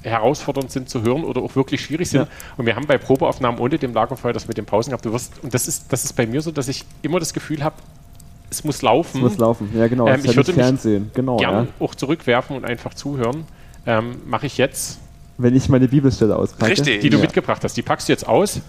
herausfordernd 0.03 0.70
sind 0.72 0.91
zu 0.91 1.03
hören 1.03 1.22
oder 1.24 1.41
auch 1.43 1.55
wirklich 1.55 1.80
schwierig 1.83 2.11
sind. 2.11 2.22
Ja. 2.22 2.28
Und 2.57 2.66
wir 2.66 2.74
haben 2.74 2.87
bei 2.89 2.99
Probeaufnahmen 2.99 3.61
ohne 3.61 3.78
dem 3.78 3.95
Lagerfeuer 3.95 4.33
das 4.33 4.49
mit 4.49 4.57
den 4.59 4.66
Pausen 4.66 4.91
gehabt. 4.91 5.05
Du 5.05 5.12
wirst, 5.12 5.33
und 5.43 5.55
das 5.55 5.68
ist, 5.68 5.93
das 5.93 6.05
ist 6.05 6.14
bei 6.14 6.26
mir 6.26 6.43
so, 6.43 6.51
dass 6.51 6.66
ich 6.66 6.85
immer 7.03 7.20
das 7.20 7.33
Gefühl 7.33 7.62
habe, 7.62 7.76
es 8.53 8.64
muss 8.64 8.82
laufen. 8.82 9.16
Es 9.18 9.22
muss 9.22 9.38
laufen. 9.38 9.70
Ja, 9.76 9.88
genau. 9.88 10.07
Ähm, 10.07 10.16
das 10.22 10.30
ich 10.30 10.36
würde 10.36 10.53
Fernsehen. 10.53 11.11
Genau, 11.14 11.38
gern 11.38 11.66
ja. 11.66 11.84
auch 11.84 11.94
zurückwerfen 11.94 12.57
und 12.57 12.64
einfach 12.64 12.94
zuhören. 12.94 13.44
Ähm, 13.86 14.16
Mache 14.26 14.46
ich 14.46 14.59
jetzt, 14.59 14.98
Wenn 15.38 15.57
ich 15.57 15.68
meine 15.68 15.88
Bibelstelle 15.88 16.36
auspacke. 16.36 16.70
Richtig. 16.72 17.00
die 17.00 17.11
du 17.11 17.16
Ja. 17.16 17.22
mitgebracht 17.22 17.64
hast. 17.64 17.76
Die 17.76 17.82
packst 17.82 18.09
du 18.09 18.12
jetzt 18.12 18.28
aus. 18.28 18.61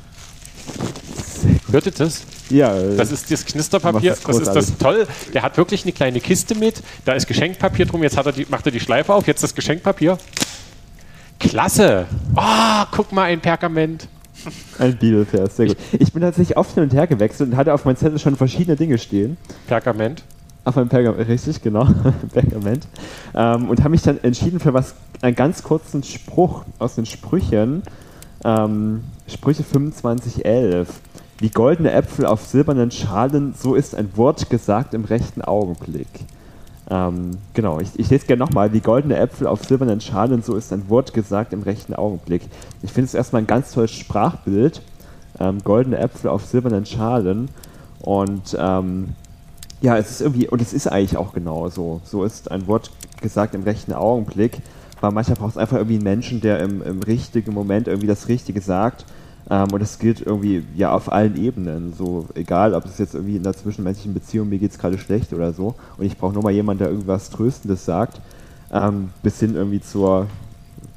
Hört 1.69 1.85
ihr 1.85 1.91
das? 1.91 2.23
Ja, 2.49 2.73
Das 2.73 3.11
ist 3.11 3.29
das 3.31 3.45
Knisterpapier. 3.45 4.11
Das 4.25 4.37
es 4.37 4.47
ist 4.47 4.53
das 4.53 4.77
toll. 4.77 5.07
Der 5.33 5.41
hat 5.41 5.57
wirklich 5.57 5.83
eine 5.83 5.91
kleine 5.91 6.19
Kiste 6.21 6.55
mit. 6.55 6.81
Da 7.03 7.13
ist 7.13 7.27
Geschenkpapier 7.27 7.85
drum. 7.85 8.01
Jetzt 8.03 8.15
hat 8.15 8.25
er 8.25 8.31
die, 8.31 8.45
macht 8.49 8.65
er 8.65 8.71
die 8.71 8.79
Schleife 8.79 9.13
auf. 9.13 9.27
Jetzt 9.27 9.43
das 9.43 9.53
Geschenkpapier. 9.53 10.17
Klasse. 11.39 12.05
Oh, 12.35 12.83
guck 12.91 13.11
mal, 13.11 13.23
ein 13.23 13.41
Pergament. 13.41 14.07
Ein 14.79 14.97
Bibelvers. 14.97 15.57
Sehr 15.57 15.67
gut. 15.67 15.77
Ich 15.93 16.13
bin 16.13 16.21
tatsächlich 16.21 16.57
oft 16.57 16.73
hin 16.73 16.83
und 16.83 16.93
her 16.93 17.07
gewechselt 17.07 17.51
und 17.51 17.57
hatte 17.57 17.73
auf 17.73 17.85
meinem 17.85 17.97
Zettel 17.97 18.19
schon 18.19 18.35
verschiedene 18.35 18.75
Dinge 18.75 18.97
stehen. 18.97 19.37
Pergament. 19.67 20.23
Auf 20.65 20.77
einem 20.77 20.87
Pergament, 20.87 21.27
richtig, 21.27 21.61
genau, 21.61 21.87
Pergament. 22.33 22.87
Ähm, 23.35 23.69
und 23.69 23.79
habe 23.79 23.89
mich 23.89 24.01
dann 24.01 24.23
entschieden 24.23 24.59
für 24.59 24.73
was, 24.73 24.95
einen 25.21 25.35
ganz 25.35 25.63
kurzen 25.63 26.03
Spruch 26.03 26.63
aus 26.79 26.95
den 26.95 27.05
Sprüchen. 27.05 27.83
Ähm, 28.45 29.03
Sprüche 29.27 29.65
2511. 29.67 30.87
Wie 31.39 31.49
goldene 31.49 31.91
Äpfel 31.91 32.25
auf 32.25 32.45
silbernen 32.45 32.91
Schalen, 32.91 33.53
so 33.57 33.75
ist 33.75 33.95
ein 33.95 34.15
Wort 34.15 34.49
gesagt 34.49 34.93
im 34.93 35.03
rechten 35.03 35.41
Augenblick. 35.41 36.07
Ähm, 36.89 37.37
genau, 37.53 37.79
ich, 37.79 37.97
ich 37.97 38.09
lese 38.09 38.25
gerne 38.25 38.43
nochmal. 38.43 38.73
Wie 38.73 38.81
goldene 38.81 39.17
Äpfel 39.17 39.47
auf 39.47 39.63
silbernen 39.63 40.01
Schalen, 40.01 40.43
so 40.43 40.55
ist 40.55 40.73
ein 40.73 40.89
Wort 40.89 41.13
gesagt 41.13 41.53
im 41.53 41.63
rechten 41.63 41.93
Augenblick. 41.93 42.43
Ich 42.81 42.91
finde 42.91 43.05
es 43.05 43.13
erstmal 43.13 43.41
ein 43.41 43.47
ganz 43.47 43.71
tolles 43.71 43.91
Sprachbild. 43.91 44.81
Ähm, 45.39 45.59
goldene 45.63 45.97
Äpfel 45.97 46.29
auf 46.29 46.45
silbernen 46.45 46.85
Schalen. 46.85 47.49
Und 48.01 48.55
ähm, 48.59 49.15
ja, 49.81 49.97
es 49.97 50.11
ist 50.11 50.21
irgendwie, 50.21 50.47
und 50.47 50.61
es 50.61 50.73
ist 50.73 50.87
eigentlich 50.87 51.17
auch 51.17 51.33
genau 51.33 51.69
so. 51.69 52.01
So 52.03 52.23
ist 52.23 52.51
ein 52.51 52.67
Wort 52.67 52.91
gesagt 53.21 53.55
im 53.55 53.63
rechten 53.63 53.93
Augenblick, 53.93 54.59
weil 55.01 55.11
manchmal 55.11 55.37
braucht 55.37 55.51
es 55.51 55.57
einfach 55.57 55.77
irgendwie 55.77 55.95
einen 55.95 56.03
Menschen, 56.03 56.41
der 56.41 56.59
im, 56.59 56.81
im 56.81 57.01
richtigen 57.01 57.53
Moment 57.53 57.87
irgendwie 57.87 58.07
das 58.07 58.27
Richtige 58.27 58.61
sagt. 58.61 59.05
Ähm, 59.49 59.67
und 59.71 59.81
das 59.81 59.99
gilt 59.99 60.21
irgendwie 60.21 60.63
ja 60.75 60.93
auf 60.93 61.11
allen 61.11 61.35
Ebenen. 61.35 61.93
So, 61.97 62.27
egal, 62.35 62.73
ob 62.73 62.85
es 62.85 62.97
jetzt 62.97 63.13
irgendwie 63.13 63.35
in 63.35 63.43
der 63.43 63.53
zwischenmenschlichen 63.53 64.13
Beziehung, 64.13 64.49
mir 64.49 64.59
geht 64.59 64.71
es 64.71 64.79
gerade 64.79 64.97
schlecht 64.97 65.33
oder 65.33 65.53
so, 65.53 65.75
und 65.97 66.05
ich 66.05 66.17
brauche 66.17 66.33
nur 66.33 66.43
mal 66.43 66.51
jemanden, 66.51 66.83
der 66.83 66.91
irgendwas 66.91 67.29
Tröstendes 67.29 67.85
sagt, 67.85 68.21
ähm, 68.71 69.09
bis 69.21 69.39
hin 69.39 69.55
irgendwie 69.55 69.81
zur 69.81 70.27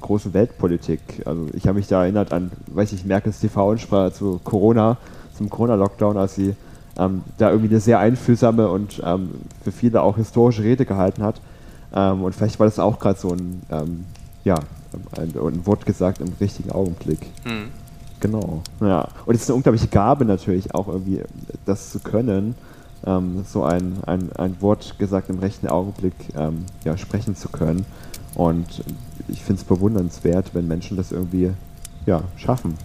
großen 0.01 0.33
Weltpolitik. 0.35 1.01
Also 1.25 1.49
ich 1.53 1.67
habe 1.67 1.79
mich 1.79 1.89
da 1.89 2.03
erinnert 2.03 2.33
an, 2.33 2.51
weiß 2.69 2.93
ich, 2.93 3.05
Merkels 3.05 3.41
TV-Ansprache 3.41 4.13
zu 4.13 4.41
Corona, 4.45 4.97
zum 5.37 5.51
Corona-Lockdown, 5.51 6.17
als 6.17 6.37
sie 6.37 6.55
ähm, 6.99 7.23
da 7.39 7.51
irgendwie 7.51 7.71
eine 7.71 7.81
sehr 7.81 7.99
einfühlsame 7.99 8.69
und 8.69 9.03
ähm, 9.05 9.31
für 9.63 9.73
viele 9.73 10.03
auch 10.03 10.17
historische 10.17 10.63
Rede 10.63 10.87
gehalten 10.87 11.23
hat. 11.23 11.41
Ähm, 11.95 12.23
und 12.23 12.35
vielleicht 12.35 12.59
war 12.59 12.67
das 12.67 12.79
auch 12.79 12.99
gerade 12.99 13.19
so 13.19 13.31
ein, 13.31 13.63
ähm, 13.71 14.05
ja, 14.45 14.57
ein, 15.17 15.35
ein 15.37 15.67
Wort 15.67 15.85
gesagt 15.85 16.21
im 16.21 16.33
richtigen 16.41 16.71
Augenblick. 16.71 17.21
Hm. 17.45 17.69
Genau. 18.27 18.63
Ja. 18.81 19.09
Und 19.25 19.35
es 19.35 19.43
ist 19.43 19.49
eine 19.51 19.57
unglaubliche 19.57 19.89
Gabe 19.89 20.25
natürlich 20.25 20.75
auch 20.75 20.89
irgendwie, 20.89 21.23
das 21.65 21.91
zu 21.93 22.01
können, 22.01 22.55
ähm, 23.07 23.45
so 23.49 23.65
ein, 23.65 23.99
ein, 24.07 24.31
ein 24.37 24.61
Wort 24.61 24.99
gesagt 24.99 25.29
im 25.31 25.39
rechten 25.39 25.69
Augenblick 25.69 26.15
ähm, 26.37 26.65
ja, 26.85 26.97
sprechen 26.97 27.37
zu 27.37 27.49
können. 27.49 27.87
Und 28.35 28.83
ich 29.29 29.43
finde 29.43 29.61
es 29.61 29.65
bewundernswert, 29.65 30.51
wenn 30.55 30.67
Menschen 30.69 30.97
das 30.97 31.13
irgendwie 31.13 31.53
ja, 32.07 32.23
schaffen. 32.37 32.77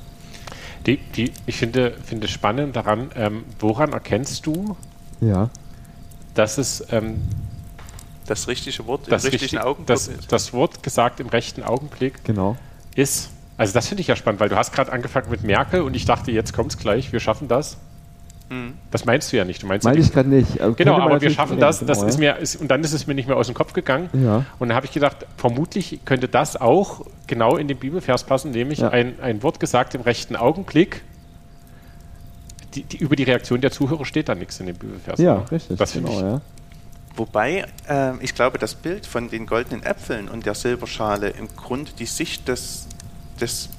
Die, 0.85 0.97
die, 0.97 1.31
ich 1.45 1.57
finde, 1.57 1.91
finde 2.03 2.27
spannend 2.27 2.75
daran, 2.75 3.09
ähm, 3.15 3.43
woran 3.59 3.93
erkennst 3.93 4.45
du, 4.45 4.75
Ja. 5.19 5.49
dass 6.33 6.57
es 6.57 6.83
ähm, 6.91 7.21
Das 8.25 8.47
richtige 8.47 8.85
Wort 8.87 9.11
das, 9.11 9.25
im 9.25 9.31
richtigen 9.31 9.57
richtig- 9.57 9.61
Augenblick 9.61 9.87
das, 9.87 10.07
ist. 10.07 10.31
das 10.31 10.53
Wort 10.53 10.81
gesagt 10.83 11.19
im 11.19 11.27
rechten 11.27 11.63
Augenblick 11.63 12.23
Genau. 12.23 12.55
ist. 12.95 13.29
Also 13.57 13.73
das 13.73 13.87
finde 13.87 14.01
ich 14.01 14.07
ja 14.07 14.15
spannend, 14.15 14.39
weil 14.39 14.49
du 14.49 14.55
hast 14.55 14.73
gerade 14.73 14.91
angefangen 14.91 15.29
mit 15.29 15.43
Merkel 15.43 15.81
und 15.81 15.95
ich 15.95 16.05
dachte, 16.05 16.31
jetzt 16.31 16.53
kommt 16.53 16.71
es 16.71 16.77
gleich, 16.77 17.11
wir 17.11 17.19
schaffen 17.19 17.47
das. 17.47 17.77
Hm. 18.49 18.73
Das 18.89 19.05
meinst 19.05 19.31
du 19.31 19.37
ja 19.37 19.45
nicht. 19.45 19.63
Du 19.63 19.67
meinst 19.67 19.85
ja 19.85 19.91
Meine 19.91 20.01
die- 20.01 20.07
ich 20.07 20.13
gerade 20.13 20.27
nicht. 20.29 20.59
Also 20.59 20.75
Genau, 20.75 20.99
aber 20.99 21.21
wir 21.21 21.29
schaffen 21.29 21.57
das. 21.59 21.79
genau, 21.79 21.87
das 21.93 22.03
ist 22.03 22.19
ja. 22.19 22.33
mir, 22.33 22.39
ist, 22.41 22.55
und 22.57 22.67
dann 22.69 22.83
ist 22.83 22.91
es 22.91 23.07
mir 23.07 23.13
nicht 23.13 23.27
mehr 23.27 23.37
aus 23.37 23.45
dem 23.47 23.55
Kopf 23.55 23.71
gegangen. 23.73 24.09
Ja. 24.13 24.45
Und 24.59 24.67
dann 24.69 24.75
habe 24.75 24.85
ich 24.87 24.91
gedacht, 24.91 25.25
vermutlich 25.37 25.99
könnte 26.03 26.27
das 26.27 26.59
auch 26.59 27.05
genau 27.27 27.55
in 27.55 27.67
den 27.69 27.77
Bibelvers 27.77 28.23
passen, 28.25 28.51
nämlich 28.51 28.79
Ja. 28.79 28.89
ein, 28.89 29.19
ein 29.21 29.41
Wort 29.43 29.59
gesagt 29.61 29.95
im 29.95 30.01
rechten 30.01 30.35
Augenblick. 30.35 31.03
Die, 32.75 32.83
die, 32.83 32.97
über 32.97 33.15
die 33.15 33.23
Reaktion 33.23 33.59
der 33.61 33.71
Zuhörer 33.71 34.05
steht 34.05 34.29
da 34.29 34.35
nichts 34.35 34.59
in 34.59 34.65
dem 34.67 34.77
Bibelvers. 34.77 35.19
Ja, 35.19 35.37
oder? 35.37 35.51
richtig. 35.51 35.77
Das 35.77 35.91
finde 35.91 36.09
genau, 36.09 36.19
ich. 36.19 36.25
ja. 36.33 36.41
Wobei, 37.17 37.65
ähm, 37.89 38.19
ich 38.21 38.33
glaube, 38.33 38.57
das 38.57 38.75
Bild 38.75 39.05
von 39.05 39.29
den 39.29 39.45
goldenen 39.45 39.83
Äpfeln 39.83 40.29
und 40.29 40.45
der 40.45 40.55
Silberschale 40.55 41.29
im 41.29 41.49
Grunde 41.57 41.91
die 41.99 42.05
Sicht 42.05 42.47
des, 42.47 42.87
des 43.39 43.69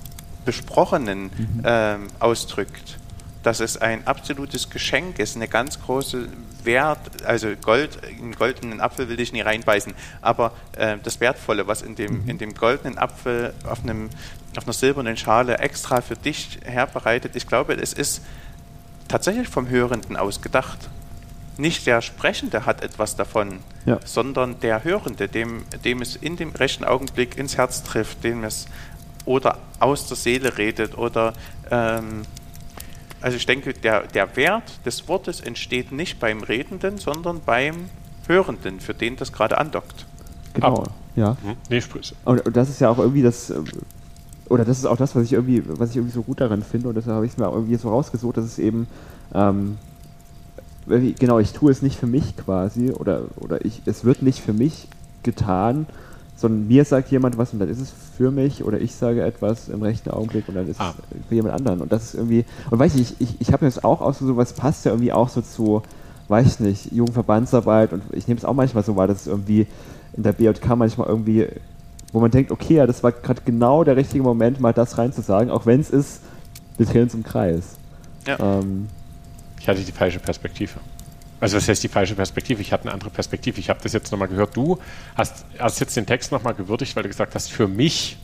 Besprochenen 0.45 1.31
ähm, 1.65 2.09
ausdrückt. 2.19 2.99
Dass 3.43 3.59
es 3.61 3.77
ein 3.77 4.07
absolutes 4.07 4.71
Geschenk 4.71 5.19
ist, 5.19 5.35
eine 5.37 5.49
ganz 5.49 5.81
große 5.81 6.29
Wert, 6.63 7.25
also 7.25 7.49
Gold, 7.61 7.99
in 8.21 8.33
goldenen 8.37 8.81
Apfel 8.81 9.09
will 9.09 9.19
ich 9.19 9.33
nie 9.33 9.41
reinbeißen, 9.41 9.95
aber 10.21 10.53
äh, 10.77 10.97
das 11.03 11.19
Wertvolle, 11.21 11.67
was 11.67 11.83
in 11.83 11.97
dem, 11.97 12.29
in 12.29 12.39
dem 12.39 12.55
goldenen 12.55 12.99
Apfel 12.99 13.53
auf, 13.69 13.83
einem, 13.83 14.11
auf 14.57 14.63
einer 14.65 14.73
silbernen 14.73 15.17
Schale 15.17 15.59
extra 15.59 16.01
für 16.03 16.15
dich 16.15 16.61
herbereitet, 16.65 17.35
ich 17.35 17.49
glaube, 17.49 17.75
es 17.75 17.93
ist 17.93 18.23
tatsächlich 19.09 19.49
vom 19.49 19.69
Hörenden 19.69 20.17
aus 20.17 20.41
gedacht. 20.41 20.79
nicht 21.59 21.87
der 21.87 22.01
Sprechende 22.01 22.65
hat 22.65 22.83
etwas 22.83 23.17
davon, 23.17 23.59
Ja. 23.85 23.99
sondern 24.05 24.59
der 24.61 24.85
Hörende, 24.85 25.27
dem, 25.29 25.65
dem 25.85 26.01
es 26.01 26.15
in 26.17 26.37
dem 26.37 26.51
rechten 26.53 26.85
Augenblick 26.85 27.37
ins 27.37 27.57
Herz 27.59 27.83
trifft, 27.83 28.23
dem 28.25 28.45
es 28.45 28.67
oder 29.25 29.59
aus 29.79 30.07
der 30.07 30.17
Seele 30.17 30.57
redet 30.59 30.97
oder 30.97 31.33
ähm, 31.71 32.23
also 33.21 33.37
ich 33.37 33.47
denke, 33.47 33.73
der, 33.73 34.07
der 34.09 34.37
Wert 34.37 34.85
des 34.85 35.07
Wortes 35.09 35.41
entsteht 35.41 35.93
nicht 35.93 36.19
beim 36.19 36.43
Redenden, 36.43 36.99
sondern 36.99 37.41
beim 37.45 37.89
Hörenden, 38.27 38.81
für 38.81 38.95
den 38.95 39.17
das 39.17 39.33
gerade 39.33 39.59
andockt. 39.59 40.07
Genau. 40.55 40.83
Ab. 40.83 40.91
Ja. 41.15 41.37
Hm? 41.43 41.57
Nee, 41.69 41.81
sprich. 41.81 42.15
Und, 42.25 42.45
und 42.45 42.57
das 42.57 42.69
ist 42.69 42.81
ja 42.81 42.89
auch 42.91 42.99
irgendwie 42.99 43.23
das, 43.23 43.51
äh, 43.51 43.61
oder 44.49 44.65
das 44.65 44.79
ist 44.79 44.87
auch 44.87 44.97
das, 44.97 45.15
was 45.15 45.25
ich 45.25 45.33
irgendwie, 45.33 45.63
was 45.67 45.91
ich 45.91 45.97
irgendwie 45.97 46.13
so 46.13 46.23
gut 46.23 46.41
daran 46.41 46.63
finde 46.63 46.89
und 46.89 46.97
deshalb 46.97 47.17
habe 47.17 47.27
ich 47.27 47.33
es 47.33 47.39
mir 47.39 47.49
auch 47.49 47.55
irgendwie 47.55 47.77
so 47.77 47.91
rausgesucht, 47.91 48.37
dass 48.37 48.45
es 48.45 48.59
eben, 48.59 48.89
ähm, 49.35 49.79
genau, 50.87 51.39
ich 51.39 51.53
tue 51.53 51.71
es 51.71 51.81
nicht 51.81 51.99
für 51.99 52.07
mich 52.07 52.37
quasi 52.37 52.91
oder, 52.91 53.23
oder 53.37 53.65
ich, 53.65 53.83
es 53.87 54.05
wird 54.05 54.23
nicht 54.23 54.41
für 54.41 54.53
mich 54.53 54.89
getan, 55.23 55.87
sondern 56.43 56.67
mir 56.69 56.85
sagt 56.85 57.11
jemand 57.11 57.39
was 57.39 57.53
und 57.55 57.61
dann 57.61 57.69
ist 57.71 57.81
es 57.81 57.93
für 58.17 58.31
mich 58.31 58.63
oder 58.65 58.79
ich 58.81 58.95
sage 58.95 59.23
etwas 59.25 59.69
im 59.71 59.81
rechten 59.83 60.11
Augenblick 60.11 60.47
und 60.49 60.57
dann 60.57 60.69
ist 60.69 60.79
Ah. 60.81 60.93
es 61.11 61.27
für 61.29 61.35
jemand 61.35 61.55
anderen 61.55 61.81
und 61.81 61.91
das 61.91 62.05
ist 62.05 62.15
irgendwie, 62.15 62.45
und 62.71 62.79
weiß 62.79 62.95
ich, 62.97 63.15
ich, 63.21 63.41
ich 63.41 63.53
habe 63.53 63.65
mir 63.65 63.71
das 63.71 63.83
auch 63.83 64.01
ausgesucht, 64.03 64.37
was 64.37 64.53
passt 64.53 64.85
ja 64.85 64.91
irgendwie 64.93 65.13
auch 65.13 65.31
so 65.31 65.41
zu, 65.41 65.83
weiß 66.29 66.47
ich 66.47 66.61
nicht, 66.61 66.93
Jugendverbandsarbeit 66.93 67.93
und 67.95 68.03
ich 68.13 68.29
nehme 68.29 68.39
es 68.39 68.45
auch 68.45 68.55
manchmal 68.55 68.85
so 68.85 68.95
wahr, 68.97 69.07
dass 69.07 69.23
es 69.23 69.27
irgendwie 69.29 69.67
in 70.17 70.23
der 70.25 70.33
BJK 70.33 70.77
manchmal 70.77 71.07
irgendwie, 71.09 71.47
wo 72.13 72.21
man 72.21 72.31
denkt, 72.31 72.51
okay, 72.51 72.75
ja, 72.75 72.87
das 72.87 73.03
war 73.03 73.13
gerade 73.13 73.41
genau 73.45 73.85
der 73.85 73.97
richtige 73.97 74.23
Moment, 74.23 74.61
mal 74.61 74.73
das 74.75 74.99
reinzusagen, 74.99 75.51
auch 75.51 75.65
wenn 75.65 75.81
es 75.81 75.89
ist, 75.91 76.21
wir 76.77 76.85
drehen 76.87 77.05
uns 77.05 77.15
im 77.15 77.23
Kreis. 77.23 77.77
Ja. 78.27 78.39
Ähm, 78.59 78.89
Ich 79.61 79.69
hatte 79.69 79.81
die 79.81 79.93
falsche 79.93 80.19
Perspektive. 80.19 80.81
Also 81.43 81.57
was 81.57 81.69
heißt 81.69 81.83
die 81.83 81.89
falsche 81.89 82.15
Perspektive? 82.15 82.63
Ich 82.63 82.73
hatte 82.73 82.85
eine 82.85 82.93
andere 82.93 83.11
Perspektive. 83.11 83.59
Ich 83.61 83.69
habe 83.69 83.81
das 83.83 83.93
jetzt 83.93 84.11
nochmal 84.13 84.29
gehört. 84.29 84.57
Du 84.57 84.79
hast, 85.17 85.45
hast 85.59 85.81
jetzt 85.81 85.97
den 85.97 86.07
Text 86.07 86.31
nochmal 86.33 86.55
gewürdigt, 86.55 86.95
weil 86.97 87.03
du 87.03 87.09
gesagt 87.09 87.35
hast, 87.35 87.51
für 87.51 87.67
mich 87.69 88.17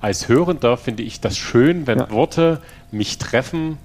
als 0.00 0.28
Hörender 0.28 0.76
finde 0.76 1.02
ich 1.02 1.20
das 1.20 1.38
schön, 1.38 1.86
wenn 1.86 1.98
Ja. 2.00 2.10
Worte 2.10 2.60
mich 2.90 3.18
treffen 3.18 3.78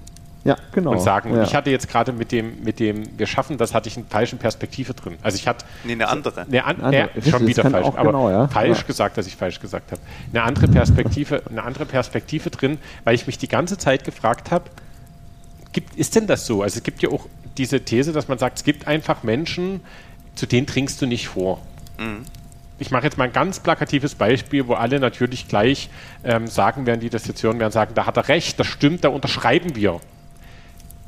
ja, 0.44 0.56
genau. 0.72 0.90
und 0.92 1.00
sagen. 1.00 1.30
ja. 1.32 1.38
Und 1.40 1.42
ich 1.46 1.54
hatte 1.54 1.70
jetzt 1.70 1.88
gerade 1.88 2.12
mit 2.12 2.30
dem, 2.30 2.62
mit 2.62 2.78
dem 2.80 3.18
Wir 3.18 3.26
schaffen 3.26 3.56
das, 3.56 3.72
hatte 3.72 3.88
ich 3.88 3.96
eine 3.96 4.06
falsche 4.06 4.36
Perspektive 4.36 4.92
drin. 4.94 5.16
Also 5.22 5.36
ich 5.36 5.48
hatte 5.48 5.64
Nee, 5.84 5.92
eine 5.92 6.08
andere. 6.08 6.42
eine 6.42 6.64
an, 6.64 6.76
Andere, 6.76 6.90
nee, 6.90 7.00
richtig, 7.14 7.30
schon 7.32 7.46
wieder 7.46 7.70
falsch, 7.70 7.86
aber 7.86 8.04
genau, 8.04 8.30
ja. 8.30 8.48
falsch 8.48 8.78
Ja. 8.80 8.84
gesagt, 8.86 9.16
dass 9.16 9.26
ich 9.26 9.36
falsch 9.36 9.60
gesagt 9.60 9.92
habe. 9.92 10.00
Eine 10.32 10.42
andere 10.42 10.68
Perspektive, 10.68 11.42
eine 11.50 11.62
andere 11.62 11.86
Perspektive 11.86 12.50
drin, 12.50 12.78
weil 13.04 13.14
ich 13.14 13.26
mich 13.26 13.38
die 13.38 13.48
ganze 13.48 13.78
Zeit 13.78 14.04
gefragt 14.04 14.50
habe, 14.50 14.64
gibt, 15.72 15.94
ist 15.96 16.16
denn 16.16 16.26
das 16.26 16.46
so? 16.46 16.62
Also 16.62 16.78
es 16.78 16.82
gibt 16.82 17.02
ja 17.02 17.10
auch 17.10 17.26
diese 17.58 17.80
These, 17.84 18.12
dass 18.12 18.28
man 18.28 18.38
sagt, 18.38 18.58
es 18.58 18.64
gibt 18.64 18.86
einfach 18.86 19.22
Menschen, 19.22 19.80
zu 20.34 20.46
denen 20.46 20.66
trinkst 20.66 21.02
du 21.02 21.06
nicht 21.06 21.28
vor. 21.28 21.60
Ich 22.78 22.90
mache 22.92 23.04
jetzt 23.04 23.18
mal 23.18 23.24
ein 23.24 23.32
ganz 23.32 23.58
plakatives 23.58 24.14
Beispiel, 24.14 24.68
wo 24.68 24.74
alle 24.74 25.00
natürlich 25.00 25.48
gleich 25.48 25.90
ähm, 26.22 26.46
sagen 26.46 26.86
werden, 26.86 27.00
die 27.00 27.10
das 27.10 27.26
jetzt 27.26 27.42
hören 27.42 27.58
werden, 27.58 27.72
sagen, 27.72 27.92
da 27.94 28.06
hat 28.06 28.16
er 28.16 28.28
recht, 28.28 28.58
das 28.60 28.68
stimmt, 28.68 29.02
da 29.04 29.08
unterschreiben 29.08 29.74
wir. 29.74 30.00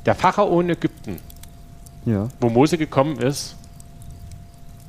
Der 0.05 0.15
Pharao 0.15 0.59
in 0.59 0.69
Ägypten, 0.69 1.17
ja. 2.05 2.27
wo 2.41 2.49
Mose 2.49 2.77
gekommen 2.77 3.19
ist, 3.19 3.55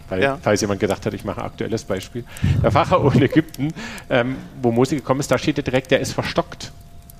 weil, 0.08 0.22
Ja. 0.22 0.38
falls 0.42 0.60
jemand 0.60 0.80
gedacht 0.80 1.06
hat, 1.06 1.14
ich 1.14 1.24
mache 1.24 1.40
ein 1.40 1.46
aktuelles 1.46 1.84
Beispiel, 1.84 2.24
der 2.62 2.72
Pharao 2.72 3.10
in 3.14 3.22
Ägypten, 3.22 3.72
ähm, 4.10 4.36
wo 4.60 4.72
Mose 4.72 4.96
gekommen 4.96 5.20
ist, 5.20 5.30
da 5.30 5.38
steht 5.38 5.58
ja 5.58 5.62
direkt, 5.62 5.90
der 5.92 6.00
ist 6.00 6.12
verstockt. 6.12 6.71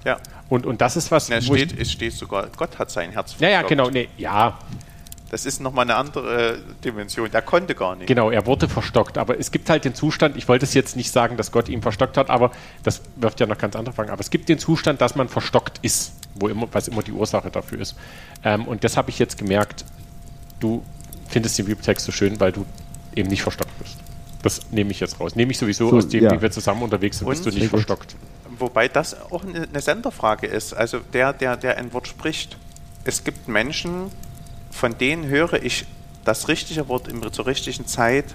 Ja. 0.05 0.19
Und, 0.49 0.67
und 0.67 0.81
das 0.81 0.97
ist 0.97 1.11
was, 1.11 1.29
Na, 1.29 1.37
es, 1.37 1.47
steht, 1.47 1.79
es 1.79 1.91
steht 1.93 2.13
sogar, 2.13 2.49
Gott 2.57 2.79
hat 2.79 2.91
sein 2.91 3.11
Herz 3.13 3.35
ja, 3.39 3.49
ja, 3.49 3.61
verstockt. 3.61 3.69
genau, 3.71 3.91
nee, 3.91 4.09
ja, 4.19 4.59
Das 5.31 5.47
ist 5.47 5.61
nochmal 5.61 5.85
eine 5.85 5.95
andere 5.97 6.59
Dimension. 6.85 7.31
Der 7.31 7.41
konnte 7.41 7.75
gar 7.75 7.97
nicht. 7.97 8.07
genau, 8.09 8.31
er 8.31 8.45
wurde 8.45 8.69
verstockt, 8.69 9.17
aber 9.17 9.39
es 9.39 9.51
gibt 9.51 9.71
halt 9.71 9.85
den 9.87 9.95
Zustand, 9.95 10.37
ich 10.37 10.47
wollte 10.49 10.65
es 10.67 10.75
jetzt 10.75 10.95
nicht 10.97 11.11
sagen, 11.11 11.37
dass 11.39 11.53
Gott 11.53 11.69
ihn 11.71 11.81
verstockt 11.81 12.17
hat, 12.19 12.29
aber 12.29 12.51
das 12.83 13.01
wirft 13.17 13.41
ja 13.41 13.47
noch 13.47 13.57
ganz 13.57 13.77
andere 13.77 13.95
Fragen, 13.95 14.11
aber 14.11 14.21
es 14.21 14.29
gibt 14.31 14.49
den 14.49 14.59
Zustand, 14.59 15.01
dass 15.01 15.15
man 15.15 15.29
verstockt 15.29 15.79
ist, 15.83 16.13
wo 16.35 16.49
immer, 16.49 16.67
was 16.73 16.89
immer 16.89 17.03
die 17.03 17.13
Ursache 17.13 17.51
dafür 17.51 17.81
ist. 17.81 17.95
Ähm, 18.45 18.67
und 18.67 18.85
das 18.85 18.97
habe 18.99 19.09
ich 19.11 19.19
jetzt 19.19 19.39
gemerkt, 19.39 19.85
du 20.61 20.83
findest 21.29 21.57
den 21.59 21.65
Bibeltext 21.67 22.05
so 22.05 22.13
schön, 22.13 22.39
weil 22.41 22.53
du 22.53 22.67
eben 23.15 23.29
nicht 23.31 23.43
verstockt 23.43 23.79
bist. 23.79 23.97
Das 24.43 24.61
nehme 24.73 24.91
ich 24.91 25.01
jetzt 25.01 25.19
raus. 25.21 25.35
Nehme 25.37 25.53
ich 25.53 25.59
sowieso 25.59 25.89
So, 25.89 25.97
aus 25.99 26.09
dem, 26.09 26.25
ja. 26.25 26.33
wie 26.33 26.43
wir 26.43 26.51
zusammen 26.51 26.83
unterwegs 26.83 27.19
sind, 27.19 27.29
bist 27.29 27.47
Und- 27.47 27.55
du 27.55 27.59
nicht 27.59 27.71
verstockt. 27.71 28.17
Wobei 28.59 28.89
das 28.89 29.31
auch 29.31 29.45
eine, 29.45 29.81
Senderfrage 29.81 30.47
ist. 30.47 30.75
Also 30.75 31.01
der, 31.13 31.33
der, 31.33 31.57
der 31.57 31.79
ein 31.79 31.93
Wort 31.93 32.09
spricht. 32.09 32.57
Es 33.05 33.25
gibt 33.25 33.49
Menschen, 33.49 34.11
von 34.71 34.97
denen 34.97 35.27
höre 35.27 35.63
ich 35.63 35.87
das 36.25 36.49
richtige 36.49 36.89
Wort 36.89 37.09
im, 37.09 37.33
zur 37.33 37.47
richtigen 37.47 37.87
Zeit 37.87 38.35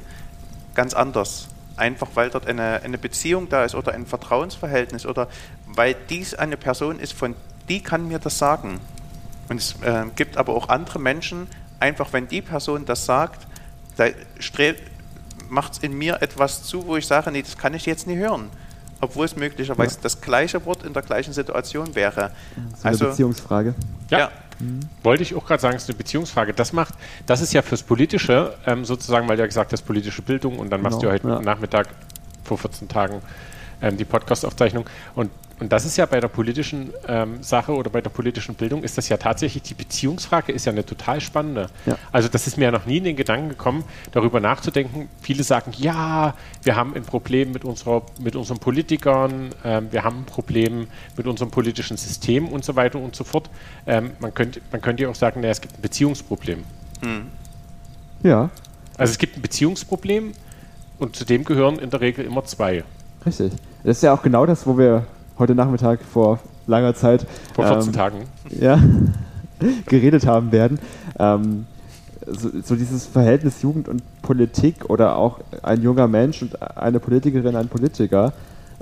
ganz 0.76 0.93
anders. 0.93 1.47
Einfach 1.76 2.09
weil 2.15 2.30
dort 2.30 2.47
eine, 2.47 2.82
eine 2.84 2.97
Beziehung 2.97 3.49
da 3.49 3.63
ist 3.63 3.76
oder 3.76 3.93
ein 3.93 4.05
Vertrauensverhältnis 4.05 5.05
oder 5.05 5.28
weil 5.65 5.95
dies 6.09 6.34
eine 6.34 6.57
Person 6.57 6.99
ist, 6.99 7.13
von 7.13 7.36
die 7.70 7.82
kann 7.82 8.07
mir 8.07 8.20
das 8.20 8.38
sagen. 8.38 8.80
Und 9.49 9.57
es 9.57 9.76
äh, 9.82 10.05
gibt 10.15 10.38
aber 10.38 10.55
auch 10.55 10.70
andere 10.70 10.99
Menschen, 10.99 11.47
einfach 11.80 12.13
wenn 12.13 12.28
die 12.28 12.41
Person 12.41 12.86
das 12.86 13.05
sagt, 13.05 13.47
da 13.97 14.07
macht 15.49 15.74
es 15.74 15.80
in 15.80 15.97
mir 15.97 16.22
etwas 16.22 16.63
zu, 16.63 16.86
wo 16.88 16.97
ich 16.97 17.07
sage, 17.07 17.32
nee, 17.32 17.41
das 17.41 17.57
kann 17.57 17.74
ich 17.74 17.86
jetzt 17.86 18.07
nicht 18.07 18.18
hören. 18.18 18.49
Obwohl 18.99 19.25
es 19.25 19.35
möglicherweise 19.35 19.99
das 20.01 20.21
gleiche 20.21 20.65
Wort 20.65 20.83
in 20.83 20.93
der 20.93 21.03
gleichen 21.03 21.33
Situation 21.33 21.93
wäre. 21.95 22.31
So 22.55 22.61
eine 22.83 22.91
Also, 22.93 23.05
Beziehungsfrage. 23.05 23.75
Ja. 24.09 24.19
ja. 24.19 24.31
Wollte 25.03 25.21
ich 25.21 25.35
auch 25.35 25.45
gerade 25.45 25.61
sagen, 25.61 25.75
es 25.75 25.83
ist 25.83 25.89
eine 25.89 25.97
Beziehungsfrage. 25.99 26.51
Das 26.53 26.73
macht, 26.73 26.95
das 27.27 27.41
ist 27.41 27.53
ja 27.53 27.61
fürs 27.61 27.83
Politische, 27.83 28.55
ähm, 28.65 28.85
sozusagen, 28.85 29.27
weil 29.27 29.37
du 29.37 29.43
ja 29.43 29.47
gesagt 29.47 29.71
hast, 29.71 29.83
politische 29.83 30.23
Bildung 30.23 30.57
und 30.57 30.71
dann 30.71 30.81
machst 30.81 30.97
du 30.97 31.01
Genau, 31.01 31.13
heute 31.13 31.27
ja. 31.27 31.41
Nachmittag 31.41 31.87
vor 32.43 32.57
14 32.57 32.87
Tagen 32.87 33.21
ähm, 33.81 33.97
die 33.97 34.05
Podcast-Aufzeichnung. 34.05 34.85
Und, 35.13 35.29
und 35.60 35.72
das 35.72 35.86
ist 35.86 35.97
ja 35.97 36.05
bei 36.05 36.20
der 36.20 36.28
politischen 36.28 36.93
ähm, 37.08 37.41
Sache 37.41 37.74
oder 37.74 37.89
bei 37.89 37.99
der 38.01 38.12
politischen 38.12 38.53
Bildung, 38.53 38.84
ist 38.84 38.97
das 38.97 39.10
ja 39.10 39.18
tatsächlich, 39.18 39.64
die 39.64 39.74
Beziehungsfrage 39.74 40.51
ist 40.51 40.66
ja 40.66 40.72
eine 40.72 40.86
total 40.86 41.20
spannende. 41.20 41.70
Ja. 41.86 41.97
Also 42.12 42.28
das 42.30 42.45
ist 42.45 42.58
mir 42.58 42.66
ja 42.66 42.72
noch 42.72 42.86
nie 42.86 42.97
in 42.97 43.05
den 43.05 43.16
Gedanken 43.16 43.49
gekommen, 43.49 43.84
darüber 44.12 44.39
nachzudenken. 44.39 45.10
Viele 45.20 45.43
sagen, 45.43 45.72
ja, 45.78 46.36
wir 46.62 46.76
haben 46.76 46.93
ein 46.95 47.03
Problem 47.03 47.51
mit, 47.51 47.66
unserer, 47.66 48.03
mit 48.20 48.36
unseren 48.36 48.60
Politikern, 48.60 49.49
ähm, 49.64 49.88
wir 49.91 50.03
haben 50.03 50.20
ein 50.20 50.26
Problem 50.26 50.88
mit 51.16 51.26
unserem 51.26 51.49
politischen 51.49 51.97
System 51.97 52.47
und 52.49 52.64
so 52.64 52.76
weiter 52.76 52.99
und 52.99 53.16
so 53.16 53.24
fort. 53.24 53.49
Ähm, 53.88 54.12
man, 54.20 54.34
könnte, 54.34 54.62
man 54.72 54.82
könnte 54.82 55.03
ja 55.03 55.10
auch 55.10 55.16
sagen, 55.16 55.41
naja, 55.41 55.51
es 55.51 55.62
gibt 55.62 55.78
ein 55.78 55.82
Beziehungsproblem. 55.82 56.64
Ja, 58.24 58.49
Also 58.97 59.12
es 59.12 59.18
gibt 59.18 59.38
ein 59.38 59.41
Beziehungsproblem 59.41 60.34
und 60.99 61.16
zu 61.16 61.26
dem 61.26 61.43
gehören 61.43 61.80
in 61.80 61.89
der 61.89 62.01
Regel 62.01 62.26
immer 62.26 62.43
zwei. 62.45 62.84
richtig. 63.26 63.53
Das 63.84 63.97
ist 63.97 64.03
ja 64.03 64.14
auch 64.14 64.22
genau 64.22 64.45
das, 64.45 64.66
wo 64.68 64.78
wir 64.78 65.05
heute 65.39 65.55
Nachmittag 65.55 66.01
vor 66.01 66.39
langer 66.67 66.93
Zeit 66.95 67.25
Vor 67.53 67.65
14 67.65 67.88
ähm, 67.88 67.93
Tagen. 67.93 68.17
ja, 68.49 68.79
geredet 69.85 70.25
haben 70.25 70.51
werden. 70.51 70.79
Ähm, 71.19 71.65
so, 72.25 72.49
so 72.61 72.75
dieses 72.75 73.05
Verhältnis 73.05 73.61
Jugend 73.61 73.88
und 73.88 74.03
Politik 74.21 74.89
oder 74.89 75.15
auch 75.15 75.39
ein 75.63 75.81
junger 75.81 76.07
Mensch 76.07 76.41
und 76.41 76.61
eine 76.77 76.99
Politikerin, 76.99 77.55
ein 77.55 77.69
Politiker. 77.69 78.33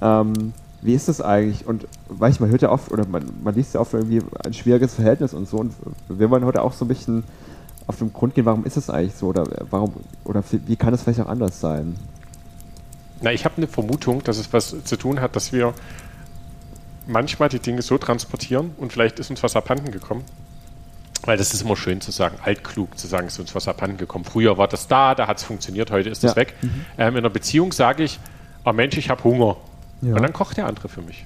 Ähm, 0.02 0.54
wie 0.82 0.94
ist 0.94 1.08
das 1.08 1.22
eigentlich? 1.22 1.68
Und 1.68 1.88
weil 2.10 2.32
ich, 2.32 2.40
man 2.40 2.50
hört 2.50 2.62
ja 2.62 2.72
oft, 2.72 2.92
oder 2.92 3.06
man, 3.08 3.24
man 3.44 3.56
liest 3.56 3.74
ja 3.74 3.80
oft 3.80 3.94
irgendwie 3.94 4.22
ein 4.44 4.54
schwieriges 4.54 4.96
Verhältnis 4.96 5.34
und 5.34 5.48
so. 5.48 5.58
Und 5.58 5.74
wir 6.10 6.30
wollen 6.30 6.46
heute 6.46 6.62
auch 6.62 6.74
so 6.74 6.86
ein 6.86 6.88
bisschen 6.88 7.24
auf 7.88 7.98
den 7.98 8.14
Grund 8.14 8.36
gehen, 8.36 8.46
warum 8.46 8.66
ist 8.66 8.78
es 8.78 8.90
eigentlich 8.90 9.16
so? 9.16 9.28
Oder 9.28 9.46
warum, 9.70 9.94
oder 10.24 10.44
wie 10.66 10.76
kann 10.76 10.94
es 10.94 11.04
vielleicht 11.04 11.22
auch 11.22 11.28
anders 11.28 11.60
sein? 11.60 11.96
Na, 13.22 13.32
ich 13.32 13.46
habe 13.46 13.58
eine 13.58 13.68
Vermutung, 13.68 14.24
dass 14.24 14.38
es 14.38 14.52
was 14.54 14.76
zu 14.84 14.98
tun 14.98 15.22
hat, 15.22 15.36
dass 15.36 15.54
wir 15.54 15.74
manchmal 17.08 17.50
die 17.50 17.60
Dinge 17.60 17.82
so 17.82 17.98
transportieren 17.98 18.72
und 18.78 18.94
vielleicht 18.94 19.20
ist 19.20 19.30
uns 19.30 19.44
was 19.44 19.56
abhanden 19.56 19.92
gekommen. 19.92 20.24
Weil 21.24 21.38
das 21.38 21.54
ist 21.54 21.62
immer 21.62 21.76
schön 21.76 22.02
zu 22.02 22.12
sagen, 22.12 22.38
altklug 22.44 22.98
zu 23.00 23.08
sagen, 23.08 23.28
ist 23.28 23.40
uns 23.40 23.56
was 23.56 23.68
abhanden 23.68 23.98
gekommen. 23.98 24.26
Früher 24.26 24.58
war 24.58 24.68
das 24.68 24.88
da, 24.88 25.16
da 25.16 25.28
hat 25.28 25.38
es 25.38 25.44
funktioniert, 25.44 25.90
heute 25.90 26.10
ist 26.10 26.24
es 26.24 26.32
Ja. 26.32 26.36
weg. 26.36 26.54
Ähm, 26.98 27.14
in 27.14 27.18
einer 27.18 27.30
Beziehung 27.30 27.72
sage 27.72 28.04
ich, 28.04 28.20
oh 28.64 28.74
Mensch, 28.74 28.98
ich 28.98 29.10
habe 29.10 29.24
Hunger. 29.24 29.58
Ja. 30.02 30.14
Und 30.16 30.22
dann 30.22 30.34
kocht 30.34 30.58
der 30.58 30.68
andere 30.68 30.88
für 30.88 31.02
mich. 31.02 31.26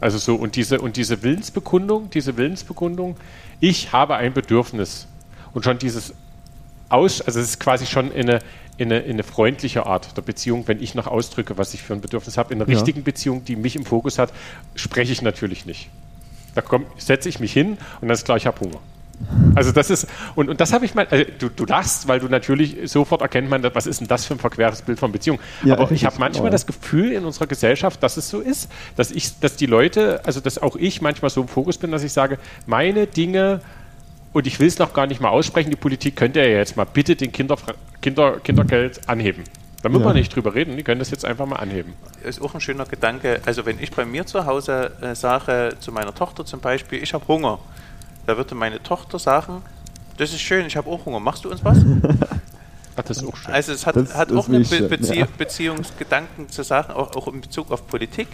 Also 0.00 0.16
so, 0.16 0.36
und 0.36 0.56
diese, 0.56 0.80
und 0.80 0.96
diese 0.96 1.22
Willensbekundung, 1.22 2.08
diese 2.10 2.36
Willensbekundung, 2.36 3.16
ich 3.60 3.92
habe 3.92 4.14
ein 4.14 4.32
Bedürfnis. 4.32 5.06
Und 5.52 5.64
schon 5.64 5.78
dieses 5.78 6.14
aus, 6.88 7.20
also 7.20 7.40
es 7.40 7.48
ist 7.50 7.60
quasi 7.60 7.86
schon 7.86 8.10
in 8.12 8.28
eine, 8.28 8.38
in, 8.76 8.92
eine, 8.92 9.00
in 9.02 9.12
eine 9.12 9.22
freundliche 9.22 9.86
Art 9.86 10.16
der 10.16 10.22
Beziehung, 10.22 10.64
wenn 10.66 10.82
ich 10.82 10.94
noch 10.94 11.06
ausdrücke, 11.06 11.58
was 11.58 11.74
ich 11.74 11.82
für 11.82 11.94
ein 11.94 12.00
Bedürfnis 12.00 12.38
habe. 12.38 12.54
In 12.54 12.60
einer 12.62 12.70
Ja. 12.70 12.76
richtigen 12.76 13.02
Beziehung, 13.02 13.44
die 13.44 13.56
mich 13.56 13.76
im 13.76 13.84
Fokus 13.84 14.18
hat, 14.18 14.32
spreche 14.74 15.12
ich 15.12 15.22
natürlich 15.22 15.66
nicht. 15.66 15.90
Da 16.54 16.62
setze 16.96 17.28
ich 17.28 17.40
mich 17.40 17.52
hin 17.52 17.72
und 18.00 18.08
dann 18.08 18.10
ist 18.10 18.24
klar, 18.24 18.36
ich 18.36 18.46
habe 18.46 18.60
Hunger. 18.60 18.78
Also 19.54 19.72
das 19.72 19.90
ist, 19.90 20.06
und, 20.36 20.48
und 20.48 20.60
das 20.60 20.72
habe 20.72 20.84
ich 20.84 20.94
mal, 20.94 21.06
also 21.10 21.24
du, 21.38 21.48
du 21.48 21.64
lachst, 21.64 22.06
weil 22.06 22.20
du 22.20 22.28
natürlich 22.28 22.76
sofort 22.90 23.20
erkennt 23.20 23.50
man, 23.50 23.62
was 23.74 23.86
ist 23.86 24.00
denn 24.00 24.06
das 24.06 24.24
für 24.24 24.34
ein 24.34 24.38
verqueres 24.38 24.82
Bild 24.82 24.98
von 25.00 25.10
Beziehung. 25.10 25.40
Ja, 25.64 25.74
Aber 25.76 25.90
ich 25.90 26.04
habe 26.04 26.16
manchmal 26.20 26.44
genau. 26.44 26.52
das 26.52 26.66
Gefühl 26.66 27.12
in 27.12 27.24
unserer 27.24 27.48
Gesellschaft, 27.48 28.00
dass 28.02 28.16
es 28.16 28.28
so 28.28 28.40
ist, 28.40 28.70
dass 28.94 29.10
ich, 29.10 29.38
dass 29.40 29.56
die 29.56 29.66
Leute, 29.66 30.20
also 30.24 30.40
dass 30.40 30.58
auch 30.58 30.76
ich 30.76 31.00
manchmal 31.02 31.30
so 31.30 31.40
im 31.40 31.48
Fokus 31.48 31.78
bin, 31.78 31.90
dass 31.90 32.04
ich 32.04 32.12
sage, 32.12 32.38
meine 32.66 33.08
Dinge 33.08 33.60
und 34.32 34.46
ich 34.46 34.60
will 34.60 34.68
es 34.68 34.78
noch 34.78 34.92
gar 34.92 35.06
nicht 35.06 35.20
mal 35.20 35.30
aussprechen, 35.30 35.70
die 35.70 35.76
Politik 35.76 36.16
könnte 36.16 36.40
ja 36.40 36.46
jetzt 36.46 36.76
mal 36.76 36.84
bitte 36.84 37.16
den 37.16 37.32
Kinder, 37.32 37.56
Kinder, 38.00 38.38
Kindergeld 38.40 39.08
anheben. 39.08 39.44
Da 39.82 39.88
müssen 39.88 40.02
Ja. 40.02 40.08
wir 40.08 40.14
nicht 40.14 40.34
drüber 40.34 40.54
reden, 40.54 40.76
die 40.76 40.82
können 40.82 40.98
das 40.98 41.10
jetzt 41.10 41.24
einfach 41.24 41.46
mal 41.46 41.56
anheben. 41.56 41.94
ist 42.24 42.42
auch 42.42 42.52
ein 42.54 42.60
schöner 42.60 42.84
Gedanke. 42.84 43.40
Also 43.46 43.64
wenn 43.64 43.78
ich 43.80 43.90
bei 43.92 44.04
mir 44.04 44.26
zu 44.26 44.44
Hause 44.44 44.90
äh, 45.00 45.14
sage, 45.14 45.76
zu 45.80 45.92
meiner 45.92 46.14
Tochter 46.14 46.44
zum 46.44 46.60
Beispiel, 46.60 47.00
ich 47.02 47.14
habe 47.14 47.26
Hunger, 47.28 47.58
da 48.26 48.36
würde 48.36 48.54
meine 48.56 48.82
Tochter 48.82 49.18
sagen, 49.20 49.62
das 50.16 50.30
ist 50.32 50.40
schön, 50.40 50.66
ich 50.66 50.76
habe 50.76 50.90
auch 50.90 51.06
Hunger, 51.06 51.20
machst 51.20 51.44
du 51.44 51.50
uns 51.50 51.64
was? 51.64 51.78
Ach, 52.96 53.02
das 53.04 53.18
ist 53.18 53.24
auch 53.28 53.36
schön. 53.36 53.54
Also 53.54 53.72
es 53.72 53.86
hat, 53.86 53.94
Das 53.94 54.12
hat 54.16 54.32
ist 54.32 54.36
auch 54.36 54.48
einen 54.48 54.68
Be 54.68 54.82
Bezie 54.88 55.14
ja. 55.20 55.28
Beziehungsgedanken 55.38 56.48
zu 56.48 56.64
sagen, 56.64 56.92
auch, 56.92 57.14
auch 57.14 57.28
in 57.28 57.40
Bezug 57.40 57.70
auf 57.70 57.86
Politik. 57.86 58.26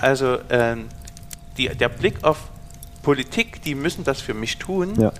Also 0.00 0.38
ähm, 0.50 0.86
die, 1.56 1.68
der 1.68 1.88
Blick 1.88 2.24
auf 2.24 2.48
Politik, 3.02 3.62
die 3.62 3.74
müssen 3.74 4.04
das 4.04 4.20
für 4.20 4.34
mich 4.34 4.58
tun. 4.58 4.94
Ja. 5.00 5.12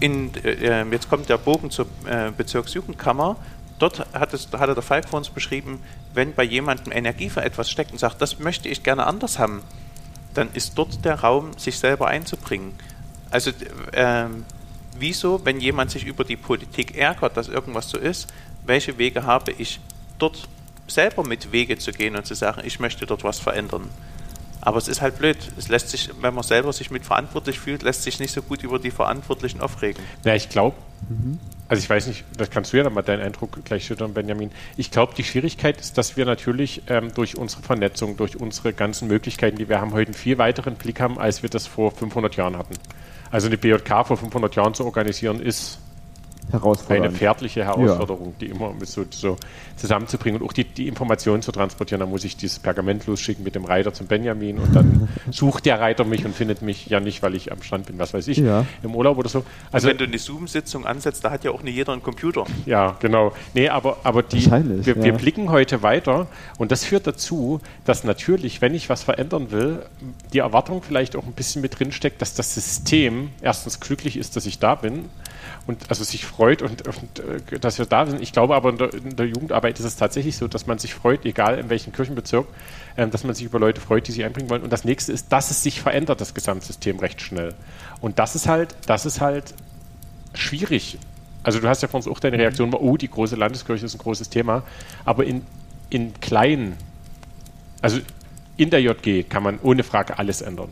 In, 0.00 0.34
äh, 0.44 0.84
jetzt 0.90 1.08
kommt 1.08 1.28
der 1.28 1.38
Bogen 1.38 1.70
zur 1.70 1.86
äh, 2.06 2.30
Bezirksjugendkammer. 2.36 3.36
Dort 3.78 4.06
hat, 4.12 4.34
es, 4.34 4.48
hatte 4.52 4.74
der 4.74 4.82
Falk 4.82 5.08
vor 5.08 5.18
uns 5.18 5.30
beschrieben, 5.30 5.80
wenn 6.14 6.34
bei 6.34 6.44
jemandem 6.44 6.92
Energie 6.92 7.30
für 7.30 7.42
etwas 7.42 7.70
steckt 7.70 7.92
und 7.92 7.98
sagt, 7.98 8.20
das 8.20 8.38
möchte 8.38 8.68
ich 8.68 8.82
gerne 8.82 9.06
anders 9.06 9.38
haben, 9.38 9.62
dann 10.34 10.48
ist 10.54 10.76
dort 10.78 11.04
der 11.04 11.20
Raum, 11.20 11.50
sich 11.56 11.78
selber 11.78 12.08
einzubringen. 12.08 12.74
Also 13.30 13.50
ähm, 13.92 14.44
wieso, 14.98 15.44
wenn 15.44 15.60
jemand 15.60 15.90
sich 15.90 16.04
über 16.04 16.24
die 16.24 16.36
Politik 16.36 16.96
ärgert, 16.96 17.36
dass 17.36 17.48
irgendwas 17.48 17.88
so 17.88 17.98
ist, 17.98 18.32
welche 18.64 18.98
Wege 18.98 19.24
habe 19.24 19.52
ich 19.52 19.80
dort 20.18 20.48
selber 20.86 21.24
mit 21.24 21.52
Wege 21.52 21.78
zu 21.78 21.92
gehen 21.92 22.16
und 22.16 22.26
zu 22.26 22.34
sagen, 22.34 22.62
ich 22.64 22.78
möchte 22.80 23.06
dort 23.06 23.24
was 23.24 23.38
verändern. 23.38 23.88
Aber 24.64 24.78
es 24.78 24.86
ist 24.88 25.02
halt 25.02 25.18
blöd. 25.18 25.36
Es 25.58 25.68
lässt 25.68 25.90
sich, 25.90 26.08
wenn 26.20 26.34
man 26.34 26.44
selber 26.44 26.72
sich 26.72 26.90
mit 26.90 27.04
verantwortlich 27.04 27.58
fühlt, 27.58 27.82
lässt 27.82 28.04
sich 28.04 28.20
nicht 28.20 28.32
so 28.32 28.40
gut 28.42 28.62
über 28.62 28.78
die 28.78 28.92
Verantwortlichen 28.92 29.60
aufregen. 29.60 30.02
Ja, 30.24 30.34
ich 30.34 30.48
glaube, 30.48 30.76
Mhm. 31.08 31.40
also 31.66 31.82
ich 31.82 31.90
weiß 31.90 32.06
nicht, 32.06 32.24
das 32.36 32.48
kannst 32.50 32.72
du 32.72 32.76
ja 32.76 32.84
dann 32.84 32.94
mal 32.94 33.02
deinen 33.02 33.22
Eindruck 33.22 33.64
gleich 33.64 33.84
schüttern, 33.86 34.14
Benjamin. 34.14 34.52
Ich 34.76 34.92
glaube, 34.92 35.14
die 35.16 35.24
Schwierigkeit 35.24 35.80
ist, 35.80 35.98
dass 35.98 36.16
wir 36.16 36.24
natürlich 36.24 36.82
ähm, 36.86 37.12
durch 37.12 37.36
unsere 37.36 37.60
Vernetzung, 37.62 38.16
durch 38.16 38.36
unsere 38.36 38.72
ganzen 38.72 39.08
Möglichkeiten, 39.08 39.56
die 39.56 39.68
wir 39.68 39.80
haben, 39.80 39.92
heute 39.92 40.10
einen 40.10 40.14
viel 40.14 40.38
weiteren 40.38 40.76
Blick 40.76 41.00
haben, 41.00 41.18
als 41.18 41.42
wir 41.42 41.50
das 41.50 41.66
vor 41.66 41.90
500 41.90 42.36
Jahren 42.36 42.56
hatten. 42.56 42.74
Also 43.32 43.48
eine 43.48 43.58
BJK 43.58 44.06
vor 44.06 44.16
500 44.16 44.54
Jahren 44.54 44.74
zu 44.74 44.84
organisieren, 44.84 45.40
ist 45.40 45.78
eine 46.52 46.60
Herausfordernd. 46.62 47.16
pferdliche 47.16 47.64
Herausforderung, 47.64 48.34
die 48.40 48.46
immer 48.46 48.72
mit 48.72 48.88
so, 48.88 49.04
so 49.10 49.36
zusammenzubringen 49.76 50.40
und 50.40 50.48
auch 50.48 50.52
die, 50.52 50.64
die 50.64 50.88
Informationen 50.88 51.42
zu 51.42 51.52
transportieren. 51.52 52.00
Da 52.00 52.06
muss 52.06 52.24
ich 52.24 52.36
dieses 52.36 52.58
Pergament 52.58 53.06
losschicken 53.06 53.42
mit 53.44 53.54
dem 53.54 53.64
Reiter 53.64 53.92
zum 53.92 54.06
Benjamin 54.06 54.58
und 54.58 54.74
dann 54.74 55.08
sucht 55.30 55.66
der 55.66 55.80
Reiter 55.80 56.04
mich 56.04 56.24
und 56.24 56.34
findet 56.34 56.62
mich 56.62 56.86
ja 56.86 57.00
nicht, 57.00 57.22
weil 57.22 57.34
ich 57.34 57.50
am 57.52 57.62
Strand 57.62 57.86
bin, 57.86 57.98
was 57.98 58.14
weiß 58.14 58.28
ich, 58.28 58.38
Ja. 58.38 58.66
im 58.82 58.94
Urlaub 58.94 59.18
oder 59.18 59.28
so. 59.28 59.38
Also 59.70 59.72
Also 59.72 59.88
wenn 59.88 59.98
du 59.98 60.04
eine 60.04 60.18
Zoom-Sitzung 60.18 60.86
ansetzt, 60.86 61.24
da 61.24 61.30
hat 61.30 61.44
ja 61.44 61.50
auch 61.50 61.62
nicht 61.62 61.74
jeder 61.74 61.92
einen 61.92 62.02
Computer. 62.02 62.44
ja, 62.66 62.96
genau. 63.00 63.32
Nee, 63.54 63.68
aber, 63.68 63.98
aber 64.04 64.22
die, 64.22 64.46
wir, 64.50 64.96
ja. 64.96 65.02
wir 65.02 65.12
blicken 65.14 65.50
heute 65.50 65.82
weiter 65.82 66.26
und 66.58 66.70
das 66.72 66.84
führt 66.84 67.06
dazu, 67.06 67.60
dass 67.84 68.04
natürlich, 68.04 68.60
wenn 68.60 68.74
ich 68.74 68.88
was 68.88 69.02
verändern 69.02 69.50
will, 69.50 69.82
die 70.32 70.38
Erwartung 70.38 70.82
vielleicht 70.82 71.16
auch 71.16 71.24
ein 71.24 71.32
bisschen 71.32 71.62
mit 71.62 71.78
drin 71.78 71.92
steckt, 71.92 72.20
dass 72.22 72.34
das 72.34 72.54
System 72.54 73.30
erstens 73.40 73.80
glücklich 73.80 74.16
ist, 74.16 74.36
dass 74.36 74.46
ich 74.46 74.58
da 74.58 74.74
bin 74.74 75.06
und 75.66 75.88
also 75.88 76.02
sich 76.02 76.26
freut 76.26 76.62
und, 76.62 76.86
und 76.86 77.18
äh, 77.52 77.58
dass 77.58 77.78
wir 77.78 77.86
da 77.86 78.06
sind. 78.06 78.20
Ich 78.20 78.32
glaube 78.32 78.54
aber 78.54 78.70
in 78.70 78.78
der, 78.78 78.94
in 78.94 79.16
der 79.16 79.26
Jugendarbeit 79.26 79.78
ist 79.78 79.84
es 79.84 79.96
tatsächlich 79.96 80.36
so, 80.36 80.48
dass 80.48 80.66
man 80.66 80.78
sich 80.78 80.94
freut, 80.94 81.24
egal 81.24 81.58
in 81.58 81.70
welchem 81.70 81.92
Kirchenbezirk, 81.92 82.46
ähm, 82.96 83.10
dass 83.10 83.24
man 83.24 83.34
sich 83.34 83.44
über 83.44 83.58
Leute 83.58 83.80
freut, 83.80 84.08
die 84.08 84.12
sich 84.12 84.24
einbringen 84.24 84.50
wollen. 84.50 84.62
Und 84.62 84.72
das 84.72 84.84
nächste 84.84 85.12
ist, 85.12 85.30
dass 85.32 85.50
es 85.50 85.62
sich 85.62 85.80
verändert, 85.80 86.20
das 86.20 86.34
Gesamtsystem 86.34 86.98
recht 86.98 87.20
schnell. 87.20 87.54
Und 88.00 88.18
das 88.18 88.34
ist 88.34 88.48
halt, 88.48 88.74
das 88.86 89.06
ist 89.06 89.20
halt 89.20 89.54
schwierig. 90.34 90.98
Also 91.42 91.60
du 91.60 91.68
hast 91.68 91.82
ja 91.82 91.88
von 91.88 91.98
uns 91.98 92.08
auch 92.08 92.20
deine 92.20 92.38
Reaktion, 92.38 92.72
oh, 92.74 92.96
die 92.96 93.08
große 93.08 93.36
Landeskirche 93.36 93.86
ist 93.86 93.94
ein 93.94 93.98
großes 93.98 94.30
Thema, 94.30 94.62
aber 95.04 95.24
in, 95.24 95.44
in 95.90 96.14
kleinen, 96.20 96.76
also 97.80 97.98
in 98.56 98.70
der 98.70 98.80
JG 98.80 99.28
kann 99.28 99.42
man 99.42 99.58
ohne 99.62 99.82
Frage 99.82 100.18
alles 100.18 100.40
ändern. 100.40 100.68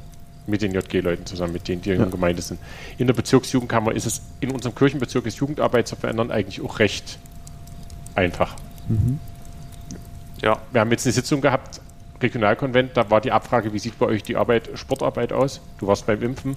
Mit 0.46 0.62
den 0.62 0.72
JG-Leuten 0.72 1.26
zusammen, 1.26 1.52
mit 1.52 1.68
denen 1.68 1.82
die 1.82 1.90
in 1.90 1.98
der 1.98 2.06
Gemeinde 2.06 2.42
sind. 2.42 2.58
In 2.98 3.06
der 3.06 3.14
Bezirksjugendkammer 3.14 3.92
ist 3.92 4.06
es, 4.06 4.22
in 4.40 4.50
unserem 4.50 4.74
Kirchenbezirk 4.74 5.26
ist 5.26 5.36
Jugendarbeit 5.38 5.86
zu 5.86 5.96
verändern 5.96 6.30
eigentlich 6.30 6.60
auch 6.62 6.78
recht 6.78 7.18
einfach. 8.14 8.56
Ja, 10.42 10.58
Wir 10.72 10.80
haben 10.80 10.90
jetzt 10.90 11.06
eine 11.06 11.12
Sitzung 11.12 11.40
gehabt, 11.40 11.80
Regionalkonvent, 12.22 12.96
da 12.96 13.10
war 13.10 13.20
die 13.20 13.32
Abfrage, 13.32 13.72
wie 13.72 13.78
sieht 13.78 13.98
bei 13.98 14.06
euch 14.06 14.22
die 14.22 14.36
Arbeit, 14.36 14.70
Sportarbeit 14.74 15.32
aus? 15.32 15.60
Du 15.78 15.86
warst 15.86 16.06
beim 16.06 16.22
Impfen 16.22 16.56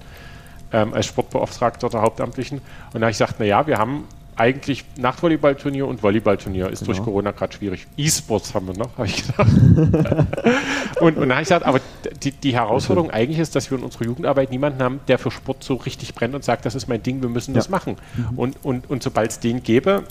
ähm, 0.72 0.94
als 0.94 1.06
Sportbeauftragter 1.06 1.90
der 1.90 2.02
Hauptamtlichen. 2.02 2.60
Und 2.94 2.96
da 2.96 3.02
habe 3.02 3.12
ich 3.12 3.18
gesagt, 3.18 3.40
naja, 3.40 3.66
wir 3.68 3.78
haben 3.78 4.06
eigentlich 4.36 4.84
Nachtvolleyballturnier 4.98 5.88
und 5.88 6.02
Volleyballturnier. 6.04 6.70
Ist 6.70 6.86
durch 6.88 6.98
Genau. 6.98 7.06
Corona 7.06 7.32
gerade 7.32 7.54
schwierig. 7.54 7.88
E-Sports 7.98 8.54
haben 8.54 8.68
wir 8.68 8.74
noch, 8.78 8.98
habe 8.98 9.08
ich 9.08 9.18
gesagt. 9.18 9.50
und, 11.02 11.18
und 11.18 11.30
da 11.30 11.36
habe 11.36 11.42
ich 11.44 11.48
gesagt, 11.50 11.66
aber 11.66 11.80
die, 12.24 12.32
die 12.32 12.54
Herausforderung 12.54 13.12
eigentlich 13.12 13.40
ist, 13.40 13.56
dass 13.56 13.70
wir 13.72 13.78
in 13.78 13.84
unserer 13.84 14.06
Jugendarbeit 14.06 14.52
niemanden 14.52 14.82
haben, 14.82 15.00
der 15.08 15.20
für 15.20 15.32
Sport 15.32 15.64
so 15.64 15.76
richtig 15.76 16.16
brennt 16.16 16.34
und 16.36 16.44
sagt, 16.44 16.66
das 16.66 16.76
ist 16.76 16.88
mein 16.88 17.04
Ding, 17.04 17.22
wir 17.22 17.30
müssen 17.30 17.54
das 17.54 17.66
Ja. 17.66 17.72
machen. 17.72 17.96
Und, 18.36 18.56
und, 18.64 18.90
und 18.90 19.04
sobald 19.04 19.32
es 19.32 19.40
den 19.40 19.62
gäbe, 19.64 20.04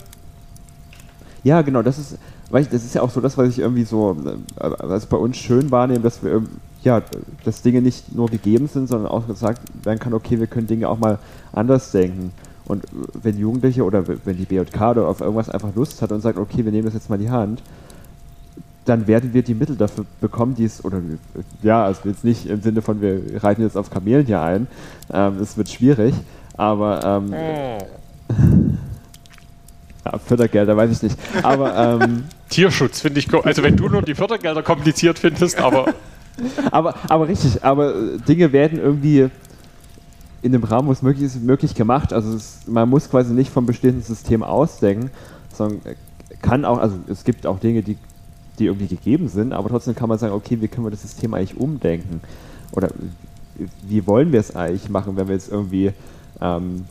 Ja, 1.43 1.61
genau, 1.61 1.81
das 1.81 1.97
ist, 1.99 2.17
weil 2.49 2.63
ich, 2.63 2.69
das 2.69 2.85
ist 2.85 2.95
ja 2.95 3.01
auch 3.01 3.09
so 3.09 3.19
das, 3.19 3.37
was 3.37 3.49
ich 3.49 3.59
irgendwie 3.59 3.83
so, 3.83 4.15
äh, 4.59 4.69
was 4.79 5.05
bei 5.05 5.17
uns 5.17 5.37
schön 5.37 5.71
wahrnehme, 5.71 5.99
dass 5.99 6.23
wir, 6.23 6.33
ähm, 6.35 6.47
ja, 6.83 7.01
dass 7.43 7.61
Dinge 7.61 7.81
nicht 7.81 8.13
nur 8.15 8.29
gegeben 8.29 8.67
sind, 8.67 8.87
sondern 8.87 9.11
auch 9.11 9.27
gesagt 9.27 9.61
werden 9.83 9.99
kann, 9.99 10.13
okay, 10.13 10.39
wir 10.39 10.47
können 10.47 10.67
Dinge 10.67 10.87
auch 10.87 10.97
mal 10.97 11.17
anders 11.51 11.91
denken. 11.91 12.31
Und 12.65 12.83
wenn 13.13 13.37
Jugendliche 13.37 13.83
oder 13.83 14.03
wenn 14.07 14.37
die 14.37 14.45
BJK 14.45 14.91
oder 14.91 15.07
auf 15.07 15.21
irgendwas 15.21 15.49
einfach 15.49 15.75
Lust 15.75 16.01
hat 16.01 16.11
und 16.11 16.21
sagt, 16.21 16.37
okay, 16.37 16.63
wir 16.63 16.71
nehmen 16.71 16.85
das 16.85 16.93
jetzt 16.93 17.09
mal 17.09 17.15
in 17.15 17.21
die 17.21 17.29
Hand, 17.29 17.61
dann 18.85 19.07
werden 19.07 19.33
wir 19.33 19.43
die 19.43 19.53
Mittel 19.53 19.75
dafür 19.75 20.05
bekommen, 20.19 20.55
die 20.55 20.65
es, 20.65 20.83
oder 20.83 21.01
ja, 21.61 21.85
also 21.85 22.01
jetzt 22.07 22.23
nicht 22.23 22.45
im 22.47 22.61
Sinne 22.61 22.81
von, 22.81 23.01
wir 23.01 23.21
reiten 23.43 23.61
jetzt 23.61 23.77
auf 23.77 23.89
Kamelen 23.89 24.25
hier 24.25 24.41
ein, 24.41 24.67
ähm, 25.11 25.35
das 25.39 25.57
wird 25.57 25.69
schwierig, 25.69 26.13
aber 26.57 27.21
ähm, 27.23 27.33
ja, 30.05 30.17
Fördergelder 30.17 30.75
weiß 30.75 30.91
ich 30.91 31.01
nicht. 31.03 31.17
Aber, 31.43 32.01
ähm, 32.01 32.25
Tierschutz 32.49 32.99
finde 33.01 33.19
ich, 33.19 33.33
also 33.33 33.63
wenn 33.63 33.77
du 33.77 33.87
nur 33.87 34.01
die 34.01 34.15
Fördergelder 34.15 34.63
kompliziert 34.63 35.17
findest, 35.17 35.59
aber 35.59 35.93
aber, 36.71 36.95
aber 37.09 37.27
richtig, 37.27 37.63
aber 37.63 37.93
Dinge 38.27 38.51
werden 38.51 38.79
irgendwie 38.79 39.29
in 40.43 40.51
dem 40.51 40.63
Rahmen, 40.63 40.87
wo 40.87 40.91
es 40.91 41.01
möglich 41.01 41.25
ist, 41.25 41.41
möglich 41.41 41.73
gemacht. 41.73 42.13
Also 42.13 42.35
es, 42.35 42.59
man 42.67 42.87
muss 42.89 43.09
quasi 43.09 43.33
nicht 43.33 43.51
vom 43.51 43.65
bestehenden 43.65 44.03
System 44.03 44.43
ausdenken, 44.43 45.09
sondern 45.53 45.95
kann 46.41 46.65
auch, 46.65 46.77
also 46.77 46.97
es 47.07 47.23
gibt 47.23 47.47
auch 47.47 47.59
Dinge, 47.59 47.81
die, 47.81 47.97
die 48.59 48.65
irgendwie 48.65 48.87
gegeben 48.87 49.29
sind, 49.29 49.53
aber 49.53 49.69
trotzdem 49.69 49.95
kann 49.95 50.09
man 50.09 50.19
sagen, 50.19 50.33
okay, 50.33 50.59
wie 50.59 50.67
können 50.67 50.85
wir 50.85 50.91
das 50.91 51.01
System 51.01 51.33
eigentlich 51.33 51.57
umdenken? 51.57 52.21
Oder 52.73 52.89
wie 53.87 54.05
wollen 54.05 54.31
wir 54.31 54.39
es 54.41 54.55
eigentlich 54.55 54.89
machen, 54.89 55.15
wenn 55.15 55.27
wir 55.27 55.35
jetzt 55.35 55.51
irgendwie 55.51 55.93
ähm, 56.41 56.85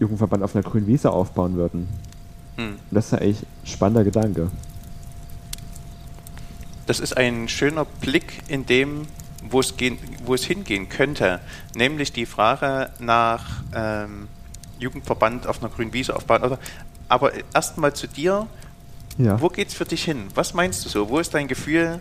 Jugendverband 0.00 0.42
auf 0.42 0.56
einer 0.56 0.64
grünen 0.64 0.86
Wiese 0.86 1.10
aufbauen 1.10 1.56
würden? 1.56 1.88
Hm. 2.56 2.76
Das 2.90 3.06
ist 3.06 3.14
eigentlich 3.14 3.42
ein 3.42 3.66
spannender 3.66 4.04
Gedanke. 4.04 4.48
das 6.86 7.00
ist 7.00 7.16
ein 7.16 7.48
schöner 7.48 7.84
Blick 8.00 8.42
in 8.48 8.66
dem, 8.66 9.02
wo 9.50 9.60
es, 9.60 9.76
gehen, 9.76 9.98
wo 10.24 10.34
es 10.34 10.44
hingehen 10.44 10.88
könnte. 10.88 11.40
Nämlich 11.74 12.12
die 12.12 12.26
Frage 12.26 12.90
nach 12.98 13.62
ähm, 13.74 14.28
Jugendverband 14.78 15.46
auf 15.46 15.62
einer 15.62 15.70
grünen 15.70 15.92
Wiese 15.92 16.14
aufbauen. 16.16 16.42
Oder, 16.42 16.58
aber 17.08 17.32
erstmal 17.54 17.92
zu 17.94 18.06
dir, 18.06 18.46
Ja. 19.18 19.40
wo 19.40 19.48
geht's 19.48 19.74
für 19.74 19.84
dich 19.84 20.04
hin? 20.04 20.24
Was 20.34 20.54
meinst 20.54 20.84
du 20.84 20.88
so? 20.88 21.08
Wo 21.08 21.18
ist 21.18 21.34
dein 21.34 21.46
Gefühl 21.48 22.00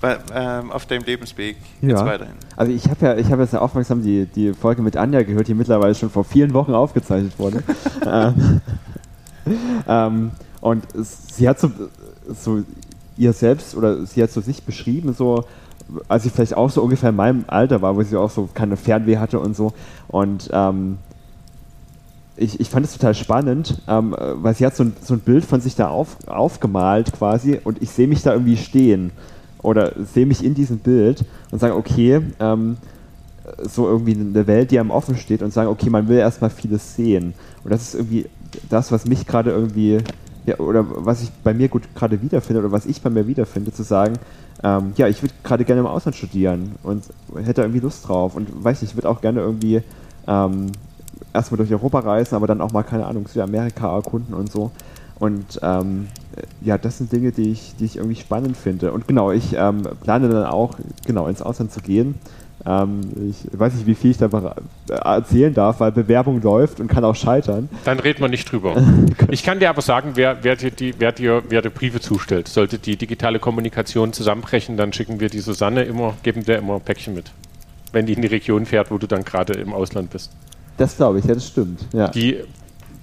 bei, 0.00 0.18
ähm, 0.34 0.70
auf 0.72 0.86
deinem 0.86 1.04
Lebensweg 1.04 1.56
jetzt 1.80 2.00
Ja. 2.00 2.04
weiterhin? 2.06 2.34
Also 2.56 2.72
ich 2.72 2.84
habe 2.88 3.06
ja, 3.06 3.16
ich 3.16 3.30
habe 3.30 3.42
jetzt 3.42 3.52
ja 3.52 3.60
aufmerksam 3.60 4.02
die, 4.02 4.26
die 4.26 4.52
Folge 4.52 4.82
mit 4.82 4.96
Anja 4.96 5.22
gehört, 5.22 5.48
die 5.48 5.54
mittlerweile 5.54 5.94
schon 5.94 6.10
vor 6.10 6.24
vielen 6.24 6.52
Wochen 6.52 6.74
aufgezeichnet 6.74 7.38
wurde. 7.38 7.62
ähm, 8.06 8.60
ähm, 9.88 10.30
und 10.60 10.84
es, 10.94 11.28
sie 11.36 11.48
hat 11.48 11.58
so, 11.58 11.70
so 12.28 12.62
ihr 13.16 13.32
selbst 13.32 13.74
oder 13.74 14.04
sie 14.06 14.22
hat 14.22 14.30
so 14.30 14.40
sich 14.40 14.62
beschrieben, 14.62 15.14
so 15.14 15.44
als 16.08 16.22
sie 16.22 16.30
vielleicht 16.30 16.54
auch 16.54 16.70
so 16.70 16.82
ungefähr 16.82 17.10
in 17.10 17.16
meinem 17.16 17.44
Alter 17.46 17.82
war, 17.82 17.96
wo 17.96 18.02
sie 18.02 18.16
auch 18.16 18.30
so 18.30 18.48
keine 18.52 18.76
Fernweh 18.76 19.18
hatte 19.18 19.40
und 19.40 19.56
so. 19.56 19.72
Und 20.08 20.50
ähm, 20.52 20.98
ich, 22.36 22.58
ich 22.58 22.70
fand 22.70 22.86
es 22.86 22.92
total 22.92 23.14
spannend, 23.14 23.82
ähm, 23.86 24.16
weil 24.18 24.54
sie 24.54 24.64
hat 24.64 24.74
so 24.74 24.84
ein, 24.84 24.96
so 25.02 25.14
ein 25.14 25.20
Bild 25.20 25.44
von 25.44 25.60
sich 25.60 25.74
da 25.74 25.88
auf, 25.88 26.16
aufgemalt 26.26 27.12
quasi 27.12 27.60
und 27.62 27.82
ich 27.82 27.90
sehe 27.90 28.08
mich 28.08 28.22
da 28.22 28.32
irgendwie 28.32 28.56
stehen 28.56 29.12
oder 29.62 29.92
sehe 30.04 30.26
mich 30.26 30.44
in 30.44 30.54
diesem 30.54 30.78
Bild 30.78 31.24
und 31.50 31.58
sage, 31.58 31.76
okay, 31.76 32.20
ähm, 32.40 32.78
so 33.62 33.86
irgendwie 33.86 34.14
eine 34.14 34.46
Welt, 34.46 34.70
die 34.70 34.78
einem 34.78 34.90
offen 34.90 35.16
steht 35.16 35.42
und 35.42 35.52
sagen, 35.52 35.68
okay, 35.68 35.90
man 35.90 36.08
will 36.08 36.18
erstmal 36.18 36.50
vieles 36.50 36.94
sehen. 36.94 37.34
Und 37.64 37.70
das 37.70 37.82
ist 37.82 37.94
irgendwie 37.94 38.26
das, 38.68 38.92
was 38.92 39.06
mich 39.06 39.26
gerade 39.26 39.50
irgendwie, 39.50 39.98
ja, 40.50 40.58
oder 40.58 40.84
was 40.88 41.22
ich 41.22 41.30
bei 41.44 41.54
mir 41.54 41.68
gut 41.68 41.82
gerade 41.94 42.20
wiederfinde 42.22 42.60
oder 42.60 42.72
was 42.72 42.86
ich 42.86 43.02
bei 43.02 43.10
mir 43.10 43.26
wiederfinde, 43.26 43.72
zu 43.72 43.82
sagen, 43.82 44.14
ähm, 44.62 44.92
ja, 44.96 45.06
ich 45.08 45.22
würde 45.22 45.34
gerade 45.42 45.64
gerne 45.64 45.80
im 45.80 45.86
Ausland 45.86 46.16
studieren 46.16 46.74
und 46.82 47.04
hätte 47.44 47.62
irgendwie 47.62 47.80
Lust 47.80 48.06
drauf 48.08 48.34
und 48.34 48.64
weiß 48.64 48.82
nicht, 48.82 48.92
ich 48.92 48.96
würde 48.96 49.08
auch 49.08 49.20
gerne 49.20 49.40
irgendwie 49.40 49.82
ähm, 50.26 50.72
erstmal 51.32 51.58
durch 51.58 51.70
Europa 51.70 52.00
reisen, 52.00 52.34
aber 52.34 52.46
dann 52.46 52.60
auch 52.60 52.72
mal, 52.72 52.82
keine 52.82 53.06
Ahnung, 53.06 53.26
Südamerika 53.26 53.94
erkunden 53.94 54.34
und 54.34 54.50
so. 54.50 54.70
Und 55.18 55.60
ähm, 55.62 56.08
ja, 56.62 56.78
das 56.78 56.98
sind 56.98 57.12
Dinge, 57.12 57.30
die 57.30 57.50
ich, 57.50 57.74
die 57.78 57.84
ich 57.84 57.96
irgendwie 57.96 58.16
spannend 58.16 58.56
finde. 58.56 58.92
Und 58.92 59.06
genau, 59.06 59.30
ich 59.30 59.54
ähm, 59.54 59.82
plane 60.02 60.28
dann 60.28 60.46
auch, 60.46 60.76
genau, 61.06 61.26
ins 61.26 61.42
Ausland 61.42 61.72
zu 61.72 61.80
gehen. 61.80 62.14
Ähm, 62.66 63.00
ich 63.30 63.58
weiß 63.58 63.74
nicht, 63.74 63.86
wie 63.86 63.94
viel 63.94 64.10
ich 64.10 64.18
da 64.18 64.54
erzählen 64.88 65.54
darf, 65.54 65.80
weil 65.80 65.92
Bewerbung 65.92 66.42
läuft 66.42 66.80
und 66.80 66.88
kann 66.88 67.04
auch 67.04 67.14
scheitern. 67.14 67.68
Dann 67.84 67.98
reden 68.00 68.20
wir 68.20 68.28
nicht 68.28 68.50
drüber. 68.50 68.76
ich 69.30 69.42
kann 69.42 69.60
dir 69.60 69.70
aber 69.70 69.82
sagen, 69.82 70.12
wer, 70.14 70.38
wer, 70.42 70.56
dir, 70.56 70.70
die, 70.70 70.94
wer, 70.98 71.12
dir, 71.12 71.42
wer 71.48 71.62
dir 71.62 71.70
Briefe 71.70 72.00
zustellt. 72.00 72.48
Sollte 72.48 72.78
die 72.78 72.96
digitale 72.96 73.38
Kommunikation 73.38 74.12
zusammenbrechen, 74.12 74.76
dann 74.76 74.92
schicken 74.92 75.20
wir 75.20 75.28
die 75.28 75.40
Susanne 75.40 75.84
immer, 75.84 76.14
geben 76.22 76.46
wir 76.46 76.58
immer 76.58 76.74
ein 76.74 76.80
Päckchen 76.80 77.14
mit. 77.14 77.32
Wenn 77.92 78.06
die 78.06 78.12
in 78.12 78.22
die 78.22 78.28
Region 78.28 78.66
fährt, 78.66 78.90
wo 78.90 78.98
du 78.98 79.06
dann 79.06 79.24
gerade 79.24 79.54
im 79.54 79.72
Ausland 79.72 80.10
bist. 80.10 80.30
Das 80.76 80.96
glaube 80.96 81.18
ich, 81.18 81.24
ja, 81.24 81.34
das 81.34 81.46
stimmt. 81.46 81.80
Ja. 81.92 82.08
Die 82.08 82.38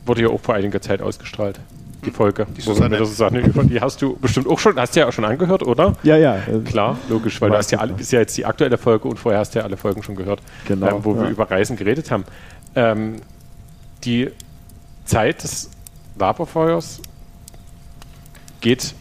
wurde 0.06 0.22
ja 0.22 0.30
auch 0.30 0.40
vor 0.40 0.56
einiger 0.56 0.82
Zeit 0.82 1.02
ausgestrahlt 1.02 1.60
die 2.08 2.12
Folge. 2.12 2.48
Die 2.56 2.62
Susanne. 2.62 2.98
Susanne 2.98 3.42
die 3.44 3.82
hast 3.82 4.02
du 4.02 4.18
bestimmt 4.18 4.48
auch 4.48 4.60
schon, 4.60 4.80
hast 4.80 4.96
du 4.96 5.02
ja 5.02 5.08
auch 5.08 5.12
schon 5.12 5.26
angehört, 5.26 5.64
oder? 5.64 5.96
Ja, 6.04 6.18
ja. 6.18 6.38
Klar, 6.66 6.98
logisch, 7.10 7.40
weil 7.42 7.52
du 7.52 7.58
hast 7.58 7.72
ja 7.72 7.80
alle, 7.80 7.94
ist 7.98 8.12
ja 8.12 8.20
jetzt 8.20 8.38
die 8.38 8.46
aktuelle 8.46 8.78
Folge 8.78 9.08
und 9.08 9.18
vorher 9.18 9.40
hast 9.40 9.54
du 9.54 9.60
ja 9.60 9.66
alle 9.66 9.78
Folgen 9.78 10.04
schon 10.04 10.16
gehört, 10.16 10.42
genau, 10.68 10.98
ähm, 10.98 11.06
wo 11.06 11.16
ja. 11.16 11.24
wir 11.24 11.30
über 11.30 11.50
Reisen 11.50 11.76
geredet 11.78 12.10
haben. 12.12 12.24
Ähm, 12.76 13.18
die 14.04 14.32
Zeit 15.06 15.44
des 15.44 15.70
Laberfeuers 16.18 17.02
geht 18.62 18.94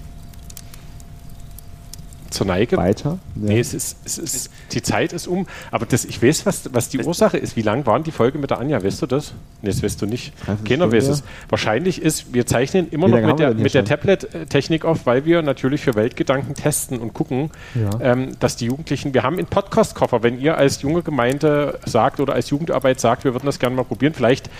zur 2.37 2.47
Neige. 2.47 2.77
Weiter? 2.77 3.19
Ja. 3.35 3.43
Nee, 3.49 3.61
es 3.61 3.75
ist, 3.75 3.99
es 4.05 4.19
ist, 4.19 4.51
die 4.73 4.83
Zeit 4.83 5.13
ist 5.13 5.27
um. 5.27 5.47
Aber 5.71 5.87
das, 5.87 6.05
ich 6.05 6.23
weiß, 6.23 6.47
was, 6.47 6.73
was 6.73 6.89
die 6.89 6.99
Ursache 7.03 7.39
ist. 7.39 7.57
Wie 7.57 7.63
lang 7.63 7.87
waren 7.87 8.03
die 8.03 8.13
Folge 8.13 8.39
mit 8.39 8.51
der 8.51 8.59
Anja? 8.59 8.83
Weißt 8.83 9.01
du 9.03 9.07
das? 9.07 9.33
Nee, 9.63 9.71
das 9.71 9.83
weißt 9.83 10.01
du 10.03 10.07
nicht. 10.07 10.33
Keiner 10.65 10.93
weiß 10.93 11.09
es. 11.09 11.23
Wahrscheinlich 11.49 12.01
ist, 12.03 12.33
wir 12.35 12.47
zeichnen 12.47 12.89
immer 12.91 13.09
noch 13.09 13.21
mit 13.21 13.39
der, 13.39 13.55
mit 13.55 13.75
der 13.75 13.85
Tablet-Technik 13.85 14.85
auf, 14.85 15.07
weil 15.07 15.25
wir 15.25 15.43
natürlich 15.43 15.81
für 15.81 15.95
Weltgedanken 15.95 16.55
testen 16.55 16.99
und 16.99 17.15
gucken, 17.15 17.51
ja. 17.75 18.13
ähm, 18.13 18.37
dass 18.39 18.57
die 18.57 18.67
Jugendlichen, 18.67 19.15
wir 19.15 19.23
haben 19.23 19.39
einen 19.39 19.47
Podcast-Koffer, 19.47 20.23
wenn 20.23 20.39
ihr 20.39 20.59
als 20.59 20.83
junge 20.83 21.03
Gemeinde 21.03 21.79
sagt 21.87 22.21
oder 22.21 22.35
als 22.35 22.51
Jugendarbeit 22.51 23.01
sagt, 23.01 23.25
wir 23.25 23.33
würden 23.33 23.47
das 23.47 23.59
gerne 23.59 23.77
mal 23.77 23.85
probieren, 23.85 24.15
vielleicht 24.15 24.51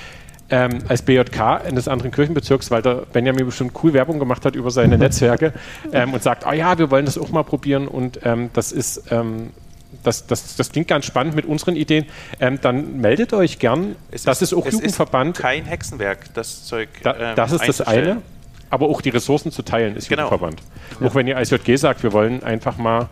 ähm, 0.51 0.79
als 0.89 1.03
BJK 1.03 1.63
eines 1.67 1.89
anderen 1.89 2.13
Kirchenbezirks, 2.13 2.71
weil 2.71 2.83
der 2.83 3.03
Benjamin 3.13 3.47
bestimmt 3.47 3.73
cool 3.83 3.93
Werbung 3.93 4.19
gemacht 4.19 4.45
hat 4.45 4.55
über 4.55 4.71
seine 4.71 4.99
Netzwerke 4.99 5.53
ähm, 5.93 6.15
und 6.15 6.23
sagt, 6.23 6.47
ah 6.47 6.55
ja, 6.55 6.79
wir 6.79 6.91
wollen 6.91 7.05
das 7.05 7.19
auch 7.19 7.31
mal 7.31 7.43
probieren 7.43 7.89
und 7.89 8.21
ähm, 8.25 8.51
das 8.53 8.73
ist 8.73 9.11
ähm, 9.11 9.51
das, 10.03 10.27
das, 10.27 10.57
das 10.57 10.71
klingt 10.71 10.89
ganz 10.89 11.05
spannend 11.07 11.35
mit 11.35 11.47
unseren 11.47 11.77
Ideen. 11.77 12.07
Ähm, 12.41 12.59
dann 12.61 13.01
meldet 13.01 13.33
euch 13.33 13.59
gern. 13.59 13.97
Es 14.11 14.23
das 14.23 14.43
ist, 14.43 14.53
ist 14.53 14.59
auch 14.59 14.67
Jugendverband. 14.67 15.37
kein 15.37 15.65
Hexenwerk, 15.65 16.33
das 16.35 16.65
Zeug. 16.65 16.89
Da, 17.03 17.17
ähm, 17.17 17.37
das 17.37 17.53
ist 17.53 17.69
das 17.69 17.81
eine. 17.81 18.23
Aber 18.69 18.89
auch 18.89 19.01
die 19.01 19.11
Ressourcen 19.11 19.53
zu 19.53 19.63
teilen 19.63 19.97
ist 19.97 20.09
genau. 20.09 20.25
Jugendverband. 20.25 20.63
Ja. 21.01 21.07
Auch 21.07 21.15
wenn 21.15 21.27
ihr 21.27 21.39
ISJG 21.39 21.77
sagt, 21.77 22.03
wir 22.03 22.13
wollen 22.13 22.43
einfach 22.43 22.79
mal, 22.79 23.09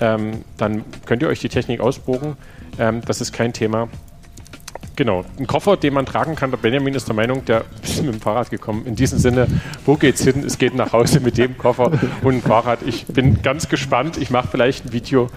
ähm, 0.00 0.44
dann 0.56 0.84
könnt 1.06 1.22
ihr 1.22 1.28
euch 1.28 1.40
die 1.40 1.48
Technik 1.48 1.80
ausproben. 1.80 2.36
Ähm, 2.78 3.00
das 3.06 3.20
ist 3.20 3.32
kein 3.32 3.52
Thema. 3.52 3.88
Genau, 4.98 5.24
ein 5.38 5.46
Koffer, 5.46 5.76
den 5.76 5.94
man 5.94 6.06
tragen 6.06 6.34
kann. 6.34 6.50
Der 6.50 6.58
Benjamin 6.58 6.92
ist 6.92 7.06
der 7.06 7.14
Meinung, 7.14 7.44
der 7.44 7.62
ist 7.84 8.02
mit 8.02 8.14
dem 8.14 8.20
Fahrrad 8.20 8.50
gekommen. 8.50 8.84
In 8.84 8.96
diesem 8.96 9.20
Sinne, 9.20 9.46
wo 9.86 9.94
geht's 9.94 10.24
hin? 10.24 10.42
Es 10.44 10.58
geht 10.58 10.74
nach 10.74 10.92
Hause 10.92 11.20
mit 11.20 11.38
dem 11.38 11.56
Koffer 11.56 11.92
und 12.24 12.32
dem 12.32 12.42
Fahrrad. 12.42 12.80
Ich 12.84 13.06
bin 13.06 13.40
ganz 13.40 13.68
gespannt. 13.68 14.16
Ich 14.16 14.30
mache 14.30 14.48
vielleicht 14.48 14.86
ein 14.86 14.92
Video, 14.92 15.28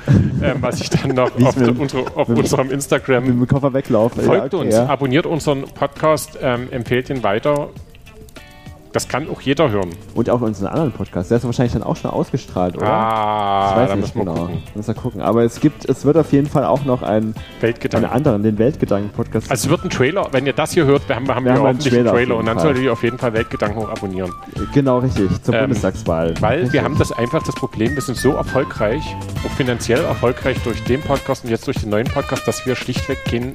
äh, 0.42 0.56
was 0.62 0.82
ich 0.82 0.90
dann 0.90 1.12
noch 1.12 1.30
auf, 1.40 1.56
mit, 1.56 1.78
unsere, 1.78 2.18
auf 2.18 2.28
mit, 2.28 2.40
unserem 2.40 2.72
Instagram. 2.72 3.24
Mit 3.26 3.34
dem 3.34 3.48
Koffer 3.48 3.72
weglaufe. 3.72 4.24
Folgt 4.24 4.52
ja, 4.52 4.60
okay, 4.60 4.66
uns, 4.66 4.74
ja. 4.74 4.88
abonniert 4.88 5.28
unseren 5.28 5.62
Podcast, 5.66 6.40
ähm, 6.42 6.70
empfehlt 6.72 7.12
ihn 7.12 7.22
weiter. 7.22 7.70
Das 8.94 9.08
kann 9.08 9.30
auch 9.30 9.40
jeder 9.40 9.70
hören. 9.70 9.90
Und 10.16 10.30
auch 10.30 10.42
unseren 10.42 10.68
anderen 10.68 10.92
Podcast. 10.92 11.32
Der 11.32 11.38
ist 11.38 11.46
wahrscheinlich 11.46 11.74
dann 11.74 11.84
auch 11.84 11.96
schon 11.96 12.12
ausgestrahlt, 12.12 12.76
oder? 12.78 12.88
Ah, 12.88 13.70
das 13.70 13.78
weiß 13.78 13.90
da 13.90 13.96
nicht 13.96 14.14
genau. 14.14 14.34
Gucken. 14.34 14.64
Müssen 14.76 14.88
wir 14.88 15.02
gucken. 15.02 15.22
Aber 15.22 15.44
es 15.44 15.60
gibt, 15.62 15.88
es 15.88 16.04
wird 16.04 16.18
auf 16.18 16.32
jeden 16.34 16.48
Fall 16.48 16.66
auch 16.66 16.84
noch 16.84 17.02
einen, 17.02 17.34
einen 17.62 18.06
anderen, 18.06 18.44
den 18.44 18.58
Weltgedanken-Podcast. 18.58 19.50
Also 19.50 19.68
es 19.68 19.70
wird 19.70 19.86
ein 19.86 19.90
Trailer, 19.90 20.28
wenn 20.32 20.46
ihr 20.46 20.54
das 20.54 20.74
hier 20.74 20.86
hört, 20.86 21.08
wir 21.08 21.16
haben 21.16 21.28
wir, 21.28 21.36
haben 21.36 21.46
wir, 21.46 21.54
wir 21.54 21.64
einen 21.64 21.80
Trailer, 21.80 22.12
Trailer 22.12 22.36
und 22.36 22.46
dann 22.46 22.60
solltet 22.60 22.84
ihr 22.84 22.92
auf 22.92 23.04
jeden 23.04 23.18
Fall 23.18 23.34
Weltgedanken 23.34 23.82
auch 23.82 23.90
abonnieren. 23.90 24.32
Genau, 24.74 25.00
richtig, 25.00 25.42
zur 25.42 25.54
ähm, 25.54 25.62
Bundestagswahl. 25.62 26.34
Weil 26.42 26.56
richtig. 26.56 26.74
wir 26.74 26.84
haben 26.84 26.98
das 26.98 27.12
einfach 27.14 27.44
das 27.44 27.56
Problem, 27.56 27.96
wir 27.96 28.02
sind 28.02 28.18
so 28.18 28.34
erfolgreich, 28.34 29.16
auch 29.46 29.52
finanziell 29.52 30.04
erfolgreich 30.04 30.58
durch 30.64 30.84
den 30.84 31.02
Podcast 31.02 31.46
und 31.46 31.50
jetzt 31.50 31.66
durch 31.68 31.80
den 31.80 31.90
neuen 31.90 32.08
Podcast, 32.08 32.48
dass 32.48 32.66
wir 32.66 32.76
schlichtweg 32.76 33.24
keinen 33.26 33.54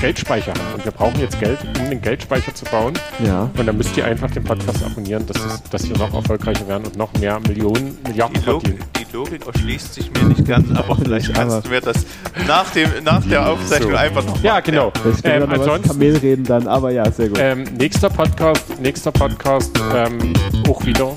Geldspeicher 0.00 0.52
haben. 0.52 0.74
Und 0.74 0.84
wir 0.84 0.92
brauchen 0.92 1.20
jetzt 1.20 1.38
Geld, 1.38 1.58
um 1.78 1.90
den 1.90 2.00
Geldspeicher 2.00 2.54
zu 2.54 2.64
bauen. 2.66 2.94
Ja. 3.24 3.50
Und 3.56 3.66
dann 3.66 3.76
müsst 3.76 3.96
ihr 3.96 4.04
einfach 4.04 4.30
den 4.30 4.42
Podcast 4.42 4.82
abonnieren, 4.82 5.26
dass, 5.26 5.44
es, 5.44 5.62
dass 5.64 5.88
wir 5.88 5.96
noch 5.98 6.12
erfolgreicher 6.14 6.66
werden 6.66 6.86
und 6.86 6.96
noch 6.96 7.12
mehr 7.14 7.38
Millionen, 7.40 7.98
Milliarden 8.06 8.40
die 8.40 8.46
Logik, 8.46 8.68
verdienen. 8.68 8.90
Die 8.98 9.16
Logik 9.16 9.46
erschließt 9.46 9.94
sich 9.94 10.10
mir 10.12 10.24
nicht 10.28 10.46
ganz, 10.46 10.70
aber 10.76 10.96
vielleicht 11.02 11.34
kannst 11.34 11.66
du 11.66 11.68
mir 11.68 11.80
das 11.80 12.06
nach, 12.46 12.70
dem, 12.70 12.88
nach 13.04 13.24
der 13.26 13.48
Aufzeichnung 13.48 13.92
so. 13.92 13.96
einfach 13.96 14.24
noch 14.24 14.42
Ja, 14.42 14.60
genau. 14.60 14.92
Ähm, 15.24 15.48
ansonsten, 15.50 15.88
Kamel 15.88 16.16
reden 16.16 16.44
dann, 16.44 16.66
aber 16.66 16.90
ja, 16.90 17.10
sehr 17.10 17.28
gut. 17.28 17.38
Ähm, 17.40 17.64
nächster 17.78 18.08
Podcast, 18.08 18.80
nächster 18.80 19.12
Podcast, 19.12 19.70
ähm, 19.94 20.32
auch 20.68 20.84
wieder 20.86 21.12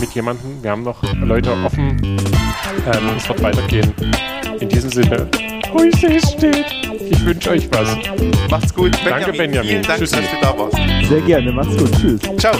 mit 0.00 0.10
jemandem. 0.12 0.62
Wir 0.62 0.70
haben 0.70 0.84
noch 0.84 1.02
Leute 1.14 1.52
offen. 1.64 1.96
Ähm, 2.02 2.18
es 3.16 3.28
wird 3.28 3.42
weitergehen. 3.42 3.92
In 4.60 4.68
diesem 4.68 4.90
Sinne, 4.90 5.28
Grüße 5.70 6.20
steht. 6.20 6.66
Ich 7.10 7.24
wünsche 7.24 7.50
euch 7.50 7.68
was. 7.70 7.88
Macht's 8.50 8.74
gut. 8.74 8.92
Benjamin. 8.92 9.20
Danke, 9.20 9.32
Benjamin. 9.32 9.70
Vielen 9.70 9.82
Dank, 9.82 9.98
Tschüss. 9.98 10.10
dass 10.10 10.20
du 10.20 10.36
da 10.40 10.58
warst. 10.58 11.08
Sehr 11.08 11.20
gerne. 11.22 11.52
Macht's 11.52 11.76
gut. 11.76 11.92
Tschüss. 12.00 12.20
Ciao. 12.38 12.54